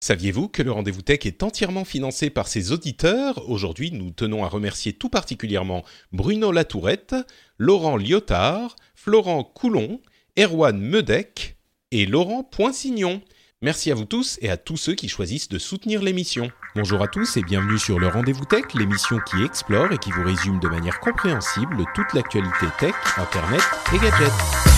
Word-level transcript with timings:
Saviez-vous 0.00 0.48
que 0.48 0.62
le 0.62 0.70
rendez-vous 0.70 1.02
tech 1.02 1.26
est 1.26 1.42
entièrement 1.42 1.84
financé 1.84 2.30
par 2.30 2.46
ses 2.46 2.70
auditeurs? 2.70 3.48
Aujourd'hui, 3.50 3.90
nous 3.90 4.10
tenons 4.10 4.44
à 4.44 4.48
remercier 4.48 4.92
tout 4.92 5.08
particulièrement 5.08 5.84
Bruno 6.12 6.52
Latourette, 6.52 7.16
Laurent 7.58 7.96
Lyotard, 7.96 8.76
Florent 8.94 9.42
Coulon, 9.42 10.00
Erwan 10.38 10.78
Medec 10.78 11.56
et 11.90 12.06
Laurent 12.06 12.44
Poinsignon. 12.44 13.22
Merci 13.60 13.90
à 13.90 13.96
vous 13.96 14.04
tous 14.04 14.38
et 14.40 14.50
à 14.50 14.56
tous 14.56 14.76
ceux 14.76 14.94
qui 14.94 15.08
choisissent 15.08 15.48
de 15.48 15.58
soutenir 15.58 16.00
l'émission. 16.00 16.48
Bonjour 16.76 17.02
à 17.02 17.08
tous 17.08 17.36
et 17.36 17.42
bienvenue 17.42 17.78
sur 17.78 17.98
le 17.98 18.06
Rendez-vous 18.06 18.44
Tech, 18.44 18.66
l'émission 18.74 19.18
qui 19.28 19.42
explore 19.42 19.90
et 19.90 19.98
qui 19.98 20.12
vous 20.12 20.22
résume 20.22 20.60
de 20.60 20.68
manière 20.68 21.00
compréhensible 21.00 21.82
toute 21.96 22.12
l'actualité 22.14 22.66
tech, 22.78 22.94
internet 23.16 23.62
et 23.92 23.98
gadgets. 23.98 24.77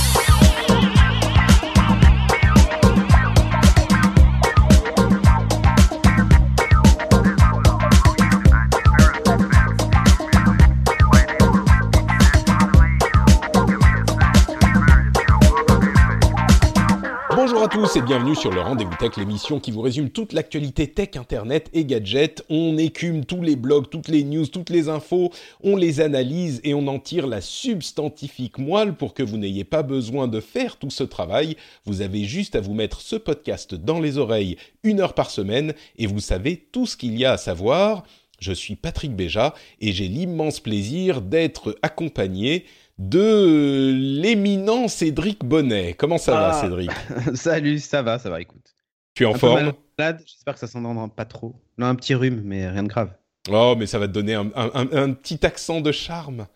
Bonjour 17.61 17.83
à 17.83 17.89
tous 17.89 17.97
et 17.97 18.01
bienvenue 18.01 18.35
sur 18.35 18.51
le 18.51 18.63
Rendez-vous 18.63 18.97
Tech, 18.99 19.19
l'émission 19.19 19.61
qui 19.61 19.71
vous 19.71 19.83
résume 19.83 20.09
toute 20.09 20.33
l'actualité 20.33 20.87
tech, 20.87 21.11
internet 21.17 21.69
et 21.75 21.85
gadgets. 21.85 22.43
On 22.49 22.79
écume 22.79 23.27
tous 23.27 23.43
les 23.43 23.55
blogs, 23.55 23.91
toutes 23.91 24.09
les 24.09 24.25
news, 24.25 24.47
toutes 24.47 24.71
les 24.71 24.89
infos, 24.89 25.31
on 25.63 25.77
les 25.77 26.01
analyse 26.01 26.63
et 26.65 26.73
on 26.73 26.87
en 26.87 26.99
tire 26.99 27.27
la 27.27 27.43
substantifique 27.43 28.57
moelle 28.57 28.95
pour 28.95 29.13
que 29.13 29.23
vous 29.23 29.37
n'ayez 29.37 29.65
pas 29.65 29.83
besoin 29.83 30.27
de 30.27 30.41
faire 30.41 30.79
tout 30.79 30.89
ce 30.89 31.05
travail. 31.05 31.59
Vous 31.85 32.01
avez 32.01 32.25
juste 32.25 32.57
à 32.57 32.63
vous 32.63 32.73
mettre 32.73 33.03
ce 33.03 33.17
podcast 33.17 33.75
dans 33.75 34.01
les 34.01 34.17
oreilles 34.17 34.57
une 34.83 35.01
heure 35.01 35.13
par 35.13 35.31
semaine 35.31 35.75
et 35.99 36.07
vous 36.07 36.21
savez 36.21 36.57
tout 36.73 36.87
ce 36.87 36.97
qu'il 36.97 37.19
y 37.19 37.27
a 37.27 37.33
à 37.33 37.37
savoir. 37.37 38.05
Je 38.39 38.55
suis 38.55 38.75
Patrick 38.75 39.15
Béja 39.15 39.55
et 39.83 39.93
j'ai 39.93 40.09
l'immense 40.09 40.61
plaisir 40.61 41.21
d'être 41.21 41.77
accompagné 41.83 42.65
de 43.01 43.93
l'éminent 44.21 44.87
Cédric 44.87 45.43
Bonnet. 45.45 45.95
Comment 45.95 46.19
ça 46.19 46.33
va, 46.33 46.51
Ah. 46.55 46.61
Cédric? 46.61 46.91
Salut, 47.35 47.79
ça 47.79 48.03
va, 48.03 48.19
ça 48.19 48.29
va, 48.31 48.41
écoute. 48.41 48.75
Tu 49.15 49.23
es 49.25 49.27
en 49.27 49.35
un 49.35 49.39
forme? 49.39 49.73
j'espère 49.99 50.55
que 50.55 50.61
ça 50.61 50.67
s'entendra 50.67 51.09
pas 51.09 51.25
trop. 51.25 51.55
Non, 51.79 51.87
un 51.87 51.95
petit 51.95 52.15
rhume, 52.15 52.43
mais 52.45 52.69
rien 52.69 52.83
de 52.83 52.89
grave. 52.89 53.11
Oh, 53.51 53.75
mais 53.79 53.87
ça 53.87 53.99
va 53.99 54.07
te 54.07 54.13
donner 54.13 54.35
un, 54.35 54.51
un- 54.55 54.71
un- 54.75 54.93
un 54.93 55.13
petit 55.15 55.45
accent 55.47 55.81
de 55.81 55.93
charme. 55.93 56.47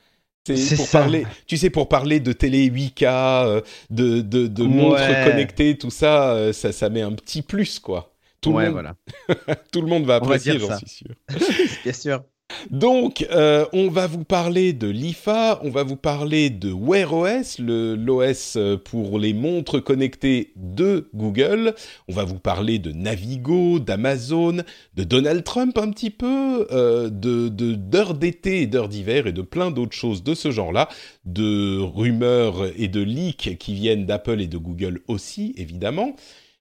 C'est 0.47 0.77
pour 0.77 0.87
ça. 0.87 0.99
parler, 1.01 1.27
tu 1.47 1.57
sais, 1.57 1.71
pour 1.71 1.89
parler 1.89 2.21
de 2.21 2.33
télé 2.35 2.69
8K, 2.69 3.05
euh, 3.47 3.61
de, 3.89 4.21
de, 4.21 4.47
de 4.47 4.63
Ouais. 4.63 4.69
montres 4.69 5.25
connectées, 5.25 5.79
tout 5.79 5.91
ça, 5.91 6.33
euh, 6.35 6.53
ça, 6.53 6.71
ça 6.73 6.91
met 6.91 7.01
un 7.01 7.13
petit 7.13 7.41
plus, 7.41 7.79
quoi. 7.79 8.15
Tout, 8.43 8.51
ouais, 8.53 8.67
le, 8.67 8.73
monde, 8.73 8.85
voilà. 9.27 9.57
tout 9.73 9.81
le 9.81 9.87
monde 9.87 10.05
va 10.05 10.17
apprécier, 10.17 10.59
j'en 10.59 10.69
ça. 10.69 10.77
suis 10.79 10.89
sûr. 10.89 11.09
Bien 11.85 11.93
sûr. 11.95 12.25
Donc, 12.71 13.27
euh, 13.31 13.65
on 13.73 13.89
va 13.89 14.07
vous 14.07 14.25
parler 14.25 14.73
de 14.73 14.89
l'IFA, 14.89 15.61
on 15.63 15.71
va 15.71 15.83
vous 15.83 15.97
parler 15.97 16.51
de 16.51 16.73
Wear 16.73 17.13
OS, 17.13 17.59
l'OS 17.59 18.59
pour 18.85 19.19
les 19.19 19.33
montres 19.35 19.83
connectées 19.83 20.53
de 20.57 21.09
Google. 21.15 21.75
On 22.09 22.13
va 22.13 22.25
vous 22.25 22.39
parler 22.39 22.79
de 22.79 22.93
Navigo, 22.93 23.79
d'Amazon, 23.79 24.59
de 24.95 25.05
Donald 25.05 25.45
Trump 25.45 25.77
un 25.79 25.91
petit 25.91 26.11
peu, 26.11 26.67
euh, 26.73 27.11
de- 27.11 27.49
d'heures 27.49 28.15
d'été 28.15 28.63
et 28.63 28.67
d'heures 28.67 28.89
d'hiver 28.89 29.27
et 29.27 29.33
de 29.33 29.43
plein 29.43 29.71
d'autres 29.71 29.97
choses 29.97 30.23
de 30.23 30.35
ce 30.35 30.51
genre-là, 30.51 30.89
de 31.25 31.79
rumeurs 31.81 32.67
et 32.77 32.89
de 32.89 33.01
leaks 33.03 33.57
qui 33.59 33.75
viennent 33.75 34.07
d'Apple 34.07 34.41
et 34.41 34.47
de 34.47 34.59
Google 34.59 35.01
aussi, 35.09 35.55
évidemment. 35.57 36.17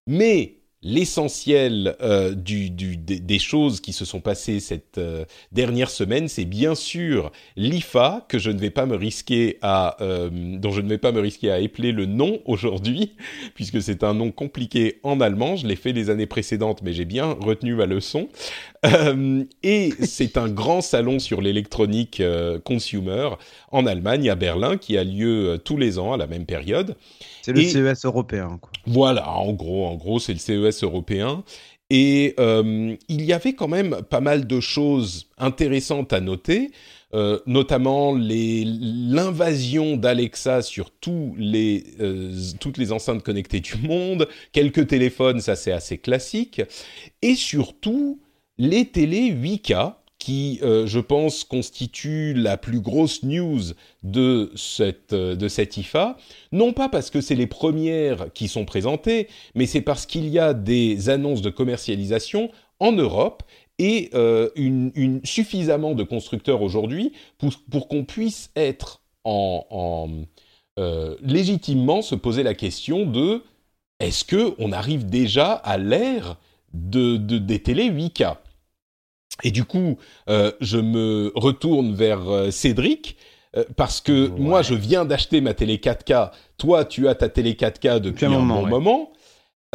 Mais 0.05 0.57
l'essentiel 0.83 1.95
euh, 2.01 2.33
du, 2.35 2.69
du- 2.69 2.97
des, 2.97 3.39
choses 3.39 3.79
qui 3.81 3.93
se 3.93 4.05
sont 4.05 4.19
passées 4.19 4.59
cette 4.59 4.97
euh, 4.97 5.25
dernière 5.51 5.89
semaine, 5.89 6.27
c'est 6.27 6.45
bien 6.45 6.75
sûr 6.75 7.31
l'IFA 7.55 8.25
que 8.27 8.37
je 8.37 8.51
ne 8.51 8.59
vais 8.59 8.69
pas 8.69 8.85
me 8.85 8.95
risquer 8.95 9.57
à, 9.61 9.97
euh, 10.01 10.29
dont 10.31 10.71
je 10.71 10.81
ne 10.81 10.89
vais 10.89 10.97
pas 10.97 11.11
me 11.11 11.19
risquer 11.19 11.51
à 11.51 11.59
épeler 11.59 11.91
le 11.91 12.05
nom 12.05 12.39
aujourd'hui, 12.45 13.13
puisque 13.55 13.81
c'est 13.81 14.03
un 14.03 14.13
nom 14.13 14.31
compliqué 14.31 14.99
en 15.03 15.21
allemand. 15.21 15.55
Je 15.55 15.67
l'ai 15.67 15.75
fait 15.75 15.93
les 15.93 16.09
années 16.09 16.27
précédentes, 16.27 16.81
mais 16.83 16.93
j'ai 16.93 17.05
bien 17.05 17.31
retenu 17.39 17.75
ma 17.75 17.85
leçon. 17.85 18.27
Euh, 18.85 19.43
et 19.63 19.91
c'est 20.01 20.37
un 20.37 20.49
grand 20.49 20.81
salon 20.81 21.19
sur 21.19 21.41
l'électronique 21.41 22.19
euh, 22.19 22.59
consumer 22.59 23.29
en 23.71 23.85
Allemagne, 23.85 24.29
à 24.29 24.35
Berlin, 24.35 24.77
qui 24.77 24.97
a 24.97 25.03
lieu 25.03 25.51
euh, 25.51 25.57
tous 25.57 25.77
les 25.77 25.99
ans 25.99 26.13
à 26.13 26.17
la 26.17 26.27
même 26.27 26.45
période. 26.45 26.95
C'est 27.43 27.51
le 27.51 27.61
Et- 27.61 27.69
CES 27.69 28.05
européen, 28.05 28.57
quoi. 28.61 28.71
Voilà, 28.87 29.29
en 29.29 29.53
gros, 29.53 29.85
en 29.85 29.95
gros, 29.95 30.19
c'est 30.19 30.33
le 30.33 30.39
CES 30.39 30.83
européen. 30.83 31.43
Et 31.89 32.33
euh, 32.39 32.95
il 33.09 33.23
y 33.23 33.33
avait 33.33 33.53
quand 33.53 33.67
même 33.67 34.01
pas 34.09 34.21
mal 34.21 34.47
de 34.47 34.59
choses 34.59 35.27
intéressantes 35.37 36.13
à 36.13 36.21
noter, 36.21 36.71
euh, 37.13 37.39
notamment 37.45 38.15
l'invasion 38.17 39.97
d'Alexa 39.97 40.61
sur 40.61 40.89
tous 40.91 41.35
les, 41.37 41.83
euh, 41.99 42.31
toutes 42.59 42.77
les 42.77 42.91
enceintes 42.91 43.21
connectées 43.23 43.59
du 43.59 43.75
monde, 43.77 44.27
quelques 44.51 44.87
téléphones, 44.87 45.39
ça 45.41 45.55
c'est 45.55 45.71
assez 45.71 45.97
classique, 45.97 46.61
et 47.21 47.35
surtout 47.35 48.19
les 48.57 48.85
télés 48.85 49.29
8K 49.31 49.93
qui, 50.23 50.59
euh, 50.63 50.87
je 50.87 51.01
pense, 51.01 51.43
constituent 51.43 52.33
la 52.33 52.55
plus 52.55 52.79
grosse 52.79 53.23
news 53.23 53.59
de 54.03 54.53
cette, 54.55 55.11
euh, 55.11 55.35
de 55.35 55.49
cette 55.49 55.75
IFA, 55.75 56.15
non 56.53 56.71
pas 56.71 56.87
parce 56.87 57.09
que 57.09 57.19
c'est 57.19 57.35
les 57.35 57.45
premières 57.45 58.31
qui 58.31 58.47
sont 58.47 58.63
présentées, 58.63 59.27
mais 59.53 59.65
c'est 59.65 59.81
parce 59.81 60.05
qu'il 60.05 60.29
y 60.29 60.39
a 60.39 60.53
des 60.53 61.09
annonces 61.09 61.41
de 61.41 61.49
commercialisation 61.49 62.49
en 62.79 62.93
Europe 62.93 63.43
et 63.79 64.11
euh, 64.13 64.47
une, 64.55 65.19
suffisamment 65.25 65.93
de 65.93 66.03
constructeurs 66.03 66.61
aujourd'hui 66.61 67.11
pour, 67.37 67.51
pour 67.69 67.89
qu'on 67.89 68.05
puisse 68.05 68.49
être 68.55 69.01
en, 69.25 69.65
en, 69.71 70.09
légitimement 71.21 72.01
se 72.01 72.15
poser 72.15 72.43
la 72.43 72.53
question 72.53 73.05
de 73.05 73.43
est-ce 73.99 74.23
que 74.23 74.55
on 74.57 74.71
arrive 74.71 75.05
déjà 75.05 75.51
à 75.51 75.77
l'ère 75.77 76.37
de- 76.73 77.17
des 77.17 77.59
télé 77.59 77.89
8K 77.91 78.37
Et 79.41 79.51
du 79.51 79.63
coup, 79.65 79.97
euh, 80.29 80.51
je 80.61 80.77
me 80.77 81.31
retourne 81.35 81.93
vers 81.95 82.29
euh, 82.29 82.51
Cédric. 82.51 83.17
euh, 83.57 83.63
parce 83.75 83.99
que 84.01 84.27
Ouais. 84.29 84.39
moi, 84.39 84.61
je 84.61 84.73
viens 84.75 85.05
d'acheter 85.05 85.41
ma 85.41 85.53
télé 85.53 85.77
4K. 85.77 86.31
Toi, 86.57 86.85
tu 86.85 87.07
as 87.07 87.15
ta 87.15 87.29
télé 87.29 87.53
4K 87.53 87.99
depuis 87.99 88.11
Depuis 88.13 88.25
un 88.25 88.29
moment, 88.29 88.55
bon 88.59 88.63
ouais. 88.63 88.69
moment. 88.69 89.11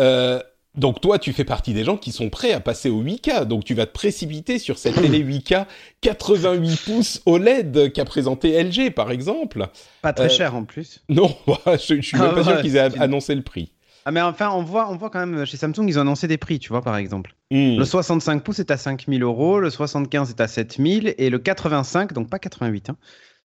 Euh, 0.00 0.40
donc 0.74 1.00
toi, 1.00 1.18
tu 1.18 1.32
fais 1.32 1.44
partie 1.44 1.72
des 1.74 1.82
gens 1.82 1.96
qui 1.96 2.12
sont 2.12 2.28
prêts 2.30 2.52
à 2.52 2.60
passer 2.60 2.88
au 2.88 3.02
8K. 3.02 3.44
Donc 3.46 3.64
tu 3.64 3.74
vas 3.74 3.86
te 3.86 3.92
précipiter 3.92 4.58
sur 4.60 4.78
cette 4.78 4.94
télé 5.00 5.24
8K 5.24 5.66
88 6.02 6.76
pouces 6.84 7.22
OLED 7.26 7.92
qu'a 7.92 8.04
présenté 8.04 8.62
LG, 8.62 8.90
par 8.94 9.10
exemple. 9.10 9.66
Pas 10.02 10.12
très 10.12 10.26
Euh, 10.26 10.28
cher 10.28 10.54
en 10.54 10.64
plus. 10.64 11.00
Non, 11.08 11.34
je, 11.66 11.96
je 11.96 12.00
suis 12.00 12.16
même 12.18 12.28
Ah 12.32 12.34
pas 12.36 12.44
sûr 12.44 12.60
qu'ils 12.60 12.76
aient 12.76 12.98
annoncé 13.00 13.34
le 13.34 13.42
prix. 13.42 13.72
Ah, 14.08 14.10
mais 14.10 14.22
enfin, 14.22 14.48
on 14.54 14.62
voit, 14.62 14.90
on 14.90 14.96
voit 14.96 15.10
quand 15.10 15.26
même, 15.26 15.44
chez 15.44 15.58
Samsung, 15.58 15.86
ils 15.86 15.98
ont 15.98 16.00
annoncé 16.00 16.26
des 16.26 16.38
prix, 16.38 16.58
tu 16.58 16.70
vois, 16.70 16.80
par 16.80 16.96
exemple. 16.96 17.34
Hmm. 17.50 17.76
Le 17.76 17.84
65 17.84 18.42
pouces 18.42 18.58
est 18.58 18.70
à 18.70 18.78
5000 18.78 19.22
euros, 19.22 19.60
le 19.60 19.68
75 19.68 20.30
est 20.30 20.40
à 20.40 20.48
7000, 20.48 21.14
et 21.18 21.28
le 21.28 21.38
85, 21.38 22.14
donc 22.14 22.30
pas 22.30 22.38
88, 22.38 22.88
hein, 22.88 22.96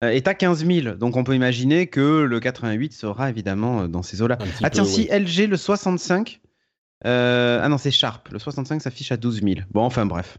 euh, 0.04 0.10
est 0.10 0.28
à 0.28 0.34
15 0.34 0.66
000. 0.66 0.96
Donc 0.96 1.16
on 1.16 1.24
peut 1.24 1.34
imaginer 1.34 1.86
que 1.86 2.20
le 2.24 2.38
88 2.38 2.92
sera 2.92 3.30
évidemment 3.30 3.80
euh, 3.80 3.88
dans 3.88 4.02
ces 4.02 4.20
eaux-là. 4.20 4.36
Ah 4.62 4.68
tiens, 4.68 4.84
si 4.84 5.08
LG, 5.10 5.48
le 5.48 5.56
65, 5.56 6.42
euh, 7.06 7.60
ah 7.62 7.68
non, 7.70 7.78
c'est 7.78 7.90
Sharp, 7.90 8.28
le 8.28 8.38
65 8.38 8.82
s'affiche 8.82 9.10
à 9.10 9.16
12 9.16 9.40
000. 9.40 9.54
Bon, 9.70 9.80
enfin 9.80 10.04
bref. 10.04 10.36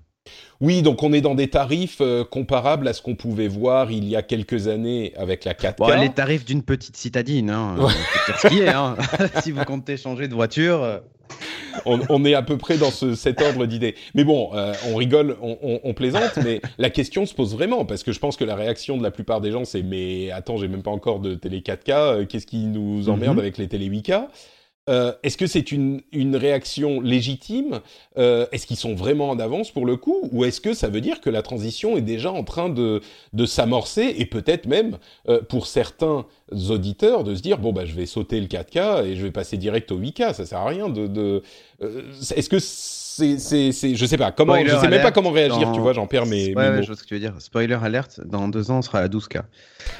Oui, 0.61 0.81
donc 0.81 1.03
on 1.03 1.11
est 1.11 1.21
dans 1.21 1.35
des 1.35 1.49
tarifs 1.49 1.97
euh, 1.99 2.23
comparables 2.23 2.87
à 2.87 2.93
ce 2.93 3.01
qu'on 3.01 3.15
pouvait 3.15 3.47
voir 3.49 3.91
il 3.91 4.05
y 4.05 4.15
a 4.15 4.21
quelques 4.21 4.67
années 4.67 5.13
avec 5.17 5.43
la 5.43 5.53
4K. 5.53 5.75
Bon, 5.77 5.99
les 5.99 6.09
tarifs 6.09 6.45
d'une 6.45 6.63
petite 6.63 6.95
citadine, 6.95 7.49
hein, 7.49 7.75
Ouais. 7.77 7.91
c'est 7.91 8.25
peut-être 8.25 8.39
ce 8.41 8.47
qui 8.47 8.59
est. 8.61 8.69
Hein. 8.69 8.95
si 9.43 9.51
vous 9.51 9.63
comptez 9.65 9.97
changer 9.97 10.29
de 10.29 10.33
voiture, 10.33 10.81
euh, 10.81 10.99
on, 11.85 11.99
on 12.09 12.23
est 12.23 12.33
à 12.35 12.41
peu 12.43 12.57
près 12.57 12.77
dans 12.77 12.91
ce, 12.91 13.15
cet 13.15 13.41
ordre 13.41 13.65
d'idée. 13.65 13.95
Mais 14.15 14.23
bon, 14.23 14.51
euh, 14.53 14.73
on 14.89 14.95
rigole, 14.95 15.35
on, 15.41 15.57
on- 15.61 15.79
on 15.83 15.93
plaisante, 15.93 16.37
mais 16.43 16.61
la 16.77 16.89
question 16.89 17.25
se 17.25 17.33
pose 17.33 17.53
vraiment 17.53 17.83
parce 17.83 18.03
que 18.03 18.13
je 18.13 18.19
pense 18.19 18.37
que 18.37 18.45
la 18.45 18.55
réaction 18.55 18.95
de 18.97 19.03
la 19.03 19.11
plupart 19.11 19.41
des 19.41 19.51
gens, 19.51 19.65
c'est 19.65 19.83
mais 19.83 20.31
attends, 20.31 20.55
j'ai 20.57 20.69
même 20.69 20.83
pas 20.83 20.91
encore 20.91 21.19
de 21.19 21.35
télé 21.35 21.59
4K, 21.59 21.91
euh, 21.91 22.25
qu'est-ce 22.25 22.47
qui 22.47 22.65
nous 22.67 23.09
emmerde 23.09 23.33
Mhm. 23.33 23.39
avec 23.39 23.57
les 23.57 23.67
télé 23.67 23.87
8K 23.89 24.27
euh, 24.89 25.13
est-ce 25.23 25.37
que 25.37 25.47
c'est 25.47 25.71
une, 25.71 26.01
une, 26.11 26.35
réaction 26.35 26.99
légitime? 26.99 27.79
Euh, 28.17 28.45
Est-ce 28.51 28.67
qu'ils 28.67 28.77
sont 28.77 28.95
vraiment 28.95 29.29
en 29.29 29.39
avance 29.39 29.71
pour 29.71 29.85
le 29.85 29.95
coup? 29.95 30.27
Ou 30.33 30.43
est-ce 30.43 30.59
que 30.59 30.73
ça 30.73 30.89
veut 30.89 30.99
dire 30.99 31.21
que 31.21 31.29
la 31.29 31.41
transition 31.41 31.95
est 31.95 32.01
déjà 32.01 32.31
en 32.31 32.43
train 32.43 32.67
de, 32.67 33.01
de 33.31 33.45
s'amorcer 33.45 34.13
et 34.17 34.25
peut-être 34.25 34.65
même 34.65 34.97
euh, 35.29 35.41
pour 35.41 35.67
certains 35.67 36.25
auditeurs 36.69 37.23
de 37.23 37.33
se 37.33 37.41
dire 37.41 37.59
bon 37.59 37.71
bah 37.71 37.85
je 37.85 37.93
vais 37.93 38.05
sauter 38.05 38.41
le 38.41 38.47
4K 38.47 39.05
et 39.05 39.15
je 39.15 39.23
vais 39.23 39.31
passer 39.31 39.55
direct 39.55 39.91
au 39.91 39.99
8K 39.99 40.33
Ça 40.33 40.45
sert 40.45 40.59
à 40.59 40.67
rien 40.67 40.89
de. 40.89 41.07
de 41.07 41.43
est-ce 41.79 42.49
que 42.49 42.59
c'est, 42.59 43.39
c'est, 43.71 43.95
je 43.95 44.05
sais 44.05 44.17
pas 44.17 44.31
comment, 44.31 44.57
je 44.65 44.75
sais 44.75 44.89
même 44.89 45.01
pas 45.01 45.11
comment 45.11 45.31
réagir. 45.31 45.71
Tu 45.71 45.79
vois, 45.79 45.93
j'en 45.93 46.07
perds 46.07 46.25
mes. 46.25 46.53
Ouais, 46.55 46.71
mes 46.71 46.81
je 46.81 46.87
vois 46.87 46.97
ce 46.97 47.03
que 47.03 47.07
tu 47.07 47.13
veux 47.13 47.19
dire. 47.21 47.35
Spoiler 47.39 47.77
alerte. 47.81 48.19
Dans 48.25 48.49
deux 48.49 48.69
ans, 48.69 48.79
on 48.79 48.81
sera 48.81 48.99
à 48.99 49.07
12K. 49.07 49.43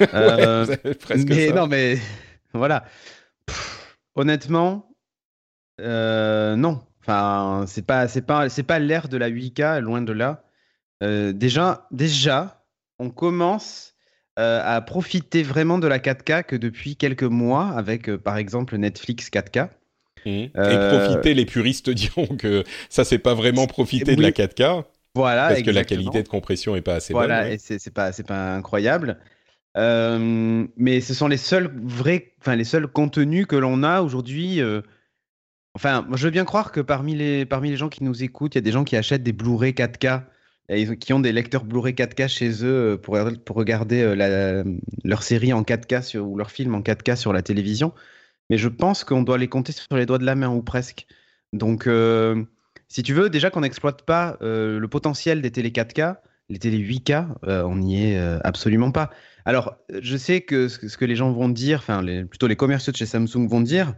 ouais, 0.00 0.94
presque 0.94 1.28
mais 1.28 1.48
ça. 1.48 1.54
non, 1.54 1.66
mais 1.68 1.96
voilà. 2.52 2.84
Honnêtement, 4.14 4.94
euh, 5.80 6.56
non. 6.56 6.80
Enfin, 7.00 7.64
c'est 7.66 7.84
pas, 7.84 8.08
c'est 8.08 8.22
pas, 8.22 8.48
c'est 8.48 8.62
pas 8.62 8.78
l'ère 8.78 9.08
de 9.08 9.16
la 9.16 9.28
8K, 9.28 9.80
loin 9.80 10.00
de 10.00 10.12
là. 10.12 10.44
Euh, 11.02 11.32
déjà, 11.32 11.86
déjà, 11.90 12.64
on 12.98 13.10
commence 13.10 13.94
euh, 14.38 14.60
à 14.64 14.80
profiter 14.80 15.42
vraiment 15.42 15.78
de 15.78 15.86
la 15.86 15.98
4K 15.98 16.44
que 16.44 16.56
depuis 16.56 16.96
quelques 16.96 17.24
mois, 17.24 17.68
avec 17.76 18.10
par 18.16 18.38
exemple 18.38 18.76
Netflix 18.78 19.28
4K. 19.30 19.68
Mmh. 20.24 20.30
Et 20.30 20.50
profiter, 20.52 21.34
les 21.34 21.44
puristes 21.44 21.90
diront 21.90 22.36
que 22.38 22.64
ça, 22.88 23.04
c'est 23.04 23.18
pas 23.18 23.34
vraiment 23.34 23.66
profiter 23.66 24.16
de 24.16 24.22
la 24.22 24.30
4K. 24.30 24.84
Voilà, 25.16 25.48
parce 25.48 25.62
que 25.62 25.70
la 25.70 25.84
qualité 25.84 26.22
de 26.22 26.28
compression 26.28 26.74
est 26.74 26.80
pas 26.80 26.94
assez 26.94 27.12
bonne. 27.12 27.22
Voilà, 27.22 27.50
et 27.50 27.58
c'est 27.58 27.92
pas, 27.92 28.12
c'est 28.12 28.26
pas 28.26 28.54
incroyable. 28.54 29.18
Euh, 29.76 30.66
mais 30.76 31.00
ce 31.00 31.14
sont 31.14 31.26
les 31.26 31.36
seuls 31.36 31.72
vrais, 31.82 32.32
enfin 32.40 32.54
les 32.54 32.64
seuls 32.64 32.86
contenus 32.86 33.46
que 33.46 33.56
l'on 33.56 33.82
a 33.82 34.02
aujourd'hui. 34.02 34.60
Euh... 34.60 34.82
Enfin, 35.74 36.06
je 36.14 36.24
veux 36.24 36.30
bien 36.30 36.44
croire 36.44 36.70
que 36.70 36.80
parmi 36.80 37.16
les, 37.16 37.44
parmi 37.44 37.70
les 37.70 37.76
gens 37.76 37.88
qui 37.88 38.04
nous 38.04 38.22
écoutent, 38.22 38.54
il 38.54 38.58
y 38.58 38.60
a 38.60 38.62
des 38.62 38.70
gens 38.70 38.84
qui 38.84 38.96
achètent 38.96 39.24
des 39.24 39.32
Blu-ray 39.32 39.72
4K 39.72 40.22
et 40.68 40.96
qui 40.96 41.12
ont 41.12 41.18
des 41.18 41.32
lecteurs 41.32 41.64
Blu-ray 41.64 41.94
4K 41.94 42.28
chez 42.28 42.64
eux 42.64 42.92
euh, 42.92 42.96
pour, 42.96 43.18
pour 43.44 43.56
regarder 43.56 44.14
la, 44.14 44.62
leur 45.02 45.24
série 45.24 45.52
en 45.52 45.62
4K 45.62 46.02
sur, 46.02 46.28
ou 46.28 46.36
leur 46.38 46.52
film 46.52 46.76
en 46.76 46.80
4K 46.80 47.16
sur 47.16 47.32
la 47.32 47.42
télévision. 47.42 47.92
Mais 48.50 48.58
je 48.58 48.68
pense 48.68 49.02
qu'on 49.02 49.22
doit 49.22 49.38
les 49.38 49.48
compter 49.48 49.72
sur 49.72 49.96
les 49.96 50.06
doigts 50.06 50.18
de 50.18 50.26
la 50.26 50.36
main 50.36 50.48
ou 50.48 50.62
presque. 50.62 51.06
Donc, 51.52 51.88
si 52.88 53.02
tu 53.02 53.14
veux, 53.14 53.30
déjà 53.30 53.50
qu'on 53.50 53.62
n'exploite 53.62 54.02
pas 54.02 54.36
le 54.40 54.86
potentiel 54.86 55.40
des 55.40 55.50
télé 55.50 55.70
4K, 55.70 56.16
les 56.50 56.58
télé 56.58 56.78
8K, 56.78 57.26
on 57.64 57.76
n'y 57.76 58.04
est 58.04 58.18
absolument 58.44 58.90
pas. 58.90 59.10
Alors, 59.44 59.76
je 59.90 60.16
sais 60.16 60.40
que 60.40 60.68
ce 60.68 60.96
que 60.96 61.04
les 61.04 61.16
gens 61.16 61.30
vont 61.32 61.48
dire, 61.48 61.78
enfin, 61.78 62.02
plutôt 62.28 62.46
les 62.46 62.56
commerciaux 62.56 62.92
de 62.92 62.96
chez 62.96 63.06
Samsung 63.06 63.46
vont 63.46 63.60
dire, 63.60 63.94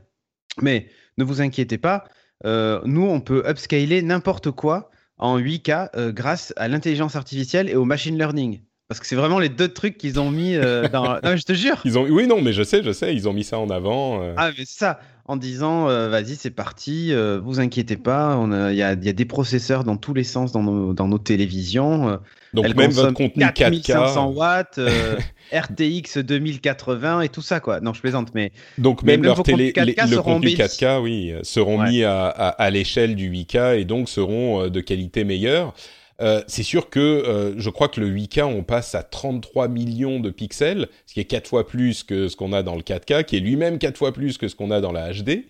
mais 0.60 0.88
ne 1.19 1.25
vous 1.25 1.40
inquiétez 1.40 1.78
pas, 1.78 2.04
euh, 2.44 2.81
nous, 2.84 3.04
on 3.06 3.20
peut 3.20 3.44
upscaler 3.48 4.02
n'importe 4.02 4.50
quoi 4.50 4.90
en 5.19 5.38
8K 5.38 5.90
euh, 5.96 6.12
grâce 6.12 6.52
à 6.56 6.69
l'intelligence 6.69 7.16
artificielle 7.16 7.69
et 7.69 7.76
au 7.76 7.84
machine 7.84 8.19
learning. 8.19 8.62
Parce 8.88 9.00
que 9.00 9.06
c'est 9.06 9.17
vraiment 9.17 9.38
les 9.38 9.49
deux 9.49 9.69
trucs 9.69 9.99
qu'ils 9.99 10.21
ont 10.21 10.31
mis 10.31 10.55
euh, 10.55 10.88
dans. 10.88 11.15
non, 11.25 11.37
je 11.37 11.43
te 11.43 11.55
jure. 11.55 11.81
Ils 11.85 11.99
ont... 11.99 12.05
Oui, 12.09 12.27
non, 12.27 12.41
mais 12.41 12.53
je 12.53 12.62
sais, 12.62 12.83
je 12.83 12.93
sais, 12.93 13.15
ils 13.15 13.29
ont 13.29 13.33
mis 13.33 13.44
ça 13.44 13.59
en 13.59 13.71
avant. 13.71 14.23
Ah, 14.37 14.50
mais 14.56 14.65
ça 14.65 15.00
en 15.29 15.37
disant 15.37 15.88
euh, 15.88 16.09
vas-y 16.09 16.37
c'est 16.37 16.50
parti, 16.50 17.12
euh, 17.12 17.41
vous 17.43 17.59
inquiétez 17.59 17.97
pas, 17.97 18.41
il 18.71 18.77
y 18.77 18.83
a, 18.83 18.93
y 18.93 19.09
a, 19.09 19.12
des 19.12 19.25
processeurs 19.25 19.83
dans 19.83 19.97
tous 19.97 20.15
les 20.15 20.23
sens 20.25 20.53
dans 20.53 20.62
nos, 20.62 20.93
dans 20.93 21.09
nos 21.09 21.19
télévisions. 21.19 22.09
Euh, 22.09 22.17
Donc 22.55 22.75
même 22.77 22.93
votre 22.93 23.12
contenu 23.12 23.44
4500 23.53 24.29
watts, 24.31 24.79
RTX 25.53 26.19
2080 26.19 27.23
et 27.23 27.29
tout 27.29 27.43
ça 27.43 27.59
quoi. 27.59 27.81
Non 27.81 27.93
je 27.93 28.00
plaisante 28.00 28.35
mais 28.35 28.53
donc 28.79 29.03
même, 29.03 29.25
leur 29.25 29.43
télé, 29.43 29.73
le 29.77 30.23
contenu 30.23 30.50
4K 30.50 31.00
oui 31.00 31.35
seront 31.43 31.82
mis 31.82 32.05
à, 32.05 32.27
à, 32.27 32.49
à 32.49 32.71
l'échelle 32.71 33.17
du 33.17 33.31
8K 33.31 33.81
et 33.81 33.85
donc 33.85 34.09
seront 34.09 34.69
de 34.69 34.81
qualité 34.81 35.25
meilleure. 35.25 35.75
Euh, 36.23 36.43
c'est 36.47 36.63
sûr 36.63 36.89
que 36.89 37.01
euh, 37.01 37.55
je 37.59 37.71
crois 37.71 37.89
que 37.89 38.01
le 38.01 38.09
8K, 38.09 38.45
on 38.45 38.63
passe 38.63 38.95
à 38.95 39.03
33 39.03 39.69
millions 39.69 40.21
de 40.21 40.31
pixels, 40.31 40.89
ce 41.07 41.15
qui 41.15 41.21
est 41.21 41.25
quatre 41.25 41.49
fois 41.49 41.67
plus 41.67 42.05
que 42.05 42.29
ce 42.29 42.37
qu'on 42.37 42.53
a 42.53 42.63
dans 42.63 42.75
le 42.75 42.83
4K, 42.83 43.25
qui 43.25 43.37
est 43.37 43.41
lui-même 43.41 43.79
quatre 43.79 43.99
fois 43.99 44.13
plus 44.13 44.39
que 44.39 44.49
ce 44.49 44.57
qu'on 44.57 44.71
a 44.71 44.81
dans 44.81 44.93
la 44.93 45.13
HD. 45.13 45.45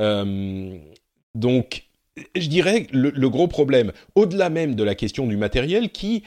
Euh, 0.00 0.78
donc, 1.34 1.84
je 2.34 2.48
dirais 2.48 2.86
le, 2.92 3.10
le 3.10 3.28
gros 3.28 3.48
problème, 3.48 3.92
au-delà 4.14 4.48
même 4.50 4.74
de 4.74 4.82
la 4.82 4.94
question 4.94 5.26
du 5.26 5.36
matériel, 5.36 5.90
qui 5.90 6.24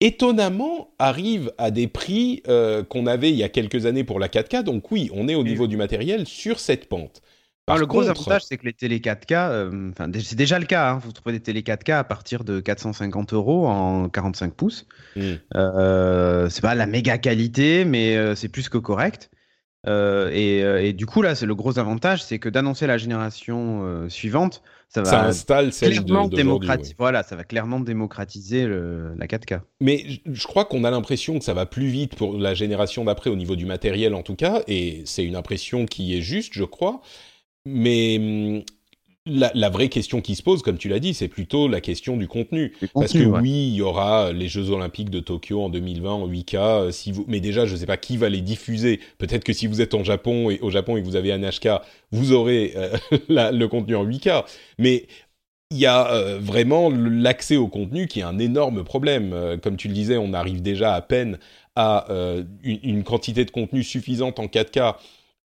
étonnamment 0.00 0.90
arrive 0.98 1.52
à 1.56 1.70
des 1.70 1.88
prix 1.88 2.42
qu'on 2.90 3.06
avait 3.06 3.30
il 3.30 3.36
y 3.36 3.42
a 3.42 3.48
quelques 3.48 3.86
années 3.86 4.04
pour 4.04 4.20
la 4.20 4.28
4K. 4.28 4.62
Donc 4.62 4.90
oui, 4.92 5.10
on 5.14 5.26
est 5.26 5.34
au 5.34 5.42
niveau 5.42 5.66
du 5.66 5.78
matériel 5.78 6.26
sur 6.26 6.60
cette 6.60 6.86
pente 6.86 7.22
le 7.74 7.86
gros 7.86 8.08
avantage, 8.08 8.42
c'est 8.44 8.56
que 8.56 8.64
les 8.64 8.72
télé 8.72 9.00
4K, 9.00 9.50
euh, 9.50 9.90
c'est 10.22 10.36
déjà 10.36 10.58
le 10.58 10.66
cas. 10.66 10.90
Hein, 10.90 11.00
vous 11.02 11.12
trouvez 11.12 11.32
des 11.32 11.40
télé 11.40 11.62
4K 11.62 11.94
à 11.94 12.04
partir 12.04 12.44
de 12.44 12.60
450 12.60 13.32
euros 13.32 13.66
en 13.66 14.08
45 14.08 14.54
pouces. 14.54 14.86
Mm. 15.16 15.32
Euh, 15.56 16.48
c'est 16.48 16.62
pas 16.62 16.76
la 16.76 16.86
méga 16.86 17.18
qualité, 17.18 17.84
mais 17.84 18.16
euh, 18.16 18.34
c'est 18.36 18.48
plus 18.48 18.68
que 18.68 18.78
correct. 18.78 19.30
Et, 19.88 20.92
du 20.94 21.06
coup, 21.06 21.22
là, 21.22 21.36
c'est 21.36 21.46
le 21.46 21.54
gros 21.54 21.78
avantage, 21.78 22.22
c'est 22.22 22.40
que 22.40 22.48
d'annoncer 22.48 22.88
la 22.88 22.98
génération 22.98 24.08
suivante, 24.08 24.62
ça 24.88 25.02
va 25.02 25.26
installe 25.26 25.70
clairement 25.70 26.26
démocratiser. 26.26 26.96
Voilà, 26.98 27.22
ça 27.22 27.36
va 27.36 27.44
clairement 27.44 27.78
démocratiser 27.78 28.66
la 28.66 29.26
4K. 29.28 29.60
Mais 29.80 30.04
je 30.24 30.46
crois 30.48 30.64
qu'on 30.64 30.82
a 30.82 30.90
l'impression 30.90 31.38
que 31.38 31.44
ça 31.44 31.54
va 31.54 31.66
plus 31.66 31.86
vite 31.86 32.16
pour 32.16 32.36
la 32.36 32.52
génération 32.52 33.04
d'après 33.04 33.30
au 33.30 33.36
niveau 33.36 33.54
du 33.54 33.64
matériel 33.64 34.16
en 34.16 34.22
tout 34.22 34.34
cas, 34.34 34.62
et 34.66 35.02
c'est 35.04 35.24
une 35.24 35.36
impression 35.36 35.86
qui 35.86 36.18
est 36.18 36.20
juste, 36.20 36.54
je 36.54 36.64
crois. 36.64 37.00
Mais 37.66 38.16
hum, 38.18 38.62
la, 39.26 39.70
vraie 39.70 39.88
question 39.88 40.20
qui 40.20 40.36
se 40.36 40.42
pose, 40.42 40.62
comme 40.62 40.78
tu 40.78 40.88
l'as 40.88 41.00
dit, 41.00 41.12
c'est 41.12 41.28
plutôt 41.28 41.66
la 41.66 41.80
question 41.80 42.16
du 42.16 42.28
contenu. 42.28 42.72
Parce 42.94 43.12
que 43.12 43.24
oui, 43.24 43.68
il 43.68 43.74
y 43.74 43.82
aura 43.82 44.32
les 44.32 44.48
Jeux 44.48 44.70
Olympiques 44.70 45.10
de 45.10 45.20
Tokyo 45.20 45.62
en 45.62 45.68
2020 45.68 46.10
en 46.10 46.28
8K. 46.28 46.56
Euh, 46.56 46.90
si 46.92 47.12
vous, 47.12 47.24
mais 47.26 47.40
déjà, 47.40 47.66
je 47.66 47.72
ne 47.72 47.78
sais 47.78 47.86
pas 47.86 47.96
qui 47.96 48.16
va 48.16 48.28
les 48.28 48.40
diffuser. 48.40 49.00
Peut-être 49.18 49.44
que 49.44 49.52
si 49.52 49.66
vous 49.66 49.80
êtes 49.80 49.94
en 49.94 50.04
Japon 50.04 50.50
et 50.50 50.60
au 50.60 50.70
Japon 50.70 50.96
et 50.96 51.00
que 51.00 51.06
vous 51.06 51.16
avez 51.16 51.32
un 51.32 51.40
HK, 51.40 51.68
vous 52.12 52.32
aurez 52.32 52.74
euh, 52.76 52.96
le 53.28 53.66
contenu 53.66 53.96
en 53.96 54.06
8K. 54.06 54.44
Mais 54.78 55.06
il 55.72 55.78
y 55.78 55.86
a 55.86 56.12
euh, 56.12 56.38
vraiment 56.38 56.90
l'accès 56.90 57.56
au 57.56 57.66
contenu 57.66 58.06
qui 58.06 58.20
est 58.20 58.24
un 58.24 58.38
énorme 58.38 58.84
problème. 58.84 59.58
comme 59.60 59.76
tu 59.76 59.88
le 59.88 59.94
disais, 59.94 60.16
on 60.16 60.32
arrive 60.32 60.62
déjà 60.62 60.94
à 60.94 61.02
peine 61.02 61.38
à 61.78 62.06
une, 62.62 62.78
une, 62.82 63.04
quantité 63.04 63.44
de 63.44 63.50
contenu 63.50 63.82
suffisante 63.82 64.38
en 64.38 64.46
4K 64.46 64.94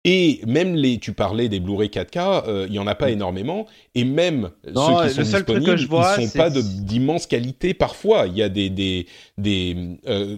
et 0.03 0.41
même 0.47 0.75
les, 0.75 0.97
tu 0.97 1.13
parlais 1.13 1.47
des 1.47 1.59
Blu-ray 1.59 1.89
4K, 1.89 2.43
euh, 2.47 2.65
il 2.67 2.73
y 2.73 2.79
en 2.79 2.87
a 2.87 2.95
pas 2.95 3.09
mm. 3.09 3.13
énormément. 3.13 3.67
Et 3.93 4.03
même 4.03 4.49
ceux 4.65 4.71
qui 4.73 5.13
sont 5.13 5.21
disponibles, 5.21 5.79
ils 5.79 6.27
sont 6.27 6.37
pas 6.37 6.49
d'immense 6.49 7.27
qualité. 7.27 7.73
Parfois, 7.73 8.25
il 8.27 8.37
y 8.37 8.43
a 8.43 8.49
des 8.49 8.69
des 8.69 9.05
des 9.37 9.97
euh, 10.07 10.37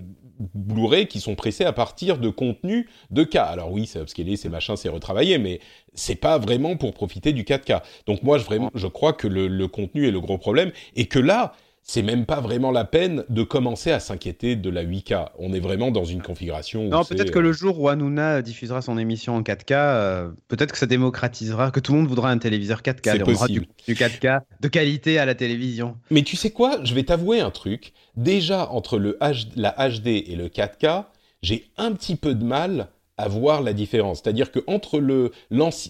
Blu-ray 0.53 1.07
qui 1.07 1.21
sont 1.21 1.35
pressés 1.35 1.63
à 1.63 1.71
partir 1.71 2.17
de 2.17 2.29
contenu 2.29 2.89
de 3.11 3.23
K. 3.23 3.37
Alors 3.37 3.71
oui, 3.71 3.85
c'est 3.85 3.99
upscalé, 4.01 4.35
c'est 4.35 4.49
machin, 4.49 4.75
c'est 4.75 4.89
retravaillé, 4.89 5.37
mais 5.37 5.61
c'est 5.93 6.15
pas 6.15 6.37
vraiment 6.37 6.75
pour 6.75 6.93
profiter 6.93 7.31
du 7.31 7.43
4K. 7.43 7.81
Donc 8.05 8.23
moi, 8.23 8.37
je, 8.37 8.43
vraiment, 8.43 8.69
je 8.73 8.87
crois 8.87 9.13
que 9.13 9.27
le, 9.27 9.47
le 9.47 9.67
contenu 9.69 10.07
est 10.07 10.11
le 10.11 10.19
gros 10.19 10.37
problème 10.37 10.71
et 10.95 11.05
que 11.05 11.19
là, 11.19 11.53
c'est 11.83 12.01
même 12.01 12.25
pas 12.25 12.39
vraiment 12.39 12.71
la 12.71 12.85
peine 12.85 13.25
de 13.29 13.43
commencer 13.43 13.91
à 13.91 13.99
s'inquiéter 13.99 14.55
de 14.55 14.69
la 14.69 14.85
8K. 14.85 15.27
On 15.37 15.53
est 15.53 15.59
vraiment 15.59 15.91
dans 15.91 16.05
une 16.05 16.21
configuration. 16.21 16.87
non, 16.87 17.03
peut-être 17.03 17.31
que 17.31 17.39
le 17.39 17.49
euh, 17.49 17.53
jour 17.53 17.79
où 17.79 17.89
Hanouna 17.89 18.41
diffusera 18.41 18.81
son 18.81 18.97
émission 18.97 19.35
en 19.35 19.41
4K, 19.41 19.73
euh, 19.73 20.29
peut-être 20.47 20.71
que 20.71 20.77
ça 20.77 20.85
démocratisera, 20.85 21.71
que 21.71 21.81
tout 21.81 21.91
le 21.91 21.99
monde 21.99 22.07
voudra 22.07 22.31
un 22.31 22.37
téléviseur 22.37 22.81
4K. 22.81 23.11
C'est 23.11 23.19
possible. 23.19 23.65
Du, 23.85 23.95
4K 23.95 24.41
de 24.61 24.67
qualité 24.69 25.19
à 25.19 25.25
la 25.25 25.35
télévision. 25.35 25.97
Mais 26.09 26.23
tu 26.23 26.37
sais 26.37 26.51
quoi? 26.51 26.79
Je 26.83 26.95
vais 26.95 27.03
t'avouer 27.03 27.41
un 27.41 27.51
truc. 27.51 27.91
Déjà, 28.15 28.69
entre 28.69 28.97
le 28.97 29.17
la 29.55 29.75
HD 29.89 30.07
et 30.07 30.35
le 30.37 30.47
4K, 30.47 31.05
j'ai 31.41 31.65
un 31.77 31.91
petit 31.91 32.15
peu 32.15 32.33
de 32.33 32.45
mal 32.45 32.87
à 33.17 33.27
voir 33.27 33.61
la 33.61 33.73
différence. 33.73 34.21
C'est-à-dire 34.23 34.51
que 34.51 34.59
entre 34.67 34.99
le, 34.99 35.31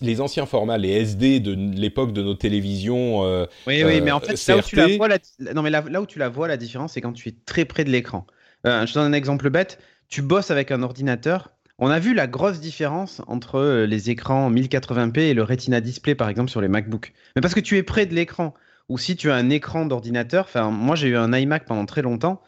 les 0.01 0.22
anciens 0.22 0.46
formats, 0.46 0.77
les 0.77 0.89
SD 0.89 1.39
de 1.39 1.53
l'époque 1.53 2.13
de 2.13 2.22
nos 2.22 2.34
télévisions. 2.34 3.24
Euh, 3.24 3.46
oui, 3.68 3.84
oui, 3.84 4.01
mais 4.01 4.12
en 4.12 4.20
fait, 4.20 4.46
là 4.48 4.58
où, 4.58 4.62
tu 4.62 4.75
la 4.75 4.88
vois, 4.98 5.08
la... 5.08 5.18
Non, 5.53 5.62
mais 5.62 5.70
là, 5.70 6.01
où 6.01 6.06
tu 6.06 6.20
la 6.20 6.30
vois, 6.30 6.48
la 6.48 6.58
différence, 6.58 6.94
c'est 6.94 7.01
quand 7.01 7.13
tu 7.13 7.30
es 7.30 7.36
très 7.46 7.65
près 7.65 7.84
de 7.84 7.89
l'écran. 7.89 8.27
Euh, 8.65 8.86
je 8.86 8.94
te 8.94 9.00
donne 9.00 9.13
un 9.13 9.18
exemple 9.18 9.50
bête. 9.50 9.80
Tu 10.10 10.22
bosses 10.22 10.51
avec 10.51 10.72
un 10.72 10.84
ordinateur. 10.84 11.51
On 11.80 11.89
a 11.89 12.00
vu 12.00 12.13
la 12.13 12.27
grosse 12.27 12.60
différence 12.60 13.22
entre 13.27 13.56
euh, 13.56 13.86
les 13.86 14.10
écrans 14.10 14.51
1080p 14.51 15.20
et 15.20 15.34
le 15.34 15.44
Retina 15.44 15.82
Display, 15.82 16.15
par 16.15 16.30
exemple, 16.30 16.51
sur 16.51 16.62
les 16.62 16.68
MacBooks. 16.68 17.13
Mais 17.36 17.42
parce 17.42 17.53
que 17.53 17.60
tu 17.60 17.77
es 17.77 17.84
près 17.84 18.06
de 18.06 18.13
l'écran. 18.13 18.53
Ou 18.89 18.98
si 18.98 19.15
tu 19.15 19.32
as 19.32 19.36
un 19.36 19.50
écran 19.50 19.86
d'ordinateur. 19.86 20.46
Enfin, 20.46 20.70
moi, 20.70 20.96
j'ai 20.96 21.08
eu 21.08 21.18
un 21.18 21.34
iMac 21.34 21.65
pendant 21.65 21.86
très 21.86 22.01
longtemps 22.01 22.42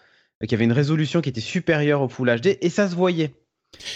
qui 0.47 0.53
avait 0.53 0.65
une 0.65 0.73
résolution 0.73 1.21
qui 1.21 1.29
était 1.29 1.41
supérieure 1.41 2.01
au 2.01 2.09
Full 2.09 2.29
HD 2.41 2.57
et 2.61 2.69
ça 2.69 2.89
se 2.89 2.95
voyait. 2.95 3.33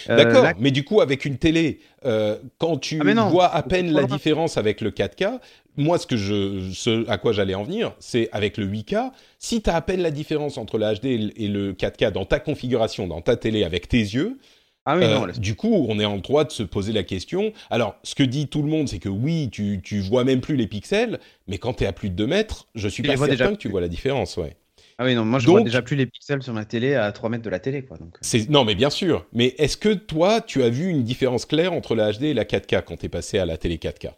Euh, 0.08 0.16
D'accord, 0.16 0.46
mais 0.58 0.70
du 0.70 0.84
coup, 0.84 1.00
avec 1.00 1.24
une 1.24 1.36
télé, 1.38 1.80
euh, 2.04 2.36
quand 2.58 2.78
tu 2.78 3.00
ah, 3.00 3.28
vois 3.28 3.54
à 3.54 3.62
peine 3.62 3.92
la 3.92 4.04
différence 4.04 4.56
avec 4.56 4.80
le 4.80 4.90
4K, 4.90 5.38
moi, 5.76 5.98
ce, 5.98 6.06
que 6.06 6.16
je, 6.16 6.70
ce 6.72 7.08
à 7.08 7.18
quoi 7.18 7.32
j'allais 7.32 7.54
en 7.54 7.62
venir, 7.62 7.94
c'est 8.00 8.28
avec 8.32 8.56
le 8.56 8.66
8K, 8.66 9.10
si 9.38 9.62
tu 9.62 9.70
as 9.70 9.76
à 9.76 9.80
peine 9.80 10.00
la 10.02 10.10
différence 10.10 10.58
entre 10.58 10.78
le 10.78 10.94
HD 10.94 11.32
et 11.36 11.48
le 11.48 11.72
4K 11.72 12.10
dans 12.10 12.24
ta 12.24 12.40
configuration, 12.40 13.06
dans 13.06 13.20
ta 13.20 13.36
télé 13.36 13.64
avec 13.64 13.88
tes 13.88 13.98
yeux, 13.98 14.38
Ah 14.86 14.96
oui, 14.96 15.04
non, 15.04 15.28
Euh, 15.28 15.32
du 15.32 15.54
coup, 15.54 15.86
on 15.88 16.00
est 16.00 16.04
en 16.04 16.16
droit 16.18 16.44
de 16.44 16.50
se 16.50 16.62
poser 16.62 16.92
la 16.92 17.02
question. 17.02 17.52
Alors, 17.70 17.96
ce 18.02 18.14
que 18.14 18.22
dit 18.22 18.48
tout 18.48 18.62
le 18.62 18.68
monde, 18.68 18.88
c'est 18.88 18.98
que 18.98 19.08
oui, 19.10 19.48
tu, 19.52 19.80
tu 19.82 20.00
vois 20.00 20.24
même 20.24 20.40
plus 20.40 20.56
les 20.56 20.66
pixels, 20.66 21.20
mais 21.46 21.58
quand 21.58 21.74
tu 21.74 21.84
es 21.84 21.86
à 21.86 21.92
plus 21.92 22.08
de 22.10 22.14
2 22.14 22.26
mètres, 22.26 22.66
je 22.74 22.88
suis 22.88 23.02
Tu 23.02 23.08
pas 23.08 23.16
certain 23.16 23.52
que 23.52 23.58
tu 23.58 23.68
vois 23.68 23.80
la 23.80 23.88
différence, 23.88 24.36
ouais. 24.36 24.56
Ah 25.02 25.06
oui, 25.06 25.14
non, 25.14 25.24
moi 25.24 25.38
je 25.38 25.46
vois 25.46 25.60
Donc- 25.60 25.66
déjà 25.66 25.80
plus 25.80 25.96
les 25.96 26.04
pixels 26.04 26.42
sur 26.42 26.52
ma 26.52 26.66
télé 26.66 26.94
à 26.94 27.10
3 27.10 27.30
mètres 27.30 27.42
de 27.42 27.48
la 27.48 27.58
télé, 27.58 27.82
quoi. 27.82 27.96
Donc, 27.96 28.16
euh. 28.22 28.38
Non, 28.50 28.66
mais 28.66 28.74
bien 28.74 28.90
sûr. 28.90 29.24
Mais 29.32 29.54
est-ce 29.56 29.78
que 29.78 29.94
toi, 29.94 30.42
tu 30.42 30.62
as 30.62 30.68
vu 30.68 30.88
une 30.88 31.04
différence 31.04 31.46
claire 31.46 31.72
entre 31.72 31.94
la 31.94 32.12
HD 32.12 32.24
et 32.24 32.34
la 32.34 32.44
4K 32.44 32.82
quand 32.84 32.98
tu 32.98 33.06
es 33.06 33.08
passé 33.08 33.38
à 33.38 33.46
la 33.46 33.56
télé 33.56 33.78
4K 33.78 34.10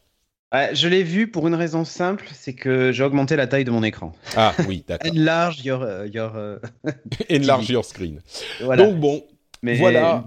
Ouais, 0.52 0.74
je 0.74 0.88
l'ai 0.88 1.04
vu 1.04 1.30
pour 1.30 1.46
une 1.46 1.54
raison 1.54 1.84
simple, 1.84 2.26
c'est 2.32 2.54
que 2.54 2.90
j'ai 2.90 3.04
augmenté 3.04 3.36
la 3.36 3.46
taille 3.46 3.64
de 3.64 3.70
mon 3.70 3.84
écran. 3.84 4.12
Ah 4.36 4.54
oui, 4.68 4.84
d'accord. 4.88 5.08
Enlarge 5.12 5.64
your, 5.64 5.82
euh, 5.82 6.08
your 6.08 6.34
euh, 6.34 6.58
Enlarge 7.30 7.70
your 7.70 7.84
screen. 7.84 8.20
voilà. 8.60 8.84
Donc 8.84 8.98
bon, 8.98 9.22
mais, 9.62 9.76
voilà. 9.76 10.26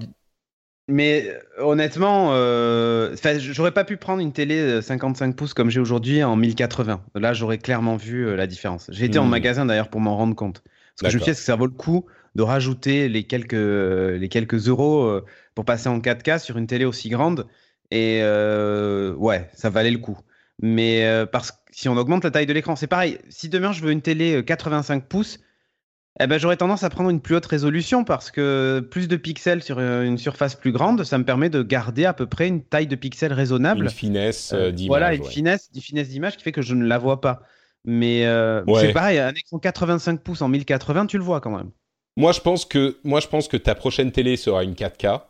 Mais 0.87 1.27
euh, 1.59 1.63
honnêtement, 1.63 2.29
euh, 2.33 3.15
j'aurais 3.39 3.71
pas 3.71 3.83
pu 3.85 3.97
prendre 3.97 4.21
une 4.21 4.33
télé 4.33 4.59
euh, 4.59 4.81
55 4.81 5.35
pouces 5.35 5.53
comme 5.55 5.69
j'ai 5.71 5.79
aujourd'hui 5.79 6.23
en 6.23 6.35
1080. 6.35 7.03
Là, 7.15 7.33
j'aurais 7.33 7.57
clairement 7.57 7.95
vu 7.95 8.27
euh, 8.27 8.35
la 8.35 8.45
différence. 8.45 8.87
J'ai 8.91 9.05
été 9.05 9.17
en 9.17 9.25
Hmm. 9.25 9.29
magasin 9.29 9.65
d'ailleurs 9.65 9.89
pour 9.89 9.99
m'en 10.01 10.15
rendre 10.15 10.35
compte. 10.35 10.61
Parce 10.95 11.01
que 11.01 11.09
je 11.09 11.17
me 11.17 11.19
suis 11.21 11.31
dit, 11.31 11.37
que 11.37 11.43
ça 11.43 11.55
vaut 11.55 11.65
le 11.65 11.71
coup 11.71 12.05
de 12.35 12.43
rajouter 12.43 13.09
les 13.09 13.23
quelques, 13.25 13.53
euh, 13.55 14.17
les 14.17 14.29
quelques 14.29 14.67
euros 14.67 15.03
euh, 15.05 15.25
pour 15.55 15.65
passer 15.65 15.89
en 15.89 15.99
4K 15.99 16.37
sur 16.37 16.57
une 16.57 16.67
télé 16.67 16.85
aussi 16.85 17.09
grande? 17.09 17.47
Et 17.91 18.19
euh, 18.21 19.13
ouais, 19.15 19.49
ça 19.55 19.69
valait 19.71 19.91
le 19.91 19.97
coup. 19.97 20.17
Mais 20.61 21.05
euh, 21.07 21.25
parce 21.25 21.51
que 21.51 21.57
si 21.71 21.89
on 21.89 21.97
augmente 21.97 22.23
la 22.23 22.31
taille 22.31 22.45
de 22.45 22.53
l'écran, 22.53 22.75
c'est 22.75 22.87
pareil. 22.87 23.17
Si 23.29 23.49
demain 23.49 23.71
je 23.71 23.81
veux 23.81 23.91
une 23.91 24.01
télé 24.01 24.35
euh, 24.35 24.43
85 24.43 25.07
pouces, 25.07 25.39
eh 26.19 26.27
ben, 26.27 26.37
j'aurais 26.39 26.55
tendance 26.57 26.83
à 26.83 26.89
prendre 26.89 27.09
une 27.09 27.19
plus 27.19 27.35
haute 27.35 27.45
résolution 27.45 28.03
parce 28.05 28.31
que 28.31 28.79
plus 28.89 29.07
de 29.07 29.17
pixels 29.17 29.61
sur 29.61 29.79
euh, 29.79 30.03
une 30.03 30.17
surface 30.17 30.55
plus 30.55 30.71
grande, 30.71 31.03
ça 31.03 31.17
me 31.17 31.25
permet 31.25 31.49
de 31.49 31.61
garder 31.61 32.05
à 32.05 32.13
peu 32.13 32.25
près 32.25 32.47
une 32.47 32.63
taille 32.63 32.87
de 32.87 32.95
pixels 32.95 33.33
raisonnable. 33.33 33.83
une 33.85 33.89
finesse 33.89 34.53
euh, 34.53 34.67
Euh, 34.67 34.71
d'image. 34.71 34.87
voilà, 34.87 35.13
une 35.13 35.23
ouais. 35.23 35.29
finesse, 35.29 35.69
une 35.75 35.81
finesse 35.81 36.09
d'image 36.09 36.37
qui 36.37 36.43
fait 36.43 36.53
que 36.53 36.61
je 36.61 36.73
ne 36.73 36.85
la 36.85 36.97
vois 36.97 37.19
pas. 37.19 37.41
Mais 37.83 38.25
euh, 38.25 38.63
Ouais. 38.65 38.79
c'est 38.81 38.93
pareil, 38.93 39.19
un 39.19 39.29
écran 39.33 39.59
85 39.59 40.21
pouces 40.21 40.41
en 40.41 40.47
1080, 40.47 41.05
tu 41.07 41.17
le 41.17 41.23
vois 41.23 41.41
quand 41.41 41.55
même. 41.55 41.71
Moi, 42.17 42.31
je 42.31 42.39
pense 42.39 42.65
que 42.65 42.97
moi, 43.03 43.19
je 43.19 43.27
pense 43.27 43.47
que 43.49 43.57
ta 43.57 43.75
prochaine 43.75 44.11
télé 44.11 44.37
sera 44.37 44.63
une 44.63 44.73
4K 44.73 45.21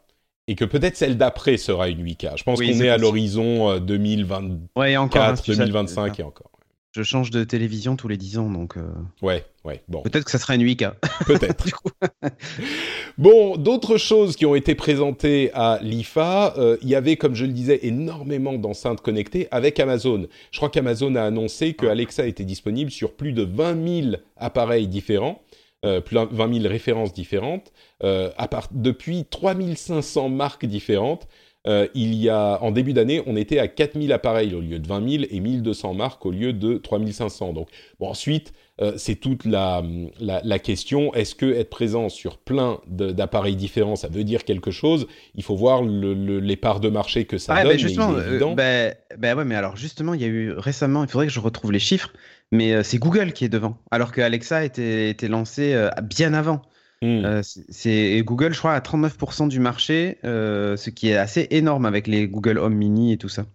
et 0.47 0.53
que 0.55 0.63
peut-être 0.65 0.95
celle 0.95 1.17
d'après 1.17 1.57
sera 1.57 1.89
une 1.89 2.03
8K. 2.05 2.37
Je 2.37 2.43
pense 2.43 2.59
Oui, 2.59 2.71
qu'on 2.71 2.79
est 2.83 2.89
à 2.89 2.97
l'horizon 2.97 3.71
euh, 3.71 3.79
2024, 3.79 4.69
Ouais, 4.75 4.91
et 4.93 4.97
encore, 4.97 5.23
hein, 5.23 5.33
2025 5.47 6.19
et 6.19 6.23
encore. 6.23 6.51
Je 6.95 7.03
change 7.03 7.29
de 7.29 7.43
télévision 7.43 7.97
tous 7.97 8.07
les 8.07 8.15
10 8.15 8.37
ans, 8.37 8.49
donc 8.49 8.77
euh, 8.77 8.87
Ouais, 9.21 9.43
ouais, 9.65 9.83
bon, 9.89 10.01
peut-être 10.01 10.23
que 10.23 10.31
ça 10.31 10.37
sera 10.37 10.55
une 10.55 10.63
8K. 10.63 10.93
peut-être. 11.25 11.65
Bon, 13.17 13.55
d'autres 13.55 13.97
choses 13.97 14.35
qui 14.35 14.45
ont 14.45 14.55
été 14.55 14.75
présentées 14.75 15.49
à 15.53 15.79
l'IFA, 15.81 16.53
euh, 16.57 16.75
il 16.81 16.89
y 16.89 16.95
avait, 16.95 17.15
comme 17.15 17.33
je 17.33 17.45
le 17.45 17.53
disais, 17.53 17.79
énormément 17.83 18.53
d'enceintes 18.53 18.99
connectées 18.99 19.47
avec 19.51 19.79
Amazon. 19.79 20.27
Je 20.51 20.57
crois 20.57 20.69
qu'Amazon 20.69 21.15
a 21.15 21.23
annoncé 21.23 21.73
que 21.73 21.85
Alexa 21.85 22.27
était 22.27 22.43
disponible 22.43 22.91
sur 22.91 23.13
plus 23.13 23.31
de 23.31 23.43
20 23.43 24.01
000 24.11 24.15
appareils 24.35 24.87
différents, 24.87 25.41
euh, 25.85 26.01
plus 26.01 26.15
de 26.15 26.27
20 26.29 26.61
000 26.61 26.67
références 26.67 27.13
différentes, 27.13 27.71
euh, 28.03 28.31
à 28.37 28.49
part, 28.49 28.67
depuis 28.71 29.23
3500 29.23 30.27
marques 30.27 30.65
différentes. 30.65 31.27
Euh, 31.67 31.87
il 31.95 32.13
y 32.13 32.29
a, 32.29 32.61
en 32.61 32.71
début 32.71 32.93
d'année, 32.93 33.23
on 33.25 33.35
était 33.35 33.59
à 33.59 33.67
4000 33.67 34.11
appareils 34.13 34.53
au 34.53 34.61
lieu 34.61 34.77
de 34.79 34.87
20 34.87 35.09
000 35.09 35.23
et 35.29 35.39
1200 35.39 35.93
marques 35.95 36.25
au 36.25 36.31
lieu 36.31 36.53
de 36.53 36.77
3500. 36.77 37.53
Donc, 37.53 37.69
bon, 37.99 38.07
ensuite, 38.09 38.53
euh, 38.81 38.93
c'est 38.97 39.15
toute 39.15 39.45
la, 39.45 39.81
la, 40.19 40.41
la 40.43 40.59
question. 40.59 41.13
Est-ce 41.13 41.33
que 41.33 41.45
être 41.45 41.69
présent 41.69 42.09
sur 42.09 42.37
plein 42.37 42.79
d'appareils 42.87 43.55
différents, 43.55 43.95
ça 43.95 44.09
veut 44.09 44.23
dire 44.23 44.43
quelque 44.43 44.69
chose? 44.69 45.07
Il 45.33 45.43
faut 45.43 45.55
voir 45.55 45.81
le- 45.81 46.13
le- 46.13 46.39
les 46.39 46.55
parts 46.57 46.81
de 46.81 46.89
marché 46.89 47.25
que 47.25 47.37
ça 47.37 47.53
Ouais, 47.53 47.63
donne. 47.63 47.71
mais 47.71 47.77
justement, 47.79 48.11
est 48.19 48.21
euh, 48.21 48.53
ben, 48.55 48.93
ben 49.17 49.37
ouais, 49.37 49.45
mais 49.45 49.55
alors 49.55 49.75
justement, 49.77 50.13
il 50.13 50.21
y 50.21 50.25
a 50.25 50.27
eu 50.27 50.51
récemment, 50.51 51.03
il 51.03 51.09
faudrait 51.09 51.27
que 51.27 51.33
je 51.33 51.39
retrouve 51.39 51.71
les 51.71 51.79
chiffres, 51.79 52.11
mais 52.51 52.83
c'est 52.83 52.97
Google 52.99 53.31
qui 53.33 53.45
est 53.45 53.49
devant, 53.49 53.77
alors 53.91 54.11
que 54.11 54.21
Alexa 54.21 54.65
était, 54.65 55.09
était 55.09 55.29
lancé 55.29 55.75
bien 56.03 56.33
avant. 56.33 56.61
Hmm. 57.01 57.25
Euh, 57.25 57.41
c'est- 57.43 58.21
Google, 58.23 58.53
je 58.53 58.59
crois, 58.59 58.73
à 58.73 58.81
39% 58.81 59.47
du 59.47 59.59
marché, 59.59 60.17
euh, 60.23 60.77
ce 60.77 60.89
qui 60.89 61.09
est 61.09 61.15
assez 61.17 61.47
énorme 61.51 61.85
avec 61.85 62.07
les 62.07 62.27
Google 62.27 62.57
Home 62.57 62.73
Mini 62.75 63.11
et 63.13 63.17
tout 63.17 63.29
ça. 63.29 63.45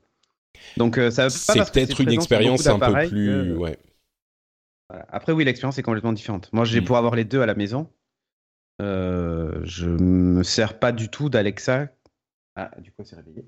Donc 0.76 0.98
euh, 0.98 1.10
ça 1.10 1.30
c'est 1.30 1.58
peut-être 1.72 2.00
une 2.00 2.10
expérience 2.12 2.66
un 2.66 2.78
peu 2.78 2.92
plus. 3.08 3.10
que- 3.10 3.56
Ouais. 3.56 3.78
Voilà. 4.88 5.06
Après, 5.10 5.32
oui, 5.32 5.44
l'expérience 5.44 5.78
est 5.78 5.82
complètement 5.82 6.12
différente. 6.12 6.48
Moi, 6.52 6.64
j'ai 6.64 6.80
Mm. 6.80 6.84
pour 6.84 6.96
avoir 6.96 7.14
les 7.14 7.24
deux 7.24 7.40
à 7.40 7.46
la 7.46 7.54
maison. 7.54 7.88
Euh, 8.82 9.60
je 9.64 9.86
me 9.88 10.42
sers 10.42 10.78
pas 10.78 10.90
du 10.92 11.08
tout 11.08 11.28
d'Alexa. 11.28 11.88
Ah, 12.56 12.70
du 12.78 12.90
coup, 12.90 13.02
c'est 13.04 13.14
réveillé. 13.16 13.44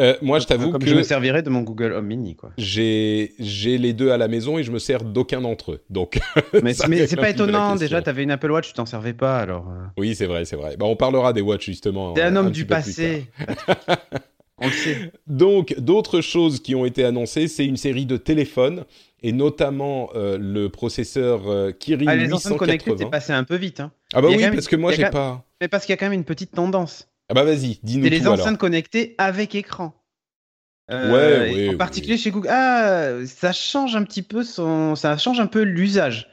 Euh, 0.00 0.16
moi, 0.20 0.38
je 0.40 0.46
t'avoue 0.46 0.72
que 0.76 0.84
je 0.84 0.94
me 0.96 1.02
servirais 1.04 1.42
de 1.42 1.48
mon 1.48 1.60
Google 1.62 1.92
Home 1.92 2.06
Mini, 2.06 2.34
quoi. 2.34 2.50
j'ai 2.58 3.34
j'ai 3.38 3.78
les 3.78 3.92
deux 3.92 4.10
à 4.10 4.16
la 4.18 4.26
maison 4.26 4.58
et 4.58 4.64
je 4.64 4.72
me 4.72 4.78
sers 4.80 5.04
d'aucun 5.04 5.40
d'entre 5.40 5.72
eux. 5.72 5.82
Donc, 5.90 6.18
Mais, 6.62 6.74
c'est 6.74 7.16
pas 7.16 7.30
étonnant. 7.30 7.76
Déjà, 7.76 8.02
tu 8.02 8.10
avais 8.10 8.24
une 8.24 8.32
Apple 8.32 8.50
Watch, 8.50 8.68
tu 8.68 8.72
t'en 8.74 8.84
servais 8.86 9.12
pas, 9.14 9.38
alors. 9.38 9.68
euh. 9.68 9.84
oui, 9.96 10.14
c'est 10.16 10.26
vrai, 10.26 10.44
c'est 10.44 10.56
vrai. 10.56 10.76
Bah, 10.76 10.86
on 10.86 10.96
parlera 10.96 11.32
des 11.32 11.40
watch 11.40 11.64
justement. 11.66 12.12
T'es 12.14 12.22
un 12.22 12.34
homme 12.36 12.50
du 12.50 12.66
passé. 12.66 13.26
On 14.58 14.66
le 14.66 14.72
sait. 14.72 15.12
Donc, 15.26 15.74
d'autres 15.78 16.20
choses 16.20 16.60
qui 16.60 16.76
ont 16.76 16.84
été 16.84 17.04
annoncées, 17.04 17.48
c'est 17.48 17.64
une 17.66 17.76
série 17.76 18.06
de 18.06 18.16
téléphones, 18.16 18.84
et 19.22 19.32
notamment 19.32 20.10
euh, 20.14 20.38
le 20.38 20.68
processeur 20.68 21.48
euh, 21.50 21.72
Kirin 21.72 22.04
Ah, 22.06 22.14
les 22.14 22.32
enceintes 22.32 22.58
connectées, 22.58 22.90
880. 22.90 22.96
c'est 22.98 23.10
passé 23.10 23.32
un 23.32 23.42
peu 23.42 23.56
vite. 23.56 23.80
Hein. 23.80 23.90
Ah 24.14 24.20
bah 24.20 24.28
oui, 24.30 24.36
même- 24.36 24.54
parce 24.54 24.68
que 24.68 24.76
moi, 24.76 24.92
j'ai 24.92 25.06
pas... 25.10 25.44
Mais 25.60 25.66
parce 25.66 25.84
qu'il 25.84 25.92
y 25.92 25.94
a 25.94 25.96
quand 25.96 26.06
même 26.06 26.12
une 26.12 26.24
petite 26.24 26.52
tendance. 26.52 27.08
Ah 27.32 27.34
bah 27.34 27.44
vas-y, 27.44 27.80
dis-nous 27.82 28.04
C'est 28.04 28.10
tout 28.10 28.16
les 28.16 28.20
alors. 28.22 28.34
enceintes 28.34 28.58
connectées 28.58 29.14
avec 29.16 29.54
écran. 29.54 29.94
Euh, 30.90 31.06
Ouais, 31.12 31.54
ouais, 31.54 31.68
En 31.68 31.70
ouais. 31.70 31.76
particulier 31.78 32.18
chez 32.18 32.30
Google. 32.30 32.48
Ah, 32.50 33.24
ça 33.26 33.52
change 33.52 33.96
un 33.96 34.02
petit 34.04 34.22
peu 34.22 34.42
son, 34.44 34.94
ça 34.96 35.16
change 35.16 35.40
un 35.40 35.46
peu 35.46 35.62
l'usage. 35.62 36.28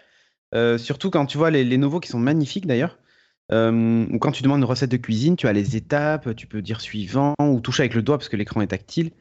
Euh, 0.53 0.77
surtout 0.77 1.09
quand 1.09 1.25
tu 1.25 1.37
vois 1.37 1.51
les, 1.51 1.63
les 1.63 1.77
nouveaux 1.77 2.01
qui 2.01 2.09
sont 2.09 2.19
magnifiques 2.19 2.67
d'ailleurs. 2.67 2.97
Euh, 3.51 4.05
ou 4.11 4.19
quand 4.19 4.31
tu 4.31 4.43
demandes 4.43 4.59
une 4.59 4.65
recette 4.65 4.91
de 4.91 4.97
cuisine, 4.97 5.35
tu 5.37 5.47
as 5.47 5.53
les 5.53 5.77
étapes, 5.77 6.35
tu 6.35 6.47
peux 6.47 6.61
dire 6.61 6.81
suivant 6.81 7.33
ou 7.41 7.61
toucher 7.61 7.83
avec 7.83 7.93
le 7.95 8.01
doigt 8.01 8.17
parce 8.17 8.29
que 8.29 8.35
l'écran 8.35 8.61
est 8.61 8.67
tactile. 8.67 9.11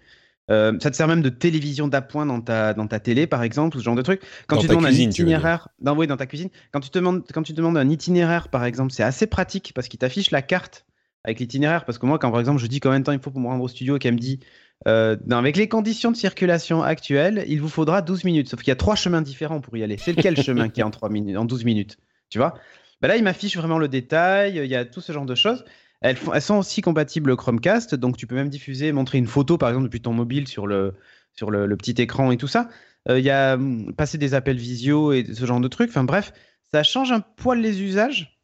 Euh, 0.50 0.76
ça 0.80 0.90
te 0.90 0.96
sert 0.96 1.06
même 1.06 1.22
de 1.22 1.28
télévision 1.28 1.88
d'appoint 1.88 2.24
dans 2.26 2.40
ta, 2.40 2.72
dans 2.74 2.86
ta 2.86 2.98
télé, 3.00 3.26
par 3.26 3.42
exemple, 3.42 3.76
ou 3.76 3.80
ce 3.80 3.84
genre 3.84 3.94
de 3.94 4.02
truc. 4.02 4.22
Quand 4.46 4.56
Dans 4.56 4.62
tu 4.62 4.66
ta 4.66 4.72
demandes 4.72 4.86
cuisine, 4.86 5.08
un 5.08 5.10
itinéraire, 5.12 5.68
dans, 5.78 5.94
oui, 5.94 6.06
dans 6.06 6.16
ta 6.16 6.26
cuisine, 6.26 6.48
quand 6.72 6.80
tu, 6.80 6.90
demandes, 6.90 7.22
quand 7.32 7.42
tu 7.42 7.52
demandes 7.52 7.76
un 7.76 7.88
itinéraire, 7.88 8.48
par 8.48 8.64
exemple, 8.64 8.90
c'est 8.92 9.02
assez 9.02 9.26
pratique 9.26 9.72
parce 9.74 9.88
qu'il 9.88 9.98
t'affiche 9.98 10.30
la 10.30 10.40
carte 10.42 10.86
avec 11.24 11.40
l'itinéraire. 11.40 11.84
Parce 11.84 11.98
que 11.98 12.06
moi, 12.06 12.18
quand 12.18 12.30
par 12.30 12.40
exemple 12.40 12.60
je 12.60 12.66
dis 12.66 12.80
combien 12.80 13.00
de 13.00 13.04
temps 13.04 13.12
il 13.12 13.20
faut 13.20 13.30
pour 13.30 13.40
me 13.40 13.46
rendre 13.46 13.64
au 13.64 13.68
studio 13.68 13.96
et 13.96 13.98
qu'elle 13.98 14.14
me 14.14 14.18
dit 14.18 14.40
euh, 14.86 15.16
non, 15.26 15.36
avec 15.36 15.56
les 15.56 15.68
conditions 15.68 16.12
de 16.12 16.16
circulation 16.16 16.82
actuelles, 16.82 17.44
il 17.48 17.60
vous 17.60 17.68
faudra 17.68 18.02
12 18.02 18.24
minutes. 18.24 18.48
Sauf 18.48 18.60
qu'il 18.60 18.68
y 18.68 18.72
a 18.72 18.76
trois 18.76 18.94
chemins 18.94 19.22
différents 19.22 19.60
pour 19.60 19.76
y 19.76 19.82
aller. 19.82 19.96
C'est 19.98 20.12
lequel 20.12 20.40
chemin 20.40 20.68
qui 20.68 20.80
est 20.80 20.84
en, 20.84 20.90
3 20.90 21.08
minutes, 21.08 21.36
en 21.36 21.44
12 21.44 21.64
minutes 21.64 21.98
Tu 22.30 22.38
vois? 22.38 22.54
Ben 23.00 23.08
Là, 23.08 23.16
il 23.16 23.24
m'affiche 23.24 23.56
vraiment 23.56 23.78
le 23.78 23.88
détail. 23.88 24.56
Il 24.56 24.70
y 24.70 24.76
a 24.76 24.84
tout 24.84 25.00
ce 25.00 25.12
genre 25.12 25.26
de 25.26 25.34
choses. 25.34 25.64
Elles, 26.00 26.16
sont 26.40 26.58
aussi 26.58 26.80
compatibles 26.80 27.36
Chromecast. 27.36 27.94
Donc, 27.96 28.16
tu 28.16 28.26
peux 28.26 28.36
même 28.36 28.50
diffuser, 28.50 28.92
montrer 28.92 29.18
une 29.18 29.26
photo, 29.26 29.58
par 29.58 29.68
exemple, 29.70 29.86
depuis 29.86 30.00
ton 30.00 30.12
mobile 30.12 30.46
sur 30.46 30.66
le, 30.66 30.94
sur 31.32 31.50
le, 31.50 31.76
petit 31.76 32.00
écran 32.00 32.30
et 32.30 32.36
tout 32.36 32.46
ça. 32.46 32.68
Euh, 33.08 33.18
Il 33.18 33.24
y 33.24 33.30
a 33.30 33.54
hum, 33.54 33.92
passer 33.94 34.18
des 34.18 34.34
appels 34.34 34.58
visio 34.58 35.12
et 35.12 35.24
ce 35.32 35.44
genre 35.44 35.60
de 35.60 35.68
trucs. 35.68 35.90
Enfin, 35.90 36.04
bref, 36.04 36.32
ça 36.70 36.84
change 36.84 37.10
un 37.10 37.20
poil 37.20 37.60
les 37.60 37.82
usages. 37.82 38.37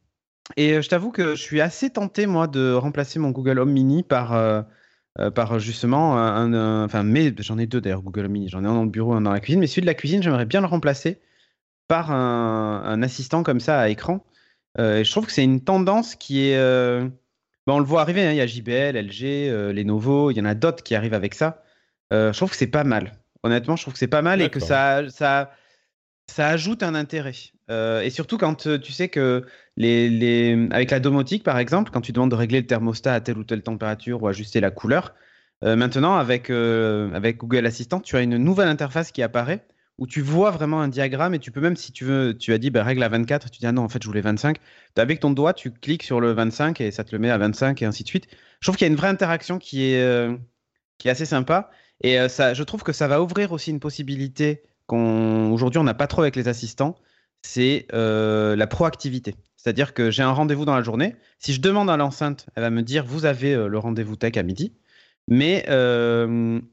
Et 0.56 0.74
euh, 0.74 0.82
je 0.82 0.88
t'avoue 0.88 1.10
que 1.10 1.34
je 1.34 1.40
suis 1.42 1.60
assez 1.60 1.90
tenté, 1.90 2.26
moi, 2.26 2.46
de 2.46 2.72
remplacer 2.74 3.18
mon 3.18 3.30
Google 3.30 3.58
Home 3.58 3.72
Mini 3.72 4.02
par, 4.02 4.32
euh, 4.34 4.62
euh, 5.18 5.30
par 5.30 5.58
justement 5.58 6.16
un. 6.18 6.52
un- 6.54 6.84
Enfin, 6.84 7.02
mais 7.02 7.32
j'en 7.38 7.58
ai 7.58 7.66
deux 7.66 7.80
d'ailleurs, 7.80 8.02
Google 8.02 8.26
Home 8.26 8.32
Mini. 8.32 8.48
J'en 8.48 8.62
ai 8.64 8.66
un 8.68 8.74
dans 8.74 8.84
le 8.84 8.90
bureau, 8.90 9.14
un 9.14 9.22
dans 9.22 9.32
la 9.32 9.40
cuisine. 9.40 9.60
Mais 9.60 9.66
celui 9.66 9.82
de 9.82 9.86
la 9.86 9.94
cuisine, 9.94 10.22
j'aimerais 10.22 10.46
bien 10.46 10.60
le 10.60 10.66
remplacer 10.66 11.20
par 11.88 12.10
un, 12.12 12.82
un 12.84 13.02
assistant 13.02 13.42
comme 13.42 13.60
ça 13.60 13.80
à 13.80 13.88
écran. 13.88 14.24
Euh, 14.78 14.98
et 14.98 15.04
je 15.04 15.10
trouve 15.10 15.26
que 15.26 15.32
c'est 15.32 15.44
une 15.44 15.62
tendance 15.62 16.16
qui 16.16 16.48
est. 16.48 16.56
euh, 16.58 17.08
bon, 17.66 17.76
on 17.76 17.78
le 17.80 17.84
voit 17.86 18.02
arriver, 18.02 18.26
hein, 18.26 18.32
il 18.32 18.36
y 18.36 18.40
a 18.40 18.46
JBL, 18.46 18.96
LG, 18.96 19.72
Lenovo, 19.72 20.30
il 20.30 20.36
y 20.36 20.40
en 20.40 20.44
a 20.46 20.54
d'autres 20.54 20.82
qui 20.82 20.94
arrivent 20.94 21.14
avec 21.14 21.34
ça. 21.34 21.62
Je 22.12 22.32
trouve 22.36 22.50
que 22.50 22.56
c'est 22.56 22.66
pas 22.68 22.84
mal. 22.84 23.18
Honnêtement, 23.42 23.76
je 23.76 23.82
trouve 23.82 23.94
que 23.94 23.98
c'est 23.98 24.06
pas 24.08 24.22
mal 24.22 24.40
et 24.40 24.50
que 24.50 24.60
ça, 24.68 25.02
ça, 25.10 25.50
ça 26.30 26.48
ajoute 26.48 26.82
un 26.82 26.94
intérêt. 26.94 27.34
Euh, 27.70 28.02
et 28.02 28.10
surtout 28.10 28.36
quand 28.36 28.66
euh, 28.66 28.78
tu 28.78 28.92
sais 28.92 29.08
que 29.08 29.44
les, 29.76 30.68
avec 30.70 30.90
la 30.90 31.00
domotique, 31.00 31.42
par 31.42 31.58
exemple, 31.58 31.90
quand 31.90 32.00
tu 32.00 32.12
demandes 32.12 32.30
de 32.30 32.36
régler 32.36 32.60
le 32.60 32.66
thermostat 32.66 33.14
à 33.14 33.20
telle 33.20 33.38
ou 33.38 33.44
telle 33.44 33.62
température 33.62 34.22
ou 34.22 34.28
ajuster 34.28 34.60
la 34.60 34.70
couleur, 34.70 35.14
euh, 35.64 35.76
maintenant 35.76 36.16
avec, 36.16 36.50
avec 36.50 37.38
Google 37.38 37.66
Assistant, 37.66 38.00
tu 38.00 38.16
as 38.16 38.20
une 38.20 38.36
nouvelle 38.36 38.68
interface 38.68 39.12
qui 39.12 39.22
apparaît 39.22 39.66
où 39.96 40.06
tu 40.08 40.20
vois 40.22 40.50
vraiment 40.50 40.82
un 40.82 40.88
diagramme 40.88 41.34
et 41.34 41.38
tu 41.38 41.52
peux 41.52 41.60
même, 41.60 41.76
si 41.76 41.92
tu 41.92 42.04
veux, 42.04 42.36
tu 42.36 42.52
as 42.52 42.58
dit 42.58 42.70
bah, 42.70 42.82
règle 42.82 43.02
à 43.04 43.08
24, 43.08 43.48
tu 43.50 43.60
dis 43.60 43.66
ah 43.66 43.72
non, 43.72 43.82
en 43.82 43.88
fait, 43.88 44.02
je 44.02 44.08
voulais 44.08 44.20
25. 44.20 44.58
Avec 44.96 45.20
ton 45.20 45.30
doigt, 45.30 45.54
tu 45.54 45.70
cliques 45.70 46.02
sur 46.02 46.20
le 46.20 46.32
25 46.32 46.80
et 46.80 46.90
ça 46.90 47.04
te 47.04 47.12
le 47.12 47.20
met 47.20 47.30
à 47.30 47.38
25 47.38 47.80
et 47.80 47.84
ainsi 47.86 48.02
de 48.02 48.08
suite. 48.08 48.26
Je 48.60 48.66
trouve 48.66 48.76
qu'il 48.76 48.86
y 48.86 48.90
a 48.90 48.92
une 48.92 48.98
vraie 48.98 49.08
interaction 49.08 49.58
qui 49.58 49.84
est, 49.84 50.28
qui 50.98 51.08
est 51.08 51.10
assez 51.12 51.26
sympa. 51.26 51.70
Et 52.02 52.28
ça, 52.28 52.54
je 52.54 52.62
trouve 52.64 52.82
que 52.82 52.92
ça 52.92 53.06
va 53.06 53.22
ouvrir 53.22 53.52
aussi 53.52 53.70
une 53.70 53.78
possibilité 53.80 54.62
qu'on 54.86 55.52
aujourd'hui 55.52 55.78
on 55.78 55.84
n'a 55.84 55.94
pas 55.94 56.08
trop 56.08 56.22
avec 56.22 56.36
les 56.36 56.48
assistants. 56.48 56.96
C'est 57.44 57.86
la 57.92 58.66
proactivité. 58.66 59.36
C'est-à-dire 59.56 59.94
que 59.94 60.10
j'ai 60.10 60.22
un 60.22 60.32
rendez-vous 60.32 60.64
dans 60.64 60.74
la 60.74 60.82
journée. 60.82 61.14
Si 61.38 61.52
je 61.52 61.60
demande 61.60 61.88
à 61.88 61.96
l'enceinte, 61.96 62.46
elle 62.54 62.62
va 62.62 62.70
me 62.70 62.82
dire 62.82 63.04
vous 63.04 63.24
avez 63.26 63.54
le 63.54 63.78
rendez-vous 63.78 64.16
tech 64.16 64.36
à 64.36 64.42
midi. 64.42 64.72
Mais 65.28 65.64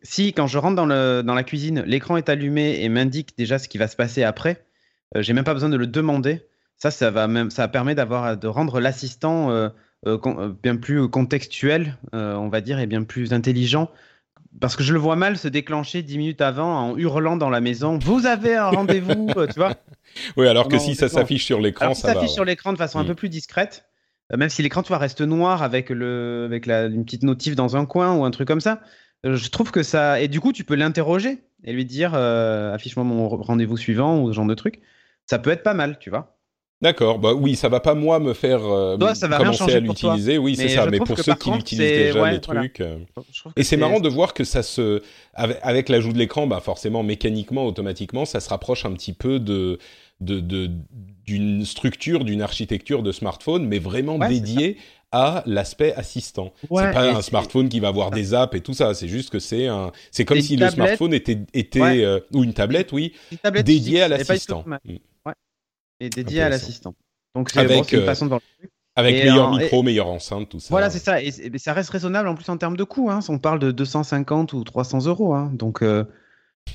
si 0.02 0.34
quand 0.34 0.48
je 0.48 0.58
rentre 0.58 0.76
dans, 0.76 0.86
le, 0.86 1.22
dans 1.22 1.36
la 1.36 1.44
cuisine, 1.44 1.84
l'écran 1.86 2.18
est 2.18 2.30
allumé 2.30 2.82
et 2.82 2.90
m'indique 2.90 3.38
déjà 3.38 3.60
ce 3.60 3.68
qui 3.68 3.78
va 3.78 3.88
se 3.88 3.96
passer 3.96 4.24
après, 4.24 4.66
j'ai 5.16 5.34
même 5.34 5.44
pas 5.44 5.54
besoin 5.54 5.70
de 5.70 5.78
le 5.78 5.88
demander. 5.88 6.42
Ça, 6.78 6.90
ça 6.90 7.12
va 7.12 7.28
même, 7.28 7.52
ça 7.52 7.68
permet 7.68 7.94
d'avoir, 7.94 8.38
de 8.38 8.48
rendre 8.48 8.80
l'assistant 8.80 9.72
bien 10.06 10.78
plus 10.78 11.10
contextuel, 11.10 11.98
on 12.14 12.50
va 12.50 12.62
dire, 12.62 12.80
et 12.80 12.88
bien 12.88 13.04
plus 13.04 13.34
intelligent 13.34 13.92
parce 14.60 14.76
que 14.76 14.84
je 14.84 14.94
le 14.94 15.00
vois 15.00 15.16
mal 15.16 15.38
se 15.38 15.48
déclencher 15.48 16.02
dix 16.02 16.18
minutes 16.18 16.42
avant 16.42 16.90
en 16.90 16.98
hurlant 16.98 17.38
dans 17.38 17.50
la 17.50 17.62
maison 17.62 17.98
Vous 17.98 18.26
avez 18.26 18.56
un 18.56 18.70
rendez-vous, 18.70 19.30
euh, 19.38 19.48
tu 19.48 19.60
vois 19.60 19.76
Oui, 20.38 20.48
alors 20.48 20.68
que 20.68 20.78
si 20.78 20.96
ça 20.96 21.08
s'affiche 21.08 21.46
sur 21.46 21.62
l'écran, 21.62 21.94
ça, 21.94 22.10
ça 22.10 22.14
s'affiche 22.14 22.32
sur 22.32 22.44
l'écran 22.44 22.74
de 22.74 22.78
façon 22.78 23.00
un 23.00 23.04
mm. 23.04 23.08
peu 23.08 23.16
plus 23.16 23.30
discrète, 23.30 23.86
euh, 24.34 24.38
même 24.38 24.50
si 24.50 24.62
l'écran, 24.62 24.84
tu 24.84 24.90
vois, 24.90 24.98
reste 24.98 25.22
noir 25.22 25.64
avec, 25.64 25.90
le, 25.90 26.44
avec 26.46 26.66
la, 26.66 26.86
une 26.86 27.06
petite 27.06 27.24
notif 27.24 27.56
dans 27.56 27.78
un 27.78 27.86
coin 27.86 28.16
ou 28.16 28.26
un 28.26 28.32
truc 28.32 28.48
comme 28.48 28.62
ça. 28.62 28.82
Euh, 29.26 29.36
je 29.36 29.50
trouve 29.50 29.72
que 29.72 29.84
ça. 29.84 30.20
Et 30.20 30.28
du 30.28 30.42
coup, 30.42 30.52
tu 30.52 30.64
peux 30.64 30.76
l'interroger 30.76 31.40
et 31.64 31.74
lui 31.74 31.86
dire 31.86 32.14
Affiche-moi 32.16 33.06
mon 33.06 33.30
rendez-vous 33.30 33.78
suivant 33.78 34.22
ou 34.22 34.32
ce 34.32 34.36
genre 34.36 34.46
de 34.46 34.56
truc. 34.56 34.82
Ça 35.28 35.40
peut 35.40 35.52
être 35.52 35.64
pas 35.64 35.74
mal, 35.74 35.98
tu 36.00 36.10
vois. 36.10 36.38
D'accord, 36.82 37.20
bah 37.20 37.34
oui, 37.34 37.56
ça 37.56 37.70
va 37.70 37.80
pas 37.80 37.94
moi 37.94 38.20
me 38.20 38.34
faire 38.34 38.66
euh, 38.66 38.98
commencer 38.98 39.76
à 39.76 39.80
l'utiliser, 39.80 40.40
oui 40.40 40.56
c'est 40.56 40.70
ça, 40.70 40.88
mais 40.88 40.98
pour 40.98 41.20
ceux 41.20 41.36
qui 41.36 41.52
l'utilisent 41.52 41.88
déjà 41.88 42.32
les 42.32 42.42
trucs. 42.42 42.82
Euh. 42.82 42.98
Et 43.56 43.64
c'est 43.64 43.78
marrant 43.78 44.00
de 44.00 44.10
voir 44.10 44.34
que 44.34 44.44
ça 44.44 44.64
se, 44.64 45.02
avec, 45.34 45.90
l'ajout 45.90 46.12
de 46.12 46.18
l'écran, 46.18 46.48
bah 46.48 46.60
forcément 46.60 47.04
mécaniquement, 47.04 47.66
automatiquement, 47.66 48.26
ça 48.26 48.40
se 48.40 48.50
rapproche 48.50 48.86
un 48.86 48.94
petit 48.94 49.14
peu 49.14 49.40
de 49.40 49.78
d'une 50.20 51.60
de, 51.60 51.66
structure, 51.66 52.24
d'une 52.24 52.44
architecture 52.44 53.02
de 53.02 53.12
smartphone, 53.12 53.66
mais 53.66 53.80
vraiment 53.80 54.20
dédiée 54.20 54.78
à 55.12 55.44
l'aspect 55.46 55.94
assistant. 55.94 56.54
c'est 56.62 56.94
pas 56.94 57.12
un 57.12 57.22
smartphone 57.22 57.70
qui 57.70 57.80
va 57.80 57.88
avoir 57.90 58.12
des 58.12 58.34
apps 58.36 58.56
et 58.56 58.62
tout 58.62 58.74
ça. 58.74 58.94
C'est 58.94 59.08
juste 59.08 59.30
que 59.30 59.40
c'est 59.40 59.68
un, 59.68 59.92
c'est 60.12 60.26
comme 60.26 60.42
si 60.42 60.56
le 60.58 60.70
smartphone 60.70 61.14
était 61.14 61.40
était 61.54 61.82
euh, 61.82 62.20
ou 62.34 62.44
une 62.44 62.54
tablette, 62.54 62.92
oui, 62.92 63.14
dédiée 63.64 64.02
à 64.02 64.08
l'assistant 64.08 64.64
et 66.02 66.10
dédié 66.10 66.42
à 66.42 66.50
l'assistant. 66.50 66.96
Donc 67.36 67.50
c'est 67.50 67.64
une 67.64 68.02
euh, 68.02 68.06
façon 68.06 68.26
de 68.26 68.30
voir 68.30 68.42
le 68.42 68.58
truc. 68.58 68.72
Avec 68.96 69.16
meilleur 69.16 69.52
micro, 69.52 69.84
meilleure 69.84 70.08
enceinte, 70.08 70.50
tout 70.50 70.60
ça. 70.60 70.68
Voilà, 70.70 70.90
c'est 70.90 71.00
ça. 71.00 71.22
Et, 71.22 71.32
ça 71.58 71.72
reste 71.72 71.92
raisonnable 71.92 72.28
en 72.28 72.36
plus 72.36 72.50
en 72.50 72.58
termes 72.58 72.76
de 72.76 72.84
coût. 72.84 73.10
Hein. 73.10 73.20
On 73.30 73.40
parle 73.40 73.60
de 73.60 73.72
250 73.72 74.52
ou 74.52 74.64
300 74.66 75.06
euros. 75.06 75.34
Hein. 75.34 75.50
Donc, 75.54 75.82
euh, 75.82 76.04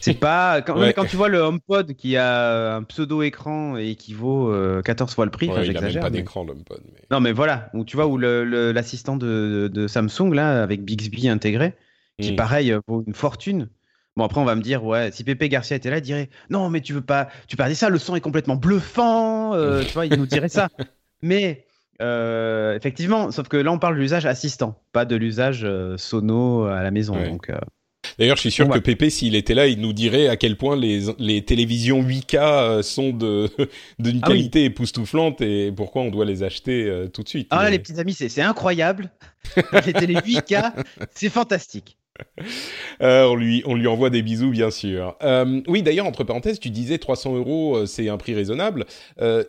c'est 0.00 0.14
pas. 0.14 0.62
Quand, 0.62 0.76
quand, 0.96 1.04
tu 1.04 1.16
vois 1.16 1.28
le 1.28 1.40
HomePod 1.40 1.92
qui 1.92 2.16
a 2.16 2.76
un 2.76 2.84
pseudo-écran 2.84 3.76
et 3.76 3.96
qui 3.96 4.14
vaut 4.14 4.50
14 4.82 5.10
euh, 5.10 5.14
fois 5.14 5.24
le 5.26 5.30
prix, 5.30 5.50
ouais, 5.50 5.66
il 5.66 5.76
a 5.76 5.80
même 5.82 6.00
pas 6.00 6.08
d'écran, 6.08 6.44
l'HomePod. 6.44 6.80
Non, 7.10 7.20
mais 7.20 7.32
voilà. 7.32 7.68
Ou 7.74 7.84
tu 7.84 7.96
vois, 7.96 8.06
où 8.06 8.16
l'assistant 8.16 9.16
de, 9.16 9.70
de, 9.70 9.86
Samsung, 9.86 10.32
là, 10.32 10.62
avec 10.62 10.84
Bixby 10.84 11.28
intégré, 11.28 11.74
qui, 12.18 12.32
hmm. 12.32 12.36
pareil, 12.36 12.74
vaut 12.88 13.04
une 13.06 13.14
fortune. 13.14 13.68
Bon, 14.16 14.24
après, 14.24 14.40
on 14.40 14.44
va 14.44 14.54
me 14.54 14.62
dire, 14.62 14.82
ouais, 14.82 15.10
si 15.12 15.24
Pépé 15.24 15.50
Garcia 15.50 15.76
était 15.76 15.90
là, 15.90 15.98
il 15.98 16.02
dirait, 16.02 16.30
non, 16.48 16.70
mais 16.70 16.80
tu 16.80 16.94
veux 16.94 17.02
pas, 17.02 17.28
tu 17.48 17.56
dire 17.56 17.76
ça, 17.76 17.90
le 17.90 17.98
son 17.98 18.16
est 18.16 18.22
complètement 18.22 18.56
bluffant, 18.56 19.54
euh, 19.54 19.82
tu 19.82 19.92
vois, 19.92 20.06
il 20.06 20.16
nous 20.16 20.26
dirait 20.26 20.48
ça. 20.48 20.68
Mais, 21.22 21.64
euh, 22.00 22.76
effectivement, 22.76 23.30
sauf 23.30 23.48
que 23.48 23.56
là, 23.58 23.72
on 23.72 23.78
parle 23.78 23.96
de 23.96 24.00
l'usage 24.00 24.24
assistant, 24.24 24.80
pas 24.92 25.04
de 25.04 25.16
l'usage 25.16 25.62
euh, 25.64 25.96
sono 25.98 26.64
à 26.64 26.82
la 26.82 26.90
maison. 26.90 27.14
Donc, 27.22 27.50
D'ailleurs, 28.18 28.36
je 28.36 28.42
suis 28.42 28.50
sûr 28.50 28.68
que 28.68 28.78
Pépé, 28.78 29.10
s'il 29.10 29.34
était 29.34 29.54
là, 29.54 29.66
il 29.66 29.80
nous 29.80 29.92
dirait 29.92 30.28
à 30.28 30.36
quel 30.36 30.56
point 30.56 30.76
les, 30.76 31.06
les 31.18 31.44
télévisions 31.44 32.02
8K 32.02 32.80
sont 32.82 33.10
de 33.10 33.50
d'une 33.98 34.20
ah 34.22 34.28
qualité 34.28 34.64
époustouflante 34.64 35.40
et 35.42 35.72
pourquoi 35.72 36.02
on 36.02 36.10
doit 36.10 36.24
les 36.24 36.42
acheter 36.42 37.08
tout 37.12 37.22
de 37.22 37.28
suite. 37.28 37.48
Ah 37.50 37.64
là, 37.64 37.70
les 37.70 37.78
petits 37.78 37.98
amis, 37.98 38.14
c'est 38.14 38.40
incroyable. 38.40 39.10
les 39.86 39.92
télé 39.92 40.14
8K, 40.14 40.72
c'est 41.14 41.28
fantastique. 41.28 41.98
Euh, 43.02 43.24
on, 43.24 43.36
lui, 43.36 43.62
on 43.66 43.74
lui 43.74 43.86
envoie 43.86 44.08
des 44.08 44.22
bisous, 44.22 44.50
bien 44.50 44.70
sûr. 44.70 45.16
Euh, 45.22 45.60
oui, 45.68 45.82
d'ailleurs, 45.82 46.06
entre 46.06 46.24
parenthèses, 46.24 46.58
tu 46.58 46.70
disais 46.70 46.96
300 46.96 47.36
euros, 47.36 47.76
euh, 47.76 47.86
c'est 47.86 48.08
un 48.08 48.16
prix 48.16 48.34
raisonnable. 48.34 48.86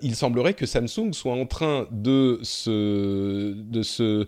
il 0.02 0.16
semblerait 0.16 0.54
que 0.54 0.66
Samsung 0.66 1.14
soit 1.14 1.34
en 1.34 1.46
train 1.46 1.88
de 1.92 2.40
se, 2.44 3.54
de 3.54 3.84
se 3.84 4.28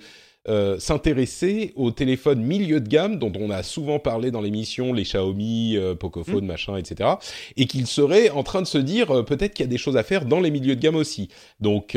s'intéresser 0.80 1.74
aux 1.76 1.92
téléphones 1.92 2.42
milieu 2.42 2.80
de 2.80 2.88
gamme 2.88 3.20
dont 3.20 3.32
on 3.40 3.52
a 3.52 3.62
souvent 3.62 4.00
parlé 4.00 4.32
dans 4.32 4.42
l'émission, 4.42 4.94
les 4.94 5.04
Xiaomi, 5.04 5.78
Pocophone, 6.00 6.46
mm. 6.46 6.48
machin, 6.48 6.78
etc. 6.78 7.10
Et 7.58 7.68
qu'il 7.68 7.86
serait 7.86 8.30
en 8.30 8.42
train 8.42 8.62
de 8.62 8.68
se 8.68 8.80
dire 8.80 9.26
peut-être 9.26 9.54
qu'il 9.54 9.66
y 9.66 9.68
a 9.68 9.70
des 9.70 9.78
choses 9.78 9.98
à 9.98 10.04
faire 10.04 10.26
dans 10.26 10.40
les 10.40 10.50
milieux 10.50 10.76
de 10.76 10.82
gamme 10.82 10.96
aussi. 10.96 11.28
Donc 11.60 11.96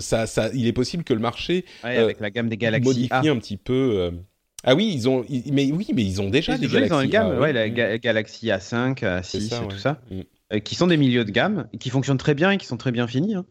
ça, 0.00 0.26
ça, 0.26 0.48
il 0.54 0.66
est 0.66 0.72
possible 0.72 1.04
que 1.04 1.12
le 1.12 1.20
marché 1.20 1.66
avec 1.82 2.20
la 2.20 2.30
gamme 2.30 2.48
des 2.48 2.56
Galaxy 2.56 2.88
modifie 2.88 3.28
un 3.28 3.36
petit 3.36 3.58
peu 3.58 4.10
ah 4.64 4.74
oui, 4.74 4.90
ils 4.92 5.08
ont, 5.08 5.24
mais 5.52 5.70
oui, 5.72 5.88
mais 5.94 6.04
ils 6.04 6.20
ont 6.20 6.30
déjà 6.30 6.58
des 6.58 6.66
Galaxy. 6.66 6.92
Ils 6.92 6.94
ont 6.94 7.00
une 7.00 7.10
gamme, 7.10 7.38
ouais, 7.38 7.52
la 7.52 7.68
Galaxy 7.68 8.48
A5, 8.48 9.00
A6 9.00 9.64
et 9.64 9.68
tout 9.68 9.78
ça, 9.78 10.00
mm. 10.10 10.20
euh, 10.54 10.58
qui 10.58 10.74
sont 10.74 10.88
des 10.88 10.96
milieux 10.96 11.24
de 11.24 11.30
gamme, 11.30 11.68
qui 11.78 11.90
fonctionnent 11.90 12.18
très 12.18 12.34
bien 12.34 12.50
et 12.50 12.58
qui 12.58 12.66
sont 12.66 12.76
très 12.76 12.90
bien 12.90 13.06
finis. 13.06 13.36
Hein. 13.36 13.44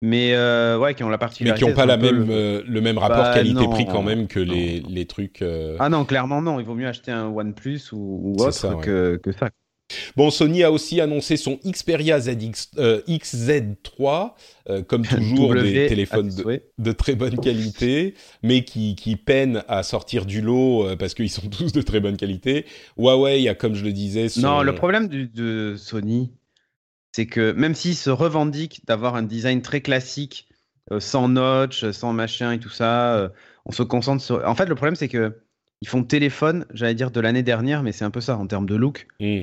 Mais 0.00 0.34
euh, 0.34 0.78
ouais, 0.78 0.94
qui 0.94 1.04
ont 1.04 1.08
la 1.08 1.18
particularité. 1.18 1.64
Mais 1.64 1.70
qui 1.70 1.70
n'ont 1.70 1.76
pas 1.76 1.86
la 1.86 1.96
même, 1.96 2.26
le... 2.26 2.34
Euh, 2.76 2.80
même 2.80 2.98
rapport 2.98 3.24
bah, 3.24 3.34
qualité-prix 3.34 3.86
quand 3.86 4.02
même 4.02 4.26
que 4.26 4.40
les, 4.40 4.80
les, 4.80 5.06
trucs. 5.06 5.42
Ah 5.78 5.88
non, 5.88 6.04
clairement 6.04 6.42
non. 6.42 6.60
Il 6.60 6.66
vaut 6.66 6.74
mieux 6.74 6.88
acheter 6.88 7.12
un 7.12 7.26
OnePlus 7.26 7.92
ou, 7.92 8.20
ou 8.22 8.42
autre 8.42 8.80
que, 8.80 9.16
que 9.22 9.32
ça. 9.32 9.50
Bon, 10.16 10.30
Sony 10.30 10.62
a 10.62 10.72
aussi 10.72 11.00
annoncé 11.00 11.36
son 11.36 11.58
Xperia 11.64 12.20
ZX, 12.20 12.70
euh, 12.78 13.02
XZ3, 13.08 14.32
euh, 14.68 14.82
comme 14.82 15.06
toujours 15.06 15.54
des 15.54 15.86
téléphones 15.86 16.30
de, 16.78 16.92
très 16.92 17.14
bonne 17.14 17.38
qualité, 17.38 18.14
mais 18.42 18.64
qui, 18.64 18.94
qui 18.96 19.16
peinent 19.16 19.62
à 19.68 19.82
sortir 19.82 20.24
du 20.24 20.40
lot 20.40 20.86
euh, 20.86 20.96
parce 20.96 21.14
qu'ils 21.14 21.30
sont 21.30 21.48
tous 21.50 21.72
de 21.72 21.82
très 21.82 22.00
bonne 22.00 22.16
qualité. 22.16 22.66
Huawei 22.96 23.48
a, 23.48 23.54
comme 23.54 23.74
je 23.74 23.84
le 23.84 23.92
disais, 23.92 24.26
non, 24.36 24.62
le 24.62 24.74
problème 24.74 25.08
de 25.08 25.74
Sony, 25.76 26.32
c'est 27.12 27.26
que 27.26 27.52
même 27.52 27.74
s'ils 27.74 27.96
se 27.96 28.10
revendiquent 28.10 28.82
d'avoir 28.86 29.16
un 29.16 29.22
design 29.22 29.62
très 29.62 29.80
classique, 29.80 30.48
sans 30.98 31.28
notch, 31.28 31.90
sans 31.92 32.12
machin 32.12 32.52
et 32.52 32.58
tout 32.58 32.70
ça, 32.70 33.32
on 33.64 33.72
se 33.72 33.82
concentre 33.82 34.22
sur. 34.22 34.46
En 34.46 34.54
fait, 34.54 34.66
le 34.66 34.74
problème 34.74 34.96
c'est 34.96 35.08
que 35.08 35.40
ils 35.80 35.88
font 35.88 36.02
téléphone, 36.02 36.64
j'allais 36.72 36.94
dire 36.94 37.10
de 37.10 37.20
l'année 37.20 37.42
dernière, 37.42 37.82
mais 37.82 37.92
c'est 37.92 38.04
un 38.04 38.10
peu 38.10 38.20
ça 38.20 38.38
en 38.38 38.46
termes 38.46 38.66
de 38.66 38.74
look. 38.74 39.06
Mmh. 39.20 39.42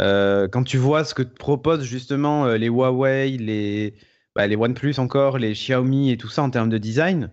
Euh, 0.00 0.48
quand 0.48 0.62
tu 0.62 0.78
vois 0.78 1.04
ce 1.04 1.14
que 1.14 1.22
proposent 1.22 1.84
justement 1.84 2.46
euh, 2.46 2.56
les 2.56 2.68
Huawei, 2.68 3.36
les, 3.36 3.94
bah, 4.34 4.46
les 4.46 4.56
OnePlus 4.56 4.94
encore, 4.98 5.38
les 5.38 5.52
Xiaomi 5.52 6.10
et 6.10 6.16
tout 6.16 6.28
ça 6.28 6.42
en 6.42 6.50
termes 6.50 6.70
de 6.70 6.78
design, 6.78 7.32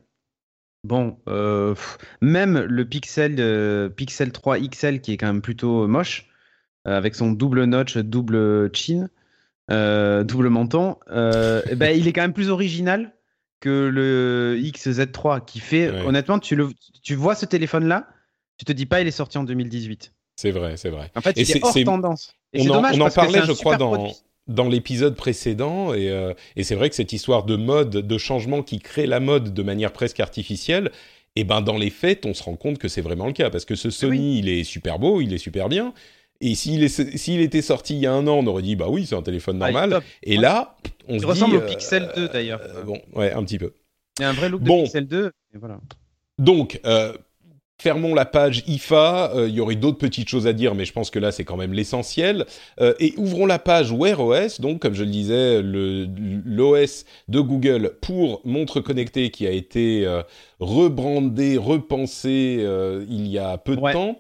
bon, 0.84 1.20
euh, 1.30 1.76
même 2.22 2.60
le 2.60 2.86
Pixel, 2.86 3.91
Pixel 3.96 4.32
3 4.32 4.60
XL 4.60 5.02
qui 5.02 5.13
est 5.13 5.17
quand 5.17 5.28
même 5.28 5.41
plutôt 5.41 5.88
moche, 5.88 6.30
avec 6.86 7.15
son 7.15 7.32
double 7.32 7.65
notch, 7.65 7.98
double 7.98 8.74
chin, 8.74 9.08
double 9.70 10.50
menton, 10.50 10.98
eh 11.10 11.76
ben, 11.76 11.98
il 11.98 12.08
est 12.08 12.13
quand 12.13 12.22
même 12.22 12.34
plus 12.34 12.50
original 12.50 13.13
que 13.60 13.88
le 13.88 14.58
XZ3 14.60 15.43
qui 15.46 15.60
fait, 15.60 15.89
honnêtement, 15.89 16.39
tu, 16.39 16.56
le, 16.56 16.70
tu 17.02 17.15
vois 17.15 17.36
ce 17.36 17.46
téléphone-là, 17.46 18.08
tu 18.58 18.65
te 18.65 18.72
dis 18.72 18.86
pas 18.86 19.02
il 19.02 19.08
est 19.08 19.12
sorti 19.12 19.38
en 19.38 19.43
2018. 19.43 20.13
C'est 20.38 20.52
vrai, 20.52 20.78
c'est 20.78 20.89
vrai. 20.89 21.12
En 21.15 21.22
fait, 21.22 21.34
il 21.36 21.50
est 21.50 21.63
hors 21.63 21.74
tendance. 21.84 22.37
On, 22.56 22.70
en, 22.70 22.84
on 22.84 23.02
en, 23.02 23.10
parlait, 23.10 23.42
je 23.46 23.52
crois, 23.52 23.78
dans, 23.78 24.14
dans 24.48 24.68
l'épisode 24.68 25.16
précédent, 25.16 25.94
et, 25.94 26.10
euh, 26.10 26.34
et 26.56 26.64
c'est 26.64 26.76
vrai 26.76 26.90
que 26.90 26.96
cette 26.96 27.14
histoire 27.14 27.44
de 27.44 27.56
mode, 27.56 27.90
de 27.90 28.18
changement 28.18 28.64
qui 28.64 28.80
crée 28.80 29.06
la 29.06 29.20
mode 29.20 29.54
de 29.54 29.64
manière 29.64 29.92
presque 29.92 30.20
artificielle, 30.20 30.92
et 31.36 31.42
eh 31.42 31.44
ben 31.44 31.62
dans 31.62 31.78
les 31.78 31.92
faits, 31.92 32.26
on 32.26 32.34
se 32.34 32.42
rend 32.42 32.56
compte 32.56 32.80
que 32.80 32.88
c'est 32.88 33.02
vraiment 33.02 33.28
le 33.28 33.34
cas, 33.34 33.52
parce 33.52 33.66
que 33.66 33.76
ce 33.76 33.92
Sony, 33.92 34.40
il 34.40 34.50
est 34.50 34.64
super 34.64 34.98
beau, 34.98 35.22
il 35.22 35.34
est 35.34 35.38
super 35.38 35.70
bien, 35.70 35.94
et 36.40 36.56
s'il 36.56 37.42
était 37.42 37.62
sorti 37.62 37.96
il 37.96 38.00
y 38.00 38.08
a 38.08 38.14
un 38.14 38.28
an, 38.28 38.40
on 38.40 38.48
aurait 38.48 38.64
dit 38.64 38.76
bah 38.76 38.88
oui, 38.90 39.06
c'est 39.06 39.16
un 39.16 39.22
téléphone 39.22 39.62
ah, 39.62 39.72
normal. 39.72 40.02
et 40.24 40.38
là, 40.38 40.76
on 41.08 41.16
il 41.16 41.22
se 41.22 41.26
ressemble 41.26 41.58
au 41.58 41.62
euh, 41.62 41.68
Pixel 41.68 42.12
2 42.16 42.30
d'ailleurs. 42.30 42.62
Euh, 42.62 42.84
bon, 42.84 43.02
ouais, 43.14 43.32
un 43.32 43.44
petit 43.44 43.58
peu. 43.58 43.74
Il 44.20 44.24
y 44.24 44.26
a 44.26 44.30
un 44.30 44.34
vrai 44.34 44.50
look 44.50 44.62
de 44.62 44.84
Pixel 44.84 45.08
2. 45.08 45.32
Et 45.54 45.58
voilà. 45.58 45.80
Donc, 46.38 46.80
Fermons 47.80 48.16
la 48.16 48.26
page 48.26 48.63
IFA, 48.66 49.34
il 49.36 49.40
euh, 49.40 49.50
y 49.50 49.60
aurait 49.60 49.76
d'autres 49.76 50.00
petites 50.00 50.28
choses 50.28 50.48
à 50.48 50.54
dire, 50.54 50.74
mais 50.74 50.84
je 50.84 50.94
pense 50.94 51.12
que 51.12 51.20
là 51.20 51.32
c'est 51.32 51.44
quand 51.44 51.58
même 51.58 51.74
l'essentiel. 51.74 52.48
Euh, 52.82 52.96
et 53.00 53.13
ouvrons 53.18 53.46
la 53.46 53.60
page 53.60 53.92
Wear 53.92 54.20
OS, 54.20 54.60
donc 54.60 54.80
comme 54.80 54.96
je 54.96 55.04
le 55.04 55.12
disais, 55.12 55.62
l'OS 55.62 57.06
de 57.28 57.40
Google 57.40 57.94
pour 58.02 58.42
montre 58.46 58.80
connectée 58.80 59.30
qui 59.30 59.46
a 59.46 59.52
été 59.52 60.08
euh, 60.08 60.24
rebrandé, 60.60 61.58
repensé 61.58 62.66
il 63.08 63.28
y 63.28 63.38
a 63.38 63.60
peu 63.60 63.76
de 63.76 63.92
temps. 63.94 64.20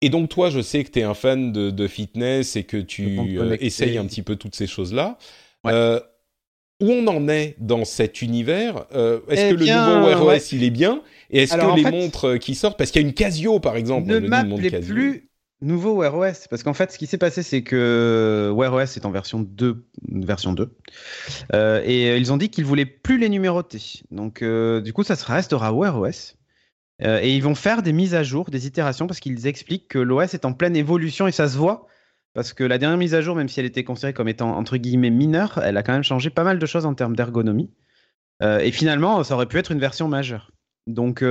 Et 0.00 0.08
donc 0.08 0.28
toi, 0.28 0.50
je 0.50 0.60
sais 0.60 0.84
que 0.84 0.90
tu 0.90 1.00
es 1.00 1.02
un 1.02 1.14
fan 1.14 1.52
de, 1.52 1.86
fitness 1.88 2.54
et 2.54 2.62
que 2.62 2.76
tu 2.76 3.36
essayes 3.60 3.98
un 3.98 4.06
petit 4.06 4.22
peu 4.22 4.36
toutes 4.36 4.54
ces 4.54 4.68
choses-là. 4.68 5.18
où 5.64 6.88
on 6.88 7.06
en 7.08 7.28
est 7.28 7.56
dans 7.58 7.84
cet 7.84 8.22
univers? 8.22 8.86
Est-ce 8.92 9.46
eh 9.46 9.50
que 9.50 9.54
le 9.54 9.66
nouveau 9.66 10.06
Wear 10.06 10.24
OS 10.24 10.52
il 10.52 10.62
est 10.62 10.70
bien? 10.70 11.02
Et 11.32 11.42
est-ce 11.42 11.56
que 11.56 11.76
les 11.76 11.90
montres 11.90 12.38
qui 12.38 12.54
sortent, 12.54 12.78
parce 12.78 12.90
qu'il 12.90 13.02
y 13.02 13.04
a 13.04 13.08
une 13.08 13.14
Casio 13.14 13.58
par 13.58 13.76
exemple, 13.76 14.08
ne 14.08 14.20
m'appelez 14.20 14.70
plus, 14.80 15.30
nouveau 15.62 15.94
Wear 15.94 16.14
OS. 16.14 16.48
Parce 16.48 16.62
qu'en 16.62 16.74
fait, 16.74 16.92
ce 16.92 16.98
qui 16.98 17.06
s'est 17.06 17.18
passé, 17.18 17.42
c'est 17.42 17.62
que 17.62 18.52
Wear 18.54 18.74
OS 18.74 18.96
est 18.96 19.06
en 19.06 19.10
version 19.10 19.40
2. 19.40 19.86
Version 20.08 20.52
2 20.52 20.74
euh, 21.54 21.82
et 21.84 22.16
ils 22.18 22.32
ont 22.32 22.36
dit 22.36 22.50
qu'ils 22.50 22.64
voulaient 22.64 22.86
plus 22.86 23.18
les 23.18 23.28
numéroter. 23.28 24.02
Donc, 24.10 24.42
euh, 24.42 24.80
du 24.80 24.92
coup, 24.92 25.04
ça 25.04 25.14
restera 25.14 25.72
Wear 25.72 25.98
OS. 25.98 26.36
Euh, 27.02 27.20
et 27.22 27.34
ils 27.34 27.42
vont 27.42 27.54
faire 27.54 27.82
des 27.82 27.92
mises 27.92 28.14
à 28.14 28.22
jour, 28.22 28.50
des 28.50 28.66
itérations, 28.66 29.06
parce 29.06 29.20
qu'ils 29.20 29.46
expliquent 29.46 29.88
que 29.88 29.98
l'OS 29.98 30.34
est 30.34 30.44
en 30.44 30.52
pleine 30.52 30.76
évolution 30.76 31.26
et 31.26 31.32
ça 31.32 31.48
se 31.48 31.56
voit. 31.56 31.86
Parce 32.34 32.52
que 32.52 32.64
la 32.64 32.78
dernière 32.78 32.98
mise 32.98 33.14
à 33.14 33.20
jour, 33.20 33.36
même 33.36 33.48
si 33.48 33.60
elle 33.60 33.66
était 33.66 33.84
considérée 33.84 34.14
comme 34.14 34.28
étant 34.28 34.56
entre 34.56 34.78
guillemets 34.78 35.10
mineure, 35.10 35.60
elle 35.62 35.76
a 35.76 35.82
quand 35.82 35.92
même 35.92 36.04
changé 36.04 36.30
pas 36.30 36.44
mal 36.44 36.58
de 36.58 36.66
choses 36.66 36.86
en 36.86 36.94
termes 36.94 37.14
d'ergonomie. 37.14 37.70
et 38.40 38.72
finalement, 38.72 39.22
ça 39.22 39.34
aurait 39.34 39.46
pu 39.46 39.58
être 39.58 39.70
une 39.70 39.78
version 39.78 40.08
majeure. 40.08 40.51
Donc, 40.86 41.22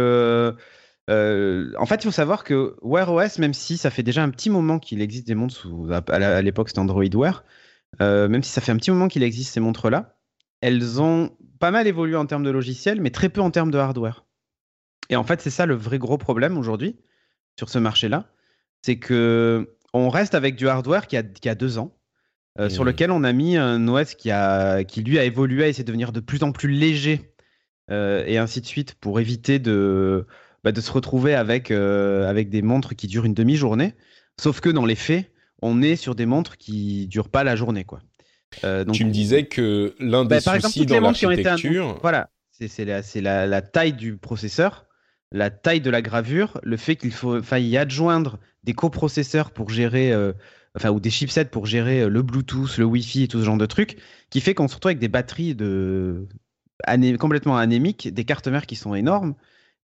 euh, 1.12 1.74
en 1.78 1.86
fait, 1.86 1.96
il 1.96 2.04
faut 2.04 2.12
savoir 2.12 2.44
que 2.44 2.76
Wear 2.82 3.12
OS, 3.12 3.40
même 3.40 3.54
si 3.54 3.78
ça 3.78 3.90
fait 3.90 4.04
déjà 4.04 4.24
un 4.24 4.30
petit 4.30 4.50
moment 4.50 4.80
qu'il 4.80 5.02
existe 5.02 5.28
des 5.28 5.36
montres 5.36 5.56
sous, 5.56 5.90
à, 5.92 6.42
l'époque 6.42 6.70
c'était 6.70 6.80
Android 6.80 7.04
Wear, 7.14 7.44
euh, 8.02 8.28
même 8.28 8.44
si 8.44 8.52
ça 8.52 8.62
fait 8.62 8.72
un 8.72 8.78
petit 8.78 8.92
moment 8.92 9.08
qu'il 9.08 9.24
existe 9.24 9.54
ces 9.54 9.60
montres-là, 9.60 10.18
elles 10.62 11.02
ont 11.02 11.36
pas 11.60 11.72
mal 11.72 11.88
évolué 11.88 12.16
en 12.16 12.26
termes 12.26 12.44
de 12.44 12.50
logiciel, 12.50 13.02
mais 13.02 13.10
très 13.10 13.30
peu 13.30 13.42
en 13.42 13.52
termes 13.52 13.72
de 13.72 13.78
hardware. 13.78 14.26
Et 15.10 15.16
en 15.16 15.24
fait, 15.24 15.42
c'est 15.42 15.50
ça 15.50 15.66
le 15.66 15.76
vrai 15.76 15.98
gros 15.98 16.18
problème 16.18 16.58
aujourd'hui 16.58 16.98
sur 17.58 17.70
ce 17.70 17.80
marché-là, 17.80 18.32
c'est 18.82 18.98
que 18.98 19.76
on 19.94 20.10
reste 20.10 20.36
avec 20.36 20.56
du 20.56 20.70
hardware 20.70 21.08
qui 21.08 21.18
a, 21.18 21.24
qui 21.24 21.50
a 21.50 21.56
deux 21.56 21.78
ans, 21.78 21.98
euh, 22.60 22.70
sur 22.70 22.86
lequel 22.86 23.12
on 23.12 23.24
a 23.24 23.34
mis 23.34 23.58
un 23.58 23.88
OS 23.88 24.16
qui, 24.16 24.32
a, 24.32 24.84
qui 24.84 25.02
lui 25.04 25.20
a 25.20 25.26
évolué 25.26 25.70
et 25.70 25.74
de 25.74 25.84
devenir 25.84 26.12
de 26.12 26.20
plus 26.22 26.44
en 26.44 26.52
plus 26.52 26.70
léger 26.70 27.31
et 27.92 28.38
ainsi 28.38 28.62
de 28.62 28.66
suite 28.66 28.96
pour 28.96 29.20
éviter 29.20 29.60
de 29.60 30.26
bah, 30.64 30.72
de 30.72 30.82
se 30.82 30.92
retrouver 30.92 31.34
avec, 31.34 31.72
euh, 31.72 32.30
avec 32.30 32.50
des 32.50 32.62
montres 32.62 32.96
qui 32.96 33.08
durent 33.08 33.26
une 33.26 33.34
demi-journée. 33.34 33.96
Sauf 34.40 34.62
que 34.62 34.70
dans 34.70 34.86
les 34.86 34.96
faits, 34.96 35.32
on 35.62 35.82
est 35.82 35.96
sur 35.96 36.14
des 36.14 36.28
montres 36.28 36.58
qui 36.58 37.08
durent 37.08 37.30
pas 37.30 37.44
la 37.44 37.56
journée. 37.56 37.84
Quoi. 37.84 38.02
Euh, 38.64 38.84
donc, 38.84 38.96
tu 38.96 39.06
me 39.06 39.12
disais 39.12 39.46
que 39.46 39.96
l'un 40.00 40.24
bah, 40.24 40.38
des 40.38 40.44
par 40.44 40.62
soucis 40.62 40.84
exemple, 40.84 41.02
dans 41.02 41.08
l'architecture... 41.08 42.00
Voilà, 42.02 42.30
c'est 42.52 42.86
la, 42.86 43.48
la, 43.48 43.62
taille 43.64 43.94
du 43.94 44.18
processeur, 44.18 44.86
la 45.32 45.50
taille 45.50 45.82
de 45.82 45.90
la 45.90 46.04
gravure, 46.04 46.60
le 46.62 46.78
fait 46.78 46.96
qu'il 46.96 47.12
faut 47.12 47.42
y 47.42 47.78
adjoindre 47.78 48.40
des 48.64 48.74
coprocesseurs 48.74 49.50
pour 49.50 49.72
gérer, 49.72 50.12
euh, 50.12 50.32
enfin, 50.76 50.92
ou 50.92 51.00
des 51.00 51.10
chipsets 51.10 51.46
pour 51.46 51.66
gérer 51.66 52.08
le 52.08 52.22
Bluetooth, 52.22 52.78
le 52.78 52.86
Wi-Fi 52.86 53.24
et 53.24 53.28
tout 53.28 53.40
ce 53.40 53.46
genre 53.46 53.58
de 53.58 53.66
trucs, 53.66 53.98
qui 54.30 54.42
fait 54.42 54.54
qu'on 54.54 54.68
se 54.68 54.76
retrouve 54.76 54.90
avec 54.90 55.00
des 55.00 55.08
batteries 55.08 55.56
de... 55.56 56.28
complètement 57.18 57.58
anémiques, 57.58 58.14
des 58.14 58.26
cartes 58.26 58.48
mères 58.48 58.66
qui 58.66 58.76
sont 58.76 58.96
énormes, 58.96 59.36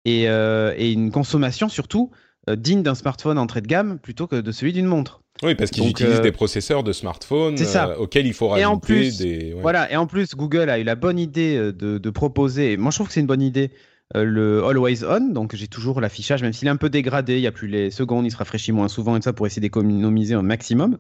euh, 0.09 0.75
et, 0.77 0.93
une 0.93 1.11
consommation 1.11 1.69
surtout 1.69 2.11
euh, 2.49 2.57
digne 2.57 2.83
d'un 2.83 2.95
smartphone 2.95 3.37
entrée 3.37 3.61
de 3.61 3.67
gamme 3.67 3.99
plutôt 3.99 4.27
que 4.27 4.37
de 4.37 4.51
celui 4.51 4.73
d'une 4.73 4.87
montre. 4.87 5.23
Oui, 5.43 5.55
parce 5.55 5.71
qu'ils 5.71 5.89
utilisent 5.89 6.19
euh, 6.19 6.23
des 6.23 6.33
processeurs 6.33 6.83
de 6.83 6.93
smartphone 6.93 7.57
auxquels 7.99 8.27
il 8.27 8.33
faut 8.33 8.49
rajouter 8.49 8.63
et 8.63 8.67
en 8.67 8.79
plus, 8.79 9.19
des. 9.19 9.55
Voilà, 9.61 9.91
et 9.93 9.97
en 9.97 10.07
plus, 10.07 10.35
Google 10.35 10.71
a 10.71 10.79
eu 10.79 10.85
la 10.85 10.95
bonne 10.95 11.19
idée 11.19 11.73
de, 11.73 12.11
proposer, 12.11 12.77
moi 12.77 12.91
je 12.91 12.97
trouve 12.97 13.09
que 13.09 13.13
c'est 13.13 13.21
une 13.21 13.27
bonne 13.27 13.43
idée, 13.43 13.71
le 14.15 14.65
Always 14.65 15.05
On. 15.05 15.21
Donc 15.33 15.55
j'ai 15.55 15.69
toujours 15.69 16.01
l'affichage, 16.01 16.43
même 16.43 16.53
s'il 16.53 16.69
est 16.69 16.71
un 16.71 16.77
peu 16.77 16.91
dégradé, 16.91 17.37
il 17.37 17.41
n'y 17.41 17.47
a 17.47 17.53
plus 17.53 17.69
les 17.69 17.91
secondes, 17.91 18.27
il 18.27 18.31
se 18.31 18.37
rafraîchit 18.37 18.73
moins 18.73 18.89
souvent 18.89 19.17
et 19.17 19.23
ça 19.23 19.33
pour 19.33 19.47
essayer 19.47 19.61
d'économiser 19.61 20.35
un 20.35 20.43
maximum. 20.43 20.99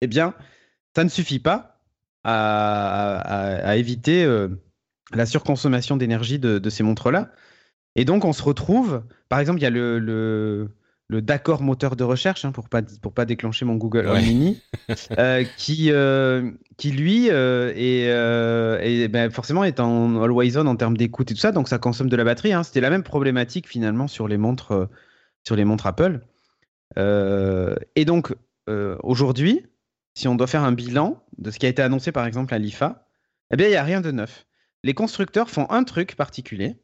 Eh 0.00 0.06
bien, 0.06 0.34
ça 0.94 1.04
ne 1.04 1.08
suffit 1.08 1.38
pas 1.38 1.80
à, 2.24 3.76
éviter 3.76 4.26
la 5.14 5.26
surconsommation 5.26 5.96
d'énergie 5.96 6.38
de, 6.38 6.70
ces 6.70 6.82
montres-là. 6.82 7.30
Et 7.96 8.04
donc, 8.04 8.24
on 8.24 8.32
se 8.32 8.42
retrouve, 8.42 9.02
par 9.28 9.38
exemple, 9.40 9.58
il 9.58 9.62
y 9.62 9.66
a 9.66 9.70
le, 9.70 9.98
le, 9.98 10.70
d'accord 11.20 11.60
moteur 11.60 11.94
de 11.94 12.04
recherche, 12.04 12.46
hein, 12.46 12.52
pour 12.52 12.70
pas 12.70 12.80
pour 12.80 13.12
pas 13.12 13.26
déclencher 13.26 13.66
mon 13.66 13.76
Google 13.76 14.10
Mini, 14.16 14.62
euh, 15.18 15.44
qui 15.58 15.90
euh, 15.90 16.50
qui 16.78 16.90
lui 16.90 17.28
euh, 17.30 17.70
est, 17.76 19.08
ben, 19.08 19.30
forcément 19.30 19.62
est 19.62 19.78
en 19.78 20.22
always 20.22 20.56
on 20.56 20.64
en 20.66 20.76
termes 20.76 20.96
d'écoute 20.96 21.30
et 21.30 21.34
tout 21.34 21.40
ça, 21.40 21.52
donc 21.52 21.68
ça 21.68 21.78
consomme 21.78 22.08
de 22.08 22.16
la 22.16 22.24
batterie. 22.24 22.54
Hein. 22.54 22.62
C'était 22.62 22.80
la 22.80 22.88
même 22.88 23.02
problématique 23.02 23.68
finalement 23.68 24.08
sur 24.08 24.26
les 24.26 24.38
montres 24.38 24.88
sur 25.44 25.54
les 25.54 25.66
montres 25.66 25.86
Apple. 25.86 26.20
et 26.96 28.04
donc 28.06 28.34
aujourd'hui, 29.02 29.66
si 30.14 30.28
on 30.28 30.34
doit 30.34 30.46
faire 30.46 30.64
un 30.64 30.72
bilan 30.72 31.22
de 31.36 31.50
ce 31.50 31.58
qui 31.58 31.66
a 31.66 31.68
été 31.68 31.82
annoncé 31.82 32.10
par 32.10 32.24
exemple 32.24 32.54
à 32.54 32.58
l'IFA, 32.58 33.06
eh 33.52 33.56
bien 33.56 33.66
il 33.66 33.72
y 33.72 33.76
a 33.76 33.84
rien 33.84 34.00
de 34.00 34.10
neuf. 34.12 34.46
Les 34.84 34.94
constructeurs 34.94 35.50
font 35.50 35.66
un 35.70 35.84
truc 35.84 36.16
particulier 36.16 36.76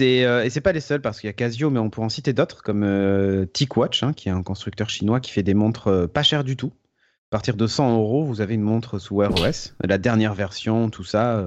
et 0.00 0.24
euh, 0.26 0.44
et 0.44 0.50
c'est 0.50 0.60
pas 0.60 0.72
les 0.72 0.80
seuls 0.80 1.02
parce 1.02 1.20
qu'il 1.20 1.28
y 1.28 1.30
a 1.30 1.34
Casio, 1.34 1.70
mais 1.70 1.78
on 1.78 1.90
peut 1.90 2.00
en 2.00 2.08
citer 2.08 2.32
d'autres 2.32 2.62
comme 2.62 2.82
euh, 2.84 3.44
TicWatch, 3.46 4.02
hein, 4.02 4.12
qui 4.12 4.28
est 4.28 4.32
un 4.32 4.42
constructeur 4.42 4.88
chinois 4.88 5.20
qui 5.20 5.30
fait 5.30 5.42
des 5.42 5.54
montres 5.54 5.88
euh, 5.88 6.06
pas 6.06 6.22
chères 6.22 6.44
du 6.44 6.56
tout. 6.56 6.72
À 7.28 7.30
partir 7.30 7.56
de 7.56 7.66
100 7.66 7.94
euros, 7.96 8.24
vous 8.24 8.40
avez 8.40 8.54
une 8.54 8.62
montre 8.62 8.98
sous 8.98 9.16
Wear 9.16 9.32
OS, 9.32 9.74
la 9.84 9.98
dernière 9.98 10.34
version, 10.34 10.90
tout 10.90 11.04
ça. 11.04 11.44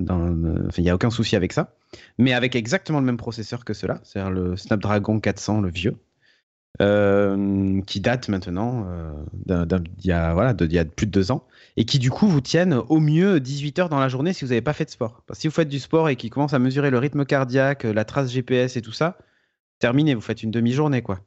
Il 0.00 0.82
n'y 0.82 0.88
a 0.88 0.94
aucun 0.94 1.10
souci 1.10 1.36
avec 1.36 1.52
ça. 1.52 1.76
Mais 2.16 2.32
avec 2.32 2.56
exactement 2.56 3.00
le 3.00 3.04
même 3.04 3.18
processeur 3.18 3.66
que 3.66 3.74
cela, 3.74 4.00
c'est-à-dire 4.02 4.30
le 4.30 4.56
Snapdragon 4.56 5.20
400, 5.20 5.60
le 5.60 5.68
vieux. 5.68 5.94
Euh, 6.80 7.80
qui 7.88 7.98
date 7.98 8.28
maintenant 8.28 8.86
euh, 8.86 9.64
d'il 9.66 10.06
y, 10.06 10.12
a, 10.12 10.32
voilà, 10.32 10.54
y 10.60 10.78
a 10.78 10.84
plus 10.84 11.06
de 11.06 11.10
deux 11.10 11.32
ans, 11.32 11.44
et 11.76 11.84
qui 11.84 11.98
du 11.98 12.08
coup 12.12 12.28
vous 12.28 12.40
tiennent 12.40 12.74
au 12.88 13.00
mieux 13.00 13.40
18 13.40 13.80
heures 13.80 13.88
dans 13.88 13.98
la 13.98 14.08
journée 14.08 14.32
si 14.32 14.44
vous 14.44 14.50
n'avez 14.50 14.60
pas 14.60 14.74
fait 14.74 14.84
de 14.84 14.90
sport. 14.90 15.24
Parce 15.26 15.38
que 15.38 15.40
si 15.40 15.48
vous 15.48 15.54
faites 15.54 15.68
du 15.68 15.80
sport 15.80 16.08
et 16.08 16.14
qui 16.14 16.30
commence 16.30 16.54
à 16.54 16.60
mesurer 16.60 16.90
le 16.90 16.98
rythme 16.98 17.24
cardiaque, 17.24 17.82
la 17.82 18.04
trace 18.04 18.30
GPS 18.30 18.76
et 18.76 18.82
tout 18.82 18.92
ça, 18.92 19.18
terminé, 19.80 20.14
vous 20.14 20.20
faites 20.20 20.44
une 20.44 20.52
demi-journée 20.52 21.02
quoi. 21.02 21.18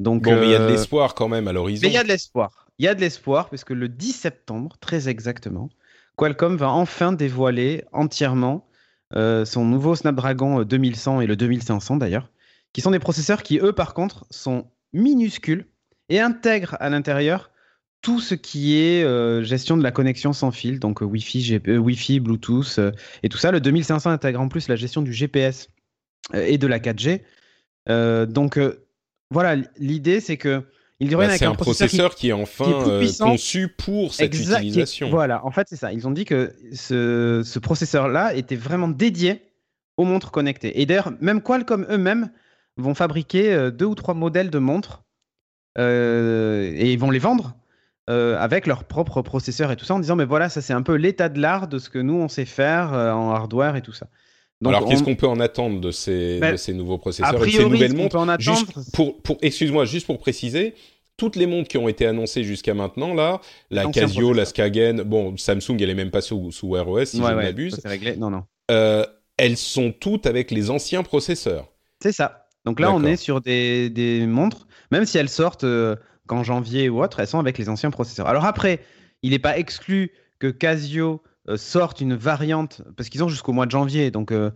Donc, 0.00 0.22
bon, 0.22 0.34
mais 0.34 0.46
il 0.46 0.50
y 0.50 0.54
a 0.56 0.58
de 0.58 0.64
euh, 0.64 0.70
l'espoir 0.70 1.14
quand 1.14 1.28
même 1.28 1.46
à 1.46 1.52
l'horizon. 1.52 1.82
Mais 1.84 1.90
il 1.90 1.94
y 1.94 1.98
a 1.98 2.02
de 2.02 2.08
l'espoir. 2.08 2.66
Il 2.80 2.84
y 2.84 2.88
a 2.88 2.94
de 2.96 3.00
l'espoir 3.00 3.50
parce 3.50 3.62
que 3.62 3.74
le 3.74 3.88
10 3.88 4.12
septembre, 4.12 4.78
très 4.80 5.08
exactement, 5.08 5.68
Qualcomm 6.16 6.56
va 6.56 6.70
enfin 6.70 7.12
dévoiler 7.12 7.84
entièrement 7.92 8.66
son 9.14 9.64
nouveau 9.64 9.94
Snapdragon 9.94 10.64
2100 10.64 11.20
et 11.20 11.26
le 11.28 11.36
2500 11.36 11.96
d'ailleurs, 11.96 12.30
qui 12.72 12.80
sont 12.80 12.90
des 12.90 12.98
processeurs 12.98 13.44
qui, 13.44 13.58
eux, 13.58 13.72
par 13.72 13.94
contre, 13.94 14.26
sont 14.30 14.66
minuscule 14.92 15.66
et 16.08 16.20
intègre 16.20 16.76
à 16.80 16.88
l'intérieur 16.90 17.50
tout 18.00 18.20
ce 18.20 18.34
qui 18.34 18.78
est 18.78 19.02
euh, 19.02 19.42
gestion 19.42 19.76
de 19.76 19.82
la 19.82 19.90
connexion 19.90 20.32
sans 20.32 20.50
fil, 20.50 20.78
donc 20.78 21.02
euh, 21.02 21.04
Wi-Fi, 21.04 21.60
euh, 21.66 21.78
Wi-Fi, 21.78 22.20
Bluetooth 22.20 22.78
et 23.22 23.28
tout 23.28 23.38
ça. 23.38 23.50
Le 23.50 23.60
2500 23.60 24.10
intègre 24.10 24.40
en 24.40 24.48
plus 24.48 24.68
la 24.68 24.76
gestion 24.76 25.02
du 25.02 25.12
GPS 25.12 25.68
et 26.34 26.58
de 26.58 26.66
la 26.66 26.78
4G. 26.78 27.22
donc 28.26 28.58
voilà, 29.30 29.56
l'idée 29.78 30.20
c'est 30.20 30.36
que 30.36 30.64
il 31.00 31.12
y 31.12 31.14
bah, 31.14 31.28
un, 31.30 31.54
processeur, 31.54 32.16
qui, 32.16 32.30
est 32.30 32.32
enfin 32.32 32.64
conçu 33.20 33.68
pour 33.68 34.12
cette 34.12 34.34
utilisation. 34.34 35.10
voilà, 35.10 35.46
en 35.46 35.52
fait 35.52 35.68
c'est 35.70 35.76
ça. 35.76 35.92
Ils 35.92 36.08
ont 36.08 36.10
dit 36.10 36.24
que 36.24 36.52
ce, 36.72 37.42
ce 37.44 37.58
processeur-là 37.60 38.34
était 38.34 38.56
vraiment 38.56 38.88
dédié 38.88 39.42
aux 39.96 40.04
montres 40.04 40.32
connectées. 40.32 40.80
Et 40.80 40.86
d'ailleurs, 40.86 41.12
même 41.20 41.40
Qualcomm 41.40 41.86
eux-mêmes 41.88 42.30
vont 42.82 42.94
fabriquer 42.94 43.52
euh, 43.52 43.70
deux 43.70 43.86
ou 43.86 43.94
trois 43.94 44.14
modèles 44.14 44.50
de 44.50 44.58
montres 44.58 45.02
euh, 45.78 46.72
et 46.74 46.92
ils 46.92 46.98
vont 46.98 47.10
les 47.10 47.18
vendre 47.18 47.56
euh, 48.08 48.38
avec 48.38 48.66
leur 48.66 48.84
propre 48.84 49.22
processeur 49.22 49.70
et 49.70 49.76
tout 49.76 49.84
ça 49.84 49.94
en 49.94 49.98
disant 49.98 50.16
mais 50.16 50.24
voilà 50.24 50.48
ça 50.48 50.62
c'est 50.62 50.72
un 50.72 50.82
peu 50.82 50.94
l'état 50.94 51.28
de 51.28 51.40
l'art 51.40 51.68
de 51.68 51.78
ce 51.78 51.90
que 51.90 51.98
nous 51.98 52.14
on 52.14 52.28
sait 52.28 52.46
faire 52.46 52.92
en 52.92 53.32
hardware 53.32 53.76
et 53.76 53.82
tout 53.82 53.92
ça. 53.92 54.06
Alors 54.64 54.88
qu'est-ce 54.88 55.04
qu'on 55.04 55.14
peut 55.14 55.28
en 55.28 55.38
attendre 55.38 55.80
de 55.80 55.92
ces, 55.92 56.40
ben, 56.40 56.56
ces 56.56 56.72
nouveaux 56.72 56.98
processeurs 56.98 57.42
et 57.42 57.46
de 57.46 57.50
ces 57.50 57.64
nouvelles 57.64 57.94
montres 57.94 58.16
en 58.16 58.28
attendre, 58.28 58.66
pour, 58.92 59.22
pour 59.22 59.38
excuse-moi 59.40 59.84
juste 59.84 60.06
pour 60.06 60.18
préciser 60.18 60.74
toutes 61.16 61.36
les 61.36 61.46
montres 61.46 61.68
qui 61.68 61.78
ont 61.78 61.88
été 61.88 62.06
annoncées 62.06 62.44
jusqu'à 62.44 62.74
maintenant, 62.74 63.12
là, 63.12 63.40
la 63.70 63.86
Casio, 63.86 64.32
la 64.32 64.44
Skagen, 64.44 65.02
bon, 65.02 65.36
Samsung, 65.36 65.76
elle 65.80 65.90
est 65.90 65.94
même 65.94 66.12
pas 66.12 66.20
sous, 66.20 66.52
sous 66.52 66.68
Wear 66.68 66.88
OS, 66.88 67.08
si 67.08 67.16
je 67.16 67.22
ne 67.22 67.34
m'abuse. 67.34 67.80
Non, 68.18 68.30
non. 68.30 68.44
elles 69.36 69.56
sont 69.56 69.92
toutes 69.92 70.26
avec 70.26 70.52
les 70.52 70.70
anciens 70.70 71.02
processeurs. 71.02 71.66
C'est 72.00 72.12
ça. 72.12 72.47
Donc 72.68 72.80
là, 72.80 72.92
on 72.92 73.02
est 73.02 73.16
sur 73.16 73.40
des, 73.40 74.26
montres, 74.28 74.66
même 74.92 75.06
si 75.06 75.16
elles 75.16 75.30
sortent 75.30 75.64
euh, 75.64 75.96
qu'en 76.26 76.42
janvier 76.42 76.90
ou 76.90 77.02
autre, 77.02 77.18
elles 77.18 77.26
sont 77.26 77.38
avec 77.38 77.56
les 77.56 77.70
anciens 77.70 77.90
processeurs. 77.90 78.26
Alors 78.26 78.44
après, 78.44 78.80
il 79.22 79.30
n'est 79.30 79.38
pas 79.38 79.56
exclu 79.56 80.10
que 80.38 80.48
Casio 80.48 81.22
euh, 81.48 81.56
sorte 81.56 82.02
une 82.02 82.14
variante, 82.14 82.82
parce 82.94 83.08
qu'ils 83.08 83.24
ont 83.24 83.28
jusqu'au 83.28 83.54
mois 83.54 83.64
de 83.64 83.70
janvier. 83.70 84.10
Donc 84.10 84.32
euh, 84.32 84.50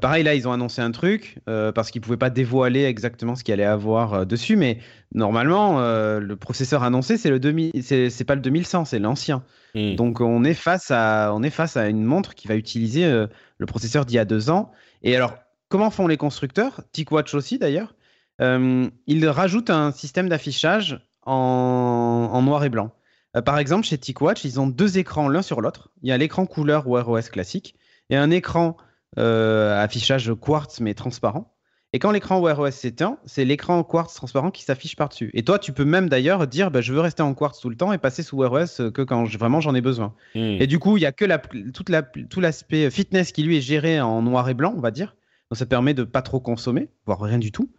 pareil, 0.00 0.22
là, 0.22 0.36
ils 0.36 0.46
ont 0.46 0.52
annoncé 0.52 0.80
un 0.80 0.92
truc, 0.92 1.40
parce 1.46 1.90
qu'ils 1.90 2.00
ne 2.00 2.04
pouvaient 2.04 2.16
pas 2.16 2.30
dévoiler 2.30 2.84
exactement 2.84 3.34
ce 3.34 3.42
qu'il 3.42 3.52
allait 3.54 3.64
avoir 3.64 4.24
dessus, 4.24 4.54
mais 4.54 4.78
normalement, 5.12 5.80
le 5.80 6.34
processeur 6.36 6.84
annoncé, 6.84 7.16
c'est 7.18 7.30
le 7.30 7.40
c'est 7.82 8.24
pas 8.24 8.36
le 8.36 8.40
2100, 8.42 8.84
c'est 8.84 9.00
l'ancien. 9.00 9.42
Hmm. 9.74 9.96
Donc 9.96 10.20
on 10.20 10.44
est, 10.44 10.54
face 10.54 10.92
à, 10.92 11.32
on 11.34 11.42
est 11.42 11.50
face 11.50 11.76
à 11.76 11.88
une 11.88 12.04
montre 12.04 12.36
qui 12.36 12.46
va 12.46 12.54
utiliser 12.54 13.26
le 13.58 13.66
processeur 13.66 14.06
d'il 14.06 14.14
y 14.14 14.20
a 14.20 14.24
deux 14.24 14.50
ans. 14.50 14.70
Et 15.02 15.14
alors, 15.14 15.34
comment 15.68 15.90
font 15.90 16.06
les 16.06 16.16
constructeurs, 16.16 16.82
TicWatch 16.92 17.34
aussi 17.34 17.58
d'ailleurs 17.58 17.94
euh, 18.40 18.88
Ils 19.06 19.28
rajoutent 19.28 19.70
un 19.70 19.92
système 19.92 20.28
d'affichage 20.28 21.00
en, 21.24 22.40
noir 22.42 22.64
et 22.64 22.68
blanc. 22.68 22.92
Euh, 23.36 23.42
par 23.42 23.58
exemple, 23.58 23.86
chez 23.86 23.98
TicWatch, 23.98 24.44
ils 24.44 24.60
ont 24.60 24.66
deux 24.66 24.98
écrans 24.98 25.28
l'un 25.28 25.42
sur 25.42 25.60
l'autre. 25.60 25.90
Il 26.02 26.08
y 26.08 26.12
a 26.12 26.18
l'écran 26.18 26.46
couleur 26.46 26.86
Wear 26.88 27.08
OS 27.08 27.28
classique 27.28 27.74
et 28.10 28.16
un 28.16 28.30
écran 28.30 28.76
euh, 29.18 29.82
affichage 29.82 30.32
quartz 30.40 30.80
mais 30.80 30.94
transparent. 30.94 31.52
Et 31.92 31.98
quand 31.98 32.10
l'écran 32.10 32.40
Wear 32.40 32.58
OS 32.58 32.74
s'éteint, 32.74 33.18
c'est 33.24 33.44
l'écran 33.44 33.82
quartz 33.82 34.14
transparent 34.14 34.50
qui 34.50 34.62
s'affiche 34.62 34.96
par-dessus. 34.96 35.30
Et 35.34 35.44
toi, 35.44 35.58
tu 35.58 35.72
peux 35.72 35.84
même 35.84 36.08
d'ailleurs 36.08 36.46
dire 36.46 36.70
bah, 36.70 36.80
je 36.80 36.92
veux 36.92 37.00
rester 37.00 37.22
en 37.22 37.32
quartz 37.32 37.58
tout 37.60 37.70
le 37.70 37.76
temps 37.76 37.92
et 37.92 37.98
passer 37.98 38.22
sous 38.22 38.36
Wear 38.36 38.52
OS 38.52 38.82
que 38.92 39.02
quand 39.02 39.24
vraiment 39.24 39.60
j'en 39.60 39.74
ai 39.74 39.80
besoin. 39.80 40.14
Hmm. 40.34 40.58
Et 40.60 40.66
du 40.66 40.78
coup, 40.78 40.96
il 40.96 41.02
y 41.02 41.06
a 41.06 41.12
que 41.12 41.24
la, 41.24 41.38
toute 41.38 41.88
la, 41.88 42.02
tout 42.02 42.40
l'aspect 42.40 42.90
fitness 42.90 43.32
qui 43.32 43.42
lui 43.44 43.56
est 43.56 43.62
géré 43.62 44.00
en 44.00 44.22
noir 44.22 44.48
et 44.48 44.54
blanc, 44.54 44.74
on 44.76 44.80
va 44.80 44.90
dire. 44.90 45.16
Donc 45.50 45.58
ça 45.58 45.66
permet 45.66 45.94
de 45.94 46.04
pas 46.04 46.22
trop 46.22 46.40
consommer, 46.40 46.88
voire 47.06 47.20
rien 47.20 47.38
du 47.38 47.52
tout. 47.52 47.70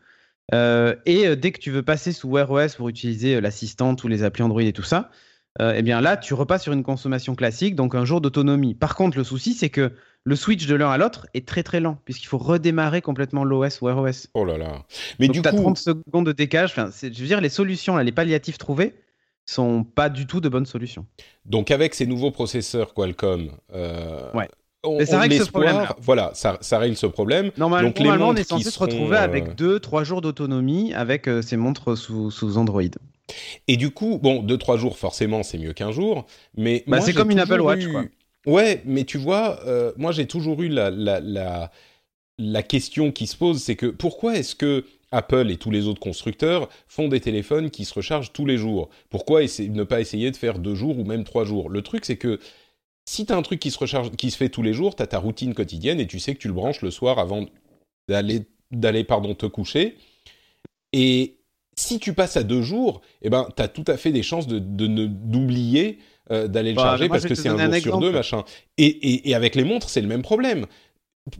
Euh, 0.53 0.95
et 1.05 1.27
euh, 1.27 1.35
dès 1.35 1.51
que 1.51 1.59
tu 1.59 1.71
veux 1.71 1.83
passer 1.83 2.13
sous 2.13 2.29
Wear 2.29 2.49
OS 2.49 2.75
pour 2.75 2.87
utiliser 2.87 3.35
euh, 3.35 3.41
l'assistant, 3.41 3.95
tous 3.95 4.07
les 4.07 4.23
applis 4.23 4.43
Android 4.43 4.61
et 4.61 4.73
tout 4.73 4.83
ça, 4.83 5.11
eh 5.59 5.81
bien 5.81 6.01
là, 6.01 6.17
tu 6.17 6.35
repasses 6.35 6.61
sur 6.61 6.73
une 6.73 6.83
consommation 6.83 7.33
classique, 7.33 7.75
donc 7.75 7.95
un 7.95 8.05
jour 8.05 8.21
d'autonomie. 8.21 8.75
Par 8.75 8.95
contre, 8.95 9.17
le 9.17 9.23
souci, 9.23 9.55
c'est 9.55 9.71
que 9.71 9.91
le 10.23 10.35
switch 10.35 10.67
de 10.67 10.75
l'un 10.75 10.91
à 10.91 10.99
l'autre 10.99 11.25
est 11.33 11.47
très 11.47 11.63
très 11.63 11.79
lent, 11.79 11.97
puisqu'il 12.05 12.27
faut 12.27 12.37
redémarrer 12.37 13.01
complètement 13.01 13.43
l'OS 13.43 13.81
Wear 13.81 13.97
OS. 13.97 14.27
Oh 14.35 14.45
là 14.45 14.59
là. 14.59 14.85
Mais 15.17 15.25
donc, 15.25 15.41
du 15.41 15.49
as 15.49 15.51
30 15.51 15.75
secondes 15.79 16.27
de 16.27 16.31
décalage. 16.31 16.73
Enfin, 16.77 16.91
je 17.01 17.07
veux 17.07 17.25
dire, 17.25 17.41
les 17.41 17.49
solutions, 17.49 17.95
là, 17.95 18.03
les 18.03 18.11
palliatifs 18.11 18.59
trouvés, 18.59 18.93
sont 19.47 19.83
pas 19.83 20.09
du 20.09 20.27
tout 20.27 20.41
de 20.41 20.47
bonnes 20.47 20.67
solutions. 20.67 21.07
Donc 21.45 21.71
avec 21.71 21.95
ces 21.95 22.05
nouveaux 22.05 22.29
processeurs 22.29 22.93
Qualcomm, 22.93 23.49
ouais 24.35 24.49
on, 24.87 25.05
ça 25.05 25.19
règle 25.19 25.35
ce 25.43 25.49
problème. 25.49 25.87
Voilà, 25.99 26.31
ça, 26.33 26.79
règle 26.79 26.95
ce 26.95 27.05
problème. 27.05 27.51
Normalement, 27.57 27.91
on 28.29 28.35
est 28.35 28.47
censé 28.47 28.69
se 28.69 28.79
retrouver 28.79 29.17
avec 29.17 29.55
2-3 29.55 30.01
euh, 30.01 30.03
jours 30.03 30.21
d'autonomie 30.21 30.93
avec 30.93 31.27
euh, 31.27 31.41
ces 31.41 31.57
montres 31.57 31.97
sous, 31.97 32.31
sous, 32.31 32.57
Android. 32.57 32.81
Et 33.67 33.77
du 33.77 33.91
coup, 33.91 34.19
bon, 34.21 34.43
2-3 34.43 34.77
jours, 34.77 34.97
forcément, 34.97 35.43
c'est 35.43 35.57
mieux 35.57 35.73
qu'un 35.73 35.91
jour. 35.91 36.25
Mais 36.55 36.83
bah, 36.87 37.01
c'est 37.01 37.13
comme 37.13 37.31
une 37.31 37.39
Apple 37.39 37.61
Watch, 37.61 37.87
quoi. 37.87 38.03
Ouais, 38.47 38.81
mais 38.85 39.03
tu 39.03 39.17
vois, 39.17 39.59
euh, 39.65 39.91
moi 39.97 40.13
j'ai 40.13 40.25
toujours 40.25 40.61
eu 40.61 40.69
la, 40.69 40.89
la, 40.89 41.19
la, 41.19 41.69
la, 42.37 42.63
question 42.63 43.11
qui 43.11 43.27
se 43.27 43.35
pose, 43.35 43.61
c'est 43.61 43.75
que 43.75 43.87
pourquoi 43.87 44.37
est-ce 44.37 44.55
que 44.55 44.85
Apple 45.11 45.51
et 45.51 45.57
tous 45.57 45.69
les 45.69 45.85
autres 45.85 45.99
constructeurs 45.99 46.69
font 46.87 47.09
des 47.09 47.19
téléphones 47.19 47.69
qui 47.69 47.83
se 47.83 47.93
rechargent 47.93 48.31
tous 48.31 48.45
les 48.45 48.57
jours? 48.57 48.89
Pourquoi 49.09 49.41
ne 49.41 49.83
pas 49.83 49.99
essayer 49.99 50.31
de 50.31 50.37
faire 50.37 50.59
deux 50.59 50.75
jours 50.75 50.97
ou 50.97 51.03
même 51.03 51.25
trois 51.25 51.43
jours? 51.43 51.69
Le 51.69 51.81
truc, 51.81 52.05
c'est 52.05 52.15
que 52.15 52.39
si 53.07 53.25
tu 53.25 53.31
as 53.31 53.37
un 53.37 53.41
truc 53.41 53.59
qui 53.59 53.71
se 53.71 53.79
recharge, 53.79 54.11
qui 54.11 54.29
se 54.29 54.37
fait 54.37 54.49
tous 54.49 54.61
les 54.61 54.73
jours, 54.73 54.95
tu 54.95 55.01
as 55.01 55.07
ta 55.07 55.17
routine 55.17 55.53
quotidienne 55.53 55.99
et 55.99 56.07
tu 56.07 56.19
sais 56.19 56.35
que 56.35 56.39
tu 56.39 56.49
le 56.49 56.53
branches 56.53 56.81
le 56.81 56.91
soir 56.91 57.19
avant 57.19 57.45
d'aller 58.09 58.45
d'aller 58.69 59.05
pardon 59.05 59.33
te 59.33 59.45
coucher. 59.45 59.97
Et 60.91 61.37
si 61.77 61.99
tu 61.99 62.13
passes 62.13 62.35
à 62.35 62.43
deux 62.43 62.61
jours, 62.61 63.01
eh 63.21 63.29
ben 63.29 63.47
tu 63.55 63.63
as 63.63 63.69
tout 63.69 63.85
à 63.87 63.95
fait 63.95 64.11
des 64.11 64.23
chances 64.23 64.45
de, 64.45 64.59
d'oublier 64.59 65.99
euh, 66.31 66.49
d'aller 66.49 66.71
le 66.71 66.75
bah, 66.75 66.83
charger 66.83 67.07
parce 67.07 67.25
que 67.25 67.33
c'est 67.33 67.47
un 67.47 67.71
jour 67.71 67.81
sur 67.81 67.99
deux 67.99 68.11
machin. 68.11 68.43
Et, 68.77 69.29
et, 69.29 69.35
avec 69.35 69.55
les 69.55 69.63
montres, 69.63 69.89
c'est 69.89 70.01
le 70.01 70.07
même 70.07 70.21
problème. 70.21 70.65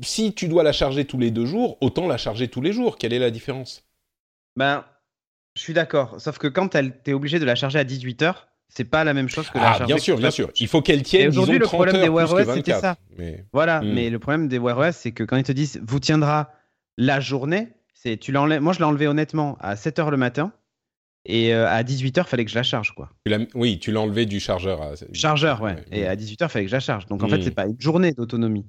Si 0.02 0.34
tu 0.34 0.48
dois 0.48 0.64
la 0.64 0.72
charger 0.72 1.04
tous 1.04 1.18
les 1.18 1.32
deux 1.32 1.46
jours, 1.46 1.78
autant 1.82 2.08
la 2.08 2.18
charger 2.18 2.48
tous 2.48 2.62
les 2.62 2.72
jours. 2.72 2.98
Quelle 2.98 3.12
est 3.12 3.20
la 3.20 3.32
différence? 3.32 3.84
Ben, 4.56 4.86
je 5.56 5.62
suis 5.62 5.74
d'accord. 5.74 6.22
Sauf 6.22 6.38
que 6.38 6.48
quand 6.48 6.70
tu 6.70 6.78
es 7.08 7.14
obligé 7.14 7.40
de 7.40 7.46
la 7.46 7.56
charger 7.56 7.80
à 7.80 7.84
18 7.84 8.22
heures, 8.22 8.48
c'est 8.70 8.86
pas 8.86 9.04
la 9.04 9.14
même 9.14 9.30
chose 9.30 9.50
que 9.50 9.58
la 9.58 9.78
ah, 9.80 9.86
bien 9.86 9.98
sûr, 9.98 10.18
bien 10.18 10.32
sûr. 10.32 10.52
Il 10.60 10.68
faut 10.68 10.82
qu'elle 10.82 11.04
tienne. 11.04 11.30
Aujourd'hui, 11.30 11.58
le 11.58 11.66
problème 11.66 12.02
des 12.02 12.10
Wear 12.10 12.32
OS, 12.32 12.54
c'était 12.54 12.74
ça. 12.74 12.98
Voilà, 13.54 13.82
hmm. 13.82 13.94
mais 13.94 14.10
le 14.10 14.20
problème 14.20 14.48
des 14.48 14.60
Wear 14.60 14.78
OS, 14.78 14.96
c'est 14.96 15.12
que 15.12 15.24
quand 15.24 15.38
ils 15.38 15.44
te 15.44 15.52
disent 15.52 15.82
vous 15.86 16.00
tiendra 16.00 16.52
la 16.98 17.20
journée, 17.20 17.70
c'est 17.94 18.18
tu 18.18 18.32
l'enlèves. 18.32 18.62
Moi, 18.62 18.74
je 18.74 18.80
l'ai 18.80 18.86
enlevé 18.86 19.08
honnêtement 19.08 19.58
à 19.60 19.76
7 19.76 20.00
h 20.00 20.10
le 20.12 20.18
matin. 20.18 20.52
Et 21.30 21.54
euh, 21.54 21.68
à 21.68 21.84
18h, 21.84 22.24
fallait 22.24 22.46
que 22.46 22.52
je 22.52 22.56
la 22.56 22.64
charge, 22.64 22.96
quoi. 22.96 23.10
Oui, 23.54 23.80
tu 23.80 23.92
l'as 23.92 24.00
enlevé 24.00 24.26
du 24.26 24.40
chargeur. 24.40 24.94
Chargeur, 25.12 25.62
ouais. 25.62 25.76
Et 25.92 26.08
à 26.08 26.16
18h, 26.16 26.48
fallait 26.48 26.66
que 26.66 26.72
je 26.72 26.76
la 26.76 26.80
charge. 26.80 27.06
Donc 27.08 27.22
en 27.22 27.28
fait, 27.28 27.40
hmm. 27.40 27.44
c'est 27.44 27.56
pas 27.56 27.66
une 27.66 27.80
journée 27.82 28.14
d'autonomie. 28.14 28.66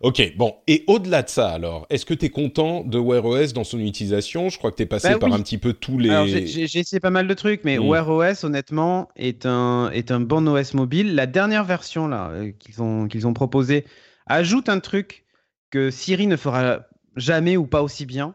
Ok, 0.00 0.36
bon. 0.36 0.56
Et 0.66 0.84
au-delà 0.88 1.22
de 1.22 1.28
ça, 1.28 1.50
alors, 1.50 1.86
est-ce 1.88 2.04
que 2.04 2.14
tu 2.14 2.26
es 2.26 2.30
content 2.30 2.82
de 2.82 2.98
Wear 2.98 3.24
OS 3.24 3.52
dans 3.52 3.64
son 3.64 3.78
utilisation? 3.78 4.48
Je 4.48 4.58
crois 4.58 4.70
que 4.70 4.76
tu 4.76 4.82
es 4.82 4.86
passé 4.86 5.10
bah 5.10 5.18
par 5.18 5.32
un 5.32 5.40
petit 5.40 5.58
peu 5.58 5.72
tous 5.72 5.98
les. 5.98 6.46
J'ai 6.46 6.80
essayé 6.80 7.00
pas 7.00 7.10
mal 7.10 7.28
de 7.28 7.34
trucs, 7.34 7.64
mais 7.64 7.78
hmm. 7.78 7.88
Wear 7.88 8.08
OS, 8.08 8.44
honnêtement, 8.44 9.08
est 9.16 9.46
un, 9.46 9.90
est 9.92 10.10
un 10.10 10.20
bon 10.20 10.48
OS 10.48 10.74
mobile. 10.74 11.14
La 11.14 11.26
dernière 11.26 11.64
version 11.64 12.08
là 12.08 12.30
euh, 12.30 12.52
qu'ils 12.58 12.82
ont, 12.82 13.06
qu'ils 13.06 13.26
ont 13.26 13.34
proposé 13.34 13.84
ajoute 14.26 14.68
un 14.68 14.80
truc 14.80 15.24
que 15.70 15.90
Siri 15.90 16.26
ne 16.26 16.36
fera 16.36 16.80
jamais 17.16 17.56
ou 17.56 17.66
pas 17.66 17.82
aussi 17.82 18.06
bien. 18.06 18.34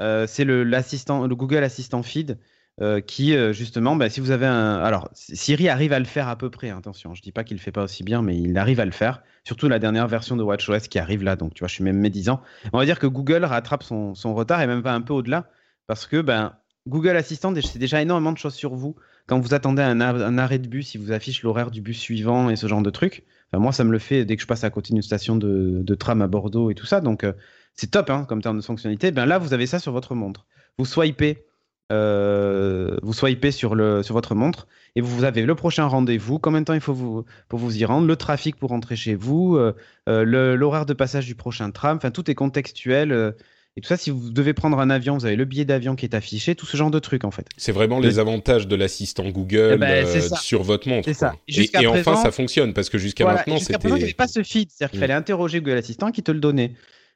Euh, 0.00 0.26
c'est 0.26 0.44
le, 0.44 0.64
le 0.64 1.34
Google 1.34 1.64
Assistant 1.64 2.02
Feed. 2.02 2.38
Euh, 2.80 3.02
qui 3.02 3.36
euh, 3.36 3.52
justement, 3.52 3.96
bah, 3.96 4.08
si 4.08 4.20
vous 4.20 4.30
avez 4.30 4.46
un, 4.46 4.78
alors 4.78 5.10
Siri 5.12 5.68
arrive 5.68 5.92
à 5.92 5.98
le 5.98 6.06
faire 6.06 6.28
à 6.28 6.36
peu 6.36 6.48
près. 6.48 6.70
Hein, 6.70 6.78
attention, 6.78 7.14
je 7.14 7.20
dis 7.20 7.30
pas 7.30 7.44
qu'il 7.44 7.58
le 7.58 7.62
fait 7.62 7.70
pas 7.70 7.84
aussi 7.84 8.02
bien, 8.02 8.22
mais 8.22 8.38
il 8.38 8.56
arrive 8.56 8.80
à 8.80 8.86
le 8.86 8.92
faire. 8.92 9.22
Surtout 9.44 9.68
la 9.68 9.78
dernière 9.78 10.08
version 10.08 10.36
de 10.36 10.42
WatchOS 10.42 10.88
qui 10.88 10.98
arrive 10.98 11.22
là, 11.22 11.36
donc 11.36 11.52
tu 11.52 11.60
vois, 11.60 11.68
je 11.68 11.74
suis 11.74 11.84
même 11.84 11.98
médisant. 11.98 12.40
On 12.72 12.78
va 12.78 12.86
dire 12.86 12.98
que 12.98 13.06
Google 13.06 13.44
rattrape 13.44 13.82
son, 13.82 14.14
retard 14.34 14.62
et 14.62 14.66
même 14.66 14.82
pas 14.82 14.94
un 14.94 15.02
peu 15.02 15.12
au-delà, 15.12 15.50
parce 15.86 16.06
que 16.06 16.22
ben 16.22 16.54
Google 16.88 17.16
Assistant, 17.16 17.52
c'est 17.60 17.78
déjà 17.78 18.00
énormément 18.00 18.32
de 18.32 18.38
choses 18.38 18.54
sur 18.54 18.74
vous. 18.74 18.96
Quand 19.26 19.38
vous 19.38 19.52
attendez 19.52 19.82
un, 19.82 20.38
arrêt 20.38 20.58
de 20.58 20.66
bus, 20.66 20.94
il 20.94 21.00
vous 21.00 21.12
affiche 21.12 21.42
l'horaire 21.42 21.70
du 21.70 21.82
bus 21.82 21.98
suivant 21.98 22.48
et 22.48 22.56
ce 22.56 22.66
genre 22.66 22.82
de 22.82 22.90
trucs. 22.90 23.24
Moi, 23.52 23.72
ça 23.72 23.84
me 23.84 23.92
le 23.92 23.98
fait 23.98 24.24
dès 24.24 24.36
que 24.36 24.42
je 24.42 24.46
passe 24.46 24.64
à 24.64 24.70
côté 24.70 24.94
d'une 24.94 25.02
station 25.02 25.36
de, 25.36 25.94
tram 25.94 26.22
à 26.22 26.26
Bordeaux 26.26 26.70
et 26.70 26.74
tout 26.74 26.86
ça. 26.86 27.00
Donc, 27.00 27.22
euh, 27.22 27.34
c'est 27.74 27.90
top 27.90 28.08
hein, 28.10 28.24
comme 28.26 28.42
terme 28.42 28.56
de 28.56 28.64
fonctionnalité. 28.64 29.10
Ben 29.10 29.26
là, 29.26 29.38
vous 29.38 29.52
avez 29.52 29.66
ça 29.66 29.78
sur 29.78 29.92
votre 29.92 30.14
montre. 30.14 30.46
Vous 30.78 30.86
swipez 30.86 31.44
euh, 31.92 32.96
vous 33.02 33.12
swipez 33.12 33.50
sur, 33.50 33.74
le, 33.74 34.02
sur 34.02 34.14
votre 34.14 34.34
montre 34.34 34.66
et 34.96 35.00
vous 35.00 35.24
avez 35.24 35.42
le 35.42 35.54
prochain 35.54 35.86
rendez-vous, 35.86 36.38
combien 36.38 36.60
de 36.60 36.64
temps 36.64 36.74
il 36.74 36.80
faut 36.80 36.94
vous, 36.94 37.24
pour 37.48 37.58
vous 37.58 37.76
y 37.76 37.84
rendre, 37.84 38.06
le 38.06 38.16
trafic 38.16 38.56
pour 38.56 38.70
rentrer 38.70 38.96
chez 38.96 39.14
vous, 39.14 39.56
euh, 39.56 39.74
euh, 40.08 40.56
l'horaire 40.56 40.86
de 40.86 40.94
passage 40.94 41.26
du 41.26 41.34
prochain 41.34 41.70
tram, 41.70 41.98
enfin 41.98 42.10
tout 42.10 42.30
est 42.30 42.34
contextuel. 42.34 43.34
et 43.76 43.80
tout 43.80 43.88
ça, 43.88 43.98
si 43.98 44.10
vous 44.10 44.30
devez 44.30 44.54
prendre 44.54 44.78
un 44.80 44.88
avion, 44.88 45.18
vous 45.18 45.26
avez 45.26 45.36
le 45.36 45.44
billet 45.44 45.66
d'avion 45.66 45.94
qui 45.94 46.06
est 46.06 46.14
affiché, 46.14 46.54
tout 46.54 46.66
ce 46.66 46.76
genre 46.76 46.90
de 46.90 46.98
trucs 46.98 47.24
en 47.24 47.30
fait. 47.30 47.46
C'est 47.58 47.72
vraiment 47.72 48.00
les 48.00 48.18
avantages 48.18 48.66
de 48.66 48.76
l'assistant 48.76 49.28
Google 49.28 49.72
eh 49.74 49.76
ben, 49.76 50.06
sur 50.40 50.62
votre 50.62 50.88
montre. 50.88 51.08
Et, 51.08 51.86
enfin, 51.86 52.16
ça 52.16 52.30
fonctionne 52.30 52.72
parce 52.72 52.88
que 52.88 52.96
jusqu'à 52.96 53.26
maintenant, 53.26 53.58
c'était. 53.58 53.74
Jusqu'à 53.74 53.88
il 53.88 53.94
n'y 53.94 54.02
avait 54.04 54.12
pas 54.14 54.28
ce 54.28 54.42
feed, 54.42 54.70
c'est-à-dire 54.70 54.92
qu'il 54.92 55.00
mm. 55.00 55.02
fallait 55.02 55.14
interroger 55.14 55.60
Google 55.60 55.78
Assistant 55.78 56.10
qui 56.10 56.22
te 56.22 56.32
le 56.32 56.40
donnait 56.40 56.72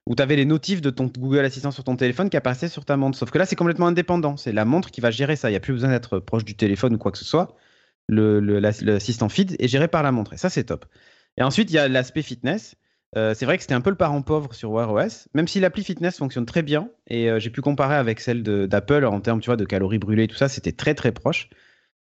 où 0.06 0.14
tu 0.14 0.22
avais 0.22 0.36
les 0.36 0.44
notifs 0.44 0.80
de 0.80 0.90
ton 0.90 1.06
Google 1.06 1.44
Assistant 1.44 1.72
sur 1.72 1.84
ton 1.84 1.96
téléphone 1.96 2.30
qui 2.30 2.36
apparaissaient 2.36 2.68
sur 2.68 2.84
ta 2.84 2.96
montre. 2.96 3.18
Sauf 3.18 3.30
que 3.30 3.38
là, 3.38 3.44
c'est 3.44 3.56
complètement 3.56 3.88
indépendant. 3.88 4.36
C'est 4.36 4.52
la 4.52 4.64
montre 4.64 4.90
qui 4.90 5.00
va 5.00 5.10
gérer 5.10 5.36
ça. 5.36 5.48
Il 5.48 5.52
n'y 5.52 5.56
a 5.56 5.60
plus 5.60 5.72
besoin 5.72 5.90
d'être 5.90 6.20
proche 6.20 6.44
du 6.44 6.54
téléphone 6.54 6.94
ou 6.94 6.98
quoi 6.98 7.10
que 7.10 7.18
ce 7.18 7.24
soit. 7.24 7.56
L'assistant 8.08 9.28
feed 9.28 9.56
est 9.58 9.68
géré 9.68 9.88
par 9.88 10.04
la 10.04 10.12
montre. 10.12 10.32
Et 10.32 10.36
ça, 10.36 10.48
c'est 10.48 10.64
top. 10.64 10.86
Et 11.36 11.42
ensuite, 11.42 11.70
il 11.70 11.74
y 11.74 11.78
a 11.78 11.88
l'aspect 11.88 12.22
fitness. 12.22 12.76
Euh, 13.16 13.34
c'est 13.34 13.46
vrai 13.46 13.56
que 13.56 13.62
c'était 13.62 13.74
un 13.74 13.80
peu 13.80 13.90
le 13.90 13.96
parent 13.96 14.20
pauvre 14.22 14.52
sur 14.54 14.70
Wear 14.72 14.92
OS, 14.92 15.28
même 15.34 15.48
si 15.48 15.58
l'appli 15.58 15.82
fitness 15.82 16.18
fonctionne 16.18 16.46
très 16.46 16.62
bien. 16.62 16.88
Et 17.08 17.30
euh, 17.30 17.38
j'ai 17.40 17.50
pu 17.50 17.60
comparer 17.60 17.96
avec 17.96 18.20
celle 18.20 18.42
d'Apple 18.42 19.04
en 19.04 19.20
termes 19.20 19.40
de 19.40 19.64
calories 19.64 19.98
brûlées 19.98 20.24
et 20.24 20.28
tout 20.28 20.36
ça. 20.36 20.48
C'était 20.48 20.72
très, 20.72 20.94
très 20.94 21.12
proche. 21.12 21.48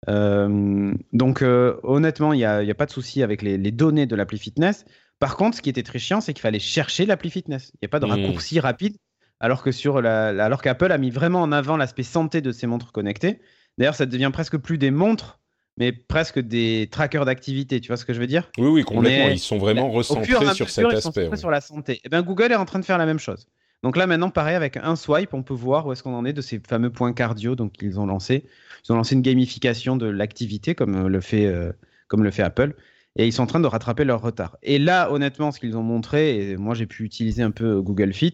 Euh, 0.08 0.94
donc, 1.12 1.42
honnêtement, 1.42 2.32
il 2.32 2.38
n'y 2.38 2.46
a, 2.46 2.58
a, 2.58 2.74
pas 2.74 2.86
de 2.86 2.92
souci 2.92 3.22
avec 3.22 3.42
les, 3.42 3.58
les 3.58 3.72
données 3.72 4.06
de 4.06 4.16
l'appli 4.16 4.38
fitness. 4.38 4.86
Par 5.22 5.38
contre, 5.38 5.58
ce 5.58 5.62
qui 5.62 5.70
était 5.70 5.84
très 5.84 6.00
chiant, 6.00 6.20
c'est 6.20 6.34
qu'il 6.34 6.42
fallait 6.42 6.58
chercher 6.58 7.06
l'appli 7.06 7.30
fitness. 7.30 7.72
Il 7.76 7.78
n'y 7.84 7.86
a 7.86 7.90
pas 7.90 8.00
de 8.00 8.08
hmm. 8.08 8.24
raccourci 8.24 8.60
rapide, 8.60 8.98
alors 9.40 9.62
que 9.62 9.72
sur 9.72 10.02
la, 10.02 10.30
alors 10.44 10.64
qu'Apple 10.64 10.92
a 10.92 10.98
mis 10.98 11.12
vraiment 11.12 11.44
en 11.44 11.52
avant 11.52 11.78
l'aspect 11.78 12.02
santé 12.02 12.42
de 12.42 12.52
ses 12.52 12.66
montres 12.66 12.92
connectées. 12.92 13.40
D'ailleurs, 13.78 13.94
ça 13.94 14.08
devient 14.08 14.32
presque 14.34 14.58
plus 14.58 14.80
des 14.80 14.90
montres, 14.90 15.40
mais 15.78 15.92
presque 15.92 16.40
des 16.40 16.90
trackers 16.92 17.24
d'activité. 17.26 17.80
Tu 17.80 17.90
vois 17.90 17.98
ce 17.98 18.06
que 18.06 18.14
je 18.14 18.20
veux 18.20 18.26
dire? 18.26 18.50
Oui, 18.58 18.68
oui, 18.68 18.84
complètement. 18.84 19.30
Ils 19.30 19.38
sont 19.38 19.60
vraiment 19.60 19.92
recentrés 19.92 20.26
sur 20.56 20.72
cet 20.72 20.86
aspect. 20.88 21.30
Ils 21.32 21.38
sur 21.38 21.52
la 21.52 21.62
santé. 21.62 21.94
Et 21.94 22.02
eh 22.06 22.10
bien, 22.10 22.24
Google 22.24 22.52
est 22.52 22.56
en 22.56 22.66
train 22.66 22.80
de 22.80 22.86
faire 22.86 22.98
la 22.98 23.06
même 23.06 23.20
chose. 23.20 23.46
Donc 23.84 23.98
là, 23.98 24.08
maintenant, 24.08 24.32
pareil, 24.32 24.56
avec 24.56 24.76
un 24.76 24.96
swipe, 24.96 25.36
on 25.36 25.44
peut 25.44 25.54
voir 25.54 25.86
où 25.86 25.92
est-ce 25.92 26.02
qu'on 26.02 26.16
en 26.16 26.26
est 26.26 26.34
de 26.34 26.42
ces 26.42 26.60
fameux 26.68 26.90
points 26.90 27.14
cardio 27.14 27.56
donc 27.56 27.74
qu'ils 27.74 28.00
ont 28.00 28.08
lancé. 28.08 28.48
Ils 28.84 28.92
ont 28.92 28.96
lancé 28.96 29.14
une 29.14 29.22
gamification 29.22 29.98
de 29.98 30.08
l'activité, 30.08 30.74
comme 30.74 31.08
le 31.08 31.22
fait, 31.22 31.46
euh, 31.46 31.72
comme 32.08 32.24
le 32.24 32.32
fait 32.32 32.42
Apple 32.42 32.74
et 33.16 33.28
ils 33.28 33.34
sont 33.34 33.44
en 33.44 33.48
train 33.48 33.60
de 33.60 33.68
rattraper 33.68 34.06
leur 34.06 34.22
retard. 34.22 34.58
Et 34.64 34.80
là, 34.80 35.12
honnêtement, 35.12 35.52
ce 35.52 35.60
qu'ils 35.60 35.78
ont 35.78 35.84
montré, 35.84 36.52
et 36.52 36.58
moi 36.58 36.76
j'ai 36.76 36.86
pu 36.86 37.04
utiliser 37.04 37.44
un 37.44 37.52
peu 37.52 37.82
Google 37.82 38.14
Fit, 38.14 38.34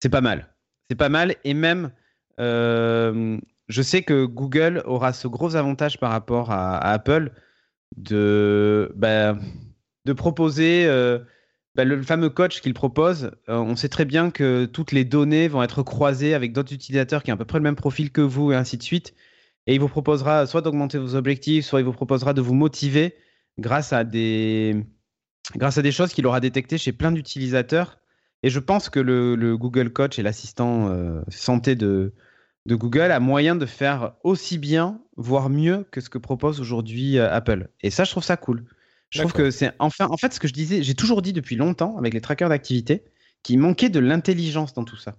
c'est 0.00 0.08
pas 0.08 0.20
mal. 0.20 0.48
C'est 0.90 0.96
pas 0.96 1.08
mal, 1.08 1.36
et 1.44 1.54
même, 1.54 1.90
euh, 2.40 3.38
je 3.68 3.82
sais 3.82 4.02
que 4.02 4.24
Google 4.26 4.82
aura 4.84 5.12
ce 5.12 5.28
gros 5.28 5.56
avantage 5.56 5.98
par 5.98 6.10
rapport 6.10 6.50
à, 6.50 6.78
Apple 6.78 7.32
de, 7.96 8.92
bah, 8.96 9.38
proposer 10.16 10.84
euh, 10.86 11.18
bah, 11.74 11.84
le 11.84 12.02
fameux 12.02 12.28
coach 12.28 12.60
qu'il 12.60 12.74
propose. 12.74 13.30
Euh, 13.48 13.56
on 13.56 13.76
sait 13.76 13.88
très 13.88 14.04
bien 14.04 14.30
que 14.30 14.66
toutes 14.66 14.92
les 14.92 15.04
données 15.04 15.48
vont 15.48 15.62
être 15.62 15.82
croisées 15.82 16.34
avec 16.34 16.52
d'autres 16.52 16.74
utilisateurs 16.74 17.22
qui 17.22 17.30
ont 17.30 17.34
à 17.34 17.38
peu 17.38 17.44
près 17.46 17.58
le 17.58 17.64
même 17.64 17.76
profil 17.76 18.10
que 18.12 18.20
vous, 18.20 18.52
et 18.52 18.56
ainsi 18.56 18.76
de 18.76 18.82
suite. 18.82 19.14
Et 19.66 19.74
il 19.74 19.80
vous 19.80 19.88
proposera 19.88 20.46
soit 20.46 20.60
d'augmenter 20.60 20.98
vos 20.98 21.14
objectifs, 21.14 21.64
soit 21.64 21.80
il 21.80 21.84
vous 21.86 21.92
proposera 21.92 22.34
de 22.34 22.42
vous 22.42 22.54
motiver 22.54 23.14
grâce 23.58 23.92
à 23.92 24.04
des, 24.04 24.84
grâce 25.56 25.78
à 25.78 25.82
des 25.82 25.92
choses 25.92 26.12
qu'il 26.12 26.26
aura 26.26 26.40
détectées 26.40 26.78
chez 26.78 26.92
plein 26.92 27.12
d'utilisateurs. 27.12 27.98
Et 28.42 28.50
je 28.50 28.58
pense 28.58 28.88
que 28.90 29.00
le, 29.00 29.56
Google 29.56 29.92
Coach 29.92 30.18
et 30.18 30.22
l'assistant 30.22 30.88
euh, 30.88 31.22
santé 31.28 31.76
de, 31.76 32.12
de 32.66 32.74
Google 32.74 33.12
a 33.12 33.20
moyen 33.20 33.54
de 33.54 33.66
faire 33.66 34.14
aussi 34.24 34.58
bien, 34.58 35.00
voire 35.16 35.48
mieux 35.48 35.86
que 35.90 36.00
ce 36.00 36.08
que 36.08 36.18
propose 36.18 36.60
aujourd'hui 36.60 37.18
euh, 37.18 37.32
Apple. 37.32 37.68
Et 37.82 37.90
ça, 37.90 38.04
je 38.04 38.10
trouve 38.10 38.24
ça 38.24 38.36
cool. 38.36 38.64
Je 39.10 39.20
trouve 39.20 39.32
que 39.32 39.50
c'est 39.50 39.72
enfin, 39.78 40.06
en 40.06 40.16
fait, 40.16 40.32
ce 40.32 40.40
que 40.40 40.48
je 40.48 40.54
disais, 40.54 40.82
j'ai 40.82 40.94
toujours 40.94 41.20
dit 41.20 41.34
depuis 41.34 41.54
longtemps 41.54 41.98
avec 41.98 42.14
les 42.14 42.22
trackers 42.22 42.48
d'activité 42.48 43.04
qu'il 43.42 43.58
manquait 43.58 43.90
de 43.90 44.00
l'intelligence 44.00 44.72
dans 44.72 44.84
tout 44.84 44.96
ça. 44.96 45.16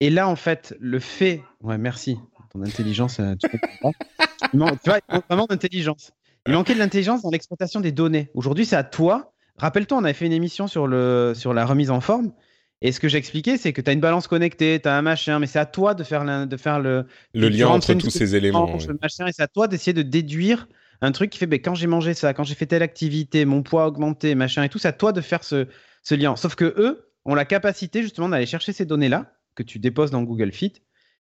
Et 0.00 0.08
là, 0.08 0.28
en 0.28 0.36
fait, 0.36 0.74
le 0.80 0.98
fait. 0.98 1.42
Ouais, 1.60 1.78
merci. 1.78 2.16
Ton 2.50 2.62
intelligence, 2.62 3.20
euh, 3.20 3.34
tu 3.36 3.48
comprends. 3.48 3.92
Il 4.52 4.58
manque, 4.58 4.82
tu 4.82 4.90
vois, 4.90 4.98
il 5.08 5.14
manque 5.14 5.24
vraiment 5.28 5.46
d'intelligence. 5.46 6.12
Il 6.46 6.52
manquait 6.54 6.74
de 6.74 6.78
l'intelligence 6.78 7.22
dans 7.22 7.30
l'exploitation 7.30 7.80
des 7.80 7.92
données. 7.92 8.30
Aujourd'hui, 8.34 8.66
c'est 8.66 8.76
à 8.76 8.84
toi. 8.84 9.32
Rappelle-toi, 9.58 9.98
on 9.98 10.04
avait 10.04 10.12
fait 10.12 10.26
une 10.26 10.32
émission 10.32 10.66
sur, 10.66 10.86
le, 10.86 11.34
sur 11.36 11.54
la 11.54 11.64
remise 11.64 11.90
en 11.90 12.00
forme. 12.00 12.32
Et 12.80 12.90
ce 12.90 12.98
que 12.98 13.06
j'expliquais, 13.06 13.58
c'est 13.58 13.72
que 13.72 13.80
tu 13.80 13.88
as 13.90 13.92
une 13.92 14.00
balance 14.00 14.26
connectée, 14.26 14.80
tu 14.82 14.88
as 14.88 14.96
un 14.96 15.02
machin, 15.02 15.38
mais 15.38 15.46
c'est 15.46 15.60
à 15.60 15.66
toi 15.66 15.94
de 15.94 16.02
faire, 16.02 16.24
de 16.24 16.56
faire 16.56 16.80
le, 16.80 17.06
le 17.32 17.48
lien 17.48 17.68
entre 17.68 17.94
tous 17.94 18.10
ces 18.10 18.34
éléments. 18.34 18.76
Le 18.88 18.98
machin, 19.00 19.28
et 19.28 19.32
c'est 19.32 19.42
à 19.42 19.46
toi 19.46 19.68
d'essayer 19.68 19.92
de 19.92 20.02
déduire 20.02 20.66
un 21.00 21.12
truc 21.12 21.30
qui 21.30 21.38
fait 21.38 21.46
ben, 21.46 21.60
quand 21.60 21.76
j'ai 21.76 21.86
mangé 21.86 22.14
ça, 22.14 22.34
quand 22.34 22.42
j'ai 22.42 22.56
fait 22.56 22.66
telle 22.66 22.82
activité, 22.82 23.44
mon 23.44 23.62
poids 23.62 23.84
a 23.84 23.86
augmenté, 23.86 24.34
machin 24.34 24.64
et 24.64 24.68
tout, 24.68 24.78
c'est 24.78 24.88
à 24.88 24.92
toi 24.92 25.12
de 25.12 25.20
faire 25.20 25.44
ce, 25.44 25.68
ce 26.02 26.16
lien. 26.16 26.34
Sauf 26.34 26.56
que 26.56 26.74
eux 26.76 27.12
ont 27.24 27.36
la 27.36 27.44
capacité 27.44 28.02
justement 28.02 28.28
d'aller 28.28 28.46
chercher 28.46 28.72
ces 28.72 28.84
données-là 28.84 29.32
que 29.54 29.62
tu 29.62 29.78
déposes 29.78 30.10
dans 30.10 30.22
Google 30.22 30.50
Fit 30.50 30.72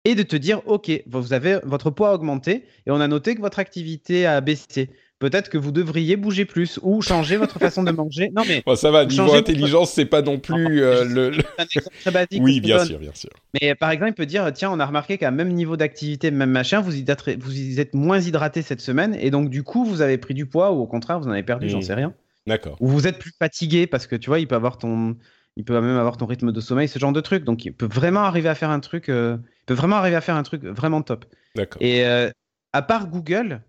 et 0.07 0.15
de 0.15 0.23
te 0.23 0.35
dire 0.35 0.61
OK, 0.65 0.89
vous 1.05 1.33
avez 1.33 1.59
votre 1.63 1.89
poids 1.89 2.09
a 2.09 2.13
augmenté 2.13 2.63
et 2.85 2.91
on 2.91 2.99
a 3.01 3.07
noté 3.07 3.35
que 3.35 3.41
votre 3.41 3.59
activité 3.59 4.25
a 4.25 4.39
baissé 4.41 4.89
peut-être 5.19 5.49
que 5.49 5.57
vous 5.57 5.71
devriez 5.71 6.15
bouger 6.15 6.45
plus 6.45 6.79
ou 6.81 7.01
changer 7.01 7.37
votre 7.37 7.59
façon 7.59 7.83
de 7.83 7.91
manger. 7.91 8.29
Non 8.35 8.43
mais 8.47 8.63
ça 8.75 8.91
va. 8.91 9.05
Niveau 9.05 9.33
intelligence, 9.33 9.91
c'est 9.91 10.05
pas 10.05 10.21
non 10.21 10.39
plus 10.39 10.81
euh, 10.81 11.03
le. 11.03 11.31
un 11.57 11.63
exemple 11.63 11.95
très 12.01 12.11
basique. 12.11 12.41
Oui, 12.41 12.61
bien 12.61 12.83
sûr, 12.85 12.99
bien 12.99 13.11
sûr. 13.13 13.29
Mais 13.59 13.75
par 13.75 13.91
exemple, 13.91 14.11
il 14.11 14.15
peut 14.15 14.25
dire 14.25 14.51
tiens, 14.53 14.71
on 14.71 14.79
a 14.79 14.85
remarqué 14.85 15.17
qu'à 15.17 15.31
même 15.31 15.51
niveau 15.53 15.77
d'activité, 15.77 16.31
même 16.31 16.51
machin, 16.51 16.81
vous, 16.81 16.91
vous 16.91 17.79
êtes 17.79 17.93
moins 17.93 18.19
hydraté 18.19 18.61
cette 18.61 18.81
semaine 18.81 19.15
et 19.19 19.31
donc 19.31 19.49
du 19.49 19.63
coup, 19.63 19.85
vous 19.85 20.01
avez 20.01 20.17
pris 20.17 20.33
du 20.33 20.45
poids 20.45 20.71
ou 20.71 20.81
au 20.81 20.87
contraire, 20.87 21.19
vous 21.19 21.27
en 21.27 21.31
avez 21.31 21.43
perdu, 21.43 21.69
j'en 21.69 21.79
mmh. 21.79 21.83
sais 21.83 21.93
rien. 21.93 22.13
D'accord. 22.45 22.77
Ou 22.79 22.87
vous 22.87 23.07
êtes 23.07 23.17
plus 23.17 23.33
fatigué 23.37 23.87
parce 23.87 24.07
que 24.07 24.15
tu 24.15 24.29
vois, 24.29 24.39
il 24.39 24.47
peut 24.47 24.55
avoir 24.55 24.77
ton, 24.77 25.17
il 25.57 25.65
peut 25.65 25.73
même 25.81 25.97
avoir 25.97 26.17
ton 26.17 26.27
rythme 26.27 26.51
de 26.51 26.61
sommeil, 26.61 26.87
ce 26.87 26.99
genre 26.99 27.11
de 27.11 27.19
truc. 27.19 27.43
Donc, 27.43 27.65
il 27.65 27.73
peut 27.73 27.87
vraiment 27.87 28.21
arriver 28.21 28.47
à 28.47 28.53
faire 28.53 28.69
un 28.69 28.79
truc, 28.79 29.09
euh, 29.09 29.37
il 29.41 29.65
peut 29.65 29.73
vraiment 29.73 29.95
arriver 29.95 30.15
à 30.15 30.21
faire 30.21 30.35
un 30.35 30.43
truc 30.43 30.63
vraiment 30.63 31.01
top. 31.01 31.25
D'accord. 31.55 31.81
Et 31.81 32.05
euh, 32.05 32.29
à 32.73 32.83
part 32.83 33.07
Google, 33.07 33.63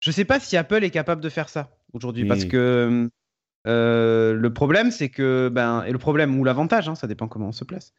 je 0.00 0.10
sais 0.10 0.24
pas 0.24 0.40
si 0.40 0.56
Apple 0.56 0.82
est 0.82 0.90
capable 0.90 1.20
de 1.20 1.28
faire 1.28 1.50
ça 1.50 1.76
aujourd'hui, 1.92 2.24
parce 2.24 2.46
hmm. 2.46 2.48
que 2.48 3.10
euh, 3.66 4.32
le 4.32 4.52
problème, 4.52 4.90
c'est 4.90 5.10
que 5.10 5.50
ben 5.52 5.84
et 5.86 5.92
le 5.92 5.98
problème 5.98 6.40
ou 6.40 6.44
l'avantage, 6.44 6.88
hein, 6.88 6.94
ça 6.94 7.06
dépend 7.06 7.28
comment 7.28 7.48
on 7.48 7.52
se 7.52 7.64
place. 7.64 7.92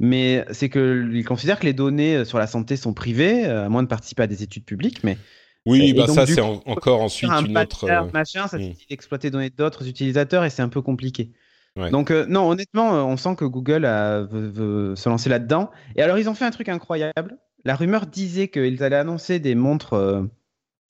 Mais 0.00 0.46
c'est 0.52 0.70
qu'ils 0.70 1.24
considèrent 1.26 1.60
que 1.60 1.66
les 1.66 1.74
données 1.74 2.24
sur 2.24 2.38
la 2.38 2.46
santé 2.46 2.76
sont 2.76 2.94
privées, 2.94 3.44
à 3.44 3.68
moins 3.68 3.82
de 3.82 3.88
participer 3.88 4.22
à 4.22 4.26
des 4.26 4.42
études 4.42 4.64
publiques. 4.64 5.04
Mais 5.04 5.18
oui, 5.66 5.92
bah 5.92 6.06
ça 6.06 6.24
c'est 6.24 6.40
encore 6.40 7.02
ensuite 7.02 7.30
une 7.30 7.58
autre. 7.58 8.10
Machin, 8.14 8.46
ça 8.48 8.56
hmm. 8.56 8.72
d'exploiter 8.88 9.26
les 9.26 9.32
données 9.32 9.50
d'autres 9.50 9.86
utilisateurs 9.86 10.42
et 10.42 10.48
c'est 10.48 10.62
un 10.62 10.70
peu 10.70 10.80
compliqué. 10.80 11.32
Donc 11.76 12.10
non, 12.10 12.48
honnêtement, 12.48 13.06
on 13.06 13.16
sent 13.16 13.36
que 13.36 13.44
Google 13.44 13.82
veut, 14.30 14.96
se 14.96 15.08
lancer 15.08 15.28
là-dedans. 15.28 15.70
Et 15.94 16.02
alors 16.02 16.18
ils 16.18 16.28
ont 16.28 16.34
fait 16.34 16.44
un 16.44 16.50
truc 16.50 16.68
incroyable. 16.68 17.38
La 17.64 17.76
rumeur 17.76 18.06
disait 18.06 18.48
qu'ils 18.48 18.82
allaient 18.82 18.96
annoncer 18.96 19.40
des 19.40 19.54
montres 19.54 20.28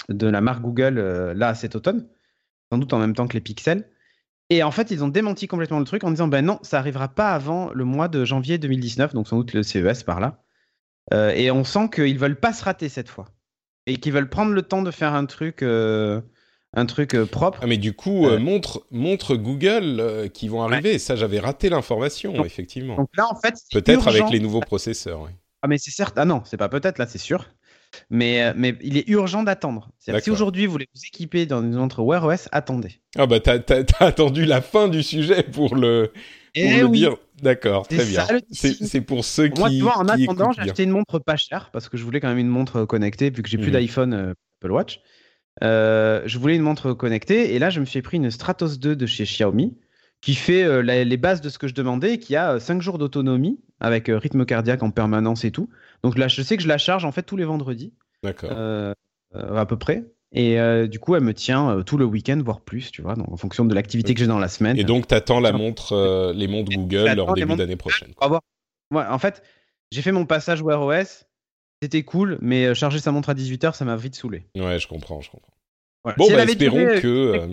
de 0.09 0.27
la 0.27 0.41
marque 0.41 0.63
Google 0.63 0.99
euh, 0.99 1.35
là 1.35 1.55
cet 1.55 1.77
automne, 1.77 2.09
sans 2.71 2.79
doute 2.79 2.93
en 2.93 2.99
même 2.99 3.15
temps 3.15 3.27
que 3.27 3.35
les 3.35 3.41
pixels. 3.41 3.89
Et 4.49 4.63
en 4.63 4.71
fait, 4.71 4.91
ils 4.91 5.03
ont 5.03 5.09
démenti 5.09 5.49
complètement 5.49 5.81
le 5.81 5.85
truc 5.85 6.05
en 6.05 6.11
disant 6.11 6.29
ben 6.29 6.45
non, 6.45 6.59
ça 6.63 6.79
arrivera 6.79 7.09
pas 7.09 7.33
avant 7.33 7.73
le 7.73 7.85
mois 7.85 8.09
de 8.09 8.25
janvier 8.25 8.59
2019, 8.59 9.13
donc 9.13 9.27
sans 9.27 9.39
doute 9.39 9.53
le 9.55 9.63
CES 9.63 10.05
par 10.05 10.21
là. 10.21 10.43
Euh, 11.13 11.31
et 11.31 11.51
on 11.51 11.65
sent 11.65 11.91
qu'ils 11.93 12.19
veulent 12.19 12.39
pas 12.39 12.53
se 12.53 12.65
rater 12.65 12.89
cette 12.89 13.09
fois 13.09 13.27
et 13.87 13.97
qu'ils 13.97 14.13
veulent 14.13 14.29
prendre 14.29 14.53
le 14.53 14.63
temps 14.63 14.83
de 14.83 14.91
faire 14.91 15.15
un 15.15 15.27
truc. 15.27 15.65
Euh, 16.77 16.81
un 16.81 16.87
truc 16.87 17.17
propre. 17.31 17.61
Ah, 17.63 17.67
mais 17.67 17.79
du 17.79 17.93
coup, 17.93 18.29
montre, 18.39 18.87
montre 18.91 19.37
Google 19.37 20.31
qui 20.33 20.49
vont 20.49 20.63
arriver. 20.63 20.99
Ça, 20.99 21.17
j'avais 21.17 21.41
raté 21.41 21.69
l'information, 21.69 22.45
effectivement. 22.45 22.97
Donc 22.97 23.09
là, 23.17 23.27
en 23.31 23.39
fait, 23.39 23.55
peut-être 23.73 24.09
avec 24.09 24.31
les 24.31 24.41
nouveaux 24.41 24.61
processeurs. 24.61 25.29
Ah, 25.63 25.69
mais 25.69 25.79
c'est 25.79 25.91
certes. 25.91 26.15
Ah 26.17 26.25
non, 26.25 26.43
c'est 26.45 26.57
pas 26.57 26.69
peut-être. 26.69 26.99
Là, 26.99 27.07
c'est 27.07 27.19
sûr. 27.19 27.47
Mais, 28.11 28.43
euh, 28.43 28.53
mais 28.57 28.75
il 28.83 28.97
est 28.97 29.09
urgent 29.09 29.43
d'attendre. 29.43 29.91
Si 29.99 30.31
aujourd'hui 30.31 30.67
vous 30.67 30.73
voulez 30.73 30.89
vous 30.95 31.01
équiper 31.07 31.47
dans 31.47 31.63
une 31.63 31.73
montre 31.73 32.03
Wear 32.03 32.25
OS, 32.25 32.49
attendez. 32.53 33.01
Ah 33.17 33.27
bah 33.27 33.41
t'as 33.41 33.59
as, 33.69 34.05
attendu 34.05 34.45
la 34.45 34.61
fin 34.61 34.89
du 34.89 35.03
sujet 35.03 35.43
pour 35.43 35.75
le, 35.75 36.13
pour 36.13 36.23
eh 36.55 36.81
le 36.81 36.89
dire. 36.89 37.17
D'accord, 37.43 37.87
très 37.89 38.05
bien. 38.05 38.27
C'est 38.51 39.01
pour 39.01 39.25
ceux 39.25 39.49
qui. 39.49 39.61
Moi, 39.61 39.71
tu 39.71 39.81
vois, 39.81 39.99
en 39.99 40.09
attendant, 40.09 40.53
j'ai 40.53 40.63
acheté 40.63 40.85
une 40.85 40.91
montre 40.91 41.19
pas 41.19 41.37
chère 41.37 41.71
parce 41.73 41.89
que 41.89 41.97
je 41.97 42.05
voulais 42.05 42.21
quand 42.21 42.29
même 42.29 42.39
une 42.39 42.49
montre 42.49 42.85
connectée 42.85 43.31
vu 43.31 43.43
que 43.43 43.49
j'ai 43.49 43.59
plus 43.59 43.71
mmh. 43.71 43.75
d'iPhone 43.75 44.15
euh, 44.15 44.35
Apple 44.61 44.73
Watch. 44.73 45.01
Euh, 45.65 46.23
je 46.27 46.39
voulais 46.39 46.57
une 46.57 46.63
montre 46.63 46.93
connectée 46.93 47.55
et 47.55 47.59
là, 47.59 47.71
je 47.71 47.81
me 47.81 47.85
suis 47.85 48.03
pris 48.03 48.19
une 48.19 48.31
Stratos 48.31 48.79
2 48.79 48.97
de 48.97 49.07
chez 49.07 49.25
Xiaomi 49.25 49.77
qui 50.21 50.35
fait 50.35 50.83
les 50.83 51.17
bases 51.17 51.41
de 51.41 51.49
ce 51.49 51.59
que 51.59 51.69
je 51.69 51.75
demandais 51.75 52.15
et 52.15 52.19
qui 52.19 52.37
a 52.37 52.59
5 52.59 52.81
jours 52.83 52.99
d'autonomie 52.99 53.61
avec 53.81 54.09
rythme 54.09 54.45
cardiaque 54.45 54.83
en 54.83 54.91
permanence 54.91 55.45
et 55.45 55.51
tout. 55.51 55.69
Donc 56.03 56.19
là, 56.19 56.29
je 56.29 56.43
sais 56.43 56.57
que 56.57 56.63
je 56.63 56.69
la 56.69 56.79
charge 56.79 57.05
en 57.05 57.13
fait 57.13 57.23
tous 57.23 57.37
les 57.37 57.45
vendredis. 57.45 57.93
D'accord. 58.23 58.51
Euh, 58.53 58.93
euh, 59.35 59.57
à 59.57 59.67
peu 59.67 59.77
près. 59.77 60.05
Et 60.33 60.59
euh, 60.59 60.87
du 60.87 60.99
coup, 60.99 61.15
elle 61.15 61.23
me 61.23 61.35
tient 61.35 61.83
tout 61.85 61.97
le 61.97 62.05
week-end, 62.05 62.41
voire 62.45 62.61
plus, 62.61 62.91
tu 62.91 63.01
vois, 63.01 63.15
donc, 63.15 63.31
en 63.31 63.37
fonction 63.37 63.65
de 63.65 63.75
l'activité 63.75 64.13
que 64.15 64.21
j'ai 64.21 64.27
dans 64.27 64.39
la 64.39 64.49
semaine. 64.49 64.77
Et 64.79 64.85
donc, 64.85 65.07
tu 65.07 65.15
attends 65.15 65.41
la 65.41 65.53
montre, 65.53 66.33
les 66.35 66.49
montres 66.49 66.71
Google 66.73 67.21
en 67.21 67.33
début 67.33 67.57
d'année 67.57 67.77
prochaine. 67.77 68.13
Ouais, 68.93 69.05
en 69.09 69.19
fait, 69.19 69.43
j'ai 69.91 70.03
fait 70.03 70.13
mon 70.13 70.27
passage 70.27 70.63
Wear 70.63 70.83
OS. 70.83 71.25
C'était 71.83 72.03
cool, 72.05 72.39
mais 72.41 72.75
charger 72.75 72.99
sa 72.99 73.13
montre 73.13 73.29
à 73.29 73.35
18h, 73.35 73.75
ça 73.75 73.85
m'a 73.85 73.97
vite 73.97 74.15
saulé. 74.15 74.47
Ouais, 74.57 74.79
je 74.79 74.89
comprends, 74.89 75.21
je 75.21 75.31
comprends. 75.31 75.53
Bon, 76.17 76.31
bah, 76.31 76.45
espérons 76.45 77.01
que. 77.01 77.49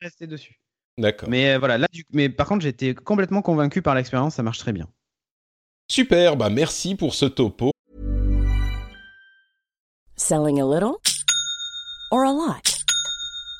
Rester 0.00 0.26
dessus. 0.26 0.58
D'accord. 0.98 1.28
Mais 1.28 1.56
voilà, 1.58 1.78
là, 1.78 1.86
du... 1.92 2.04
mais 2.12 2.28
par 2.28 2.46
contre, 2.46 2.62
j'étais 2.62 2.94
complètement 2.94 3.40
convaincu 3.42 3.82
par 3.82 3.94
l'expérience, 3.94 4.34
ça 4.34 4.42
marche 4.42 4.58
très 4.58 4.72
bien. 4.72 4.88
Super, 5.88 6.36
bah 6.36 6.50
merci 6.50 6.94
pour 6.94 7.14
ce 7.14 7.26
topo. 7.26 7.70
Selling 10.16 10.60
a 10.60 10.64
little 10.64 10.96
or 12.10 12.24
a 12.24 12.32
lot? 12.32 12.71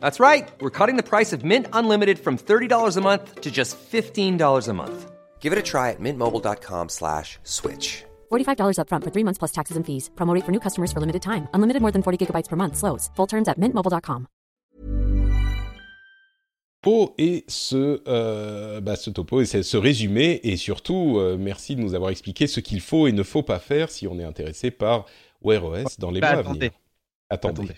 That's 0.00 0.18
right. 0.18 0.48
We're 0.60 0.76
cutting 0.78 0.96
the 0.96 1.04
price 1.04 1.32
of 1.32 1.44
Mint 1.44 1.68
Unlimited 1.72 2.18
from 2.18 2.36
$30 2.36 2.96
a 2.96 3.00
month 3.00 3.42
to 3.42 3.50
just 3.52 3.78
$15 3.78 4.68
a 4.68 4.72
month. 4.72 5.12
Give 5.38 5.52
it 5.52 5.58
a 5.60 5.62
try 5.62 5.92
at 5.92 6.00
mintmobile.com 6.00 6.88
slash 6.88 7.38
switch. 7.44 8.04
$45 8.32 8.78
upfront 8.80 9.04
for 9.04 9.12
three 9.14 9.22
months 9.22 9.38
plus 9.38 9.52
taxes 9.52 9.76
and 9.76 9.86
fees. 9.86 10.10
Promote 10.16 10.42
for 10.42 10.50
new 10.50 10.60
customers 10.60 10.90
for 10.90 10.98
limited 10.98 11.22
time. 11.22 11.46
Unlimited 11.54 11.82
more 11.82 11.92
than 11.92 12.02
40 12.02 12.18
gigabytes 12.26 12.48
per 12.48 12.56
month. 12.56 12.76
Slows. 12.76 13.10
Full 13.14 13.28
terms 13.28 13.48
at 13.48 13.60
mintmobile.com. 13.60 14.26
et 17.18 17.44
ce, 17.48 18.02
euh, 18.06 18.80
bah, 18.80 18.96
ce 18.96 19.10
topo 19.10 19.40
et 19.40 19.46
ce 19.46 19.76
résumé. 19.76 20.40
Et 20.44 20.56
surtout, 20.56 21.18
euh, 21.18 21.36
merci 21.38 21.76
de 21.76 21.80
nous 21.80 21.94
avoir 21.94 22.10
expliqué 22.10 22.46
ce 22.46 22.60
qu'il 22.60 22.80
faut 22.80 23.06
et 23.06 23.12
ne 23.12 23.22
faut 23.22 23.42
pas 23.42 23.58
faire 23.58 23.90
si 23.90 24.06
on 24.06 24.18
est 24.18 24.24
intéressé 24.24 24.70
par 24.70 25.06
Wear 25.42 25.64
OS 25.64 25.98
dans 25.98 26.10
les 26.10 26.20
bah, 26.20 26.34
mois 26.34 26.50
à 26.50 26.52
venir. 26.52 26.70
Attendez. 27.30 27.68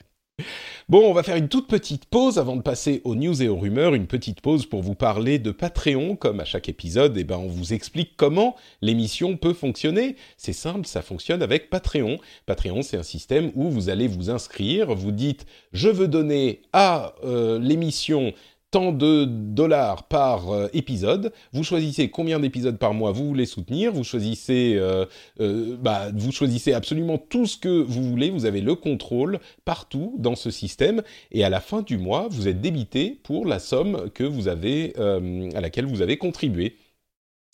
Bon, 0.88 1.06
on 1.06 1.12
va 1.12 1.22
faire 1.22 1.36
une 1.36 1.50
toute 1.50 1.68
petite 1.68 2.06
pause 2.06 2.38
avant 2.38 2.56
de 2.56 2.62
passer 2.62 3.02
aux 3.04 3.14
news 3.14 3.42
et 3.42 3.48
aux 3.48 3.58
rumeurs. 3.58 3.92
Une 3.92 4.06
petite 4.06 4.40
pause 4.40 4.64
pour 4.64 4.80
vous 4.80 4.94
parler 4.94 5.38
de 5.38 5.50
Patreon. 5.50 6.16
Comme 6.16 6.40
à 6.40 6.46
chaque 6.46 6.70
épisode, 6.70 7.14
eh 7.18 7.24
ben, 7.24 7.36
on 7.36 7.46
vous 7.46 7.74
explique 7.74 8.12
comment 8.16 8.56
l'émission 8.80 9.36
peut 9.36 9.52
fonctionner. 9.52 10.16
C'est 10.38 10.54
simple, 10.54 10.86
ça 10.86 11.02
fonctionne 11.02 11.42
avec 11.42 11.68
Patreon. 11.68 12.16
Patreon, 12.46 12.80
c'est 12.80 12.96
un 12.96 13.02
système 13.02 13.52
où 13.54 13.68
vous 13.68 13.90
allez 13.90 14.08
vous 14.08 14.30
inscrire. 14.30 14.94
Vous 14.94 15.12
dites, 15.12 15.44
je 15.74 15.90
veux 15.90 16.08
donner 16.08 16.62
à 16.72 17.14
euh, 17.22 17.58
l'émission 17.58 18.32
tant 18.70 18.92
de 18.92 19.24
dollars 19.24 20.04
par 20.04 20.50
euh, 20.50 20.68
épisode. 20.72 21.32
Vous 21.52 21.64
choisissez 21.64 22.10
combien 22.10 22.38
d'épisodes 22.38 22.78
par 22.78 22.92
mois 22.94 23.12
vous 23.12 23.26
voulez 23.26 23.46
soutenir. 23.46 23.92
Vous 23.92 24.04
choisissez, 24.04 24.74
euh, 24.76 25.06
euh, 25.40 25.76
bah, 25.80 26.08
vous 26.14 26.32
choisissez 26.32 26.72
absolument 26.72 27.18
tout 27.18 27.46
ce 27.46 27.56
que 27.56 27.68
vous 27.68 28.02
voulez. 28.02 28.30
Vous 28.30 28.44
avez 28.44 28.60
le 28.60 28.74
contrôle 28.74 29.40
partout 29.64 30.14
dans 30.18 30.36
ce 30.36 30.50
système. 30.50 31.02
Et 31.32 31.44
à 31.44 31.48
la 31.48 31.60
fin 31.60 31.82
du 31.82 31.98
mois, 31.98 32.28
vous 32.30 32.48
êtes 32.48 32.60
débité 32.60 33.18
pour 33.22 33.46
la 33.46 33.58
somme 33.58 34.10
que 34.10 34.24
vous 34.24 34.48
avez, 34.48 34.94
à 34.96 35.60
laquelle 35.60 35.86
vous 35.86 36.02
avez 36.02 36.16
contribué. 36.16 36.76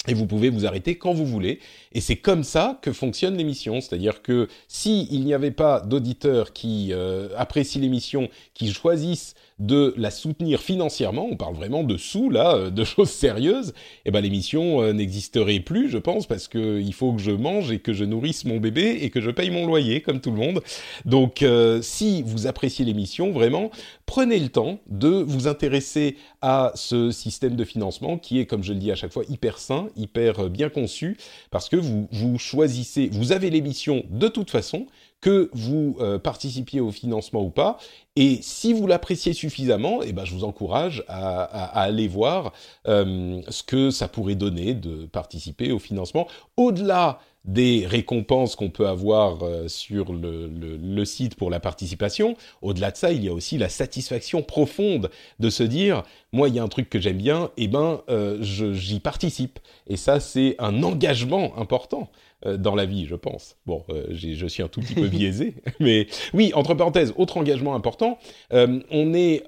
Et 0.06 0.14
vous 0.14 0.26
pouvez 0.26 0.50
vous 0.50 0.66
arrêter 0.66 0.96
quand 0.96 1.14
vous 1.14 1.26
voulez. 1.26 1.60
Et 1.92 2.00
c'est 2.00 2.16
comme 2.16 2.44
ça 2.44 2.78
que 2.82 2.92
fonctionne 2.92 3.36
l'émission. 3.36 3.80
C'est-à-dire 3.80 4.22
que 4.22 4.48
s'il 4.68 5.24
n'y 5.24 5.32
avait 5.34 5.50
pas 5.50 5.80
d'auditeurs 5.80 6.52
qui 6.52 6.92
apprécient 7.36 7.80
l'émission, 7.80 8.28
qui 8.52 8.72
choisissent 8.72 9.34
de 9.60 9.94
la 9.96 10.10
soutenir 10.10 10.60
financièrement, 10.60 11.28
on 11.30 11.36
parle 11.36 11.54
vraiment 11.54 11.84
de 11.84 11.96
sous 11.96 12.28
là, 12.28 12.56
euh, 12.56 12.70
de 12.70 12.84
choses 12.84 13.10
sérieuses, 13.10 13.72
eh 14.04 14.10
ben 14.10 14.20
l'émission 14.20 14.82
euh, 14.82 14.92
n'existerait 14.92 15.60
plus, 15.60 15.88
je 15.88 15.98
pense, 15.98 16.26
parce 16.26 16.48
que 16.48 16.80
il 16.80 16.92
faut 16.92 17.12
que 17.12 17.22
je 17.22 17.30
mange 17.30 17.70
et 17.70 17.78
que 17.78 17.92
je 17.92 18.04
nourrisse 18.04 18.44
mon 18.44 18.58
bébé 18.58 18.98
et 19.02 19.10
que 19.10 19.20
je 19.20 19.30
paye 19.30 19.50
mon 19.50 19.66
loyer 19.66 20.00
comme 20.00 20.20
tout 20.20 20.32
le 20.32 20.38
monde. 20.38 20.60
Donc 21.04 21.42
euh, 21.42 21.80
si 21.82 22.22
vous 22.22 22.46
appréciez 22.46 22.84
l'émission, 22.84 23.30
vraiment, 23.30 23.70
prenez 24.06 24.38
le 24.38 24.48
temps 24.48 24.78
de 24.88 25.08
vous 25.08 25.48
intéresser 25.48 26.16
à 26.42 26.72
ce 26.74 27.10
système 27.10 27.56
de 27.56 27.64
financement 27.64 28.18
qui 28.18 28.38
est, 28.38 28.46
comme 28.46 28.62
je 28.62 28.72
le 28.72 28.78
dis 28.78 28.90
à 28.90 28.94
chaque 28.94 29.12
fois, 29.12 29.24
hyper 29.28 29.58
sain, 29.58 29.88
hyper 29.96 30.50
bien 30.50 30.68
conçu, 30.68 31.16
parce 31.50 31.68
que 31.68 31.76
vous 31.76 32.08
vous 32.12 32.38
choisissez, 32.38 33.08
vous 33.12 33.32
avez 33.32 33.50
l'émission 33.50 34.04
de 34.10 34.28
toute 34.28 34.50
façon 34.50 34.86
que 35.20 35.48
vous 35.54 35.96
euh, 36.00 36.18
participiez 36.18 36.80
au 36.80 36.90
financement 36.90 37.42
ou 37.42 37.48
pas. 37.48 37.78
Et 38.16 38.38
si 38.42 38.72
vous 38.72 38.86
l'appréciez 38.86 39.32
suffisamment, 39.32 40.00
eh 40.02 40.12
ben, 40.12 40.24
je 40.24 40.34
vous 40.34 40.44
encourage 40.44 41.04
à, 41.08 41.42
aller 41.80 42.06
voir 42.06 42.52
euh, 42.86 43.42
ce 43.48 43.64
que 43.64 43.90
ça 43.90 44.06
pourrait 44.06 44.36
donner 44.36 44.74
de 44.74 45.06
participer 45.06 45.72
au 45.72 45.80
financement. 45.80 46.28
Au-delà 46.56 47.18
des 47.44 47.84
récompenses 47.86 48.56
qu'on 48.56 48.70
peut 48.70 48.86
avoir 48.86 49.42
euh, 49.42 49.68
sur 49.68 50.14
le, 50.14 51.04
site 51.04 51.34
pour 51.34 51.50
la 51.50 51.60
participation. 51.60 52.36
Au-delà 52.62 52.90
de 52.90 52.96
ça, 52.96 53.12
il 53.12 53.22
y 53.22 53.28
a 53.28 53.34
aussi 53.34 53.58
la 53.58 53.68
satisfaction 53.68 54.42
profonde 54.42 55.10
de 55.40 55.50
se 55.50 55.62
dire, 55.62 56.04
moi, 56.32 56.48
il 56.48 56.54
y 56.54 56.58
a 56.58 56.62
un 56.62 56.68
truc 56.68 56.88
que 56.88 56.98
j'aime 56.98 57.18
bien, 57.18 57.50
et 57.58 57.64
eh 57.64 57.68
ben, 57.68 58.00
j'y 58.40 59.00
participe. 59.00 59.58
Et 59.88 59.98
ça, 59.98 60.20
c'est 60.20 60.54
un 60.58 60.82
engagement 60.82 61.52
important. 61.58 62.08
Euh, 62.46 62.56
dans 62.56 62.74
la 62.74 62.84
vie, 62.84 63.06
je 63.06 63.14
pense. 63.14 63.56
Bon, 63.64 63.84
euh, 63.88 64.06
je 64.10 64.46
suis 64.46 64.62
un 64.62 64.68
tout 64.68 64.80
petit 64.80 64.94
peu 64.94 65.08
biaisé, 65.08 65.54
mais 65.80 66.06
oui, 66.34 66.52
entre 66.54 66.74
parenthèses, 66.74 67.14
autre 67.16 67.38
engagement 67.38 67.74
important, 67.74 68.03
euh, 68.52 68.80
on 68.90 69.14
est 69.14 69.44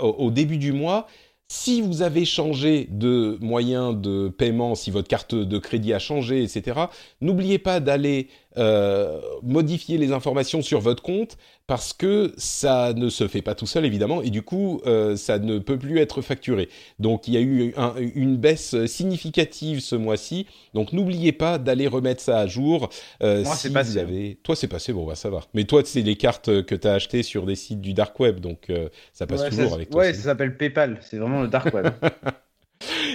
au 0.00 0.30
début 0.30 0.58
du 0.58 0.72
mois. 0.72 1.06
Si 1.50 1.80
vous 1.80 2.02
avez 2.02 2.26
changé 2.26 2.86
de 2.90 3.38
moyen 3.40 3.94
de 3.94 4.28
paiement, 4.28 4.74
si 4.74 4.90
votre 4.90 5.08
carte 5.08 5.34
de 5.34 5.58
crédit 5.58 5.94
a 5.94 5.98
changé, 5.98 6.42
etc., 6.42 6.78
n'oubliez 7.22 7.58
pas 7.58 7.80
d'aller 7.80 8.28
euh, 8.58 9.20
modifier 9.42 9.98
les 9.98 10.12
informations 10.12 10.62
sur 10.62 10.80
votre 10.80 11.02
compte 11.02 11.36
parce 11.66 11.92
que 11.92 12.32
ça 12.36 12.92
ne 12.92 13.08
se 13.08 13.28
fait 13.28 13.42
pas 13.42 13.54
tout 13.54 13.66
seul 13.66 13.84
évidemment 13.84 14.20
et 14.20 14.30
du 14.30 14.42
coup 14.42 14.80
euh, 14.86 15.16
ça 15.16 15.38
ne 15.38 15.58
peut 15.58 15.78
plus 15.78 15.98
être 15.98 16.22
facturé. 16.22 16.68
Donc 16.98 17.28
il 17.28 17.34
y 17.34 17.36
a 17.36 17.40
eu 17.40 17.74
une 18.14 18.36
baisse 18.36 18.84
significative 18.86 19.80
ce 19.80 19.94
mois-ci. 19.94 20.46
Donc 20.74 20.92
n'oubliez 20.92 21.32
pas 21.32 21.58
d'aller 21.58 21.86
remettre 21.86 22.20
ça 22.20 22.40
à 22.40 22.46
jour. 22.46 22.88
Euh, 23.22 23.44
Moi 23.44 23.54
c'est 23.54 23.72
passé. 23.72 24.00
Hein. 24.00 24.34
Toi 24.42 24.56
c'est 24.56 24.68
passé, 24.68 24.92
bon 24.92 25.06
bah 25.06 25.14
ça 25.14 25.30
va. 25.30 25.40
Mais 25.54 25.64
toi 25.64 25.82
c'est 25.84 26.02
les 26.02 26.16
cartes 26.16 26.64
que 26.64 26.74
tu 26.74 26.88
as 26.88 26.94
achetées 26.94 27.22
sur 27.22 27.46
des 27.46 27.56
sites 27.56 27.80
du 27.80 27.94
dark 27.94 28.18
web 28.18 28.40
donc 28.40 28.72
ça 29.12 29.26
passe 29.26 29.48
toujours 29.48 29.74
avec 29.74 29.90
toi. 29.90 30.00
Ouais, 30.00 30.14
ça 30.14 30.22
s'appelle 30.22 30.56
PayPal, 30.56 30.98
c'est 31.02 31.18
vraiment 31.18 31.42
le 31.42 31.48
dark 31.48 31.72
web. 31.72 31.88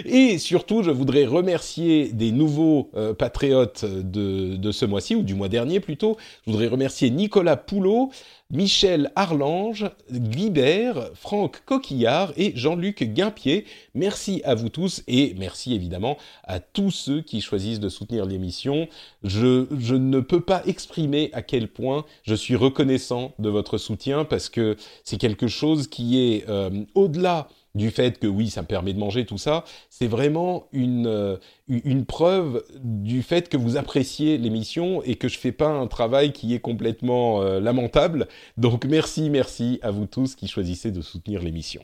Et 0.05 0.37
surtout, 0.37 0.83
je 0.83 0.91
voudrais 0.91 1.25
remercier 1.25 2.09
des 2.09 2.31
nouveaux 2.31 2.89
euh, 2.95 3.13
patriotes 3.13 3.85
de, 3.85 4.71
ce 4.71 4.85
mois-ci, 4.85 5.15
ou 5.15 5.23
du 5.23 5.35
mois 5.35 5.49
dernier 5.49 5.79
plutôt. 5.79 6.17
Je 6.45 6.51
voudrais 6.51 6.67
remercier 6.67 7.09
Nicolas 7.09 7.57
Poulot, 7.57 8.11
Michel 8.49 9.11
Arlange, 9.15 9.89
Guibert, 10.11 11.09
Franck 11.15 11.63
Coquillard 11.65 12.33
et 12.37 12.53
Jean-Luc 12.55 13.03
Guimpier. 13.03 13.65
Merci 13.95 14.41
à 14.45 14.53
vous 14.53 14.69
tous 14.69 15.01
et 15.07 15.33
merci 15.39 15.73
évidemment 15.73 16.17
à 16.43 16.59
tous 16.59 16.91
ceux 16.91 17.21
qui 17.21 17.41
choisissent 17.41 17.79
de 17.79 17.89
soutenir 17.89 18.25
l'émission. 18.25 18.87
Je, 19.23 19.65
ne 19.95 20.19
peux 20.19 20.41
pas 20.41 20.61
exprimer 20.67 21.31
à 21.33 21.41
quel 21.41 21.67
point 21.67 22.05
je 22.23 22.35
suis 22.35 22.55
reconnaissant 22.55 23.33
de 23.39 23.49
votre 23.49 23.79
soutien 23.79 24.23
parce 24.23 24.49
que 24.49 24.77
c'est 25.03 25.17
quelque 25.17 25.47
chose 25.47 25.87
qui 25.87 26.19
est 26.19 26.47
euh, 26.47 26.69
au-delà 26.93 27.47
du 27.75 27.89
fait 27.91 28.19
que 28.19 28.27
oui, 28.27 28.49
ça 28.49 28.61
me 28.61 28.67
permet 28.67 28.93
de 28.93 28.99
manger 28.99 29.25
tout 29.25 29.37
ça, 29.37 29.63
c'est 29.89 30.07
vraiment 30.07 30.67
une, 30.71 31.07
euh, 31.07 31.37
une 31.67 32.05
preuve 32.05 32.63
du 32.83 33.23
fait 33.23 33.49
que 33.49 33.57
vous 33.57 33.77
appréciez 33.77 34.37
l'émission 34.37 35.01
et 35.03 35.15
que 35.15 35.27
je 35.27 35.39
fais 35.39 35.51
pas 35.51 35.69
un 35.69 35.87
travail 35.87 36.33
qui 36.33 36.53
est 36.53 36.59
complètement 36.59 37.41
euh, 37.41 37.59
lamentable. 37.59 38.27
Donc 38.57 38.85
merci, 38.85 39.29
merci 39.29 39.79
à 39.81 39.91
vous 39.91 40.05
tous 40.05 40.35
qui 40.35 40.47
choisissez 40.47 40.91
de 40.91 41.01
soutenir 41.01 41.41
l'émission. 41.41 41.83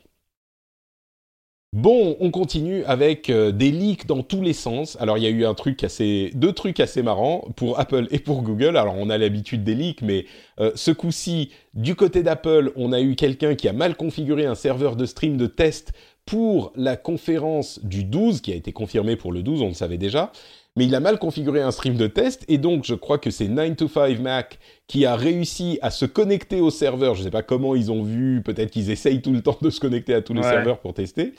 Bon, 1.71 2.17
on 2.19 2.31
continue 2.31 2.83
avec 2.85 3.29
euh, 3.29 3.51
des 3.51 3.69
leaks 3.69 4.07
dans 4.07 4.23
tous 4.23 4.41
les 4.41 4.53
sens. 4.53 4.97
Alors 4.99 5.19
il 5.19 5.23
y 5.23 5.27
a 5.27 5.29
eu 5.29 5.45
un 5.45 5.53
truc 5.53 5.83
assez, 5.83 6.31
deux 6.33 6.51
trucs 6.51 6.79
assez 6.79 7.03
marrants 7.03 7.47
pour 7.55 7.79
Apple 7.79 8.07
et 8.09 8.17
pour 8.17 8.41
Google. 8.41 8.75
Alors 8.75 8.95
on 8.97 9.07
a 9.11 9.19
l'habitude 9.19 9.63
des 9.63 9.75
leaks, 9.75 10.01
mais 10.01 10.25
euh, 10.59 10.71
ce 10.73 10.89
coup-ci, 10.89 11.51
du 11.75 11.93
côté 11.93 12.23
d'Apple, 12.23 12.71
on 12.75 12.91
a 12.91 12.99
eu 13.01 13.15
quelqu'un 13.15 13.53
qui 13.53 13.67
a 13.67 13.73
mal 13.73 13.95
configuré 13.95 14.47
un 14.47 14.55
serveur 14.55 14.95
de 14.95 15.05
stream 15.05 15.37
de 15.37 15.45
test 15.45 15.93
pour 16.25 16.73
la 16.75 16.97
conférence 16.97 17.79
du 17.85 18.03
12, 18.03 18.41
qui 18.41 18.51
a 18.51 18.55
été 18.55 18.71
confirmée 18.71 19.15
pour 19.15 19.31
le 19.31 19.43
12, 19.43 19.61
on 19.61 19.67
le 19.67 19.73
savait 19.73 19.97
déjà. 19.99 20.31
Mais 20.75 20.85
il 20.85 20.95
a 20.95 20.99
mal 20.99 21.19
configuré 21.19 21.61
un 21.61 21.71
stream 21.71 21.95
de 21.95 22.07
test 22.07 22.45
et 22.47 22.57
donc 22.57 22.85
je 22.85 22.93
crois 22.95 23.17
que 23.17 23.31
c'est 23.31 23.47
9 23.47 23.75
to 23.75 23.87
5 23.87 24.19
Mac 24.19 24.59
qui 24.87 25.05
a 25.05 25.15
réussi 25.15 25.79
à 25.81 25.89
se 25.91 26.05
connecter 26.05 26.61
au 26.61 26.69
serveur. 26.69 27.15
Je 27.15 27.21
ne 27.21 27.25
sais 27.25 27.31
pas 27.31 27.43
comment 27.43 27.75
ils 27.75 27.91
ont 27.91 28.03
vu, 28.03 28.41
peut-être 28.43 28.71
qu'ils 28.71 28.91
essayent 28.91 29.21
tout 29.21 29.33
le 29.33 29.41
temps 29.41 29.57
de 29.61 29.69
se 29.69 29.79
connecter 29.79 30.13
à 30.13 30.21
tous 30.21 30.33
les 30.33 30.43
serveurs 30.43 30.79
pour 30.79 30.93
tester. 30.93 31.33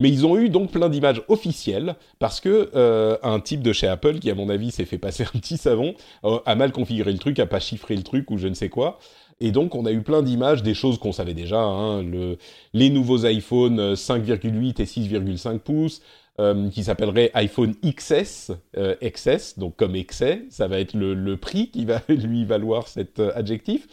Mais 0.00 0.08
ils 0.08 0.26
ont 0.26 0.36
eu 0.38 0.48
donc 0.48 0.72
plein 0.72 0.88
d'images 0.88 1.22
officielles 1.28 1.94
parce 2.18 2.40
que 2.40 2.70
euh, 2.74 3.18
un 3.22 3.38
type 3.38 3.62
de 3.62 3.72
chez 3.72 3.86
Apple 3.86 4.18
qui, 4.18 4.30
à 4.30 4.34
mon 4.34 4.48
avis, 4.48 4.70
s'est 4.70 4.86
fait 4.86 4.98
passer 4.98 5.24
un 5.34 5.38
petit 5.38 5.58
savon, 5.58 5.94
euh, 6.24 6.38
a 6.46 6.54
mal 6.54 6.72
configuré 6.72 7.12
le 7.12 7.18
truc, 7.18 7.38
a 7.38 7.46
pas 7.46 7.60
chiffré 7.60 7.94
le 7.94 8.02
truc 8.02 8.30
ou 8.30 8.38
je 8.38 8.48
ne 8.48 8.54
sais 8.54 8.70
quoi. 8.70 8.98
Et 9.42 9.52
donc, 9.52 9.74
on 9.74 9.86
a 9.86 9.92
eu 9.92 10.02
plein 10.02 10.22
d'images, 10.22 10.62
des 10.62 10.74
choses 10.74 10.98
qu'on 10.98 11.12
savait 11.12 11.32
déjà, 11.32 11.60
hein, 11.60 12.02
le, 12.02 12.36
les 12.74 12.90
nouveaux 12.90 13.24
iPhone 13.24 13.94
5,8 13.94 14.82
et 14.82 14.84
6,5 14.84 15.58
pouces, 15.58 16.02
euh, 16.40 16.70
qui 16.70 16.84
s'appellerait 16.84 17.30
iPhone 17.34 17.74
XS, 17.84 18.52
euh, 18.78 18.94
XS, 19.02 19.58
donc 19.58 19.76
comme 19.76 19.94
excès, 19.94 20.44
ça 20.48 20.68
va 20.68 20.80
être 20.80 20.94
le, 20.94 21.12
le, 21.12 21.36
prix 21.36 21.68
qui 21.68 21.84
va 21.84 22.00
lui 22.08 22.46
valoir 22.46 22.88
cet 22.88 23.20
euh, 23.20 23.30
adjectif. 23.34 23.86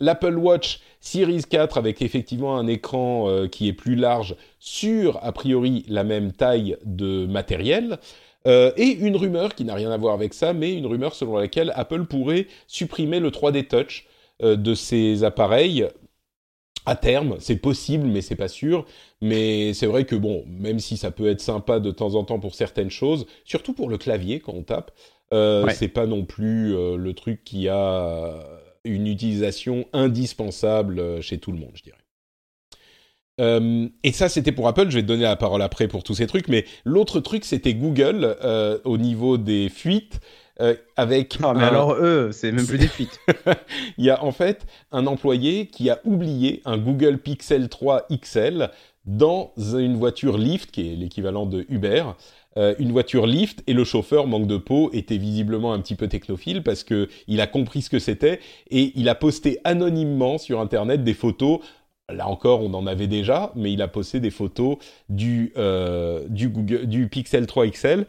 L'Apple 0.00 0.36
Watch 0.36 0.80
Series 1.00 1.42
4 1.42 1.76
avec 1.76 2.00
effectivement 2.00 2.56
un 2.56 2.66
écran 2.66 3.28
qui 3.50 3.68
est 3.68 3.72
plus 3.72 3.96
large 3.96 4.36
sur 4.58 5.18
a 5.22 5.32
priori 5.32 5.84
la 5.88 6.04
même 6.04 6.32
taille 6.32 6.78
de 6.84 7.26
matériel. 7.26 7.98
et 8.46 8.96
une 9.00 9.16
rumeur 9.16 9.54
qui 9.54 9.64
n'a 9.64 9.74
rien 9.74 9.90
à 9.90 9.96
voir 9.96 10.14
avec 10.14 10.34
ça, 10.34 10.52
mais 10.52 10.72
une 10.72 10.86
rumeur 10.86 11.14
selon 11.14 11.36
laquelle 11.36 11.72
Apple 11.74 12.04
pourrait 12.04 12.46
supprimer 12.68 13.18
le 13.18 13.30
3D 13.30 13.66
Touch 13.66 14.06
de 14.40 14.74
ses 14.74 15.24
appareils 15.24 15.88
à 16.90 16.96
terme, 16.96 17.36
c'est 17.38 17.56
possible, 17.56 18.06
mais 18.08 18.20
c'est 18.20 18.34
pas 18.34 18.48
sûr. 18.48 18.84
Mais 19.20 19.74
c'est 19.74 19.86
vrai 19.86 20.04
que 20.04 20.16
bon, 20.16 20.44
même 20.48 20.80
si 20.80 20.96
ça 20.96 21.12
peut 21.12 21.28
être 21.28 21.40
sympa 21.40 21.78
de 21.78 21.92
temps 21.92 22.16
en 22.16 22.24
temps 22.24 22.40
pour 22.40 22.56
certaines 22.56 22.90
choses, 22.90 23.26
surtout 23.44 23.74
pour 23.74 23.88
le 23.88 23.96
clavier 23.96 24.40
quand 24.40 24.54
on 24.54 24.62
tape, 24.64 24.90
euh, 25.32 25.68
c'est 25.72 25.88
pas 25.88 26.06
non 26.06 26.24
plus 26.24 26.74
euh, 26.74 26.96
le 26.96 27.14
truc 27.14 27.44
qui 27.44 27.68
a 27.68 28.34
une 28.84 29.06
utilisation 29.06 29.86
indispensable 29.92 30.98
euh, 30.98 31.20
chez 31.20 31.38
tout 31.38 31.52
le 31.52 31.58
monde, 31.58 31.70
je 31.74 31.82
dirais. 31.84 31.96
Euh, 33.40 33.88
et 34.02 34.10
ça, 34.10 34.28
c'était 34.28 34.52
pour 34.52 34.66
Apple. 34.66 34.90
Je 34.90 34.96
vais 34.96 35.02
te 35.02 35.06
donner 35.06 35.22
la 35.22 35.36
parole 35.36 35.62
après 35.62 35.86
pour 35.86 36.02
tous 36.02 36.14
ces 36.16 36.26
trucs. 36.26 36.48
Mais 36.48 36.64
l'autre 36.84 37.20
truc, 37.20 37.44
c'était 37.44 37.72
Google 37.72 38.36
au 38.84 38.98
niveau 38.98 39.38
des 39.38 39.68
fuites. 39.68 40.20
Euh, 40.60 40.74
avec. 40.96 41.38
Ah, 41.42 41.54
mais 41.54 41.64
alors 41.64 41.94
eux, 41.94 42.30
c'est 42.32 42.52
même 42.52 42.66
plus 42.68 42.78
des 42.78 42.88
fuites. 42.88 43.20
Il 43.98 44.04
y 44.04 44.10
a 44.10 44.22
en 44.24 44.32
fait 44.32 44.66
un 44.92 45.06
employé 45.06 45.66
qui 45.66 45.90
a 45.90 46.00
oublié 46.04 46.62
un 46.64 46.78
Google 46.78 47.18
Pixel 47.18 47.68
3 47.68 48.06
XL 48.10 48.70
dans 49.06 49.52
une 49.56 49.96
voiture 49.96 50.36
Lyft, 50.36 50.70
qui 50.70 50.92
est 50.92 50.96
l'équivalent 50.96 51.46
de 51.46 51.64
Uber. 51.68 52.04
Euh, 52.56 52.74
une 52.78 52.90
voiture 52.90 53.26
Lyft 53.26 53.62
et 53.68 53.72
le 53.72 53.84
chauffeur 53.84 54.26
manque 54.26 54.48
de 54.48 54.56
peau 54.56 54.90
était 54.92 55.18
visiblement 55.18 55.72
un 55.72 55.80
petit 55.80 55.94
peu 55.94 56.08
technophile 56.08 56.64
parce 56.64 56.82
que 56.82 57.08
il 57.28 57.40
a 57.40 57.46
compris 57.46 57.80
ce 57.80 57.90
que 57.90 58.00
c'était 58.00 58.40
et 58.70 58.92
il 58.96 59.08
a 59.08 59.14
posté 59.14 59.60
anonymement 59.62 60.36
sur 60.36 60.60
internet 60.60 61.04
des 61.04 61.14
photos 61.14 61.60
Là 62.12 62.28
encore, 62.28 62.62
on 62.62 62.74
en 62.74 62.86
avait 62.86 63.06
déjà, 63.06 63.52
mais 63.54 63.72
il 63.72 63.82
a 63.82 63.88
posté 63.88 64.20
des 64.20 64.30
photos 64.30 64.78
du, 65.08 65.52
euh, 65.56 66.24
du, 66.28 66.48
Google, 66.48 66.86
du 66.86 67.08
Pixel 67.08 67.46
3 67.46 67.68
XL 67.68 68.06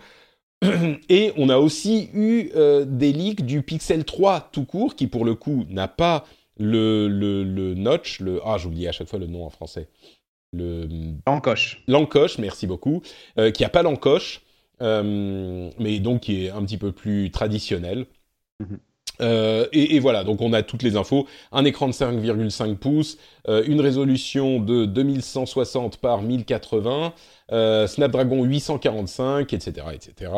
Et 1.10 1.34
on 1.38 1.50
a 1.50 1.58
aussi 1.58 2.10
eu 2.14 2.50
euh, 2.56 2.86
des 2.86 3.12
leaks 3.12 3.46
du 3.46 3.64
Pixel 3.64 4.06
3 4.06 4.50
tout 4.52 4.66
court, 4.66 4.96
qui 4.96 5.08
pour 5.08 5.26
le 5.26 5.36
coup 5.36 5.66
n'a 5.70 5.88
pas 5.88 6.26
le, 6.58 7.08
le, 7.08 7.44
le, 7.44 7.74
notch, 7.74 8.20
le... 8.20 8.42
Ah, 8.46 8.58
j'oublie 8.58 8.88
à 8.88 8.92
chaque 8.92 9.08
fois 9.08 9.20
le 9.20 9.28
nom 9.28 9.46
en 9.46 9.50
français. 9.50 9.88
le 10.54 10.88
Encoche. 11.26 11.84
l'encoche, 11.88 12.38
merci 12.38 12.68
beaucoup, 12.68 13.02
euh, 13.40 13.52
qui 13.52 13.64
a 13.64 13.70
pas 13.70 13.82
l'encoche, 13.82 14.42
euh, 14.82 15.72
mais 15.80 16.00
donc 16.00 16.22
qui 16.22 16.46
est 16.46 16.50
un 16.52 16.64
petit 16.64 16.78
peu 16.78 16.92
plus 16.92 17.32
traditionnel. 17.32 18.06
Mhm. 18.60 18.80
Euh, 19.22 19.68
et, 19.72 19.96
et 19.96 20.00
voilà, 20.00 20.24
donc 20.24 20.42
on 20.42 20.54
a 20.54 20.64
toutes 20.64 20.84
les 20.84 20.96
infos. 20.96 21.28
Un 21.52 21.66
écran 21.66 21.88
de 21.88 21.94
5,5 21.94 22.76
pouces, 22.76 23.18
euh, 23.48 23.64
une 23.68 23.82
résolution 23.82 24.60
de 24.60 24.86
2160 24.86 25.98
par 25.98 26.22
1080, 26.22 27.14
euh, 27.52 27.88
Snapdragon 27.88 28.44
845, 28.44 29.54
etc., 29.54 29.88
etc. 29.94 30.32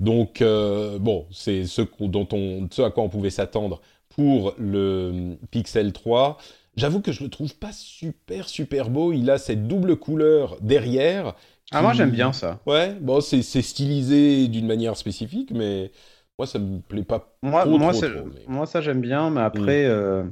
Donc 0.00 0.42
bon, 0.42 1.26
c'est 1.30 1.66
ce 1.66 1.82
dont 2.00 2.28
on, 2.32 2.68
ce 2.70 2.82
à 2.82 2.90
quoi 2.90 3.04
on 3.04 3.08
pouvait 3.08 3.30
s'attendre 3.30 3.80
pour 4.08 4.54
le 4.58 5.36
Pixel 5.50 5.92
3. 5.92 6.38
J'avoue 6.76 7.00
que 7.00 7.12
je 7.12 7.22
le 7.22 7.30
trouve 7.30 7.54
pas 7.54 7.72
super 7.72 8.48
super 8.48 8.90
beau. 8.90 9.12
Il 9.12 9.30
a 9.30 9.38
cette 9.38 9.68
double 9.68 9.96
couleur 9.96 10.56
derrière. 10.60 11.34
Ah, 11.70 11.82
moi 11.82 11.92
j'aime 11.92 12.10
bien 12.10 12.32
ça. 12.32 12.60
Ouais, 12.66 12.94
bon, 13.00 13.20
c'est 13.20 13.42
stylisé 13.42 14.48
d'une 14.48 14.66
manière 14.66 14.96
spécifique, 14.96 15.50
mais 15.52 15.90
moi 16.38 16.46
ça 16.46 16.58
me 16.58 16.80
plaît 16.80 17.04
pas. 17.04 17.36
Moi, 17.42 17.62
Trop, 17.62 17.78
moi, 17.78 17.92
trop, 17.92 18.00
trop, 18.02 18.24
mais- 18.26 18.44
moi 18.48 18.66
ça 18.66 18.80
j'aime 18.80 19.00
bien, 19.00 19.30
mais 19.30 19.40
après, 19.40 19.84
euh, 19.86 20.24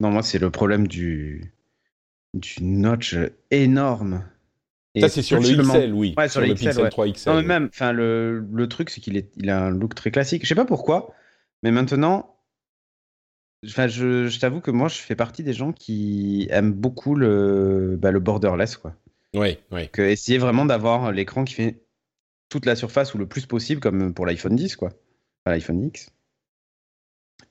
non, 0.00 0.10
moi 0.10 0.22
c'est 0.22 0.38
le 0.38 0.50
problème 0.50 0.86
du, 0.88 1.52
du 2.34 2.62
notch 2.62 3.16
énorme. 3.50 4.24
Et 4.96 5.02
Ça 5.02 5.08
c'est 5.08 5.22
sur 5.22 5.38
le 5.38 5.42
XL, 5.46 5.92
oui. 5.94 6.14
Ouais, 6.18 6.28
sur 6.28 6.40
le 6.40 6.48
XL, 6.48 6.54
Pixel 6.56 6.82
ouais. 6.82 6.90
3 6.90 7.06
XL. 7.08 7.28
Non, 7.30 7.34
mais 7.36 7.42
oui. 7.42 7.46
même, 7.46 7.68
enfin, 7.72 7.92
le, 7.92 8.40
le 8.52 8.68
truc, 8.68 8.90
c'est 8.90 9.00
qu'il 9.00 9.16
est, 9.16 9.30
il 9.36 9.48
a 9.48 9.66
un 9.66 9.70
look 9.70 9.94
très 9.94 10.10
classique. 10.10 10.42
Je 10.42 10.48
sais 10.48 10.56
pas 10.56 10.64
pourquoi, 10.64 11.14
mais 11.62 11.70
maintenant, 11.70 12.34
enfin, 13.64 13.86
je, 13.86 14.26
je 14.26 14.40
t'avoue 14.40 14.60
que 14.60 14.72
moi, 14.72 14.88
je 14.88 14.98
fais 14.98 15.14
partie 15.14 15.44
des 15.44 15.52
gens 15.52 15.72
qui 15.72 16.48
aiment 16.50 16.72
beaucoup 16.72 17.14
le, 17.14 17.96
bah, 18.00 18.10
le 18.10 18.18
borderless, 18.18 18.76
quoi. 18.76 18.94
Ouais, 19.32 19.60
ouais. 19.70 19.86
Que 19.86 20.02
essayer 20.02 20.38
vraiment 20.38 20.64
d'avoir 20.64 21.12
l'écran 21.12 21.44
qui 21.44 21.54
fait 21.54 21.82
toute 22.48 22.66
la 22.66 22.74
surface 22.74 23.14
ou 23.14 23.18
le 23.18 23.26
plus 23.26 23.46
possible, 23.46 23.80
comme 23.80 24.12
pour 24.12 24.26
l'iPhone 24.26 24.56
10, 24.56 24.74
quoi. 24.74 24.90
Enfin, 25.50 25.72
l'iPhone 25.72 25.86
X. 25.86 26.10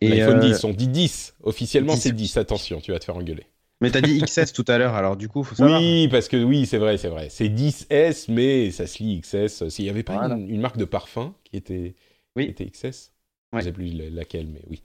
Et, 0.02 0.10
L'iPhone 0.10 0.38
euh, 0.38 0.50
10, 0.54 0.64
on 0.64 0.72
dit 0.72 0.88
10. 0.88 1.36
Officiellement 1.44 1.94
10. 1.96 2.02
c'est 2.02 2.12
10, 2.12 2.38
attention, 2.38 2.80
tu 2.82 2.92
vas 2.92 3.00
te 3.00 3.06
faire 3.06 3.16
engueuler. 3.18 3.46
Mais 3.82 3.92
t'as 3.92 4.02
dit 4.02 4.22
XS 4.24 4.54
tout 4.54 4.66
à 4.68 4.78
l'heure, 4.78 4.94
alors 4.96 5.18
du 5.18 5.28
coup, 5.30 5.44
faut 5.44 5.56
savoir. 5.56 5.80
Oui, 5.82 6.08
parce 6.10 6.28
que 6.28 6.42
oui, 6.42 6.66
c'est 6.66 6.78
vrai, 6.78 6.98
c'est 6.98 7.08
vrai. 7.10 7.30
C'est 7.30 7.50
10S, 7.50 8.32
mais 8.32 8.72
ça 8.72 8.88
se 8.88 9.02
lit 9.04 9.22
XS. 9.22 9.70
S'il 9.70 9.86
y 9.86 9.90
avait 9.90 10.04
pas 10.04 10.14
Voilà. 10.18 10.36
une, 10.36 10.50
une 10.50 10.62
marque 10.62 10.78
de 10.78 10.86
parfum 10.86 11.34
qui 11.44 11.58
était, 11.58 11.96
Oui. 12.36 12.46
qui 12.46 12.52
était 12.64 12.66
XS 12.70 13.12
Ouais. 13.52 13.62
Je 13.62 13.66
sais 13.66 13.72
plus 13.72 13.94
la- 13.94 14.10
laquelle, 14.12 14.48
mais 14.48 14.62
oui. 14.70 14.82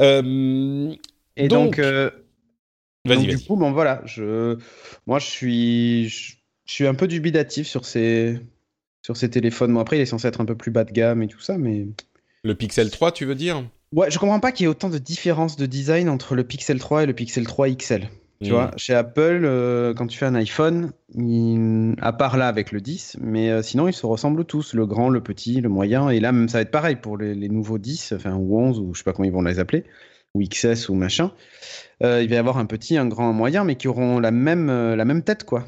Euh, 0.00 0.94
Et 1.36 1.48
donc, 1.48 1.76
donc, 1.76 1.78
euh, 1.78 2.10
vas-y, 3.06 3.26
Donc, 3.26 3.28
du 3.28 3.38
coup, 3.38 3.56
bon 3.56 3.72
voilà, 3.72 4.02
je, 4.04 4.58
moi 5.06 5.18
je 5.18 5.26
suis, 5.26 6.08
je, 6.10 6.34
je 6.66 6.72
suis 6.72 6.86
un 6.86 6.94
peu 6.94 7.08
dubitatif 7.08 7.66
sur 7.66 7.86
ces, 7.86 8.38
sur 9.02 9.16
ces 9.16 9.30
téléphones. 9.30 9.72
Bon 9.72 9.80
après, 9.80 9.96
il 9.96 10.02
est 10.02 10.06
censé 10.06 10.28
être 10.28 10.42
un 10.42 10.44
peu 10.44 10.56
plus 10.56 10.70
bas 10.70 10.84
de 10.84 10.92
gamme 10.92 11.22
et 11.22 11.28
tout 11.28 11.40
ça, 11.40 11.56
mais 11.56 11.86
Le 12.46 12.54
Pixel 12.54 12.90
3, 12.90 13.10
tu 13.10 13.24
veux 13.24 13.34
dire? 13.34 13.64
Ouais, 13.92 14.08
je 14.10 14.18
comprends 14.20 14.38
pas 14.40 14.52
qu'il 14.52 14.64
y 14.64 14.66
ait 14.66 14.70
autant 14.70 14.88
de 14.88 14.98
différences 14.98 15.56
de 15.56 15.66
design 15.66 16.08
entre 16.08 16.34
le 16.36 16.44
Pixel 16.44 16.78
3 16.78 17.02
et 17.02 17.06
le 17.06 17.12
Pixel 17.12 17.44
3 17.44 17.68
XL. 17.70 18.08
Tu 18.42 18.50
Mm. 18.50 18.54
vois, 18.54 18.70
chez 18.76 18.94
Apple, 18.94 19.40
euh, 19.44 19.94
quand 19.94 20.06
tu 20.06 20.16
fais 20.18 20.26
un 20.26 20.34
iPhone, 20.36 20.92
il- 21.14 21.94
à 22.00 22.12
part 22.12 22.36
là 22.36 22.46
avec 22.48 22.70
le 22.70 22.80
10, 22.80 23.16
mais 23.20 23.50
euh, 23.50 23.62
sinon 23.62 23.88
ils 23.88 23.94
se 23.94 24.06
ressemblent 24.06 24.44
tous, 24.44 24.74
le 24.74 24.86
grand, 24.86 25.08
le 25.08 25.22
petit, 25.22 25.60
le 25.60 25.68
moyen, 25.68 26.08
et 26.10 26.20
là 26.20 26.30
même 26.32 26.48
ça 26.48 26.58
va 26.58 26.62
être 26.62 26.70
pareil 26.70 26.96
pour 26.96 27.16
les, 27.16 27.34
les 27.34 27.48
nouveaux 27.48 27.78
10, 27.78 28.12
enfin 28.14 28.34
ou 28.34 28.58
11 28.60 28.78
ou 28.78 28.94
je 28.94 28.98
sais 28.98 29.04
pas 29.04 29.12
comment 29.12 29.26
ils 29.26 29.32
vont 29.32 29.42
les 29.42 29.58
appeler, 29.58 29.84
ou 30.34 30.42
XS 30.42 30.88
ou 30.90 30.94
machin. 30.94 31.32
Euh, 32.04 32.22
il 32.22 32.28
va 32.28 32.34
y 32.36 32.38
avoir 32.38 32.58
un 32.58 32.66
petit, 32.66 32.96
un 32.98 33.06
grand, 33.06 33.28
un 33.28 33.32
moyen, 33.32 33.64
mais 33.64 33.74
qui 33.76 33.88
auront 33.88 34.20
la 34.20 34.30
même, 34.30 34.66
la 34.68 35.04
même 35.04 35.22
tête 35.22 35.44
quoi. 35.44 35.64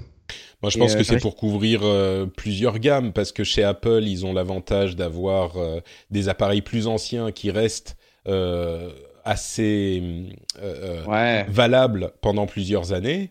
Moi, 0.62 0.70
je 0.70 0.76
Et, 0.76 0.78
pense 0.78 0.94
euh, 0.94 0.96
que 0.96 1.04
ça 1.04 1.16
c'est 1.16 1.18
pour 1.18 1.36
couvrir 1.36 1.80
euh, 1.84 2.26
plusieurs 2.26 2.78
gammes, 2.78 3.12
parce 3.12 3.32
que 3.32 3.44
chez 3.44 3.62
Apple, 3.64 4.02
ils 4.04 4.26
ont 4.26 4.32
l'avantage 4.32 4.96
d'avoir 4.96 5.56
euh, 5.56 5.80
des 6.10 6.28
appareils 6.28 6.62
plus 6.62 6.86
anciens 6.86 7.32
qui 7.32 7.50
restent 7.50 7.96
euh, 8.26 8.90
assez 9.24 10.02
euh, 10.60 11.04
euh, 11.04 11.04
Ouais. 11.04 11.46
valables 11.46 12.12
pendant 12.20 12.46
plusieurs 12.46 12.92
années. 12.92 13.30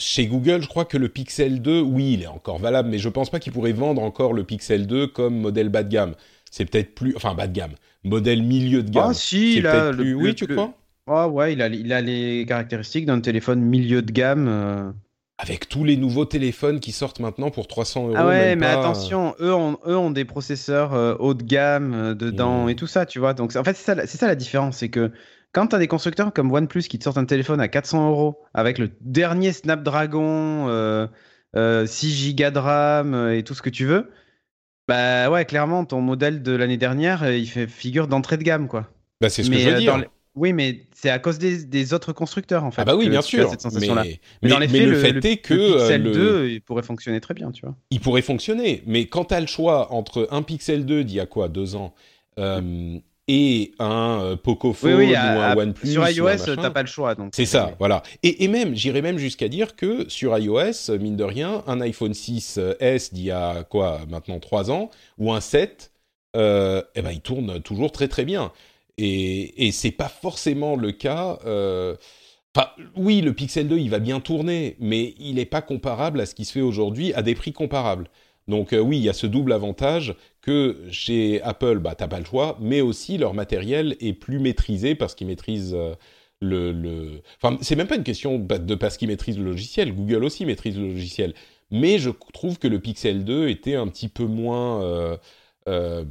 Chez 0.00 0.26
Google, 0.26 0.60
je 0.62 0.68
crois 0.68 0.84
que 0.84 0.96
le 0.98 1.08
Pixel 1.08 1.62
2, 1.62 1.80
oui, 1.80 2.14
il 2.14 2.22
est 2.22 2.26
encore 2.26 2.58
valable, 2.58 2.88
mais 2.90 2.98
je 2.98 3.08
pense 3.08 3.30
pas 3.30 3.38
qu'ils 3.38 3.52
pourraient 3.52 3.72
vendre 3.72 4.02
encore 4.02 4.32
le 4.32 4.44
Pixel 4.44 4.86
2 4.86 5.06
comme 5.06 5.36
modèle 5.38 5.68
bas 5.68 5.84
de 5.84 5.88
gamme. 5.88 6.14
C'est 6.50 6.64
peut-être 6.66 6.94
plus, 6.94 7.14
enfin 7.16 7.34
bas 7.34 7.46
de 7.46 7.52
gamme, 7.52 7.74
modèle 8.02 8.42
milieu 8.42 8.82
de 8.82 8.90
gamme. 8.90 9.04
Ah 9.04 9.14
si, 9.14 9.60
là, 9.60 9.90
plus. 9.90 10.14
le- 10.14 10.14
oui, 10.14 10.34
tu 10.34 10.46
le- 10.46 10.54
crois? 10.54 10.74
Ah 11.06 11.28
ouais, 11.28 11.52
il 11.52 11.60
a, 11.62 11.68
il 11.68 11.92
a 11.92 12.00
les 12.00 12.46
caractéristiques 12.46 13.06
d'un 13.06 13.20
téléphone 13.20 13.60
milieu 13.60 14.02
de 14.02 14.10
gamme. 14.12 14.94
Avec 15.38 15.68
tous 15.68 15.82
les 15.82 15.96
nouveaux 15.96 16.24
téléphones 16.26 16.78
qui 16.78 16.92
sortent 16.92 17.18
maintenant 17.18 17.50
pour 17.50 17.66
300 17.66 18.06
euros. 18.08 18.14
Ah 18.16 18.26
ouais, 18.26 18.54
mais 18.54 18.66
pas, 18.66 18.78
attention, 18.78 19.34
eux 19.40 19.52
ont, 19.52 19.78
eux 19.86 19.96
ont 19.96 20.12
des 20.12 20.24
processeurs 20.24 20.94
euh, 20.94 21.16
haut 21.18 21.34
de 21.34 21.42
gamme 21.42 21.92
euh, 21.92 22.14
dedans 22.14 22.66
Mm. 22.66 22.68
et 22.70 22.76
tout 22.76 22.86
ça, 22.86 23.04
tu 23.04 23.18
vois. 23.18 23.34
Donc 23.34 23.54
en 23.56 23.64
fait, 23.64 23.74
c'est 23.76 23.96
ça, 23.96 24.06
ça 24.06 24.26
la 24.28 24.36
différence, 24.36 24.76
c'est 24.78 24.90
que 24.90 25.10
quand 25.52 25.66
tu 25.68 25.74
as 25.76 25.80
des 25.80 25.88
constructeurs 25.88 26.32
comme 26.32 26.52
OnePlus 26.52 26.82
qui 26.82 26.98
te 27.00 27.04
sortent 27.04 27.18
un 27.18 27.24
téléphone 27.24 27.60
à 27.60 27.66
400 27.66 28.08
euros 28.10 28.38
avec 28.54 28.78
le 28.78 28.90
dernier 29.00 29.52
Snapdragon, 29.52 30.68
euh, 30.68 31.08
euh, 31.56 31.84
6 31.84 32.34
Go 32.36 32.50
de 32.50 32.58
RAM 32.58 33.30
et 33.30 33.42
tout 33.42 33.54
ce 33.54 33.62
que 33.62 33.70
tu 33.70 33.86
veux, 33.86 34.10
bah 34.86 35.30
ouais, 35.30 35.44
clairement, 35.46 35.84
ton 35.84 36.00
modèle 36.00 36.42
de 36.42 36.52
l'année 36.52 36.76
dernière, 36.76 37.28
il 37.32 37.46
fait 37.46 37.66
figure 37.66 38.06
d'entrée 38.06 38.36
de 38.36 38.42
gamme, 38.44 38.68
quoi. 38.68 38.88
Bah, 39.20 39.28
c'est 39.30 39.42
ce 39.42 39.50
que 39.50 39.56
je 39.58 39.68
veux 39.70 39.76
dire. 39.80 39.92
dans 39.94 39.98
les- 39.98 40.08
Oui, 40.36 40.52
mais 40.52 40.86
c'est 40.94 41.10
à 41.10 41.18
cause 41.20 41.38
des, 41.38 41.64
des 41.64 41.94
autres 41.94 42.12
constructeurs, 42.12 42.64
en 42.64 42.70
fait. 42.72 42.82
Ah 42.82 42.84
bah 42.84 42.96
oui, 42.96 43.08
bien 43.08 43.22
sûr. 43.22 43.48
cette 43.50 43.58
mais, 43.64 43.70
sensation-là. 43.70 44.02
mais, 44.04 44.20
Mais 44.42 44.48
dans 44.48 44.58
les 44.58 44.66
mais 44.66 44.78
faits, 44.80 44.88
le, 44.88 44.94
fait 45.00 45.24
est 45.32 45.36
que 45.36 45.54
le 45.54 45.72
Pixel 45.76 46.00
euh, 46.00 46.04
le- 46.04 46.12
2, 46.12 46.48
il 46.50 46.60
pourrait 46.60 46.82
fonctionner 46.82 47.20
très 47.20 47.34
bien, 47.34 47.52
tu 47.52 47.62
vois. 47.64 47.76
il 47.90 48.00
pourrait 48.00 48.22
fonctionner. 48.22 48.82
Mais 48.86 49.06
quand 49.06 49.26
tu 49.26 49.34
as 49.34 49.40
le 49.40 49.46
choix 49.46 49.92
entre 49.92 50.26
un 50.32 50.42
Pixel 50.42 50.84
2 50.86 51.04
d'il 51.04 51.16
y 51.16 51.20
a 51.20 51.26
quoi, 51.26 51.48
deux 51.48 51.76
ans, 51.76 51.94
euh, 52.40 52.98
et 53.26 53.72
un 53.78 54.18
euh, 54.22 54.36
Pocophone 54.36 54.94
Oui, 54.96 55.04
oui, 55.06 55.12
ou 55.12 55.16
à- 55.16 55.20
un 55.52 55.56
OnePlus, 55.56 55.92
sur 55.92 56.06
iOS, 56.08 56.56
t'as 56.56 56.70
pas 56.70 56.82
le 56.82 56.88
choix. 56.88 57.14
donc 57.14 57.32
C'est 57.34 57.46
ça, 57.46 57.74
voilà. 57.78 58.02
Et, 58.22 58.44
et 58.44 58.48
même, 58.48 58.74
j'irais 58.74 59.00
même 59.02 59.18
jusqu'à 59.18 59.48
dire 59.48 59.76
que 59.76 60.06
sur 60.08 60.36
iOS, 60.36 60.98
mine 61.00 61.16
de 61.16 61.24
rien, 61.24 61.62
un 61.66 61.80
iPhone 61.80 62.12
6S 62.12 63.14
d'il 63.14 63.24
y 63.24 63.30
a 63.30 63.62
quoi, 63.64 64.00
maintenant 64.10 64.38
3 64.40 64.70
ans, 64.70 64.90
ou 65.18 65.32
un 65.32 65.40
7, 65.40 65.92
euh, 66.36 66.82
eh 66.96 67.02
ben, 67.02 67.12
il 67.12 67.20
tourne 67.20 67.60
toujours 67.62 67.92
très 67.92 68.08
très 68.08 68.24
bien. 68.24 68.52
Et, 68.98 69.66
et 69.66 69.72
c'est 69.72 69.90
pas 69.92 70.08
forcément 70.08 70.76
le 70.76 70.92
cas. 70.92 71.38
euh, 71.46 71.96
oui, 72.96 73.20
le 73.20 73.32
Pixel 73.32 73.68
2, 73.68 73.78
il 73.78 73.90
va 73.90 73.98
bien 73.98 74.20
tourner, 74.20 74.76
mais 74.78 75.14
il 75.18 75.34
n'est 75.36 75.44
pas 75.46 75.62
comparable 75.62 76.20
à 76.20 76.26
ce 76.26 76.34
qui 76.34 76.44
se 76.44 76.52
fait 76.52 76.60
aujourd'hui 76.60 77.12
à 77.14 77.22
des 77.22 77.34
prix 77.34 77.52
comparables. 77.52 78.08
Donc 78.48 78.72
euh, 78.72 78.78
oui, 78.80 78.98
il 78.98 79.02
y 79.04 79.08
a 79.08 79.12
ce 79.12 79.26
double 79.26 79.52
avantage 79.52 80.14
que 80.42 80.86
chez 80.90 81.40
Apple, 81.42 81.78
bah, 81.78 81.94
t'as 81.96 82.08
pas 82.08 82.18
le 82.20 82.24
choix, 82.26 82.56
mais 82.60 82.80
aussi 82.80 83.18
leur 83.18 83.34
matériel 83.34 83.96
est 84.00 84.12
plus 84.12 84.38
maîtrisé 84.38 84.94
parce 84.94 85.14
qu'ils 85.14 85.26
maîtrisent 85.26 85.74
euh, 85.74 85.94
le, 86.40 86.72
le... 86.72 87.22
Enfin, 87.42 87.56
c'est 87.62 87.76
même 87.76 87.86
pas 87.88 87.96
une 87.96 88.04
question 88.04 88.38
bah, 88.38 88.58
de 88.58 88.74
parce 88.74 88.96
qu'ils 88.98 89.08
maîtrisent 89.08 89.38
le 89.38 89.44
logiciel. 89.44 89.92
Google 89.94 90.24
aussi 90.24 90.44
maîtrise 90.46 90.78
le 90.78 90.88
logiciel. 90.88 91.34
Mais 91.70 91.98
je 91.98 92.10
trouve 92.32 92.58
que 92.58 92.68
le 92.68 92.78
Pixel 92.80 93.24
2 93.24 93.48
était 93.48 93.74
un 93.74 93.88
petit 93.88 94.08
peu 94.08 94.24
moins... 94.26 94.82
euh, 94.82 96.04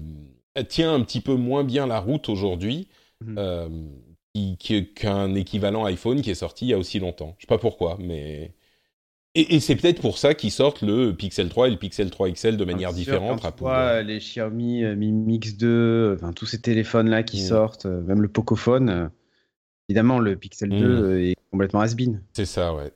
tient 0.67 0.93
un 0.93 1.01
petit 1.01 1.21
peu 1.21 1.35
moins 1.35 1.63
bien 1.63 1.87
la 1.87 1.99
route 1.99 2.29
aujourd'hui 2.29 2.87
Mhm. 3.25 3.35
euh, 3.37 3.69
qu'un 4.95 5.33
équivalent 5.35 5.85
iPhone 5.85 6.21
qui 6.21 6.31
est 6.31 6.35
sorti 6.35 6.65
il 6.65 6.69
y 6.69 6.73
a 6.73 6.77
aussi 6.77 6.99
longtemps. 6.99 7.35
Je 7.37 7.43
sais 7.43 7.47
pas 7.47 7.57
pourquoi, 7.57 7.97
mais... 7.99 8.53
Et, 9.35 9.55
et 9.55 9.59
c'est 9.59 9.75
peut-être 9.75 9.99
pour 10.01 10.17
ça 10.19 10.33
qu'ils 10.35 10.51
sortent 10.51 10.81
le 10.83 11.11
Pixel 11.15 11.49
3 11.49 11.67
et 11.67 11.71
le 11.71 11.77
Pixel 11.77 12.11
3 12.11 12.29
XL 12.31 12.55
de 12.57 12.65
manière 12.65 12.93
différente. 12.93 13.41
quand 13.41 13.51
tu 13.51 13.59
vois 13.61 14.01
les 14.03 14.19
Xiaomi 14.19 14.83
euh, 14.83 14.95
Mi 14.95 15.11
Mix 15.11 15.55
2, 15.57 15.67
euh, 15.67 16.15
enfin, 16.15 16.33
tous 16.33 16.45
ces 16.45 16.61
téléphones-là 16.61 17.23
qui 17.23 17.37
Mm. 17.41 17.47
sortent, 17.47 17.85
euh, 17.87 18.01
même 18.01 18.21
le 18.21 18.27
Pocophone, 18.27 19.09
évidemment, 19.89 20.19
le 20.19 20.35
Pixel 20.35 20.69
2 20.69 20.75
Mm. 20.75 21.03
euh, 21.03 21.29
est 21.31 21.35
complètement 21.51 21.81
has-been. 21.81 22.21
C'est 22.33 22.45
ça, 22.45 22.75
ouais. 22.75 22.91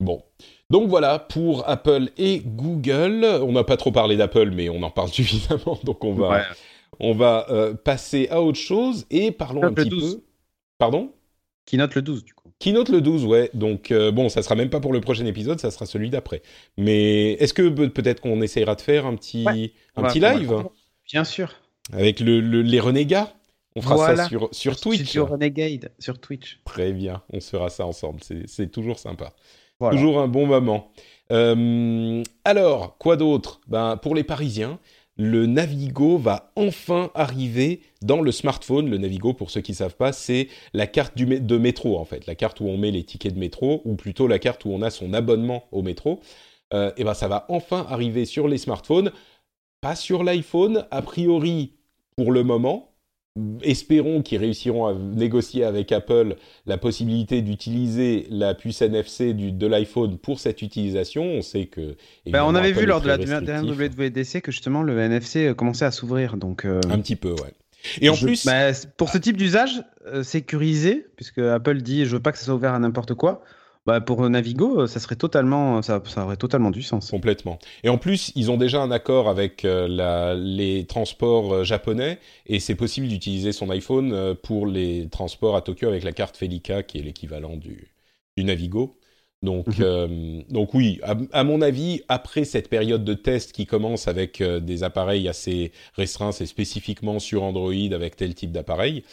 Bon. 0.00 0.22
Donc 0.70 0.88
voilà 0.88 1.18
pour 1.20 1.68
Apple 1.68 2.10
et 2.18 2.40
Google. 2.44 3.24
On 3.42 3.52
n'a 3.52 3.62
pas 3.64 3.76
trop 3.76 3.92
parlé 3.92 4.16
d'Apple, 4.16 4.50
mais 4.50 4.68
on 4.68 4.82
en 4.82 4.90
parle 4.90 5.08
suffisamment, 5.12 5.78
donc 5.84 6.02
on 6.04 6.14
va, 6.14 6.28
Ouais. 6.30 6.42
On 7.00 7.14
va 7.14 7.46
euh, 7.50 7.74
passer 7.74 8.28
à 8.30 8.42
autre 8.42 8.58
chose 8.58 9.06
et 9.10 9.30
parlons 9.30 9.62
un 9.64 9.68
Le 9.68 9.74
petit 9.74 9.88
12. 9.88 10.16
peu. 10.16 10.22
Pardon? 10.78 11.12
Qui 11.66 11.76
note 11.78 11.94
le 11.94 12.02
12, 12.02 12.24
du 12.24 12.32
coup. 12.34 12.50
Keynote 12.58 12.88
le 12.88 13.00
12, 13.00 13.24
ouais. 13.26 13.50
Donc 13.54 13.90
euh, 13.90 14.10
bon, 14.12 14.28
ça 14.28 14.42
sera 14.42 14.54
même 14.54 14.70
pas 14.70 14.80
pour 14.80 14.92
le 14.92 15.00
prochain 15.00 15.26
épisode, 15.26 15.58
ça 15.60 15.70
sera 15.70 15.84
celui 15.84 16.08
d'après. 16.10 16.40
Mais 16.78 17.32
est-ce 17.32 17.52
que 17.52 17.68
pe- 17.68 17.88
peut-être 17.88 18.20
qu'on 18.20 18.40
essayera 18.40 18.74
de 18.76 18.80
faire 18.80 19.04
un 19.04 19.14
petit, 19.16 19.44
Ouais. 19.44 19.72
un 19.96 20.02
petit 20.04 20.20
live? 20.20 20.54
Bien 21.10 21.24
sûr. 21.24 21.52
avec 21.92 22.20
le, 22.20 22.40
le- 22.40 22.62
les 22.62 22.80
renégats? 22.80 23.32
On 23.74 23.82
fera 23.82 23.96
Voilà. 23.96 24.22
ça 24.24 24.28
sur, 24.28 24.48
sur 24.52 24.80
Twitch. 24.80 25.02
Studio 25.02 25.26
Renegade 25.26 25.92
sur 25.98 26.18
Twitch. 26.18 26.60
Très 26.64 26.92
bien, 26.92 27.20
on 27.32 27.40
se 27.40 27.50
fera 27.50 27.68
ça 27.68 27.84
ensemble. 27.84 28.20
C'est 28.22 28.46
c'est 28.48 28.68
toujours 28.70 28.98
sympa. 28.98 29.34
Voilà. 29.78 29.94
Toujours 29.96 30.18
un 30.20 30.28
bon 30.28 30.46
moment. 30.46 30.90
Euh, 31.32 32.22
alors, 32.44 32.96
quoi 32.98 33.16
d'autre? 33.16 33.60
Ben, 33.66 33.96
Pour 33.98 34.14
les 34.14 34.24
Parisiens, 34.24 34.78
le 35.16 35.46
Navigo 35.46 36.18
va 36.18 36.52
enfin 36.56 37.10
arriver 37.14 37.80
dans 38.02 38.20
le 38.20 38.32
smartphone. 38.32 38.90
Le 38.90 38.98
Navigo, 38.98 39.32
pour 39.32 39.50
ceux 39.50 39.60
qui 39.60 39.72
ne 39.72 39.76
savent 39.76 39.96
pas, 39.96 40.12
c'est 40.12 40.48
la 40.74 40.86
carte 40.86 41.16
de 41.16 41.58
métro 41.58 41.98
en 41.98 42.04
fait, 42.04 42.26
la 42.26 42.34
carte 42.34 42.60
où 42.60 42.66
on 42.66 42.76
met 42.76 42.90
les 42.90 43.04
tickets 43.04 43.34
de 43.34 43.38
métro, 43.38 43.82
ou 43.84 43.96
plutôt 43.96 44.26
la 44.26 44.38
carte 44.38 44.64
où 44.64 44.70
on 44.70 44.82
a 44.82 44.90
son 44.90 45.12
abonnement 45.14 45.64
au 45.72 45.82
métro. 45.82 46.20
Euh, 46.74 46.92
et 46.96 47.04
ben 47.04 47.14
ça 47.14 47.28
va 47.28 47.46
enfin 47.48 47.86
arriver 47.88 48.24
sur 48.24 48.48
les 48.48 48.58
smartphones, 48.58 49.12
pas 49.80 49.96
sur 49.96 50.24
l'iPhone 50.24 50.86
a 50.90 51.02
priori 51.02 51.74
pour 52.16 52.32
le 52.32 52.42
moment. 52.42 52.95
Espérons 53.62 54.22
qu'ils 54.22 54.38
réussiront 54.38 54.86
à 54.86 54.94
négocier 54.94 55.64
avec 55.64 55.92
Apple 55.92 56.36
la 56.66 56.78
possibilité 56.78 57.42
d'utiliser 57.42 58.26
la 58.30 58.54
puce 58.54 58.82
NFC 58.82 59.34
du, 59.34 59.52
de 59.52 59.66
l'iPhone 59.66 60.18
pour 60.18 60.40
cette 60.40 60.62
utilisation. 60.62 61.24
On 61.24 61.42
sait 61.42 61.66
que. 61.66 61.96
Ben, 62.26 62.44
on 62.44 62.54
avait 62.54 62.72
vu 62.72 62.86
lors 62.86 63.00
de 63.00 63.08
la 63.08 63.18
dernière 63.18 63.64
WWDC 63.64 64.40
que 64.40 64.52
justement 64.52 64.82
le 64.82 64.98
NFC 64.98 65.54
commençait 65.56 65.84
à 65.84 65.90
s'ouvrir. 65.90 66.36
Donc, 66.36 66.64
euh, 66.64 66.80
Un 66.90 66.98
petit 67.00 67.16
peu, 67.16 67.32
ouais. 67.32 67.52
Et 68.00 68.08
en 68.08 68.16
plus. 68.16 68.46
Bah, 68.46 68.70
pour 68.96 69.10
ce 69.10 69.18
type 69.18 69.36
d'usage 69.36 69.82
euh, 70.06 70.22
sécurisé, 70.22 71.06
puisque 71.16 71.38
Apple 71.38 71.82
dit 71.82 72.04
je 72.04 72.16
veux 72.16 72.22
pas 72.22 72.32
que 72.32 72.38
ça 72.38 72.44
soit 72.44 72.54
ouvert 72.54 72.74
à 72.74 72.78
n'importe 72.78 73.14
quoi, 73.14 73.42
bah 73.86 74.00
pour 74.00 74.28
Navigo, 74.28 74.82
euh, 74.82 74.86
ça 74.88 74.98
serait 74.98 75.14
totalement, 75.14 75.80
ça, 75.80 76.02
ça, 76.04 76.24
aurait 76.24 76.36
totalement 76.36 76.72
du 76.72 76.82
sens. 76.82 77.10
Complètement. 77.10 77.58
Et 77.84 77.88
en 77.88 77.98
plus, 77.98 78.32
ils 78.34 78.50
ont 78.50 78.56
déjà 78.56 78.82
un 78.82 78.90
accord 78.90 79.28
avec 79.28 79.64
euh, 79.64 79.86
la, 79.86 80.34
les 80.34 80.86
transports 80.86 81.54
euh, 81.54 81.64
japonais 81.64 82.18
et 82.46 82.58
c'est 82.58 82.74
possible 82.74 83.06
d'utiliser 83.06 83.52
son 83.52 83.70
iPhone 83.70 84.34
pour 84.42 84.66
les 84.66 85.08
transports 85.08 85.54
à 85.54 85.62
Tokyo 85.62 85.86
avec 85.86 86.02
la 86.02 86.12
carte 86.12 86.36
Felica 86.36 86.82
qui 86.82 86.98
est 86.98 87.02
l'équivalent 87.02 87.56
du, 87.56 87.92
du 88.36 88.42
Navigo. 88.42 88.98
Donc, 89.42 89.78
mhm. 89.78 90.44
donc 90.48 90.74
oui, 90.74 90.98
à, 91.04 91.14
à, 91.32 91.44
mon 91.44 91.60
avis, 91.60 92.02
après 92.08 92.44
cette 92.44 92.68
période 92.68 93.04
de 93.04 93.14
test 93.14 93.52
qui 93.52 93.66
commence 93.66 94.08
avec 94.08 94.42
des 94.42 94.82
appareils 94.82 95.28
assez 95.28 95.70
restreints, 95.94 96.32
c'est 96.32 96.46
spécifiquement 96.46 97.20
sur 97.20 97.44
Android 97.44 97.92
avec 97.92 98.16
tel 98.16 98.34
type 98.34 98.50
d'appareil, 98.50 99.04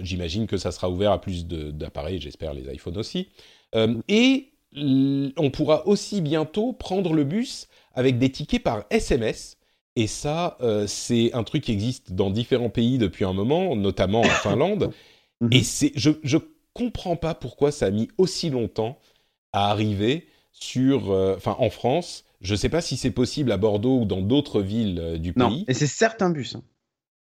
j'imagine 0.00 0.46
que 0.46 0.56
ça 0.56 0.72
sera 0.72 0.90
ouvert 0.90 1.12
à 1.12 1.20
plus 1.20 1.46
d'appareils, 1.46 2.20
j'espère 2.20 2.54
les 2.54 2.72
iPhones 2.74 2.96
aussi. 2.96 3.28
Euh, 3.74 3.94
et 4.08 4.48
on 4.76 5.50
pourra 5.50 5.86
aussi 5.86 6.20
bientôt 6.20 6.72
prendre 6.72 7.12
le 7.12 7.24
bus 7.24 7.68
avec 7.94 8.18
des 8.18 8.30
tickets 8.30 8.62
par 8.62 8.84
SMS. 8.90 9.56
Et 9.96 10.06
ça, 10.06 10.56
euh, 10.60 10.86
c'est 10.86 11.32
un 11.34 11.42
truc 11.42 11.64
qui 11.64 11.72
existe 11.72 12.12
dans 12.12 12.30
différents 12.30 12.70
pays 12.70 12.98
depuis 12.98 13.24
un 13.24 13.32
moment, 13.32 13.74
notamment 13.74 14.20
en 14.20 14.24
Finlande. 14.42 14.92
Mhm. 15.40 15.52
Et 15.52 15.62
c'est, 15.62 15.92
je, 15.96 16.10
je 16.22 16.38
comprends 16.72 17.16
pas 17.16 17.34
pourquoi 17.34 17.72
ça 17.72 17.86
a 17.86 17.90
mis 17.90 18.08
aussi 18.16 18.50
longtemps 18.50 18.98
à 19.52 19.70
arriver 19.70 20.28
sur, 20.52 21.10
euh, 21.10 21.34
enfin, 21.36 21.56
en 21.58 21.70
France. 21.70 22.24
Je 22.40 22.54
sais 22.54 22.68
pas 22.68 22.80
si 22.80 22.96
c'est 22.96 23.10
possible 23.10 23.52
à 23.52 23.56
Bordeaux 23.56 24.00
ou 24.00 24.04
dans 24.04 24.22
d'autres 24.22 24.62
villes 24.62 25.18
du 25.18 25.32
pays. 25.32 25.42
Non, 25.42 25.64
et 25.66 25.74
c'est 25.74 25.86
certains 25.86 26.30
bus. 26.30 26.54
Hein. 26.54 26.62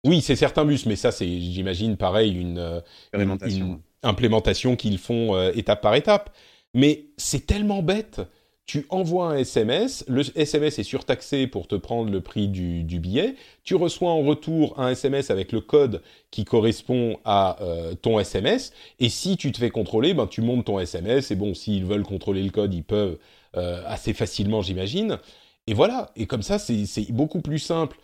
Oui, 0.04 0.20
c'est 0.20 0.36
certains 0.36 0.64
bus, 0.64 0.86
mais 0.86 0.94
ça, 0.94 1.10
c'est, 1.10 1.26
j'imagine, 1.26 1.96
pareil, 1.96 2.32
une, 2.32 2.82
une, 3.12 3.78
implémentation 4.02 4.76
qu'ils 4.76 4.98
font 4.98 5.34
euh, 5.34 5.52
étape 5.54 5.80
par 5.80 5.94
étape. 5.94 6.34
Mais 6.74 7.06
c'est 7.16 7.46
tellement 7.46 7.82
bête. 7.82 8.20
Tu 8.66 8.84
envoies 8.90 9.28
un 9.28 9.38
SMS, 9.38 10.04
le 10.08 10.22
SMS 10.38 10.78
est 10.78 10.82
surtaxé 10.82 11.46
pour 11.46 11.68
te 11.68 11.74
prendre 11.74 12.10
le 12.10 12.20
prix 12.20 12.48
du, 12.48 12.84
billet, 13.00 13.34
tu 13.64 13.74
reçois 13.74 14.10
en 14.10 14.22
retour 14.22 14.78
un 14.78 14.90
SMS 14.90 15.30
avec 15.30 15.52
le 15.52 15.62
code 15.62 16.02
qui 16.30 16.44
correspond 16.44 17.18
à 17.24 17.62
euh, 17.62 17.94
ton 17.94 18.20
SMS, 18.20 18.74
et 19.00 19.08
si 19.08 19.38
tu 19.38 19.52
te 19.52 19.58
fais 19.58 19.70
contrôler, 19.70 20.12
ben, 20.12 20.26
tu 20.26 20.42
montes 20.42 20.66
ton 20.66 20.78
SMS, 20.78 21.30
et 21.30 21.34
bon, 21.34 21.54
s'ils 21.54 21.86
veulent 21.86 22.02
contrôler 22.02 22.42
le 22.42 22.50
code, 22.50 22.74
ils 22.74 22.84
peuvent 22.84 23.16
euh, 23.56 23.82
assez 23.86 24.12
facilement, 24.12 24.60
j'imagine. 24.60 25.18
Et 25.66 25.72
voilà, 25.72 26.10
et 26.14 26.26
comme 26.26 26.42
ça, 26.42 26.58
c'est 26.58 27.10
beaucoup 27.10 27.40
plus 27.40 27.60
simple 27.60 27.96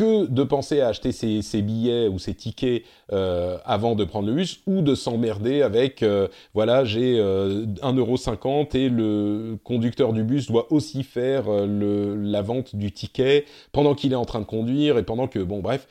que 0.00 0.24
de 0.24 0.44
penser 0.44 0.80
à 0.80 0.88
acheter 0.88 1.12
ses, 1.12 1.60
billets 1.60 2.08
ou 2.08 2.18
ses 2.18 2.32
tickets 2.32 2.84
euh, 3.12 3.58
avant 3.66 3.94
de 3.94 4.04
prendre 4.04 4.28
le 4.28 4.34
bus 4.34 4.60
ou 4.66 4.80
de 4.80 4.94
s'emmerder 4.94 5.60
avec 5.60 6.02
euh, 6.02 6.26
voilà 6.54 6.86
j'ai 6.86 7.18
euh, 7.18 7.66
1,50€ 7.82 8.74
et 8.78 8.88
le 8.88 9.58
conducteur 9.62 10.14
du 10.14 10.24
bus 10.24 10.46
doit 10.46 10.72
aussi 10.72 11.02
faire 11.02 11.48
euh, 11.48 11.66
le, 11.66 12.16
la 12.16 12.40
vente 12.40 12.74
du 12.74 12.92
ticket 12.92 13.44
pendant 13.72 13.94
qu'il 13.94 14.12
est 14.12 14.16
en 14.16 14.24
train 14.24 14.40
de 14.40 14.46
conduire 14.46 14.96
et 14.96 15.02
pendant 15.02 15.28
que 15.28 15.38
bon 15.38 15.60
bref 15.60 15.86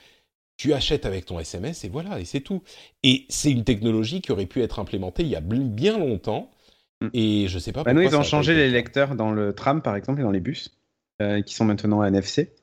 tu 0.57 0.73
achètes 0.73 1.05
avec 1.05 1.27
ton 1.27 1.39
SMS 1.39 1.85
et 1.85 1.89
voilà 1.89 2.19
et 2.19 2.25
c'est 2.25 2.41
tout. 2.41 2.63
Et 3.03 3.27
c'est 3.29 3.51
une 3.51 3.63
technologie 3.63 4.21
qui 4.21 4.31
aurait 4.31 4.47
pu 4.47 4.63
être 4.63 4.79
implémentée 4.79 5.21
il 5.21 5.29
y 5.29 5.35
a 5.35 5.41
bien 5.41 5.99
longtemps 5.99 6.49
mm. 7.01 7.09
et 7.13 7.45
je 7.47 7.59
sais 7.59 7.73
pas 7.73 7.83
bah 7.83 7.93
nous 7.93 8.01
ils 8.01 8.15
ont 8.15 8.23
changé 8.23 8.55
les 8.55 8.71
lecteurs 8.71 9.13
dans 9.13 9.29
le 9.29 9.53
tram 9.53 9.83
par 9.83 9.95
exemple 9.95 10.21
et 10.21 10.23
dans 10.23 10.31
les 10.31 10.39
bus 10.39 10.75
qui 11.45 11.53
sont 11.53 11.65
maintenant 11.65 12.03
NFC 12.03 12.53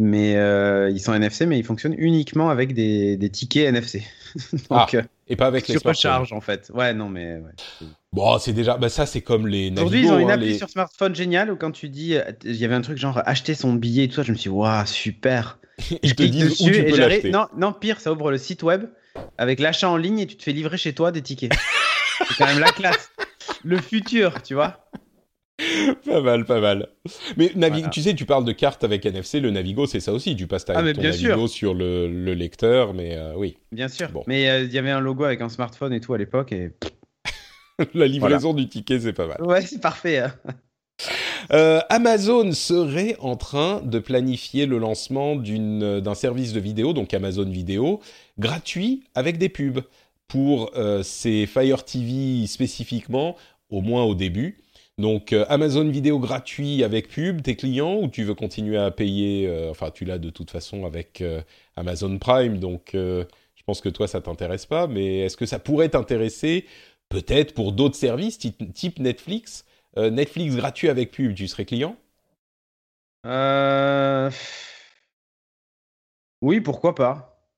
mais 0.00 0.36
euh, 0.36 0.90
ils 0.90 0.98
sont 0.98 1.12
NFC, 1.12 1.44
mais 1.44 1.58
ils 1.58 1.64
fonctionnent 1.64 1.94
uniquement 1.98 2.48
avec 2.48 2.72
des, 2.72 3.18
des 3.18 3.28
tickets 3.28 3.68
NFC. 3.68 4.02
Donc, 4.52 4.60
ah, 4.70 4.86
euh, 4.94 5.02
et 5.28 5.36
pas 5.36 5.46
avec 5.46 5.68
les 5.68 5.74
smartphones. 5.78 5.94
charge 5.94 6.32
en 6.32 6.40
fait. 6.40 6.70
Ouais, 6.74 6.94
non, 6.94 7.08
mais. 7.08 7.36
Ouais. 7.36 7.86
Bon, 8.12 8.38
c'est 8.38 8.54
déjà. 8.54 8.78
Bah, 8.78 8.88
ça, 8.88 9.04
c'est 9.04 9.20
comme 9.20 9.46
les. 9.46 9.70
Aujourd'hui, 9.72 10.00
ils 10.00 10.10
ont 10.10 10.18
une 10.18 10.30
hein, 10.30 10.34
appli 10.34 10.56
sur 10.56 10.70
smartphone 10.70 11.14
géniale 11.14 11.52
où 11.52 11.56
quand 11.56 11.70
tu 11.70 11.88
dis. 11.90 12.16
Il 12.44 12.56
y 12.56 12.64
avait 12.64 12.74
un 12.74 12.80
truc 12.80 12.96
genre 12.96 13.20
acheter 13.26 13.54
son 13.54 13.74
billet 13.74 14.04
et 14.04 14.08
tout 14.08 14.14
ça, 14.14 14.22
je 14.22 14.32
me 14.32 14.36
suis 14.36 14.50
dit, 14.50 14.56
waouh, 14.56 14.86
super. 14.86 15.58
ils 16.02 16.14
te 16.14 16.22
disent 16.22 16.60
où 16.62 16.70
tu 16.70 16.84
peux 16.84 16.96
l'acheter. 16.96 17.30
Non, 17.30 17.46
non, 17.56 17.72
pire, 17.72 18.00
ça 18.00 18.12
ouvre 18.12 18.30
le 18.30 18.38
site 18.38 18.62
web 18.62 18.86
avec 19.36 19.60
l'achat 19.60 19.90
en 19.90 19.96
ligne 19.96 20.20
et 20.20 20.26
tu 20.26 20.36
te 20.36 20.42
fais 20.42 20.52
livrer 20.52 20.78
chez 20.78 20.94
toi 20.94 21.12
des 21.12 21.20
tickets. 21.20 21.52
c'est 22.28 22.36
quand 22.38 22.46
même 22.46 22.58
la 22.58 22.72
classe. 22.72 23.10
Le 23.64 23.78
futur, 23.78 24.42
tu 24.42 24.54
vois. 24.54 24.88
pas 26.04 26.20
mal, 26.20 26.44
pas 26.44 26.60
mal. 26.60 26.88
Mais 27.36 27.52
tu 27.90 28.02
sais, 28.02 28.14
tu 28.14 28.24
parles 28.24 28.44
de 28.44 28.52
carte 28.52 28.84
avec 28.84 29.04
NFC, 29.06 29.40
le 29.40 29.50
Navigo, 29.50 29.86
c'est 29.86 30.00
ça 30.00 30.12
aussi. 30.12 30.36
Tu 30.36 30.46
passes 30.46 30.64
ta, 30.64 30.74
ah, 30.76 30.92
ton 30.92 31.02
Navigo 31.02 31.48
sur 31.48 31.74
le, 31.74 32.34
lecteur, 32.34 32.94
mais 32.94 33.16
euh, 33.16 33.34
oui. 33.36 33.58
Bien 33.72 33.88
sûr. 33.88 34.08
Mais 34.26 34.48
euh, 34.48 34.62
il 34.62 34.72
y 34.72 34.78
avait 34.78 34.90
un 34.90 35.00
logo 35.00 35.24
avec 35.24 35.40
un 35.40 35.48
smartphone 35.48 35.92
et 35.92 36.00
tout 36.00 36.14
à 36.14 36.18
l'époque. 36.18 36.52
Et... 36.52 36.70
La 37.94 38.06
livraison 38.06 38.54
du 38.54 38.68
ticket, 38.68 39.00
c'est 39.00 39.12
pas 39.12 39.26
mal. 39.26 39.42
Ouais, 39.42 39.62
c'est 39.62 39.80
parfait. 39.80 40.18
Hein. 40.18 40.34
Euh, 41.52 41.80
Amazon 41.88 42.52
serait 42.52 43.16
en 43.18 43.34
train 43.34 43.80
de 43.80 43.98
planifier 43.98 44.66
le 44.66 44.78
lancement 44.78 45.34
d'un 45.34 46.14
service 46.14 46.52
de 46.52 46.60
vidéo, 46.60 46.92
donc 46.92 47.12
Amazon 47.12 47.48
Vidéo, 47.48 48.00
gratuit 48.38 49.02
avec 49.16 49.36
des 49.38 49.48
pubs 49.48 49.80
pour 50.28 50.70
ses 51.02 51.46
Fire 51.46 51.84
TV 51.84 52.46
spécifiquement, 52.46 53.36
au 53.68 53.80
moins 53.80 54.04
au 54.04 54.14
début. 54.14 54.58
Donc 55.00 55.32
euh, 55.32 55.46
Amazon 55.48 55.88
Vidéo 55.88 56.18
gratuit 56.18 56.84
avec 56.84 57.08
pub, 57.08 57.40
tes 57.42 57.56
clients, 57.56 57.96
ou 57.96 58.08
tu 58.08 58.22
veux 58.22 58.34
continuer 58.34 58.76
à 58.76 58.90
payer, 58.90 59.48
euh, 59.48 59.70
enfin 59.70 59.90
tu 59.90 60.04
l'as 60.04 60.18
de 60.18 60.28
toute 60.28 60.50
façon 60.50 60.84
avec 60.84 61.22
euh, 61.22 61.40
Amazon 61.74 62.18
Prime, 62.18 62.58
donc 62.58 62.90
je 62.92 63.62
pense 63.64 63.80
que 63.80 63.88
toi 63.88 64.06
ça 64.06 64.20
t'intéresse 64.20 64.66
pas, 64.66 64.86
mais 64.86 65.20
est-ce 65.20 65.38
que 65.38 65.46
ça 65.46 65.58
pourrait 65.58 65.88
t'intéresser 65.88 66.66
peut-être 67.08 67.54
pour 67.54 67.72
d'autres 67.72 67.96
services 67.96 68.38
type, 68.38 68.98
Netflix 68.98 69.64
Netflix 69.96 70.54
gratuit 70.54 70.88
avec 70.88 71.12
pub, 71.12 71.34
tu 71.34 71.48
serais 71.48 71.64
client? 71.64 71.96
Oui, 76.42 76.60
pourquoi 76.60 76.94
pas 76.94 77.48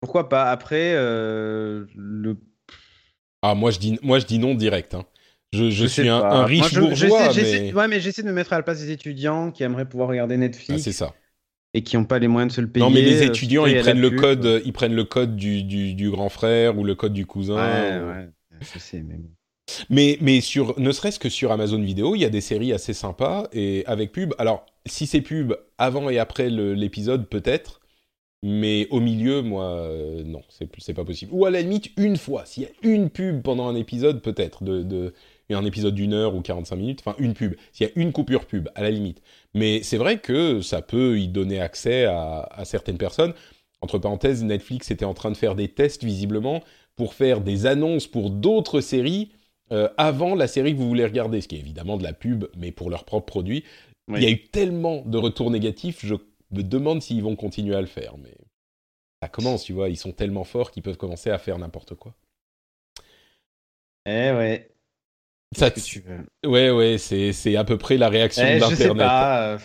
Pourquoi 0.00 0.28
pas 0.28 0.50
Après, 0.50 0.92
le... 0.94 2.36
Ah 3.42 3.54
moi 3.54 3.70
je 3.70 3.78
dis, 3.78 3.98
moi 4.02 4.18
je 4.18 4.26
dis 4.26 4.38
non 4.38 4.54
direct. 4.54 4.94
Hein. 4.94 5.04
Je, 5.54 5.86
suis 5.86 6.08
un, 6.08 6.44
riche 6.44 6.74
bourgeois. 6.74 7.30
mais... 7.34 7.72
Ouais, 7.72 7.88
mais 7.88 8.00
j'essaie 8.00 8.22
de 8.22 8.28
me 8.28 8.32
mettre 8.32 8.52
à 8.52 8.56
la 8.56 8.62
place 8.62 8.80
des 8.80 8.90
étudiants 8.90 9.50
qui 9.50 9.62
aimeraient 9.62 9.88
pouvoir 9.88 10.08
regarder 10.08 10.36
Netflix. 10.36 10.80
Ah, 10.80 10.82
c'est 10.82 10.92
ça. 10.92 11.14
Et 11.72 11.82
qui 11.82 11.96
n'ont 11.96 12.04
pas 12.04 12.18
les 12.18 12.28
moyens 12.28 12.52
de 12.52 12.56
se 12.56 12.60
le 12.60 12.68
payer. 12.68 12.84
Non, 12.84 12.90
mais 12.90 13.02
les 13.02 13.22
euh, 13.22 13.26
étudiants, 13.26 13.66
ils 13.66 13.80
prennent, 13.80 14.00
le 14.00 14.10
code, 14.10 14.62
ils 14.64 14.72
prennent 14.72 14.94
le 14.94 15.04
code 15.04 15.36
du, 15.36 15.62
du, 15.62 16.10
grand 16.10 16.28
frère 16.28 16.78
ou 16.78 16.84
le 16.84 16.94
code 16.94 17.12
du 17.12 17.26
cousin. 17.26 17.56
Ouais, 17.56 18.00
ouais. 18.00 18.28
Je 18.60 18.78
sais, 18.78 19.02
mais 19.02 19.18
Mais, 19.90 20.18
mais 20.20 20.40
sur, 20.40 20.78
ne 20.78 20.92
serait-ce 20.92 21.18
que 21.18 21.28
sur 21.28 21.50
Amazon 21.50 21.82
Vidéo, 21.82 22.14
il 22.14 22.20
y 22.20 22.24
a 22.24 22.30
des 22.30 22.40
séries 22.40 22.72
assez 22.72 22.92
sympas 22.92 23.48
et 23.52 23.82
avec 23.86 24.12
pub. 24.12 24.34
Alors, 24.38 24.66
si 24.86 25.06
c'est 25.06 25.20
pub 25.20 25.54
avant 25.78 26.10
et 26.10 26.18
après 26.18 26.48
l'épisode, 26.48 27.28
peut-être. 27.28 27.80
Mais 28.46 28.86
au 28.90 29.00
milieu, 29.00 29.40
moi, 29.40 29.70
euh, 29.70 30.22
non, 30.22 30.42
c'est 30.78 30.92
pas 30.92 31.04
possible. 31.06 31.32
Ou 31.32 31.46
à 31.46 31.50
la 31.50 31.62
limite, 31.62 31.88
une 31.96 32.18
fois. 32.18 32.44
S'il 32.44 32.64
y 32.64 32.66
a 32.66 32.70
une 32.82 33.08
pub 33.08 33.40
pendant 33.40 33.66
un 33.68 33.74
épisode, 33.74 34.20
peut-être. 34.20 34.62
De, 34.62 34.82
de, 34.82 35.14
un 35.52 35.64
épisode 35.64 35.94
d'une 35.94 36.14
heure 36.14 36.34
ou 36.34 36.40
45 36.40 36.76
minutes, 36.76 37.02
enfin 37.04 37.14
une 37.18 37.34
pub, 37.34 37.54
s'il 37.72 37.86
y 37.86 37.90
a 37.90 37.92
une 37.96 38.12
coupure 38.12 38.46
pub, 38.46 38.70
à 38.74 38.82
la 38.82 38.90
limite. 38.90 39.20
Mais 39.52 39.82
c'est 39.82 39.98
vrai 39.98 40.18
que 40.18 40.62
ça 40.62 40.80
peut 40.80 41.18
y 41.18 41.28
donner 41.28 41.60
accès 41.60 42.06
à, 42.06 42.62
certaines 42.64 42.96
personnes. 42.96 43.34
Entre 43.82 43.98
parenthèses, 43.98 44.42
Netflix 44.42 44.90
était 44.90 45.04
en 45.04 45.12
train 45.12 45.30
de 45.30 45.36
faire 45.36 45.54
des 45.54 45.68
tests 45.68 46.04
visiblement 46.04 46.62
pour 46.96 47.12
faire 47.12 47.42
des 47.42 47.66
annonces 47.66 48.06
pour 48.06 48.30
d'autres 48.30 48.80
séries 48.80 49.30
euh, 49.72 49.88
avant 49.98 50.34
la 50.34 50.46
série 50.46 50.72
que 50.72 50.78
vous 50.78 50.88
voulez 50.88 51.04
regarder, 51.04 51.40
ce 51.40 51.48
qui 51.48 51.56
est 51.56 51.60
évidemment 51.60 51.96
de 51.98 52.02
la 52.02 52.12
pub, 52.12 52.46
mais 52.56 52.72
pour 52.72 52.88
leurs 52.88 53.04
propres 53.04 53.26
produits. 53.26 53.64
Il 54.08 54.22
y 54.22 54.26
a 54.26 54.30
eu 54.30 54.44
tellement 54.44 55.02
de 55.06 55.16
retours 55.16 55.50
négatifs, 55.50 56.04
je 56.04 56.14
me 56.50 56.62
demande 56.62 57.02
s'ils 57.02 57.22
vont 57.22 57.36
continuer 57.36 57.74
à 57.74 57.80
le 57.80 57.86
faire. 57.86 58.16
Mais 58.18 58.36
ça 59.22 59.28
commence, 59.28 59.64
tu 59.64 59.72
vois, 59.72 59.88
ils 59.88 59.96
sont 59.96 60.12
tellement 60.12 60.44
forts 60.44 60.70
qu'ils 60.70 60.82
peuvent 60.82 60.98
commencer 60.98 61.30
à 61.30 61.38
faire 61.38 61.58
n'importe 61.58 61.94
quoi. 61.94 62.14
Eh 64.06 64.30
ouais. 64.32 64.73
Ça, 65.56 65.70
tu 65.70 66.00
veux? 66.00 66.50
Ouais, 66.50 66.70
ouais, 66.70 66.98
c'est, 66.98 67.56
à 67.56 67.64
peu 67.64 67.78
près 67.78 67.96
la 67.96 68.08
réaction 68.08 68.44
eh, 68.46 68.58
d'Internet. 68.58 69.60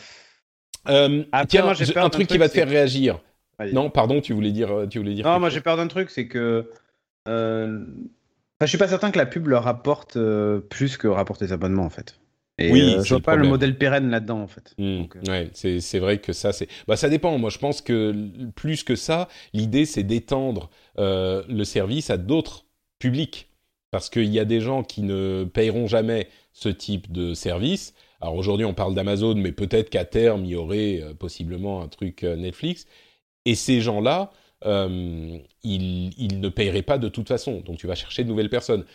Euh, 0.88 1.24
Après, 1.32 1.48
tiens, 1.48 1.64
moi, 1.64 1.74
j'ai 1.74 1.86
je- 1.86 1.94
peur 1.94 2.06
un 2.06 2.10
truc 2.10 2.28
qui 2.28 2.38
va 2.38 2.48
te 2.48 2.54
faire 2.54 2.70
réagir. 2.70 3.20
Allez. 3.58 3.74
Non, 3.74 3.90
pardon, 3.90 4.22
tu 4.22 4.34
voulais 4.34 4.52
dire, 4.52 4.88
tu 4.90 5.00
voulais 5.00 5.14
dire. 5.14 5.26
Non, 5.26 5.40
moi 5.40 5.50
j'ai 5.50 5.60
peur 5.62 5.76
d'un 5.76 5.88
truc, 5.88 6.10
c'est 6.10 6.28
que. 6.28 6.72
Euh... 7.28 7.80
Enfin, 8.58 8.66
je 8.66 8.68
suis 8.68 8.78
pas 8.78 8.88
certain 8.88 9.12
que 9.12 9.18
la 9.18 9.26
pub 9.26 9.48
leur 9.48 9.64
rapporte 9.64 10.16
euh, 10.16 10.60
plus 10.60 10.98
que 10.98 11.08
rapporte 11.08 11.42
les 11.42 11.52
abonnements 11.52 11.84
en 11.86 11.90
fait. 11.90 12.20
Et 12.58 12.72
Oui, 12.72 12.82
euh, 12.82 13.04
je 13.04 13.10
vois 13.10 13.18
le 13.18 13.24
pas 13.24 13.36
le 13.36 13.48
modèle 13.48 13.78
pérenne 13.78 14.10
là-dedans 14.10 14.42
en 14.42 14.48
fait. 14.48 14.74
Euh, 14.80 15.04
ouais, 15.28 15.50
c'est 15.54 16.00
vrai 16.00 16.20
que 16.20 16.34
ça, 16.34 16.52
c'est. 16.54 16.68
Bah, 16.88 16.96
ça 16.96 17.10
dépend. 17.10 17.38
Moi, 17.38 17.50
je 17.50 17.58
pense 17.58 17.82
que 17.82 18.14
plus 18.56 18.84
que 18.84 18.96
ça, 18.96 19.28
l'idée, 19.54 19.86
c'est 19.86 20.04
d'étendre 20.04 20.70
euh, 20.98 21.44
le 21.50 21.64
service 21.66 22.10
à 22.10 22.18
d'autres 22.18 22.66
publics. 22.98 23.49
Parce 23.92 24.10
qu'il 24.10 24.32
y 24.32 24.40
a 24.40 24.46
des 24.46 24.62
gens 24.62 24.84
qui 24.84 25.02
ne 25.02 25.46
payeront 25.46 25.88
jamais 25.88 26.28
ce 26.54 26.70
type 26.70 27.12
de 27.12 27.34
service. 27.34 27.94
Alors 28.22 28.36
aujourd'hui, 28.36 28.66
on 28.66 28.74
parle 28.74 28.94
d'Amazon, 28.94 29.36
mais 29.36 29.52
peut-être 29.52 29.90
qu'à 29.90 30.06
terme, 30.06 30.46
il 30.46 30.52
y 30.52 30.56
aurait 30.56 31.02
euh, 31.02 31.14
possiblement 31.14 31.82
un 31.82 31.88
truc 31.88 32.24
euh, 32.24 32.36
Netflix. 32.36 32.86
Et 33.46 33.56
ces 33.56 33.82
gens-là, 33.82 34.32
euh, 34.66 35.38
ils, 35.64 36.14
ils 36.22 36.40
ne 36.40 36.50
paieraient 36.50 36.82
pas 36.82 36.98
de 36.98 37.08
toute 37.08 37.28
façon. 37.28 37.62
Donc 37.62 37.78
tu 37.78 37.88
vas 37.88 37.96
chercher 37.96 38.24
de 38.24 38.30
nouvelles 38.30 38.50
personnes. 38.50 38.86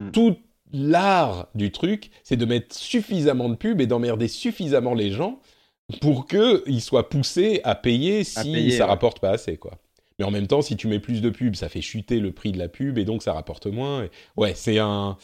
Hmm. 0.00 0.10
Tout 0.10 0.36
l'art 0.72 1.48
du 1.54 1.70
truc, 1.72 2.10
c'est 2.22 2.36
de 2.36 2.44
mettre 2.44 2.74
suffisamment 2.74 3.48
de 3.48 3.54
pubs 3.54 3.80
et 3.80 3.86
d'emmerder 3.86 4.28
suffisamment 4.28 4.94
les 4.94 5.10
gens 5.10 5.40
pour 6.00 6.26
qu'ils 6.26 6.82
soient 6.82 7.08
poussés 7.08 7.60
à 7.64 7.74
payer 7.74 8.24
si 8.24 8.38
À 8.38 8.42
payer, 8.42 8.70
ça 8.72 8.84
ouais. 8.84 8.90
rapporte 8.90 9.20
pas 9.20 9.30
assez, 9.30 9.56
quoi. 9.56 9.78
Mais 10.18 10.24
en 10.24 10.30
même 10.30 10.46
temps, 10.46 10.62
si 10.62 10.76
tu 10.76 10.88
mets 10.88 10.98
plus 11.00 11.20
de 11.20 11.30
pubs, 11.30 11.54
ça 11.56 11.68
fait 11.68 11.82
chuter 11.82 12.20
le 12.20 12.32
prix 12.32 12.52
de 12.52 12.58
la 12.58 12.68
pub 12.68 12.96
et 12.98 13.04
donc 13.04 13.22
ça 13.22 13.32
rapporte 13.32 13.66
moins. 13.66 14.04
Et- 14.04 14.10
Ouais, 14.36 14.54
c'est 14.54 14.78
un, 14.78 15.16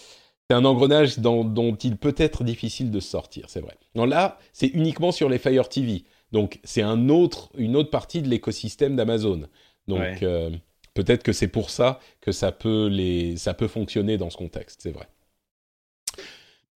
c'est 0.51 0.55
un 0.57 0.65
engrenage 0.65 1.19
dans- 1.19 1.45
dont 1.45 1.75
il 1.77 1.97
peut 1.97 2.15
être 2.19 2.45
difficile 2.45 2.91
de 2.91 3.01
sortir, 3.01 3.47
c'est 3.49 3.61
vrai. 3.61 3.77
Non, 3.95 4.05
là, 4.05 4.39
c'est 4.53 4.67
uniquement 4.69 5.13
sur 5.13 5.29
les 5.29 5.39
Fire 5.39 5.69
TV. 5.69 6.05
Donc, 6.33 6.61
c'est 6.65 6.83
un 6.83 7.09
autre, 7.09 7.51
une 7.57 7.77
autre 7.77 7.91
partie 7.91 8.23
de 8.23 8.29
l'écosystème 8.29 8.97
d'Amazon. 8.97 9.49
Donc, 9.89 9.99
Ouais. 10.01 10.19
euh, 10.23 10.51
peut-être 10.95 11.23
que 11.23 11.33
c'est 11.33 11.49
pour 11.49 11.71
ça 11.71 11.99
que 12.21 12.33
ça 12.33 12.53
peut, 12.53 12.87
les, 12.89 13.37
ça 13.37 13.55
peut 13.55 13.69
fonctionner 13.69 14.19
dans 14.19 14.29
ce 14.31 14.37
contexte, 14.37 14.81
c'est 14.83 14.93
vrai. 14.93 15.09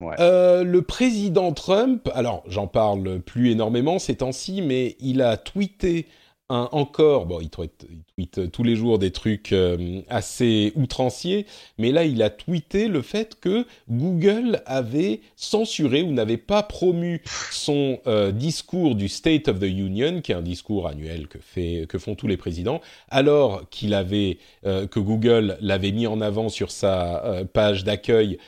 Ouais. 0.01 0.15
Euh, 0.21 0.63
le 0.63 0.83
président 0.83 1.53
Trump, 1.53 2.11
alors 2.15 2.43
j'en 2.47 2.67
parle 2.67 3.21
plus 3.21 3.51
énormément 3.51 3.99
ces 3.99 4.17
temps-ci, 4.17 4.61
mais 4.61 4.97
il 5.01 5.23
a 5.23 5.39
tweeté 5.39 6.07
encore, 6.49 7.27
bon, 7.27 7.41
il 7.41 7.51
tweet, 7.51 7.87
tweet 8.15 8.53
tous 8.53 8.63
les 8.63 8.77
jours 8.77 9.01
des 9.01 9.11
trucs 9.11 9.53
euh, 9.53 10.01
assez 10.09 10.73
outranciers, 10.77 11.45
mais 11.77 11.91
là 11.91 12.05
il 12.05 12.23
a 12.23 12.31
tweeté 12.31 12.87
le 12.87 13.03
fait 13.03 13.41
que 13.41 13.67
Google 13.91 14.63
avait 14.65 15.23
censuré 15.35 16.03
ou 16.03 16.13
n'avait 16.13 16.37
pas 16.37 16.63
promu 16.63 17.23
son 17.51 17.99
euh, 18.07 18.31
discours 18.31 18.95
du 18.95 19.09
State 19.09 19.49
of 19.49 19.59
the 19.59 19.65
Union, 19.65 20.21
qui 20.21 20.31
est 20.31 20.37
un 20.37 20.43
discours 20.43 20.87
annuel 20.87 21.27
que, 21.27 21.39
fait, 21.39 21.87
que 21.89 21.99
font 21.99 22.15
tous 22.15 22.29
les 22.29 22.37
présidents, 22.37 22.81
alors 23.09 23.69
qu'il 23.69 23.93
avait, 23.93 24.39
euh, 24.67 24.87
que 24.87 25.01
Google 25.01 25.59
l'avait 25.61 25.93
mis 25.93 26.07
en 26.07 26.21
avant 26.21 26.49
sur 26.49 26.71
sa 26.71 27.25
euh, 27.25 27.45
page 27.45 27.83
d'accueil 27.83 28.39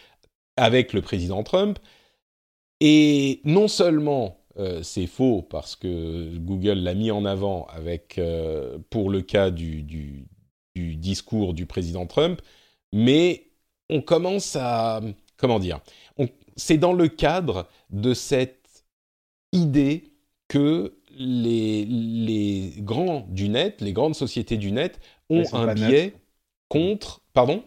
avec 0.56 0.92
le 0.92 1.02
président 1.02 1.42
Trump. 1.42 1.80
Et 2.80 3.40
non 3.42 3.66
seulement 3.66 4.37
euh, 4.58 4.82
c'est 4.82 5.06
faux 5.06 5.42
parce 5.42 5.76
que 5.76 6.36
Google 6.38 6.78
l'a 6.80 6.94
mis 6.94 7.10
en 7.10 7.24
avant 7.24 7.66
avec 7.66 8.18
euh, 8.18 8.78
pour 8.90 9.10
le 9.10 9.22
cas 9.22 9.50
du, 9.50 9.82
du, 9.82 10.26
du 10.74 10.96
discours 10.96 11.54
du 11.54 11.66
président 11.66 12.06
Trump, 12.06 12.42
mais 12.92 13.50
on 13.90 14.00
commence 14.02 14.56
à 14.56 15.00
comment 15.36 15.58
dire 15.58 15.80
C'est 16.56 16.78
dans 16.78 16.92
le 16.92 17.08
cadre 17.08 17.68
de 17.90 18.14
cette 18.14 18.84
idée 19.52 20.12
que 20.48 20.98
les, 21.10 21.84
les 21.84 22.74
grands 22.78 23.26
du 23.28 23.48
net, 23.48 23.80
les 23.80 23.92
grandes 23.92 24.14
sociétés 24.14 24.56
du 24.56 24.72
net, 24.72 25.00
ont 25.30 25.44
un 25.52 25.74
biais 25.74 26.04
neutres. 26.06 26.18
contre. 26.68 27.20
Pardon? 27.32 27.64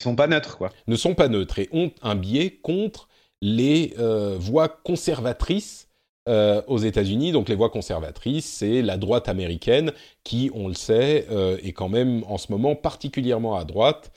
Ils 0.00 0.04
sont 0.04 0.16
pas 0.16 0.26
neutres 0.26 0.58
quoi. 0.58 0.72
ne 0.86 0.96
sont 0.96 1.14
pas 1.14 1.28
neutres 1.28 1.58
et 1.58 1.68
ont 1.72 1.92
un 2.02 2.14
biais 2.14 2.50
contre 2.50 3.08
les 3.40 3.94
euh, 3.98 4.36
voix 4.38 4.68
conservatrices 4.68 5.88
euh, 6.26 6.62
aux 6.68 6.78
États-Unis. 6.78 7.32
Donc 7.32 7.50
les 7.50 7.54
voix 7.54 7.68
conservatrices, 7.68 8.46
c'est 8.46 8.80
la 8.80 8.96
droite 8.96 9.28
américaine 9.28 9.92
qui, 10.22 10.50
on 10.54 10.68
le 10.68 10.74
sait, 10.74 11.26
euh, 11.30 11.58
est 11.62 11.72
quand 11.72 11.90
même 11.90 12.24
en 12.26 12.38
ce 12.38 12.50
moment 12.50 12.74
particulièrement 12.74 13.56
à 13.56 13.64
droite. 13.64 14.10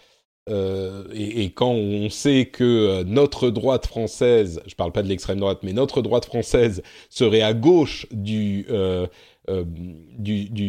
Euh, 0.49 1.03
et, 1.13 1.49
quand 1.49 1.71
on 1.71 2.09
sait 2.09 2.45
que 2.45 3.03
notre 3.03 3.49
droite 3.49 3.87
française, 3.87 4.61
je 4.67 4.75
parle 4.75 4.93
pas 4.93 5.03
de 5.03 5.09
l'extrême 5.09 5.39
droite, 5.41 5.59
mais 5.63 5.73
notre 5.73 6.01
droite 6.01 6.23
française 6.23 6.81
serait 7.09 7.41
à 7.41 7.53
gauche 7.53 8.07
du 8.11 8.65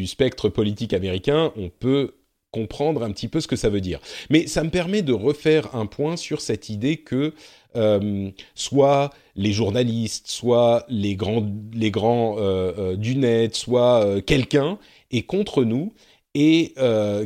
spectre 0.09 0.49
politique 0.49 0.93
américain, 0.93 1.53
on 1.57 1.69
peut 1.69 2.15
comprendre 2.51 3.03
un 3.03 3.13
petit 3.13 3.29
peu 3.29 3.41
ce 3.41 3.47
que 3.47 3.57
ça 3.57 3.69
veut 3.69 3.81
dire. 3.81 4.01
Mais 4.31 4.47
ça 4.47 4.65
me 4.65 4.71
permet 4.71 5.03
de 5.03 5.13
refaire 5.13 5.75
un 5.75 5.87
point 5.87 6.17
sur 6.17 6.41
cette 6.41 6.69
idée 6.69 6.97
que 6.97 7.35
euh, 7.77 8.31
soit 8.55 9.11
les 9.37 9.53
journalistes, 9.53 10.29
soit 10.29 10.85
les 10.89 11.17
grands, 11.17 11.47
les 11.75 11.91
grands 11.91 12.37
euh, 12.39 12.97
euh, 12.97 13.49
soit 13.53 14.23
quelqu'un 14.23 14.79
est 15.11 15.23
contre 15.23 15.65
nous 15.65 15.93
et 16.35 16.75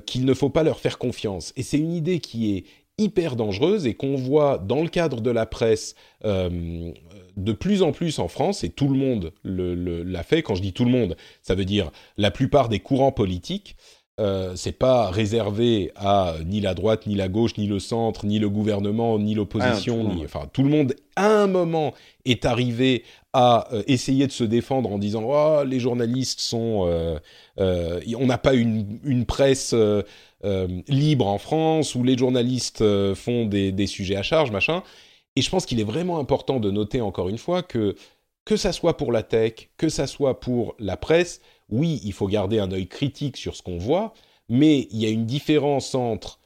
qu'il 0.06 0.24
ne 0.24 0.34
faut 0.34 0.50
pas 0.50 0.62
leur 0.62 0.80
faire 0.80 0.98
confiance. 0.98 1.52
Et 1.56 1.62
c'est 1.62 1.78
une 1.78 1.92
idée 1.92 2.18
qui 2.20 2.56
est 2.56 2.64
hyper 2.98 3.36
dangereuse 3.36 3.86
et 3.86 3.94
qu'on 3.94 4.16
voit 4.16 4.58
dans 4.58 4.82
le 4.82 4.88
cadre 4.88 5.20
de 5.20 5.30
la 5.30 5.46
presse 5.46 5.94
de 6.24 7.52
plus 7.52 7.82
en 7.82 7.92
plus 7.92 8.18
en 8.18 8.28
France, 8.28 8.62
et 8.64 8.68
tout 8.70 8.88
le 8.88 8.98
monde 8.98 9.32
l'a 9.44 10.22
fait. 10.22 10.42
Quand 10.42 10.54
je 10.54 10.62
dis 10.62 10.72
tout 10.72 10.84
le 10.84 10.90
monde, 10.90 11.16
ça 11.42 11.54
veut 11.54 11.64
dire 11.64 11.90
la 12.16 12.30
plupart 12.30 12.68
des 12.68 12.78
courants 12.78 13.12
politiques. 13.12 13.76
Euh, 14.20 14.52
c'est 14.56 14.72
pas 14.78 15.08
réservé 15.10 15.90
à 15.96 16.34
ni 16.44 16.60
la 16.60 16.74
droite, 16.74 17.06
ni 17.06 17.14
la 17.14 17.28
gauche, 17.28 17.56
ni 17.56 17.66
le 17.66 17.78
centre, 17.78 18.26
ni 18.26 18.38
le 18.38 18.50
gouvernement, 18.50 19.18
ni 19.18 19.34
l'opposition, 19.34 19.94
Ah, 20.00 20.02
tout 20.02 20.08
le 20.08 20.08
ni 20.10 20.16
monde. 20.16 20.24
enfin 20.26 20.48
tout 20.52 20.62
le 20.62 20.68
monde 20.68 20.94
à 21.16 21.28
un 21.28 21.46
moment 21.46 21.94
est 22.26 22.44
arrivé 22.44 23.04
à 23.32 23.72
euh, 23.72 23.82
essayer 23.86 24.26
de 24.26 24.32
se 24.32 24.44
défendre 24.44 24.92
en 24.92 24.98
disant 24.98 25.22
oh 25.24 25.64
les 25.64 25.80
journalistes 25.80 26.40
sont 26.40 26.84
euh, 26.86 27.18
on 28.18 28.26
n'a 28.26 28.36
pas 28.36 28.52
une, 28.52 28.98
une 29.02 29.24
presse 29.24 29.74
libre 30.88 31.26
en 31.26 31.38
France 31.38 31.94
où 31.94 32.02
les 32.02 32.18
journalistes 32.18 32.84
font 33.14 33.46
des, 33.46 33.72
des 33.72 33.86
sujets 33.86 34.16
à 34.16 34.22
charge 34.22 34.50
machin 34.50 34.82
et 35.36 35.42
je 35.42 35.48
pense 35.48 35.64
qu'il 35.64 35.80
est 35.80 35.84
vraiment 35.84 36.18
important 36.18 36.60
de 36.60 36.70
noter 36.70 37.00
encore 37.00 37.28
une 37.30 37.38
fois 37.38 37.62
que 37.62 37.94
que 38.44 38.56
ça 38.56 38.72
soit 38.72 38.96
pour 38.96 39.12
la 39.12 39.22
tech 39.22 39.70
que 39.78 39.88
ça 39.88 40.06
soit 40.06 40.40
pour 40.40 40.74
la 40.78 40.96
presse 40.96 41.40
oui 41.72 42.00
il 42.04 42.12
faut 42.12 42.28
garder 42.28 42.60
un 42.60 42.70
œil 42.70 42.86
critique 42.86 43.36
sur 43.36 43.56
ce 43.56 43.62
qu'on 43.62 43.78
voit 43.78 44.12
mais 44.48 44.86
il 44.92 44.98
y 44.98 45.06
a 45.06 45.10
une 45.10 45.26
différence 45.26 45.94
entre 45.96 46.38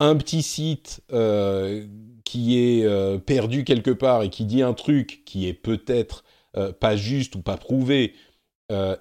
un 0.00 0.16
petit 0.16 0.42
site 0.42 1.02
euh, 1.12 1.86
qui 2.24 2.58
est 2.58 2.84
euh, 2.84 3.18
perdu 3.18 3.62
quelque 3.64 3.92
part 3.92 4.22
et 4.24 4.30
qui 4.30 4.44
dit 4.44 4.62
un 4.62 4.74
truc 4.74 5.22
qui 5.24 5.46
est 5.46 5.54
peut-être 5.54 6.24
euh, 6.56 6.72
pas 6.72 6.96
juste 6.96 7.36
ou 7.36 7.42
pas 7.42 7.56
prouvé, 7.56 8.14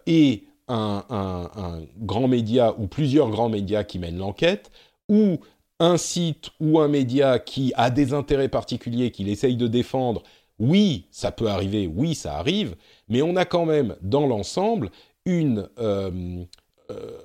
et 0.06 0.44
un- 0.68 1.04
un 1.10 1.82
grand 2.00 2.28
média 2.28 2.76
ou 2.78 2.88
plusieurs 2.88 3.30
grands 3.30 3.50
médias 3.50 3.84
qui 3.84 3.98
mènent 4.00 4.18
l'enquête, 4.18 4.72
ou 5.10 5.40
un 5.80 5.98
site 5.98 6.52
ou 6.60 6.80
un 6.80 6.88
média 6.88 7.40
qui 7.40 7.74
a 7.76 7.90
des 7.90 8.14
intérêts 8.14 8.50
particuliers 8.50 9.12
qu'il 9.12 9.30
essaye 9.30 9.56
de 9.58 9.68
défendre, 9.68 10.24
oui, 10.60 11.08
ça 11.12 11.32
peut 11.32 11.48
arriver, 11.48 11.88
oui, 11.88 12.14
ça 12.16 12.36
arrive, 12.38 12.76
mais 13.10 13.22
on 13.22 13.36
a 13.36 13.46
quand 13.46 13.66
même 13.66 13.96
dans 14.02 14.28
l'ensemble 14.28 14.92
une, 15.26 15.70
euh, 15.80 16.44
euh, 16.92 17.22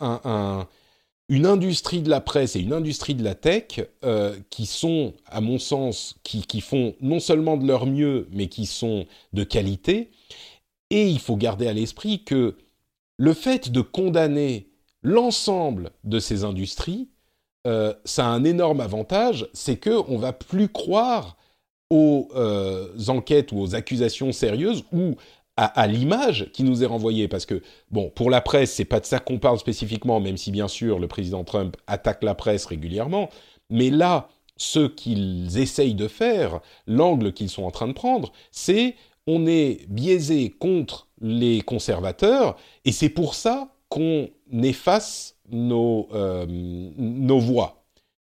un- 0.00 0.20
un- 0.24 0.68
une 1.28 1.46
industrie 1.46 2.02
de 2.02 2.10
la 2.10 2.20
presse 2.20 2.56
et 2.56 2.60
une 2.60 2.72
industrie 2.72 3.14
de 3.14 3.22
la 3.22 3.34
tech 3.34 3.80
euh, 4.04 4.36
qui 4.50 4.66
sont, 4.66 5.14
à 5.26 5.40
mon 5.40 5.58
sens, 5.58 6.16
qui, 6.24 6.42
qui 6.42 6.60
font 6.60 6.94
non 7.00 7.20
seulement 7.20 7.56
de 7.56 7.66
leur 7.66 7.86
mieux, 7.86 8.28
mais 8.32 8.48
qui 8.48 8.66
sont 8.66 9.06
de 9.32 9.44
qualité. 9.44 10.10
Et 10.90 11.06
il 11.08 11.20
faut 11.20 11.36
garder 11.36 11.68
à 11.68 11.72
l'esprit 11.72 12.24
que 12.24 12.56
le 13.16 13.34
fait 13.34 13.70
de 13.70 13.80
condamner 13.80 14.68
l'ensemble 15.02 15.90
de 16.04 16.18
ces 16.18 16.42
industries, 16.42 17.08
ça 17.64 18.26
a 18.26 18.28
un 18.28 18.42
énorme 18.44 18.80
avantage, 18.80 19.46
c'est 19.52 19.76
que 19.76 20.02
on 20.10 20.16
va 20.18 20.32
plus 20.32 20.68
croire 20.68 21.36
aux 21.90 22.28
enquêtes 23.08 23.52
ou 23.52 23.60
aux 23.60 23.74
accusations 23.74 24.32
sérieuses 24.32 24.84
ou 24.92 25.14
à, 25.60 25.86
l'image 25.86 26.50
qui 26.52 26.62
nous 26.62 26.82
est 26.82 26.86
renvoyée. 26.86 27.28
Parce 27.28 27.44
que, 27.44 27.62
bon, 27.90 28.10
pour 28.14 28.30
la 28.30 28.40
presse, 28.40 28.72
c'est 28.72 28.84
pas 28.84 29.00
de 29.00 29.04
ça 29.04 29.18
qu'on 29.18 29.38
parle 29.38 29.58
spécifiquement, 29.58 30.18
même 30.20 30.36
si 30.36 30.50
bien 30.50 30.68
sûr 30.68 30.98
le 30.98 31.06
président 31.06 31.44
Trump 31.44 31.76
attaque 31.86 32.22
la 32.22 32.34
presse 32.34 32.64
régulièrement. 32.64 33.28
Mais 33.68 33.90
là, 33.90 34.28
ce 34.56 34.86
qu'ils 34.86 35.58
essayent 35.58 35.94
de 35.94 36.08
faire, 36.08 36.60
l'angle 36.86 37.32
qu'ils 37.32 37.50
sont 37.50 37.64
en 37.64 37.70
train 37.70 37.88
de 37.88 37.92
prendre, 37.92 38.32
c'est 38.50 38.94
on 39.26 39.46
est 39.46 39.86
biaisé 39.88 40.50
contre 40.50 41.08
les 41.20 41.60
conservateurs, 41.60 42.56
et 42.84 42.92
c'est 42.92 43.10
pour 43.10 43.34
ça 43.34 43.68
qu'on 43.90 44.28
efface 44.62 45.36
nos, 45.50 46.08
euh, 46.14 46.46
nos 46.48 47.38
voix. 47.38 47.84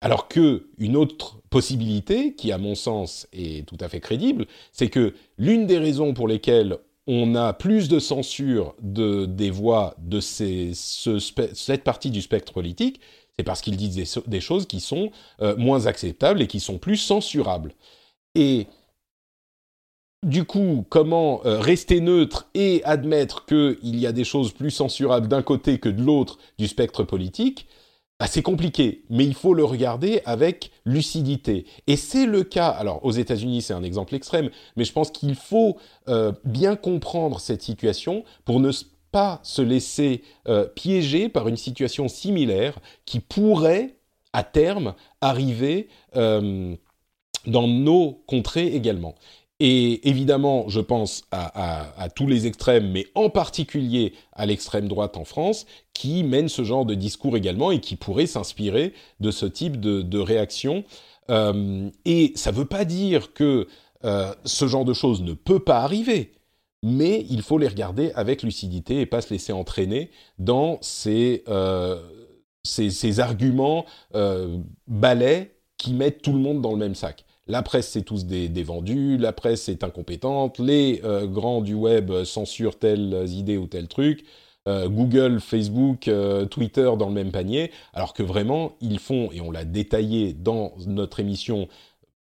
Alors 0.00 0.26
que 0.26 0.68
une 0.78 0.96
autre 0.96 1.40
possibilité, 1.50 2.34
qui 2.34 2.50
à 2.50 2.58
mon 2.58 2.74
sens 2.74 3.28
est 3.32 3.66
tout 3.66 3.76
à 3.78 3.88
fait 3.88 4.00
crédible, 4.00 4.46
c'est 4.72 4.88
que 4.88 5.14
l'une 5.38 5.66
des 5.66 5.78
raisons 5.78 6.14
pour 6.14 6.26
lesquelles 6.26 6.78
on 7.06 7.34
a 7.34 7.52
plus 7.52 7.88
de 7.88 7.98
censure 7.98 8.74
de, 8.80 9.26
des 9.26 9.50
voix 9.50 9.94
de 9.98 10.20
cette 10.20 11.84
partie 11.84 12.10
du 12.10 12.22
spectre 12.22 12.52
politique, 12.52 13.00
c'est 13.36 13.44
parce 13.44 13.60
qu'ils 13.60 13.76
disent 13.76 13.96
des, 13.96 14.20
des, 14.26 14.40
choses 14.40 14.66
qui 14.66 14.80
sont 14.80 15.10
euh, 15.40 15.56
moins 15.56 15.86
acceptables 15.86 16.42
et 16.42 16.46
qui 16.46 16.60
sont 16.60 16.78
plus 16.78 16.96
censurables. 16.96 17.74
Et 18.34 18.66
du 20.22 20.44
coup, 20.44 20.86
comment 20.88 21.44
euh, 21.44 21.58
rester 21.58 22.00
neutre 22.00 22.48
et 22.54 22.82
admettre 22.84 23.44
qu'il 23.46 23.98
y 23.98 24.06
a 24.06 24.12
des 24.12 24.24
choses 24.24 24.52
plus 24.52 24.70
censurables 24.70 25.28
d'un 25.28 25.42
côté 25.42 25.78
que 25.78 25.88
de 25.88 26.02
l'autre 26.02 26.38
du 26.58 26.68
spectre 26.68 27.02
politique 27.02 27.66
bah, 28.22 28.28
c'est 28.30 28.42
compliqué, 28.42 29.02
mais 29.10 29.24
il 29.24 29.34
faut 29.34 29.52
le 29.52 29.64
regarder 29.64 30.20
avec 30.26 30.70
lucidité. 30.84 31.66
Et 31.88 31.96
c'est 31.96 32.24
le 32.24 32.44
cas, 32.44 32.68
alors 32.68 33.04
aux 33.04 33.10
États-Unis 33.10 33.62
c'est 33.62 33.74
un 33.74 33.82
exemple 33.82 34.14
extrême, 34.14 34.48
mais 34.76 34.84
je 34.84 34.92
pense 34.92 35.10
qu'il 35.10 35.34
faut 35.34 35.76
euh, 36.06 36.30
bien 36.44 36.76
comprendre 36.76 37.40
cette 37.40 37.62
situation 37.62 38.22
pour 38.44 38.60
ne 38.60 38.70
pas 39.10 39.40
se 39.42 39.60
laisser 39.60 40.22
euh, 40.46 40.68
piéger 40.68 41.28
par 41.28 41.48
une 41.48 41.56
situation 41.56 42.06
similaire 42.06 42.78
qui 43.06 43.18
pourrait, 43.18 43.96
à 44.32 44.44
terme, 44.44 44.94
arriver 45.20 45.88
euh, 46.14 46.76
dans 47.46 47.66
nos 47.66 48.22
contrées 48.28 48.68
également. 48.68 49.16
Et 49.64 50.08
évidemment, 50.08 50.68
je 50.68 50.80
pense 50.80 51.22
à, 51.30 52.08
tous 52.16 52.26
les 52.26 52.48
extrêmes, 52.48 52.90
mais 52.90 53.06
en 53.14 53.30
particulier 53.30 54.12
à 54.32 54.44
l'extrême 54.44 54.88
droite 54.88 55.16
en 55.16 55.24
France, 55.24 55.66
qui 55.94 56.24
mène 56.24 56.48
ce 56.48 56.64
genre 56.64 56.84
de 56.84 56.94
discours 56.94 57.36
également 57.36 57.70
et 57.70 57.78
qui 57.78 57.94
pourrait 57.94 58.26
s'inspirer 58.26 58.92
de 59.20 59.30
ce 59.30 59.46
type 59.46 59.78
de, 59.78 60.18
réaction. 60.18 60.82
Euh, 61.30 61.88
et 62.04 62.32
ça 62.34 62.50
ne 62.50 62.56
veut 62.56 62.64
pas 62.64 62.84
dire 62.84 63.32
que 63.34 63.68
euh, 64.04 64.34
ce 64.44 64.66
genre 64.66 64.84
de 64.84 64.94
choses 64.94 65.22
ne 65.22 65.32
peut 65.32 65.60
pas 65.60 65.78
arriver, 65.78 66.32
mais 66.82 67.24
il 67.30 67.40
faut 67.40 67.58
les 67.58 67.68
regarder 67.68 68.10
avec 68.16 68.42
lucidité 68.42 69.00
et 69.00 69.06
pas 69.06 69.20
se 69.20 69.32
laisser 69.32 69.52
entraîner 69.52 70.10
dans 70.40 70.78
ces, 70.80 71.44
euh, 71.46 72.02
ces 72.64 73.20
arguments 73.20 73.86
balais 74.88 75.54
qui 75.78 75.92
mettent 75.92 76.20
tout 76.20 76.32
le 76.32 76.40
monde 76.40 76.60
dans 76.60 76.72
le 76.72 76.78
même 76.78 76.96
sac. 76.96 77.24
La 77.48 77.62
presse, 77.62 77.88
c'est 77.88 78.02
tous 78.02 78.24
des, 78.24 78.62
vendus, 78.62 79.16
la 79.18 79.32
presse 79.32 79.68
est 79.68 79.82
incompétente, 79.82 80.60
les 80.60 81.00
euh, 81.02 81.26
grands 81.26 81.60
du 81.60 81.74
web 81.74 82.22
censurent 82.22 82.78
telles 82.78 83.26
idées 83.28 83.56
ou 83.56 83.66
tel 83.66 83.88
truc, 83.88 84.24
euh, 84.68 84.88
Google, 84.88 85.40
Facebook, 85.40 86.06
euh, 86.06 86.46
Twitter 86.46 86.88
dans 86.96 87.08
le 87.08 87.14
même 87.14 87.32
panier, 87.32 87.72
alors 87.94 88.14
que 88.14 88.22
vraiment, 88.22 88.76
ils 88.80 89.00
font, 89.00 89.30
et 89.32 89.40
on 89.40 89.50
l'a 89.50 89.64
détaillé 89.64 90.34
dans 90.34 90.72
notre 90.86 91.18
émission 91.18 91.66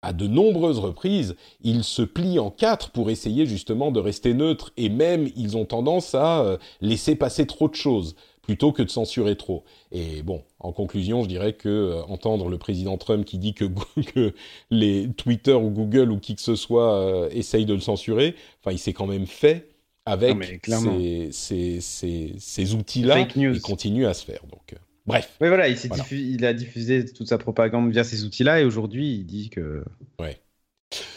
à 0.02 0.12
de 0.12 0.26
nombreuses 0.26 0.78
reprises, 0.78 1.36
ils 1.62 1.84
se 1.84 2.02
plient 2.02 2.38
en 2.38 2.50
quatre 2.50 2.90
pour 2.90 3.08
essayer 3.08 3.46
justement 3.46 3.90
de 3.90 4.00
rester 4.00 4.34
neutres, 4.34 4.72
et 4.76 4.90
même 4.90 5.30
ils 5.36 5.56
ont 5.56 5.64
tendance 5.64 6.14
à 6.14 6.58
laisser 6.82 7.16
passer 7.16 7.46
trop 7.46 7.68
de 7.68 7.74
choses 7.74 8.14
plutôt 8.48 8.72
que 8.72 8.82
de 8.82 8.88
censurer 8.88 9.36
trop. 9.36 9.62
Et 9.92 10.22
bon, 10.22 10.42
en 10.58 10.72
conclusion, 10.72 11.22
je 11.22 11.28
dirais 11.28 11.52
que 11.52 11.68
euh, 11.68 12.02
entendre 12.04 12.48
le 12.48 12.56
président 12.56 12.96
Trump 12.96 13.26
qui 13.26 13.36
dit 13.36 13.52
que, 13.52 13.66
que, 14.14 14.32
les 14.70 15.06
Twitter 15.18 15.52
ou 15.52 15.68
Google 15.68 16.10
ou 16.10 16.18
qui 16.18 16.34
que 16.34 16.40
ce 16.40 16.56
soit 16.56 16.98
euh, 16.98 17.28
essaye 17.30 17.66
de 17.66 17.74
le 17.74 17.80
censurer, 17.80 18.34
enfin, 18.62 18.72
il 18.72 18.78
s'est 18.78 18.94
quand 18.94 19.06
même 19.06 19.26
fait 19.26 19.68
avec 20.06 20.64
ces, 20.64 21.28
ces, 21.30 21.80
ces, 21.82 22.32
ces 22.38 22.74
outils-là 22.74 23.20
et 23.20 23.60
continue 23.60 24.06
à 24.06 24.14
se 24.14 24.24
faire. 24.24 24.40
Donc, 24.50 24.72
euh, 24.72 24.76
bref. 25.06 25.30
Oui, 25.42 25.48
voilà, 25.48 25.68
il, 25.68 25.76
il, 26.12 26.46
a 26.46 26.54
diffusé 26.54 27.04
toute 27.04 27.28
sa 27.28 27.36
propagande 27.36 27.92
via 27.92 28.02
ces 28.02 28.24
outils-là 28.24 28.62
et 28.62 28.64
aujourd'hui, 28.64 29.16
il 29.16 29.26
dit 29.26 29.50
que, 29.50 29.84
ouais. 30.18 30.38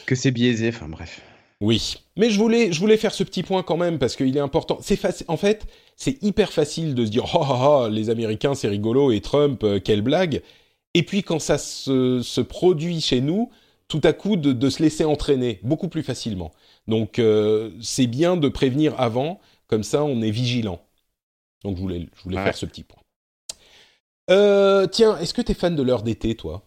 que 0.05 0.15
c'est 0.15 0.31
biaisé. 0.31 0.67
Enfin, 0.67 0.89
bref. 0.89 1.21
Oui, 1.61 1.93
mais 2.17 2.29
je 2.29 2.39
voulais, 2.39 2.73
je 2.73 2.79
voulais 2.79 2.97
faire 2.97 3.13
ce 3.13 3.23
petit 3.23 3.43
point 3.43 3.63
quand 3.63 3.77
même 3.77 3.99
parce 3.99 4.17
qu'il 4.17 4.35
est 4.35 4.41
important. 4.41 4.79
C'est 4.81 4.99
en 5.29 5.37
fait, 5.37 5.65
c'est 5.95 6.21
hyper 6.23 6.51
facile 6.51 6.95
de 6.95 7.05
se 7.05 7.11
dire 7.11 7.25
oh, 7.33 7.45
oh, 7.47 7.83
oh 7.85 7.89
les 7.89 8.09
Américains 8.09 8.55
c'est 8.55 8.67
rigolo 8.67 9.11
et 9.11 9.21
Trump 9.21 9.63
euh, 9.63 9.79
quelle 9.79 10.01
blague. 10.01 10.41
Et 10.93 11.03
puis 11.03 11.23
quand 11.23 11.39
ça 11.39 11.57
se, 11.57 12.21
se 12.21 12.41
produit 12.41 13.01
chez 13.01 13.21
nous, 13.21 13.49
tout 13.87 14.01
à 14.03 14.13
coup 14.13 14.35
de, 14.35 14.51
de, 14.53 14.69
se 14.69 14.81
laisser 14.83 15.05
entraîner 15.05 15.59
beaucoup 15.63 15.87
plus 15.87 16.03
facilement. 16.03 16.51
Donc 16.87 17.19
euh, 17.19 17.71
c'est 17.81 18.07
bien 18.07 18.37
de 18.37 18.49
prévenir 18.49 18.99
avant, 18.99 19.39
comme 19.67 19.83
ça 19.83 20.03
on 20.03 20.21
est 20.21 20.31
vigilant. 20.31 20.81
Donc 21.63 21.77
je 21.77 21.81
voulais, 21.81 22.07
je 22.15 22.23
voulais 22.23 22.43
faire 22.43 22.57
ce 22.57 22.65
petit 22.65 22.83
point. 22.83 23.01
Euh, 24.29 24.87
tiens, 24.87 25.17
est-ce 25.17 25.33
que 25.33 25.41
tu 25.41 25.51
es 25.51 25.55
fan 25.55 25.75
de 25.75 25.83
l'heure 25.83 26.03
d'été, 26.03 26.35
toi? 26.35 26.63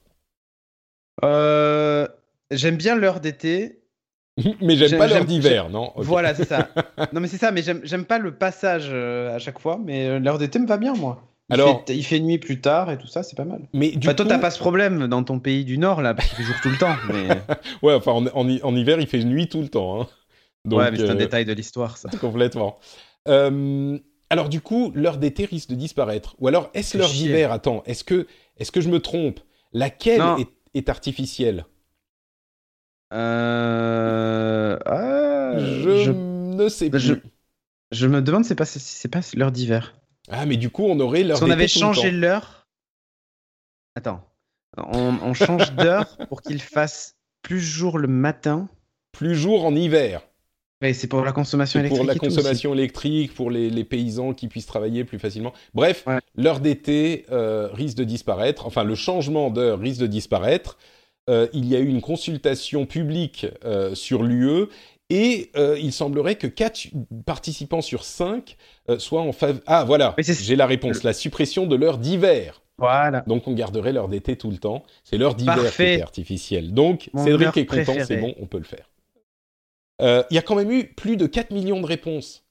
J'aime 2.51 2.77
bien 2.77 2.95
l'heure 2.95 3.21
d'été. 3.21 3.84
mais 4.61 4.77
j'aime 4.77 4.99
pas 4.99 5.07
l'heure 5.07 5.25
d'hiver, 5.25 5.71
non? 5.71 5.93
Voilà, 5.97 6.35
c'est 6.35 6.47
ça. 6.47 6.69
non, 7.13 7.21
mais 7.21 7.29
c'est 7.29 7.37
ça, 7.37 7.53
mais 7.53 7.63
j'aime 7.63 8.05
pas 8.05 8.19
le 8.19 8.35
passage 8.35 8.89
euh, 8.89 9.35
à 9.35 9.39
chaque 9.39 9.59
fois, 9.59 9.81
mais 9.83 10.07
euh, 10.07 10.19
l'heure 10.19 10.39
d'été 10.39 10.59
me 10.59 10.67
va 10.67 10.77
bien, 10.77 10.95
moi. 10.95 11.23
Il 11.51 11.55
Alors, 11.55 11.85
fait, 11.87 11.95
il 11.95 12.03
fait 12.03 12.21
nuit 12.21 12.39
plus 12.39 12.61
tard 12.61 12.91
et 12.91 12.97
tout 12.97 13.07
ça, 13.07 13.23
c'est 13.23 13.37
pas 13.37 13.45
mal. 13.45 13.61
Mais 13.75 13.91
du 13.91 14.01
toi, 14.01 14.15
t'as 14.15 14.39
pas 14.39 14.51
ce 14.51 14.59
problème 14.59 15.07
dans 15.07 15.23
ton 15.23 15.39
pays 15.39 15.65
du 15.65 15.79
Nord, 15.79 16.01
là, 16.01 16.15
parce 16.15 16.29
qu'il 16.29 16.39
fait 16.39 16.45
jour 16.45 16.57
tout 16.63 16.71
le 16.71 16.79
temps. 16.79 16.95
Mais... 17.13 17.29
ouais, 17.83 17.95
enfin, 17.95 18.13
en, 18.13 18.27
en, 18.35 18.77
hiver, 18.77 18.99
il 18.99 19.07
fait 19.07 19.23
nuit 19.23 19.49
tout 19.49 19.61
le 19.61 19.69
temps. 19.69 20.01
Hein. 20.01 20.07
ouais, 20.71 20.91
mais 20.91 20.97
c'est 20.97 21.09
un 21.09 21.11
euh, 21.11 21.15
détail 21.15 21.45
de 21.45 21.53
l'histoire, 21.53 21.99
ça. 21.99 22.09
Complètement. 22.21 22.79
alors, 23.27 24.49
du 24.49 24.61
coup, 24.63 24.91
l'heure 24.95 25.19
d'été 25.19 25.45
risque 25.45 25.69
de 25.69 25.75
disparaître. 25.75 26.35
Ou 26.41 26.49
alors, 26.49 26.71
est-ce 26.75 26.97
l'heure 26.97 27.11
d'hiver? 27.11 27.53
Attends, 27.53 27.83
est-ce 27.87 28.05
que, 28.05 28.27
est 28.57 28.71
que 28.71 28.81
je 28.81 28.89
me 28.89 29.01
trompe? 29.01 29.39
Laquelle 29.75 30.23
est, 30.39 30.49
est 30.73 30.89
artificielle? 30.89 31.67
Euh... 33.15 34.77
Ah, 34.87 35.53
je, 35.59 36.11
ne 36.11 36.69
sais 36.69 36.91
plus. 36.91 37.23
Je, 37.93 38.07
me 38.07 38.21
demande 38.21 38.45
si 38.45 38.55
c'est 38.81 39.09
pas, 39.09 39.21
l'heure 39.35 39.53
d'hiver. 39.53 39.95
Ah, 40.31 40.47
mais 40.47 40.57
du 40.57 40.71
coup, 40.71 40.85
on 40.85 40.99
aurait 41.01 41.23
l'heure 41.23 41.43
On 41.43 41.51
avait 41.51 41.69
changé 41.69 42.11
l'heure. 42.11 42.67
Attends. 43.95 44.25
On, 44.77 45.35
change 45.35 45.73
d'heure 45.77 46.17
pour 46.29 46.43
qu'il 46.43 46.61
fasse 46.61 47.17
plus 47.43 47.61
jour 47.61 47.99
le 47.99 48.09
matin. 48.09 48.69
Plus 49.13 49.37
jour 49.37 49.65
en 49.65 49.77
hiver. 49.77 50.23
c'est 50.81 51.07
pour 51.07 51.25
la 51.25 51.31
consommation 51.31 51.79
électrique. 51.79 52.01
Pour 52.01 52.09
la 52.09 52.17
consommation 52.17 52.75
électrique, 52.75 53.35
pour 53.35 53.51
les, 53.51 53.85
paysans 53.85 54.35
qui 54.35 54.49
puissent 54.49 54.67
travailler 54.67 55.05
plus 55.05 55.21
facilement. 55.21 55.53
Bref, 55.73 56.05
l'heure 56.37 56.59
d'été 56.59 57.27
euh, 57.31 57.69
risque 57.73 57.97
de 57.97 58.05
disparaître. 58.05 58.67
Enfin, 58.67 58.83
le 58.83 58.97
changement 58.97 59.51
d'heure 59.51 59.79
risque 59.79 60.01
de 60.01 60.09
disparaître. 60.09 60.79
Euh, 61.31 61.49
il 61.55 61.67
y 61.67 61.75
a 61.75 61.79
eu 61.79 61.89
une 61.89 62.03
consultation 62.03 62.85
publique 62.85 63.47
euh, 63.65 63.95
sur 63.95 64.23
l'UE 64.23 64.67
et 65.09 65.51
euh, 65.57 65.79
il 65.81 65.93
semblerait 65.93 66.35
que 66.35 66.47
4 66.47 66.89
participants 67.25 67.81
sur 67.81 68.05
5 68.05 68.57
soient 68.99 69.23
en 69.23 69.33
faveur. 69.33 69.63
Ah 69.67 69.85
voilà, 69.85 70.15
j'ai 70.19 70.57
la 70.57 70.67
réponse. 70.67 71.03
La 71.03 71.15
suppression 71.15 71.67
de 71.67 71.77
l'heure 71.77 71.99
d'hiver. 71.99 72.63
Voilà. 72.77 73.23
Donc 73.27 73.47
on 73.49 73.53
garderait 73.53 73.93
l'heure 73.93 74.09
d'été 74.09 74.37
tout 74.37 74.51
le 74.51 74.59
temps. 74.59 74.85
C'est 75.03 75.17
l'heure 75.17 75.35
d'hiver 75.35 75.75
qui 75.75 75.83
est 75.83 76.03
artificielle. 76.03 76.75
Donc 76.75 77.11
Cédric 77.17 77.57
est 77.57 77.67
content, 77.67 77.95
c'est 78.07 78.19
bon, 78.19 78.35
on 78.41 78.47
peut 78.47 78.59
le 78.59 78.65
faire. 78.65 78.91
Il 80.31 80.35
y 80.35 80.39
a 80.39 80.43
quand 80.43 80.57
même 80.57 80.71
eu 80.71 80.89
plus 80.89 81.17
de 81.17 81.27
4 81.27 81.53
millions 81.53 81.81
de 81.81 81.87
réponses 81.87 82.45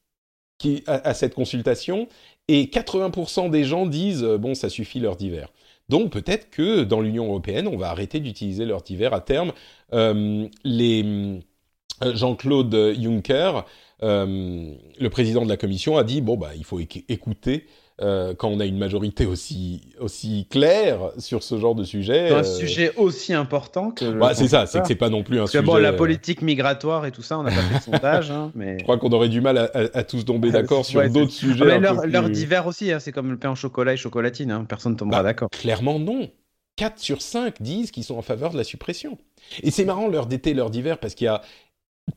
qui, 0.57 0.83
à, 0.87 1.13
cette 1.13 1.35
consultation 1.35 2.07
et 2.47 2.65
80% 2.65 3.49
des 3.49 3.65
gens 3.65 3.85
disent 3.85 4.23
bon 4.23 4.55
ça 4.55 4.69
suffit 4.69 4.99
l'heure 4.99 5.17
d'hiver. 5.17 5.49
Donc 5.89 6.11
peut-être 6.11 6.49
que 6.49 6.83
dans 6.83 7.01
l'Union 7.01 7.25
européenne, 7.25 7.67
on 7.67 7.77
va 7.77 7.89
arrêter 7.89 8.19
d'utiliser 8.19 8.65
l'heure 8.65 8.81
d'hiver 8.81 9.13
à 9.13 9.21
terme. 9.21 9.51
Euh, 9.93 10.47
euh, 10.65 12.15
Jean-Claude 12.15 12.95
Juncker, 12.99 13.65
euh, 14.01 14.73
le 14.99 15.09
président 15.09 15.43
de 15.43 15.49
la 15.49 15.57
Commission, 15.57 15.97
a 15.97 16.03
dit 16.03 16.21
bon 16.21 16.37
bah 16.37 16.51
il 16.55 16.63
faut 16.63 16.79
écouter 16.79 17.67
euh, 18.01 18.33
quand 18.33 18.49
on 18.49 18.59
a 18.59 18.65
une 18.65 18.79
majorité 18.79 19.27
aussi, 19.27 19.93
aussi 19.99 20.47
claire 20.49 21.11
sur 21.19 21.43
ce 21.43 21.59
genre 21.59 21.75
de 21.75 21.83
sujet. 21.83 22.31
Un 22.31 22.39
euh, 22.39 22.43
sujet 22.43 22.91
aussi 22.97 23.33
important 23.33 23.91
que. 23.91 24.05
Bah, 24.05 24.33
c'est 24.33 24.47
ça, 24.47 24.65
c'est 24.65 24.81
que 24.81 24.87
c'est 24.87 24.95
pas 24.95 25.09
non 25.09 25.21
plus 25.21 25.37
un 25.37 25.41
Parce 25.41 25.51
sujet. 25.51 25.61
Que 25.61 25.67
bon, 25.67 25.77
la 25.77 25.89
euh, 25.89 25.97
politique 25.97 26.41
migratoire 26.41 27.05
et 27.05 27.11
tout 27.11 27.21
ça, 27.21 27.37
on 27.37 27.43
n'a 27.43 27.51
pas 27.51 27.61
fait 27.61 27.77
de 27.77 27.83
sondage. 27.83 28.31
Hein, 28.31 28.51
mais... 28.55 28.77
Je 28.83 28.83
crois 28.83 28.97
qu'on 28.97 29.11
aurait 29.11 29.29
du 29.29 29.41
mal 29.41 29.69
à, 29.73 30.03
tous 30.03 30.25
tomber 30.25 30.49
d'accord 30.49 30.85
sur 30.85 31.07
d'autres 31.09 31.31
sujets. 31.31 31.79
Ah, 31.85 32.05
l'heure 32.07 32.29
d'hiver 32.29 32.65
aussi, 32.65 32.91
hein, 32.91 32.99
c'est 32.99 33.11
comme 33.11 33.29
le 33.29 33.37
pain 33.37 33.51
au 33.51 33.55
chocolat 33.55 33.93
et 33.93 33.97
chocolatine, 33.97 34.51
hein, 34.51 34.65
personne 34.67 34.93
ne 34.93 34.97
tombera 34.97 35.19
bah, 35.19 35.29
d'accord. 35.29 35.49
Clairement, 35.51 35.99
non. 35.99 36.29
4 36.77 36.97
sur 36.97 37.21
5 37.21 37.61
disent 37.61 37.91
qu'ils 37.91 38.03
sont 38.03 38.17
en 38.17 38.23
faveur 38.23 38.51
de 38.51 38.57
la 38.57 38.63
suppression. 38.63 39.19
Et 39.61 39.69
c'est 39.69 39.85
marrant 39.85 40.07
l'heure 40.07 40.25
d'été, 40.25 40.55
l'heure 40.55 40.71
d'hiver, 40.71 40.97
parce 40.97 41.13
qu'il 41.13 41.25
y 41.25 41.27
a 41.27 41.41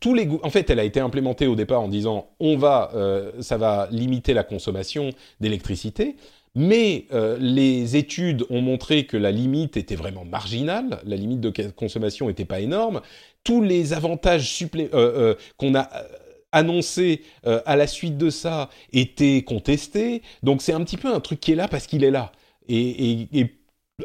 tous 0.01 0.15
les 0.15 0.29
en 0.43 0.51
fait, 0.51 0.69
elle 0.71 0.81
a 0.81 0.85
été 0.85 1.01
implémentée 1.01 1.47
au 1.47 1.55
départ 1.55 1.81
en 1.81 1.89
disant 1.89 2.29
on 2.41 2.57
va, 2.57 2.91
euh, 2.95 3.33
ça 3.41 3.57
va 3.57 3.89
limiter 3.91 4.35
la 4.35 4.43
consommation 4.43 5.11
d'électricité, 5.41 6.17
mais 6.55 7.07
euh, 7.13 7.37
les 7.39 7.97
études 7.97 8.45
ont 8.51 8.63
montré 8.63 9.07
que 9.07 9.17
la 9.17 9.31
limite 9.31 9.77
était 9.77 9.95
vraiment 9.95 10.25
marginale, 10.25 11.01
la 11.05 11.17
limite 11.17 11.41
de 11.41 11.51
consommation 11.71 12.29
n'était 12.29 12.45
pas 12.45 12.61
énorme. 12.61 13.01
Tous 13.45 13.63
les 13.63 13.93
avantages 13.93 14.65
euh, 14.75 15.35
qu'on 15.57 15.75
a 15.77 15.89
annoncés 16.53 17.23
à 17.45 17.77
la 17.77 17.87
suite 17.87 18.17
de 18.17 18.31
ça 18.31 18.71
étaient 18.93 19.43
contestés. 19.43 20.23
Donc 20.43 20.63
c'est 20.63 20.73
un 20.73 20.83
petit 20.85 20.97
peu 20.97 21.13
un 21.13 21.21
truc 21.21 21.39
qui 21.39 21.53
est 21.53 21.57
là 21.57 21.69
parce 21.69 21.87
qu'il 21.87 22.03
est 22.03 22.11
là. 22.11 22.33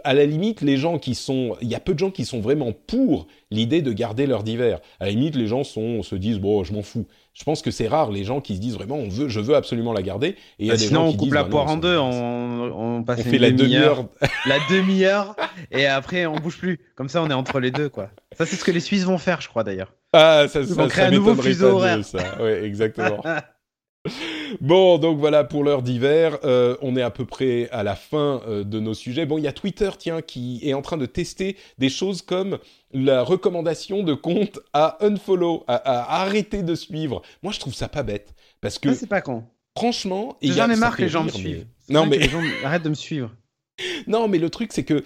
À 0.03 0.13
la 0.13 0.25
limite, 0.25 0.61
les 0.61 0.77
gens 0.77 0.97
qui 0.99 1.15
sont, 1.15 1.57
il 1.61 1.67
y 1.67 1.75
a 1.75 1.79
peu 1.79 1.93
de 1.93 1.99
gens 1.99 2.11
qui 2.11 2.23
sont 2.23 2.39
vraiment 2.39 2.71
pour 2.71 3.27
l'idée 3.49 3.81
de 3.81 3.91
garder 3.91 4.25
leur 4.25 4.43
divers. 4.43 4.79
À 5.01 5.05
la 5.05 5.11
limite, 5.11 5.35
les 5.35 5.47
gens 5.47 5.63
sont, 5.65 6.01
se 6.01 6.15
disent 6.15 6.39
bon, 6.39 6.63
je 6.63 6.73
m'en 6.73 6.81
fous. 6.81 7.05
Je 7.33 7.43
pense 7.43 7.61
que 7.61 7.71
c'est 7.71 7.87
rare 7.87 8.11
les 8.11 8.23
gens 8.23 8.39
qui 8.41 8.55
se 8.55 8.61
disent 8.61 8.75
vraiment, 8.75 8.95
on 8.95 9.09
veut, 9.09 9.27
je 9.27 9.39
veux 9.39 9.55
absolument 9.55 9.91
la 9.93 10.01
garder. 10.01 10.27
Et 10.27 10.35
il 10.59 10.65
y 10.67 10.69
a 10.69 10.73
Bah, 10.73 10.77
des 10.79 10.85
sinon, 10.87 11.01
gens 11.01 11.07
on 11.07 11.11
qui 11.11 11.17
coupe 11.17 11.25
disent, 11.27 11.33
la 11.33 11.43
poire 11.43 11.67
ça 11.67 11.73
en 11.73 11.77
deux, 11.77 11.97
on, 11.97 12.97
on 12.99 13.03
passe 13.03 13.19
On 13.19 13.23
une 13.23 13.29
fait 13.31 13.37
la 13.37 13.51
demi-heure, 13.51 14.05
la 14.45 14.57
demi-heure, 14.69 15.35
et 15.71 15.85
après 15.87 16.25
on 16.25 16.35
bouge 16.35 16.57
plus. 16.57 16.79
Comme 16.95 17.09
ça, 17.09 17.21
on 17.21 17.29
est 17.29 17.33
entre 17.33 17.59
les 17.59 17.71
deux, 17.71 17.89
quoi. 17.89 18.09
Ça, 18.37 18.45
c'est 18.45 18.55
ce 18.55 18.63
que 18.63 18.71
les 18.71 18.79
Suisses 18.79 19.03
vont 19.03 19.17
faire, 19.17 19.41
je 19.41 19.49
crois 19.49 19.63
d'ailleurs. 19.63 19.93
Ah, 20.13 20.45
ça, 20.47 20.65
ça, 20.65 20.73
ça 20.73 20.87
créer 20.87 21.05
un 21.05 21.11
nouveau 21.11 21.35
fuseau 21.35 21.67
horaire. 21.75 22.03
ça. 22.05 22.41
Ouais, 22.41 22.63
exactement. 22.63 23.21
Bon, 24.59 24.97
donc 24.97 25.17
voilà 25.19 25.43
pour 25.43 25.63
l'heure 25.63 25.81
d'hiver. 25.81 26.37
Euh, 26.43 26.75
on 26.81 26.95
est 26.95 27.01
à 27.01 27.09
peu 27.11 27.25
près 27.25 27.69
à 27.71 27.83
la 27.83 27.95
fin 27.95 28.41
euh, 28.47 28.63
de 28.63 28.79
nos 28.79 28.93
sujets. 28.93 29.25
Bon, 29.25 29.37
il 29.37 29.43
y 29.43 29.47
a 29.47 29.53
Twitter, 29.53 29.89
tiens, 29.97 30.21
qui 30.21 30.59
est 30.63 30.73
en 30.73 30.81
train 30.81 30.97
de 30.97 31.05
tester 31.05 31.55
des 31.77 31.89
choses 31.89 32.21
comme 32.21 32.57
la 32.93 33.21
recommandation 33.23 34.03
de 34.03 34.13
compte 34.13 34.59
à 34.73 34.97
unfollow, 35.05 35.63
à, 35.67 35.75
à 35.75 36.21
arrêter 36.21 36.63
de 36.63 36.75
suivre. 36.75 37.21
Moi, 37.43 37.53
je 37.53 37.59
trouve 37.59 37.73
ça 37.73 37.87
pas 37.87 38.03
bête. 38.03 38.33
Parce 38.59 38.79
que, 38.79 38.89
Ah, 38.89 38.93
c'est 38.95 39.07
pas 39.07 39.21
con. 39.21 39.43
franchement... 39.77 40.37
J'en 40.41 40.69
ai 40.69 40.75
marre 40.75 40.97
que 40.97 41.03
les 41.03 41.09
gens 41.09 41.23
me 41.23 41.29
suivent. 41.29 41.65
Non, 41.89 42.05
mais... 42.05 42.17
les 42.17 42.29
gens 42.29 42.41
arrêtent 42.63 42.83
de 42.83 42.89
me 42.89 42.95
suivre. 42.95 43.31
Non, 44.05 44.27
mais 44.27 44.37
le 44.37 44.49
truc, 44.51 44.73
c'est 44.73 44.83
que 44.83 45.03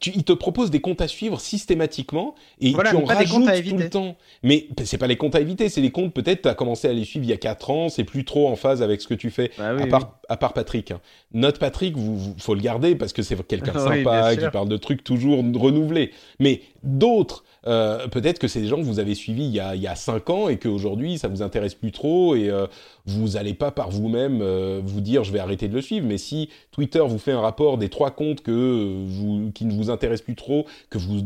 tu, 0.00 0.10
il 0.14 0.24
te 0.24 0.32
propose 0.32 0.70
des 0.70 0.80
comptes 0.80 1.00
à 1.00 1.06
suivre 1.08 1.40
systématiquement 1.40 2.34
et 2.60 2.72
Voilà, 2.72 2.90
tu 2.90 2.96
en 2.96 3.04
rajoutes 3.04 3.28
comptes 3.40 3.48
à 3.48 3.60
tout 3.62 3.76
le 3.76 3.88
temps. 3.90 4.16
Mais 4.42 4.66
c'est 4.84 4.98
pas 4.98 5.06
les 5.06 5.16
comptes 5.16 5.34
à 5.36 5.40
éviter, 5.40 5.68
c'est 5.68 5.80
les 5.80 5.92
comptes 5.92 6.12
peut-être 6.12 6.42
tu 6.42 6.48
as 6.48 6.54
commencé 6.54 6.88
à 6.88 6.92
les 6.92 7.04
suivre 7.04 7.24
il 7.24 7.30
y 7.30 7.32
a 7.32 7.36
4 7.36 7.70
ans, 7.70 7.88
c'est 7.88 8.04
plus 8.04 8.24
trop 8.24 8.48
en 8.48 8.56
phase 8.56 8.82
avec 8.82 9.00
ce 9.00 9.06
que 9.06 9.14
tu 9.14 9.30
fais. 9.30 9.50
Bah 9.58 9.74
oui, 9.76 9.82
à, 9.82 9.86
part, 9.86 10.18
à 10.28 10.36
part 10.36 10.52
Patrick. 10.54 10.90
hein. 10.90 11.00
Notre 11.32 11.58
Patrick, 11.60 11.96
vous, 11.96 12.16
vous- 12.16 12.34
faut 12.38 12.54
le 12.54 12.60
garder 12.60 12.96
parce 12.96 13.12
que 13.12 13.22
c'est 13.22 13.36
quelqu'un 13.46 13.72
de 13.72 13.78
sympa, 14.04 14.34
qui 14.36 14.50
parle 14.50 14.68
de 14.68 14.76
trucs 14.76 15.04
toujours 15.04 15.38
renouvelés. 15.38 16.10
Mais 16.40 16.62
d'autres, 16.82 17.44
euh, 17.66 18.06
peut-être 18.06 18.38
que 18.38 18.46
c'est 18.46 18.60
des 18.60 18.68
gens 18.68 18.76
que 18.76 18.82
vous 18.82 19.00
avez 19.00 19.14
suivis 19.14 19.44
il 19.44 19.50
y 19.50 19.60
a, 19.60 19.74
il 19.74 19.90
5 19.92 20.30
ans 20.30 20.48
et 20.48 20.56
qu'aujourd'hui 20.56 21.18
ça 21.18 21.26
vous 21.26 21.42
intéresse 21.42 21.74
plus 21.74 21.90
trop 21.90 22.36
et 22.36 22.48
euh, 22.48 22.66
vous 23.06 23.30
n'allez 23.30 23.54
pas 23.54 23.72
par 23.72 23.90
vous-même 23.90 24.40
euh, 24.40 24.80
vous 24.84 25.00
dire 25.00 25.24
je 25.24 25.32
vais 25.32 25.40
arrêter 25.40 25.66
de 25.66 25.74
le 25.74 25.80
suivre. 25.80 26.06
Mais 26.06 26.18
si 26.18 26.48
Twitter 26.70 27.02
vous 27.06 27.18
fait 27.18 27.32
un 27.32 27.40
rapport 27.40 27.78
des 27.78 27.88
trois 27.88 28.12
comptes 28.12 28.42
que 28.42 29.50
qui 29.50 29.64
ne 29.64 29.72
vous 29.72 29.90
intéressent 29.90 30.24
plus 30.24 30.36
trop, 30.36 30.66
que 30.90 30.98
vous 30.98 31.24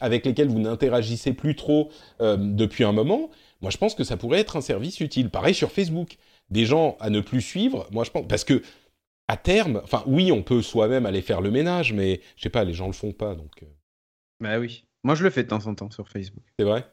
avec 0.00 0.26
lesquels 0.26 0.48
vous 0.48 0.60
n'interagissez 0.60 1.32
plus 1.32 1.56
trop 1.56 1.90
depuis 2.20 2.84
un 2.84 2.92
moment, 2.92 3.30
moi 3.62 3.70
je 3.70 3.78
pense 3.78 3.94
que 3.94 4.04
ça 4.04 4.16
pourrait 4.16 4.40
être 4.40 4.56
un 4.56 4.60
service 4.60 5.00
utile. 5.00 5.30
Pareil 5.30 5.54
sur 5.54 5.72
Facebook, 5.72 6.18
des 6.50 6.66
gens 6.66 6.96
à 7.00 7.08
ne 7.10 7.20
plus 7.20 7.40
suivre. 7.40 7.86
Moi 7.92 8.04
je 8.04 8.10
pense 8.10 8.26
parce 8.28 8.44
que 8.44 8.62
à 9.28 9.36
terme, 9.36 9.80
enfin 9.82 10.02
oui, 10.06 10.30
on 10.32 10.42
peut 10.42 10.62
soi-même 10.62 11.06
aller 11.06 11.22
faire 11.22 11.40
le 11.40 11.50
ménage, 11.50 11.92
mais 11.92 12.20
je 12.36 12.42
sais 12.42 12.50
pas, 12.50 12.64
les 12.64 12.74
gens 12.74 12.86
le 12.86 12.92
font 12.92 13.12
pas, 13.12 13.34
donc 13.34 13.64
Bah 14.40 14.58
oui. 14.58 14.85
Moi, 15.06 15.14
je 15.14 15.22
le 15.24 15.30
fais 15.30 15.44
de 15.44 15.48
temps 15.48 15.66
en 15.66 15.74
temps 15.74 15.90
sur 15.90 16.08
Facebook. 16.08 16.42
c'est 16.58 16.64
vrai? 16.64 16.84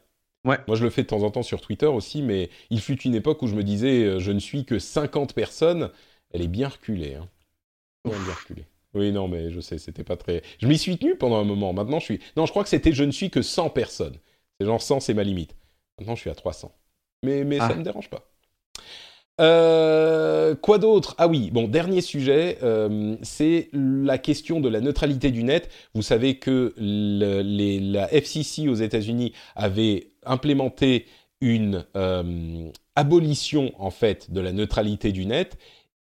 Ouais. 0.44 0.58
Moi, 0.68 0.76
je 0.76 0.84
le 0.84 0.90
fais 0.90 1.02
de 1.02 1.08
temps 1.08 1.22
en 1.22 1.30
temps 1.30 1.42
sur 1.42 1.60
Twitter 1.60 1.86
aussi, 1.86 2.22
mais 2.22 2.48
il 2.70 2.80
fut 2.80 3.00
une 3.02 3.14
époque 3.14 3.42
où 3.42 3.46
je 3.48 3.56
me 3.56 3.64
disais, 3.64 4.04
euh, 4.04 4.18
je 4.20 4.30
ne 4.30 4.38
suis 4.38 4.64
que 4.64 4.78
50 4.78 5.34
personnes. 5.34 5.90
Elle 6.32 6.42
est 6.42 6.48
bien 6.48 6.68
reculée. 6.68 7.14
Hein. 7.14 7.28
Bien 8.04 8.14
reculée. 8.32 8.66
Oui, 8.94 9.10
non, 9.10 9.26
mais 9.26 9.50
je 9.50 9.58
sais, 9.60 9.78
c'était 9.78 10.04
pas 10.04 10.16
très. 10.16 10.42
Je 10.60 10.68
m'y 10.68 10.78
suis 10.78 10.96
tenu 10.96 11.16
pendant 11.16 11.36
un 11.40 11.44
moment. 11.44 11.72
Maintenant, 11.72 11.98
je 11.98 12.04
suis. 12.04 12.20
Non, 12.36 12.46
je 12.46 12.50
crois 12.52 12.62
que 12.62 12.68
c'était 12.68 12.92
je 12.92 13.02
ne 13.04 13.10
suis 13.10 13.30
que 13.30 13.42
100 13.42 13.70
personnes. 13.70 14.16
C'est 14.60 14.66
genre 14.66 14.80
100, 14.80 15.00
c'est 15.00 15.14
ma 15.14 15.24
limite. 15.24 15.56
Maintenant, 15.98 16.14
je 16.14 16.20
suis 16.20 16.30
à 16.30 16.34
300. 16.36 16.72
Mais, 17.24 17.42
mais 17.44 17.58
ça 17.58 17.68
Ah. 17.70 17.74
ne 17.74 17.78
me 17.80 17.82
dérange 17.84 18.10
pas. 18.10 18.30
Euh, 19.40 20.54
quoi 20.54 20.78
d'autre? 20.78 21.14
Ah 21.18 21.26
oui, 21.26 21.50
bon, 21.50 21.66
dernier 21.66 22.00
sujet, 22.00 22.58
euh, 22.62 23.16
c'est 23.22 23.68
la 23.72 24.18
question 24.18 24.60
de 24.60 24.68
la 24.68 24.80
neutralité 24.80 25.30
du 25.30 25.42
net. 25.42 25.70
Vous 25.94 26.02
savez 26.02 26.36
que 26.36 26.72
la 26.78 28.12
FCC 28.12 28.68
aux 28.68 28.74
États-Unis 28.74 29.32
avait 29.56 30.10
implémenté 30.24 31.06
une 31.40 31.84
euh, 31.96 32.70
abolition 32.94 33.72
en 33.78 33.90
fait 33.90 34.30
de 34.32 34.40
la 34.40 34.52
neutralité 34.52 35.10
du 35.10 35.26
net 35.26 35.58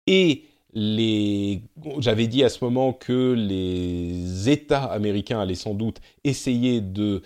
et 0.06 0.44
j'avais 0.74 2.26
dit 2.28 2.44
à 2.44 2.48
ce 2.48 2.64
moment 2.64 2.94
que 2.94 3.34
les 3.34 4.48
États 4.48 4.84
américains 4.84 5.38
allaient 5.38 5.54
sans 5.54 5.74
doute 5.74 5.98
essayer 6.24 6.80
de 6.80 7.20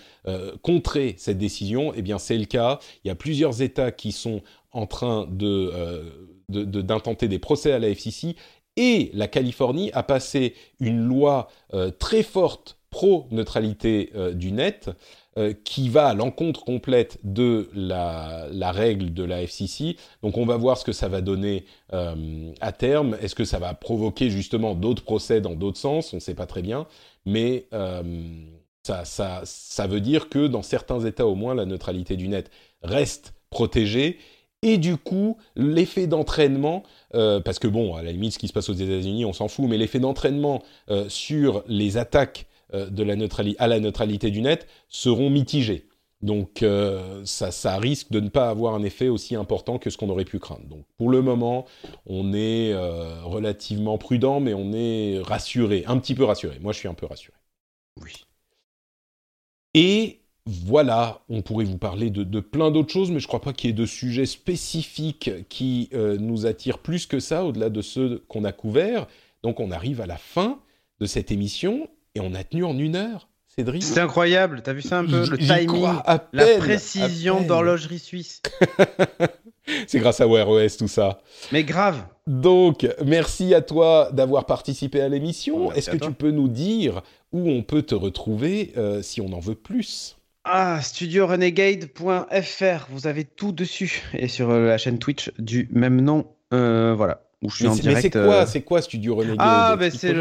contrer 0.61 1.15
cette 1.17 1.37
décision. 1.37 1.93
Eh 1.95 2.01
bien, 2.01 2.17
c'est 2.17 2.37
le 2.37 2.43
cas. 2.43 2.79
Il 3.05 3.07
y 3.07 3.11
a 3.11 3.15
plusieurs 3.15 3.61
États 3.61 3.93
qui 3.93 4.11
sont 4.11 4.41
en 4.77 4.85
train 4.85 5.27
euh, 5.41 6.03
d'intenter 6.49 7.27
des 7.27 7.39
procès 7.39 7.71
à 7.71 7.79
la 7.79 7.89
FCC 7.89 8.35
et 8.75 9.09
la 9.13 9.27
Californie 9.27 9.89
a 9.93 10.03
passé 10.03 10.53
une 10.79 11.03
loi 11.03 11.49
euh, 11.73 11.89
très 11.89 12.21
forte 12.21 12.77
pro-neutralité 12.91 14.11
euh, 14.15 14.33
du 14.33 14.51
net 14.51 14.89
qui 15.63 15.89
va 15.89 16.07
à 16.07 16.13
l'encontre 16.15 16.65
complète 16.65 17.19
de 17.23 17.69
la, 17.75 18.71
règle 18.71 19.13
de 19.13 19.23
la 19.23 19.43
FCC. 19.43 19.95
Donc 20.23 20.35
on 20.35 20.47
va 20.47 20.57
voir 20.57 20.79
ce 20.79 20.83
que 20.83 20.91
ça 20.91 21.09
va 21.09 21.21
donner 21.21 21.65
à 21.91 22.71
terme. 22.71 23.15
Est-ce 23.21 23.35
que 23.35 23.45
ça 23.45 23.59
va 23.59 23.75
provoquer 23.75 24.31
justement 24.31 24.73
d'autres 24.73 25.03
procès 25.03 25.39
dans 25.39 25.53
d'autres 25.53 25.77
sens? 25.77 26.11
On 26.11 26.15
ne 26.15 26.21
sait 26.21 26.33
pas 26.33 26.47
très 26.47 26.63
bien. 26.63 26.87
Mais 27.27 27.67
ça 28.83 29.87
veut 29.87 30.01
dire 30.01 30.29
que 30.29 30.47
dans 30.47 30.63
certains 30.63 31.01
États 31.01 31.27
au 31.27 31.35
moins, 31.35 31.53
la 31.53 31.65
neutralité 31.65 32.15
du 32.15 32.29
net 32.29 32.49
reste 32.81 33.35
protégée. 33.51 34.17
Et 34.67 34.77
du 34.77 34.97
coup, 34.97 35.37
l'effet 35.55 36.07
d'entraînement, 36.07 36.83
euh, 37.15 37.39
parce 37.39 37.57
que 37.57 37.69
bon, 37.69 37.95
à 37.95 38.03
la 38.03 38.11
limite, 38.11 38.33
ce 38.33 38.37
qui 38.37 38.49
se 38.49 38.53
passe 38.53 38.67
aux 38.67 38.73
États-Unis, 38.73 39.23
on 39.23 39.31
s'en 39.31 39.47
fout, 39.47 39.65
mais 39.69 39.77
l'effet 39.77 40.01
d'entraînement 40.01 40.61
euh, 40.89 41.07
sur 41.07 41.63
les 41.67 41.95
attaques 41.95 42.47
euh, 42.73 42.89
de 42.89 43.01
la 43.01 43.15
à 43.59 43.67
la 43.67 43.79
neutralité 43.79 44.29
du 44.29 44.41
net 44.41 44.67
seront 44.89 45.29
mitigés. 45.29 45.87
Donc 46.21 46.65
ça, 47.25 47.51
ça 47.51 47.77
risque 47.77 48.09
de 48.09 48.19
ne 48.19 48.29
pas 48.29 48.49
avoir 48.49 48.73
un 48.73 48.81
effet 48.81 49.07
aussi 49.07 49.35
important 49.35 49.77
que 49.77 49.91
ce 49.91 49.97
qu'on 49.97 50.09
aurait 50.09 50.25
pu 50.25 50.39
craindre. 50.39 50.67
Donc 50.67 50.83
pour 50.97 51.11
le 51.11 51.21
moment, 51.21 51.65
on 52.07 52.33
est 52.33 52.73
relativement 53.23 53.99
prudent, 53.99 54.39
mais 54.39 54.55
on 54.55 54.73
est 54.73 55.21
rassuré, 55.21 55.83
un 55.85 55.99
petit 55.99 56.15
peu 56.15 56.23
rassuré. 56.23 56.57
Moi, 56.59 56.73
je 56.73 56.79
suis 56.79 56.87
un 56.87 56.95
peu 56.95 57.05
rassuré. 57.05 57.37
Oui. 58.01 58.13
Et 59.75 60.21
voilà, 60.47 61.19
on 61.29 61.41
pourrait 61.41 61.65
vous 61.65 61.77
parler 61.77 62.09
de, 62.09 62.23
de 62.23 62.39
plein 62.39 62.71
d'autres 62.71 62.91
choses, 62.91 63.11
mais 63.11 63.19
je 63.19 63.27
crois 63.27 63.41
pas 63.41 63.51
qu'il 63.53 63.69
y 63.69 63.71
ait 63.71 63.75
de 63.75 63.85
sujets 63.85 64.25
spécifiques 64.25 65.29
qui 65.49 65.89
euh, 65.93 66.17
nous 66.17 66.45
attirent 66.45 66.79
plus 66.79 67.05
que 67.05 67.19
ça, 67.19 67.43
au-delà 67.43 67.69
de 67.69 67.81
ceux 67.81 68.23
qu'on 68.29 68.45
a 68.45 68.53
couverts. 68.53 69.07
Donc 69.43 69.59
on 69.59 69.71
arrive 69.71 69.99
à 70.01 70.05
la 70.05 70.17
fin 70.17 70.59
de 70.99 71.05
cette 71.05 71.31
émission 71.31 71.89
et 72.15 72.21
on 72.21 72.33
a 72.33 72.43
tenu 72.43 72.63
en 72.63 72.77
une 72.77 72.95
heure. 72.95 73.27
Cédric 73.47 73.83
C'était 73.83 73.99
incroyable. 74.01 74.61
T'as 74.63 74.73
vu 74.73 74.81
ça 74.81 74.99
un 74.99 75.05
peu 75.05 75.27
Le 75.27 75.37
timing, 75.37 75.85
la 76.31 76.45
précision 76.57 77.41
d'horlogerie 77.41 77.99
suisse. 77.99 78.41
C'est 79.87 79.99
grâce 79.99 80.21
à 80.21 80.27
Wear 80.27 80.47
OS 80.47 80.77
tout 80.77 80.87
ça. 80.87 81.19
Mais 81.51 81.63
grave. 81.63 82.05
Donc, 82.25 82.87
merci 83.05 83.53
à 83.53 83.61
toi 83.61 84.09
d'avoir 84.13 84.45
participé 84.45 85.01
à 85.01 85.09
l'émission. 85.09 85.65
Merci 85.65 85.79
Est-ce 85.79 85.91
que 85.91 85.97
toi. 85.97 86.07
tu 86.07 86.13
peux 86.13 86.31
nous 86.31 86.47
dire 86.47 87.01
où 87.33 87.49
on 87.49 87.63
peut 87.63 87.81
te 87.81 87.95
retrouver 87.95 88.71
euh, 88.77 89.01
si 89.01 89.19
on 89.19 89.33
en 89.33 89.39
veut 89.39 89.55
plus? 89.55 90.16
Ah, 90.49 90.79
studiorenegade.fr, 90.81 92.87
vous 92.91 93.07
avez 93.07 93.23
tout 93.25 93.51
dessus. 93.51 94.03
Et 94.13 94.27
sur 94.27 94.49
euh, 94.49 94.67
la 94.67 94.77
chaîne 94.77 94.99
Twitch 94.99 95.31
du 95.39 95.67
même 95.71 96.01
nom, 96.01 96.27
euh, 96.53 96.93
voilà, 96.95 97.23
où 97.41 97.49
je 97.49 97.55
suis 97.57 97.65
Mais 97.65 97.71
en 97.71 97.75
direct. 97.75 98.01
c'est 98.01 98.11
quoi, 98.11 98.35
euh, 98.35 98.45
c'est 98.45 98.61
quoi 98.61 98.81
Studio 98.81 99.15
Renegade 99.15 99.37
Ah, 99.39 99.75
ben 99.77 99.85
Explique 99.87 100.13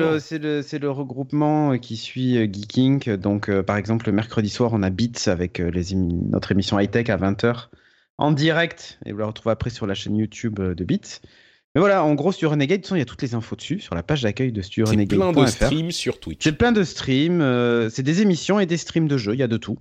c'est 0.63 0.79
le, 0.79 0.91
regroupement 0.91 1.79
qui 1.79 1.97
suit 1.97 2.37
euh, 2.39 2.47
Geeking. 2.53 3.17
Donc, 3.17 3.51
par 3.63 3.77
exemple, 3.77 4.07
le 4.07 4.13
mercredi 4.13 4.49
soir, 4.49 4.71
on 4.73 4.83
a 4.83 4.91
Beats 4.91 5.27
avec 5.31 5.59
les 5.59 5.95
émi- 5.95 6.29
notre 6.31 6.53
émission 6.53 6.79
high-tech 6.79 7.09
à 7.11 7.17
20h 7.17 7.69
en 8.19 8.33
direct. 8.33 8.99
Et 9.07 9.13
vous 9.13 9.19
la 9.19 9.27
retrouvez 9.27 9.53
après 9.53 9.71
sur 9.71 9.87
la 9.87 9.95
chaîne 9.95 10.17
YouTube 10.17 10.61
de 10.61 10.85
Beats. 10.85 11.21
Mais 11.75 11.81
voilà, 11.81 12.03
en 12.05 12.15
gros, 12.15 12.33
sur 12.33 12.51
Renegade, 12.53 12.87
il 12.91 12.97
y 12.97 13.01
a 13.03 13.05
toutes 13.05 13.21
les 13.21 13.35
infos 13.35 13.55
dessus, 13.55 13.81
sur 13.81 13.95
la 13.95 14.03
page 14.03 14.23
d'accueil 14.23 14.51
de 14.51 14.63
C'est 14.63 14.83
plein 15.07 15.33
de 15.33 15.47
streams 15.47 15.91
sur 15.91 16.19
Twitch. 16.21 16.43
J'ai 16.43 16.53
plein 16.53 16.73
de 16.73 16.83
streams. 16.83 17.43
euh, 17.43 17.91
c'est 17.91 18.03
des 18.03 18.23
émissions 18.23 18.59
et 18.59 18.65
des 18.65 18.79
streams 18.79 19.09
de 19.09 19.19
jeux. 19.19 19.35
Il 19.35 19.41
y 19.41 19.43
a 19.43 19.49
de 19.49 19.59
tout. 19.59 19.77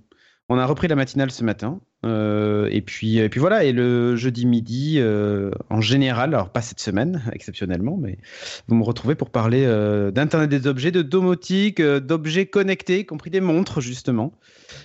On 0.48 0.60
a 0.60 0.66
repris 0.66 0.88
la 0.88 0.96
matinale 0.96 1.32
ce 1.32 1.44
matin. 1.44 1.82
euh, 2.06 2.70
et, 2.72 2.82
puis, 2.82 3.18
et 3.18 3.30
puis 3.30 3.40
voilà. 3.40 3.64
Et 3.64 3.72
le 3.72 4.16
jeudi 4.16 4.46
midi, 4.46 4.98
euh, 5.00 5.50
en 5.72 5.82
général, 5.82 6.36
alors 6.36 6.52
pas 6.52 6.62
cette 6.62 6.80
semaine, 6.80 7.24
exceptionnellement, 7.34 7.98
mais 7.98 8.20
vous 8.68 8.76
me 8.76 8.84
retrouvez 8.84 9.16
pour 9.16 9.32
parler 9.32 9.64
euh, 9.66 10.12
d'Internet 10.12 10.50
des 10.50 10.68
objets, 10.68 10.92
de 10.92 11.02
domotique, 11.02 11.82
d'objets 11.82 12.46
connectés, 12.46 13.00
y 13.00 13.06
compris 13.06 13.32
des 13.32 13.42
montres, 13.42 13.82
justement. 13.82 14.34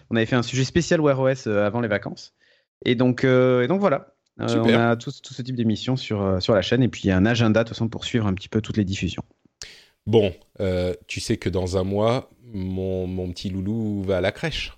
On 0.09 0.17
avait 0.17 0.25
fait 0.25 0.37
un 0.37 0.43
sujet 0.43 0.65
spécial 0.65 1.01
Wear 1.01 1.21
OS 1.21 1.47
avant 1.47 1.81
les 1.83 1.89
vacances. 1.89 2.33
Et 2.87 2.95
donc, 2.95 3.25
et 3.25 3.67
donc 3.69 3.81
voilà. 3.81 4.15
On 4.39 4.73
a 4.73 4.97
tout, 4.97 5.11
tout 5.23 5.35
ce 5.35 5.43
type 5.43 5.57
d'émissions 5.57 5.97
sur, 5.97 6.41
sur 6.41 6.55
la 6.55 6.63
chaîne. 6.63 6.83
Et 6.83 6.89
puis, 6.89 7.03
il 7.05 7.09
y 7.09 7.11
a 7.11 7.17
un 7.19 7.27
agenda, 7.27 7.63
de 7.63 7.69
toute 7.69 7.77
façon, 7.77 7.89
pour 7.91 8.07
suivre 8.07 8.27
un 8.27 8.33
petit 8.33 8.49
peu 8.49 8.63
toutes 8.63 8.79
les 8.79 8.87
diffusions. 8.87 9.25
Bon, 10.07 10.33
tu 11.07 11.21
sais 11.21 11.37
que 11.37 11.51
dans 11.51 11.77
un 11.77 11.85
mois, 11.85 12.31
mon, 12.55 13.07
mon 13.07 13.31
petit 13.31 13.51
loulou 13.51 14.03
va 14.05 14.17
à 14.17 14.21
la 14.23 14.33
crèche. 14.33 14.73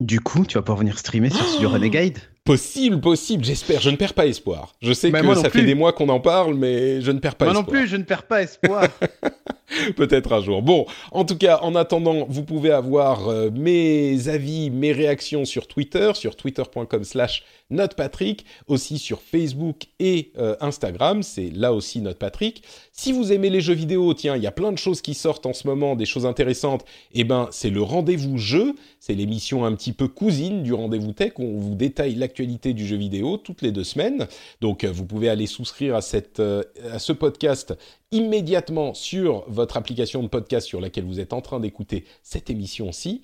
Du 0.00 0.20
coup, 0.20 0.44
tu 0.44 0.54
vas 0.54 0.62
pouvoir 0.62 0.78
venir 0.78 0.98
streamer 0.98 1.30
sur 1.30 1.46
Studio 1.46 1.70
Renegade 1.70 2.18
Possible, 2.46 3.00
possible, 3.00 3.44
j'espère. 3.44 3.80
Je 3.80 3.90
ne 3.90 3.96
perds 3.96 4.14
pas 4.14 4.26
espoir. 4.26 4.74
Je 4.80 4.92
sais 4.92 5.10
Bah, 5.10 5.20
que 5.20 5.34
ça 5.34 5.50
fait 5.50 5.62
des 5.62 5.74
mois 5.74 5.92
qu'on 5.92 6.08
en 6.08 6.20
parle, 6.20 6.54
mais 6.54 7.00
je 7.02 7.10
ne 7.10 7.18
perds 7.18 7.34
pas 7.34 7.44
Moi 7.46 7.54
non 7.54 7.60
espoir. 7.60 7.76
plus, 7.80 7.88
je 7.88 7.96
ne 7.96 8.04
perds 8.04 8.22
pas 8.26 8.42
espoir. 8.42 8.88
Peut-être 9.96 10.32
un 10.32 10.40
jour. 10.40 10.62
Bon, 10.62 10.86
en 11.10 11.24
tout 11.24 11.36
cas, 11.36 11.58
en 11.62 11.74
attendant, 11.74 12.24
vous 12.28 12.44
pouvez 12.44 12.70
avoir 12.70 13.28
euh, 13.28 13.50
mes 13.50 14.28
avis, 14.28 14.70
mes 14.70 14.92
réactions 14.92 15.44
sur 15.44 15.66
Twitter, 15.66 16.12
sur 16.14 16.36
twitter.com 16.36 17.02
slash 17.02 17.42
NotePatrick, 17.70 18.44
aussi 18.68 18.96
sur 18.96 19.20
Facebook 19.20 19.86
et 19.98 20.30
euh, 20.38 20.54
Instagram, 20.60 21.24
c'est 21.24 21.50
là 21.50 21.72
aussi 21.72 22.00
NotePatrick. 22.00 22.62
Si 22.92 23.10
vous 23.10 23.32
aimez 23.32 23.50
les 23.50 23.60
jeux 23.60 23.74
vidéo, 23.74 24.14
tiens, 24.14 24.36
il 24.36 24.42
y 24.42 24.46
a 24.46 24.52
plein 24.52 24.70
de 24.70 24.78
choses 24.78 25.02
qui 25.02 25.14
sortent 25.14 25.46
en 25.46 25.52
ce 25.52 25.66
moment, 25.66 25.96
des 25.96 26.06
choses 26.06 26.26
intéressantes, 26.26 26.84
eh 27.12 27.24
ben 27.24 27.48
c'est 27.50 27.70
le 27.70 27.82
Rendez-vous 27.82 28.38
Jeu, 28.38 28.74
c'est 29.00 29.14
l'émission 29.14 29.64
un 29.64 29.74
petit 29.74 29.92
peu 29.92 30.06
cousine 30.06 30.62
du 30.62 30.72
Rendez-vous 30.74 31.12
Tech, 31.12 31.32
où 31.38 31.42
on 31.42 31.58
vous 31.58 31.74
détaille 31.74 32.14
l'actualité 32.14 32.35
du 32.44 32.86
jeu 32.86 32.96
vidéo 32.96 33.36
toutes 33.36 33.62
les 33.62 33.72
deux 33.72 33.84
semaines. 33.84 34.26
Donc 34.60 34.84
euh, 34.84 34.90
vous 34.92 35.06
pouvez 35.06 35.28
aller 35.28 35.46
souscrire 35.46 35.94
à, 35.96 36.02
cette, 36.02 36.40
euh, 36.40 36.62
à 36.90 36.98
ce 36.98 37.12
podcast 37.12 37.74
immédiatement 38.12 38.94
sur 38.94 39.44
votre 39.48 39.76
application 39.76 40.22
de 40.22 40.28
podcast 40.28 40.66
sur 40.66 40.80
laquelle 40.80 41.04
vous 41.04 41.20
êtes 41.20 41.32
en 41.32 41.40
train 41.40 41.60
d'écouter 41.60 42.04
cette 42.22 42.50
émission-ci. 42.50 43.22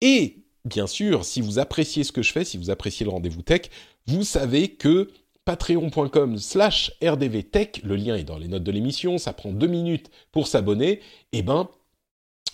Et 0.00 0.38
bien 0.64 0.86
sûr, 0.86 1.24
si 1.24 1.40
vous 1.40 1.58
appréciez 1.58 2.04
ce 2.04 2.12
que 2.12 2.22
je 2.22 2.32
fais, 2.32 2.44
si 2.44 2.58
vous 2.58 2.70
appréciez 2.70 3.04
le 3.04 3.10
rendez-vous 3.10 3.42
tech, 3.42 3.62
vous 4.06 4.24
savez 4.24 4.68
que 4.68 5.08
patreon.com 5.44 6.36
slash 6.36 6.92
rdvtech, 7.02 7.80
le 7.82 7.96
lien 7.96 8.16
est 8.16 8.24
dans 8.24 8.36
les 8.36 8.48
notes 8.48 8.64
de 8.64 8.72
l'émission, 8.72 9.16
ça 9.16 9.32
prend 9.32 9.50
deux 9.50 9.66
minutes 9.66 10.10
pour 10.30 10.46
s'abonner, 10.46 10.90
et 10.90 11.38
eh 11.38 11.42
ben 11.42 11.70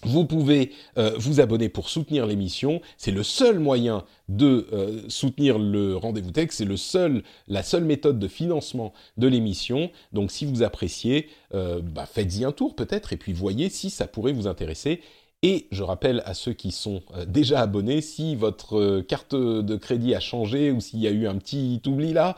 vous 0.04 0.24
pouvez 0.24 0.72
euh, 0.98 1.12
vous 1.16 1.40
abonner 1.40 1.68
pour 1.68 1.88
soutenir 1.88 2.26
l'émission. 2.26 2.80
C'est 2.96 3.10
le 3.10 3.22
seul 3.22 3.58
moyen 3.58 4.04
de 4.28 4.66
euh, 4.72 5.02
soutenir 5.08 5.58
le 5.58 5.96
rendez-vous 5.96 6.30
tech. 6.30 6.48
C'est 6.50 6.76
seul, 6.76 7.22
la 7.48 7.62
seule 7.62 7.84
méthode 7.84 8.18
de 8.18 8.28
financement 8.28 8.92
de 9.16 9.28
l'émission. 9.28 9.90
Donc, 10.12 10.30
si 10.30 10.44
vous 10.44 10.62
appréciez, 10.62 11.28
euh, 11.54 11.80
bah, 11.80 12.06
faites-y 12.06 12.44
un 12.44 12.52
tour 12.52 12.74
peut-être 12.74 13.12
et 13.12 13.16
puis 13.16 13.32
voyez 13.32 13.68
si 13.68 13.90
ça 13.90 14.06
pourrait 14.06 14.32
vous 14.32 14.46
intéresser. 14.46 15.00
Et 15.42 15.66
je 15.70 15.82
rappelle 15.82 16.22
à 16.24 16.32
ceux 16.32 16.54
qui 16.54 16.70
sont 16.70 17.02
déjà 17.26 17.60
abonnés, 17.60 18.00
si 18.00 18.34
votre 18.34 19.02
carte 19.02 19.34
de 19.34 19.76
crédit 19.76 20.14
a 20.14 20.20
changé 20.20 20.70
ou 20.70 20.80
s'il 20.80 21.00
y 21.00 21.06
a 21.06 21.10
eu 21.10 21.26
un 21.26 21.36
petit 21.36 21.82
oubli 21.86 22.14
là, 22.14 22.34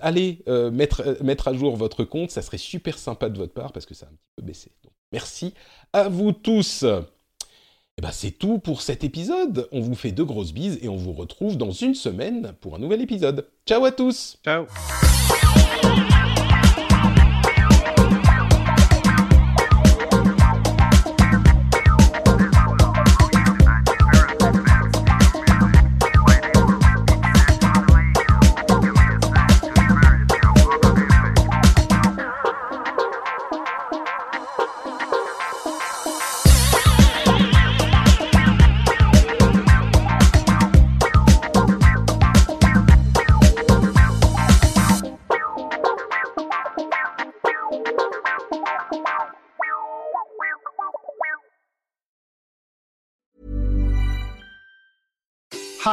allez 0.00 0.42
mettre, 0.72 1.22
mettre 1.22 1.46
à 1.46 1.54
jour 1.54 1.76
votre 1.76 2.02
compte, 2.02 2.32
ça 2.32 2.42
serait 2.42 2.58
super 2.58 2.98
sympa 2.98 3.28
de 3.28 3.38
votre 3.38 3.52
part 3.52 3.72
parce 3.72 3.86
que 3.86 3.94
ça 3.94 4.06
a 4.06 4.08
un 4.08 4.12
petit 4.12 4.32
peu 4.34 4.42
baissé. 4.42 4.72
Merci 5.14 5.54
à 5.92 6.08
vous 6.08 6.32
tous. 6.32 6.82
Et 6.82 6.88
eh 7.98 8.02
ben, 8.02 8.10
c'est 8.10 8.32
tout 8.32 8.58
pour 8.58 8.82
cet 8.82 9.04
épisode. 9.04 9.68
On 9.70 9.80
vous 9.80 9.94
fait 9.94 10.10
de 10.10 10.24
grosses 10.24 10.52
bises 10.52 10.80
et 10.82 10.88
on 10.88 10.96
vous 10.96 11.12
retrouve 11.12 11.56
dans 11.56 11.70
une 11.70 11.94
semaine 11.94 12.52
pour 12.60 12.74
un 12.74 12.80
nouvel 12.80 13.00
épisode. 13.00 13.46
Ciao 13.64 13.84
à 13.84 13.92
tous 13.92 14.38
Ciao 14.44 14.66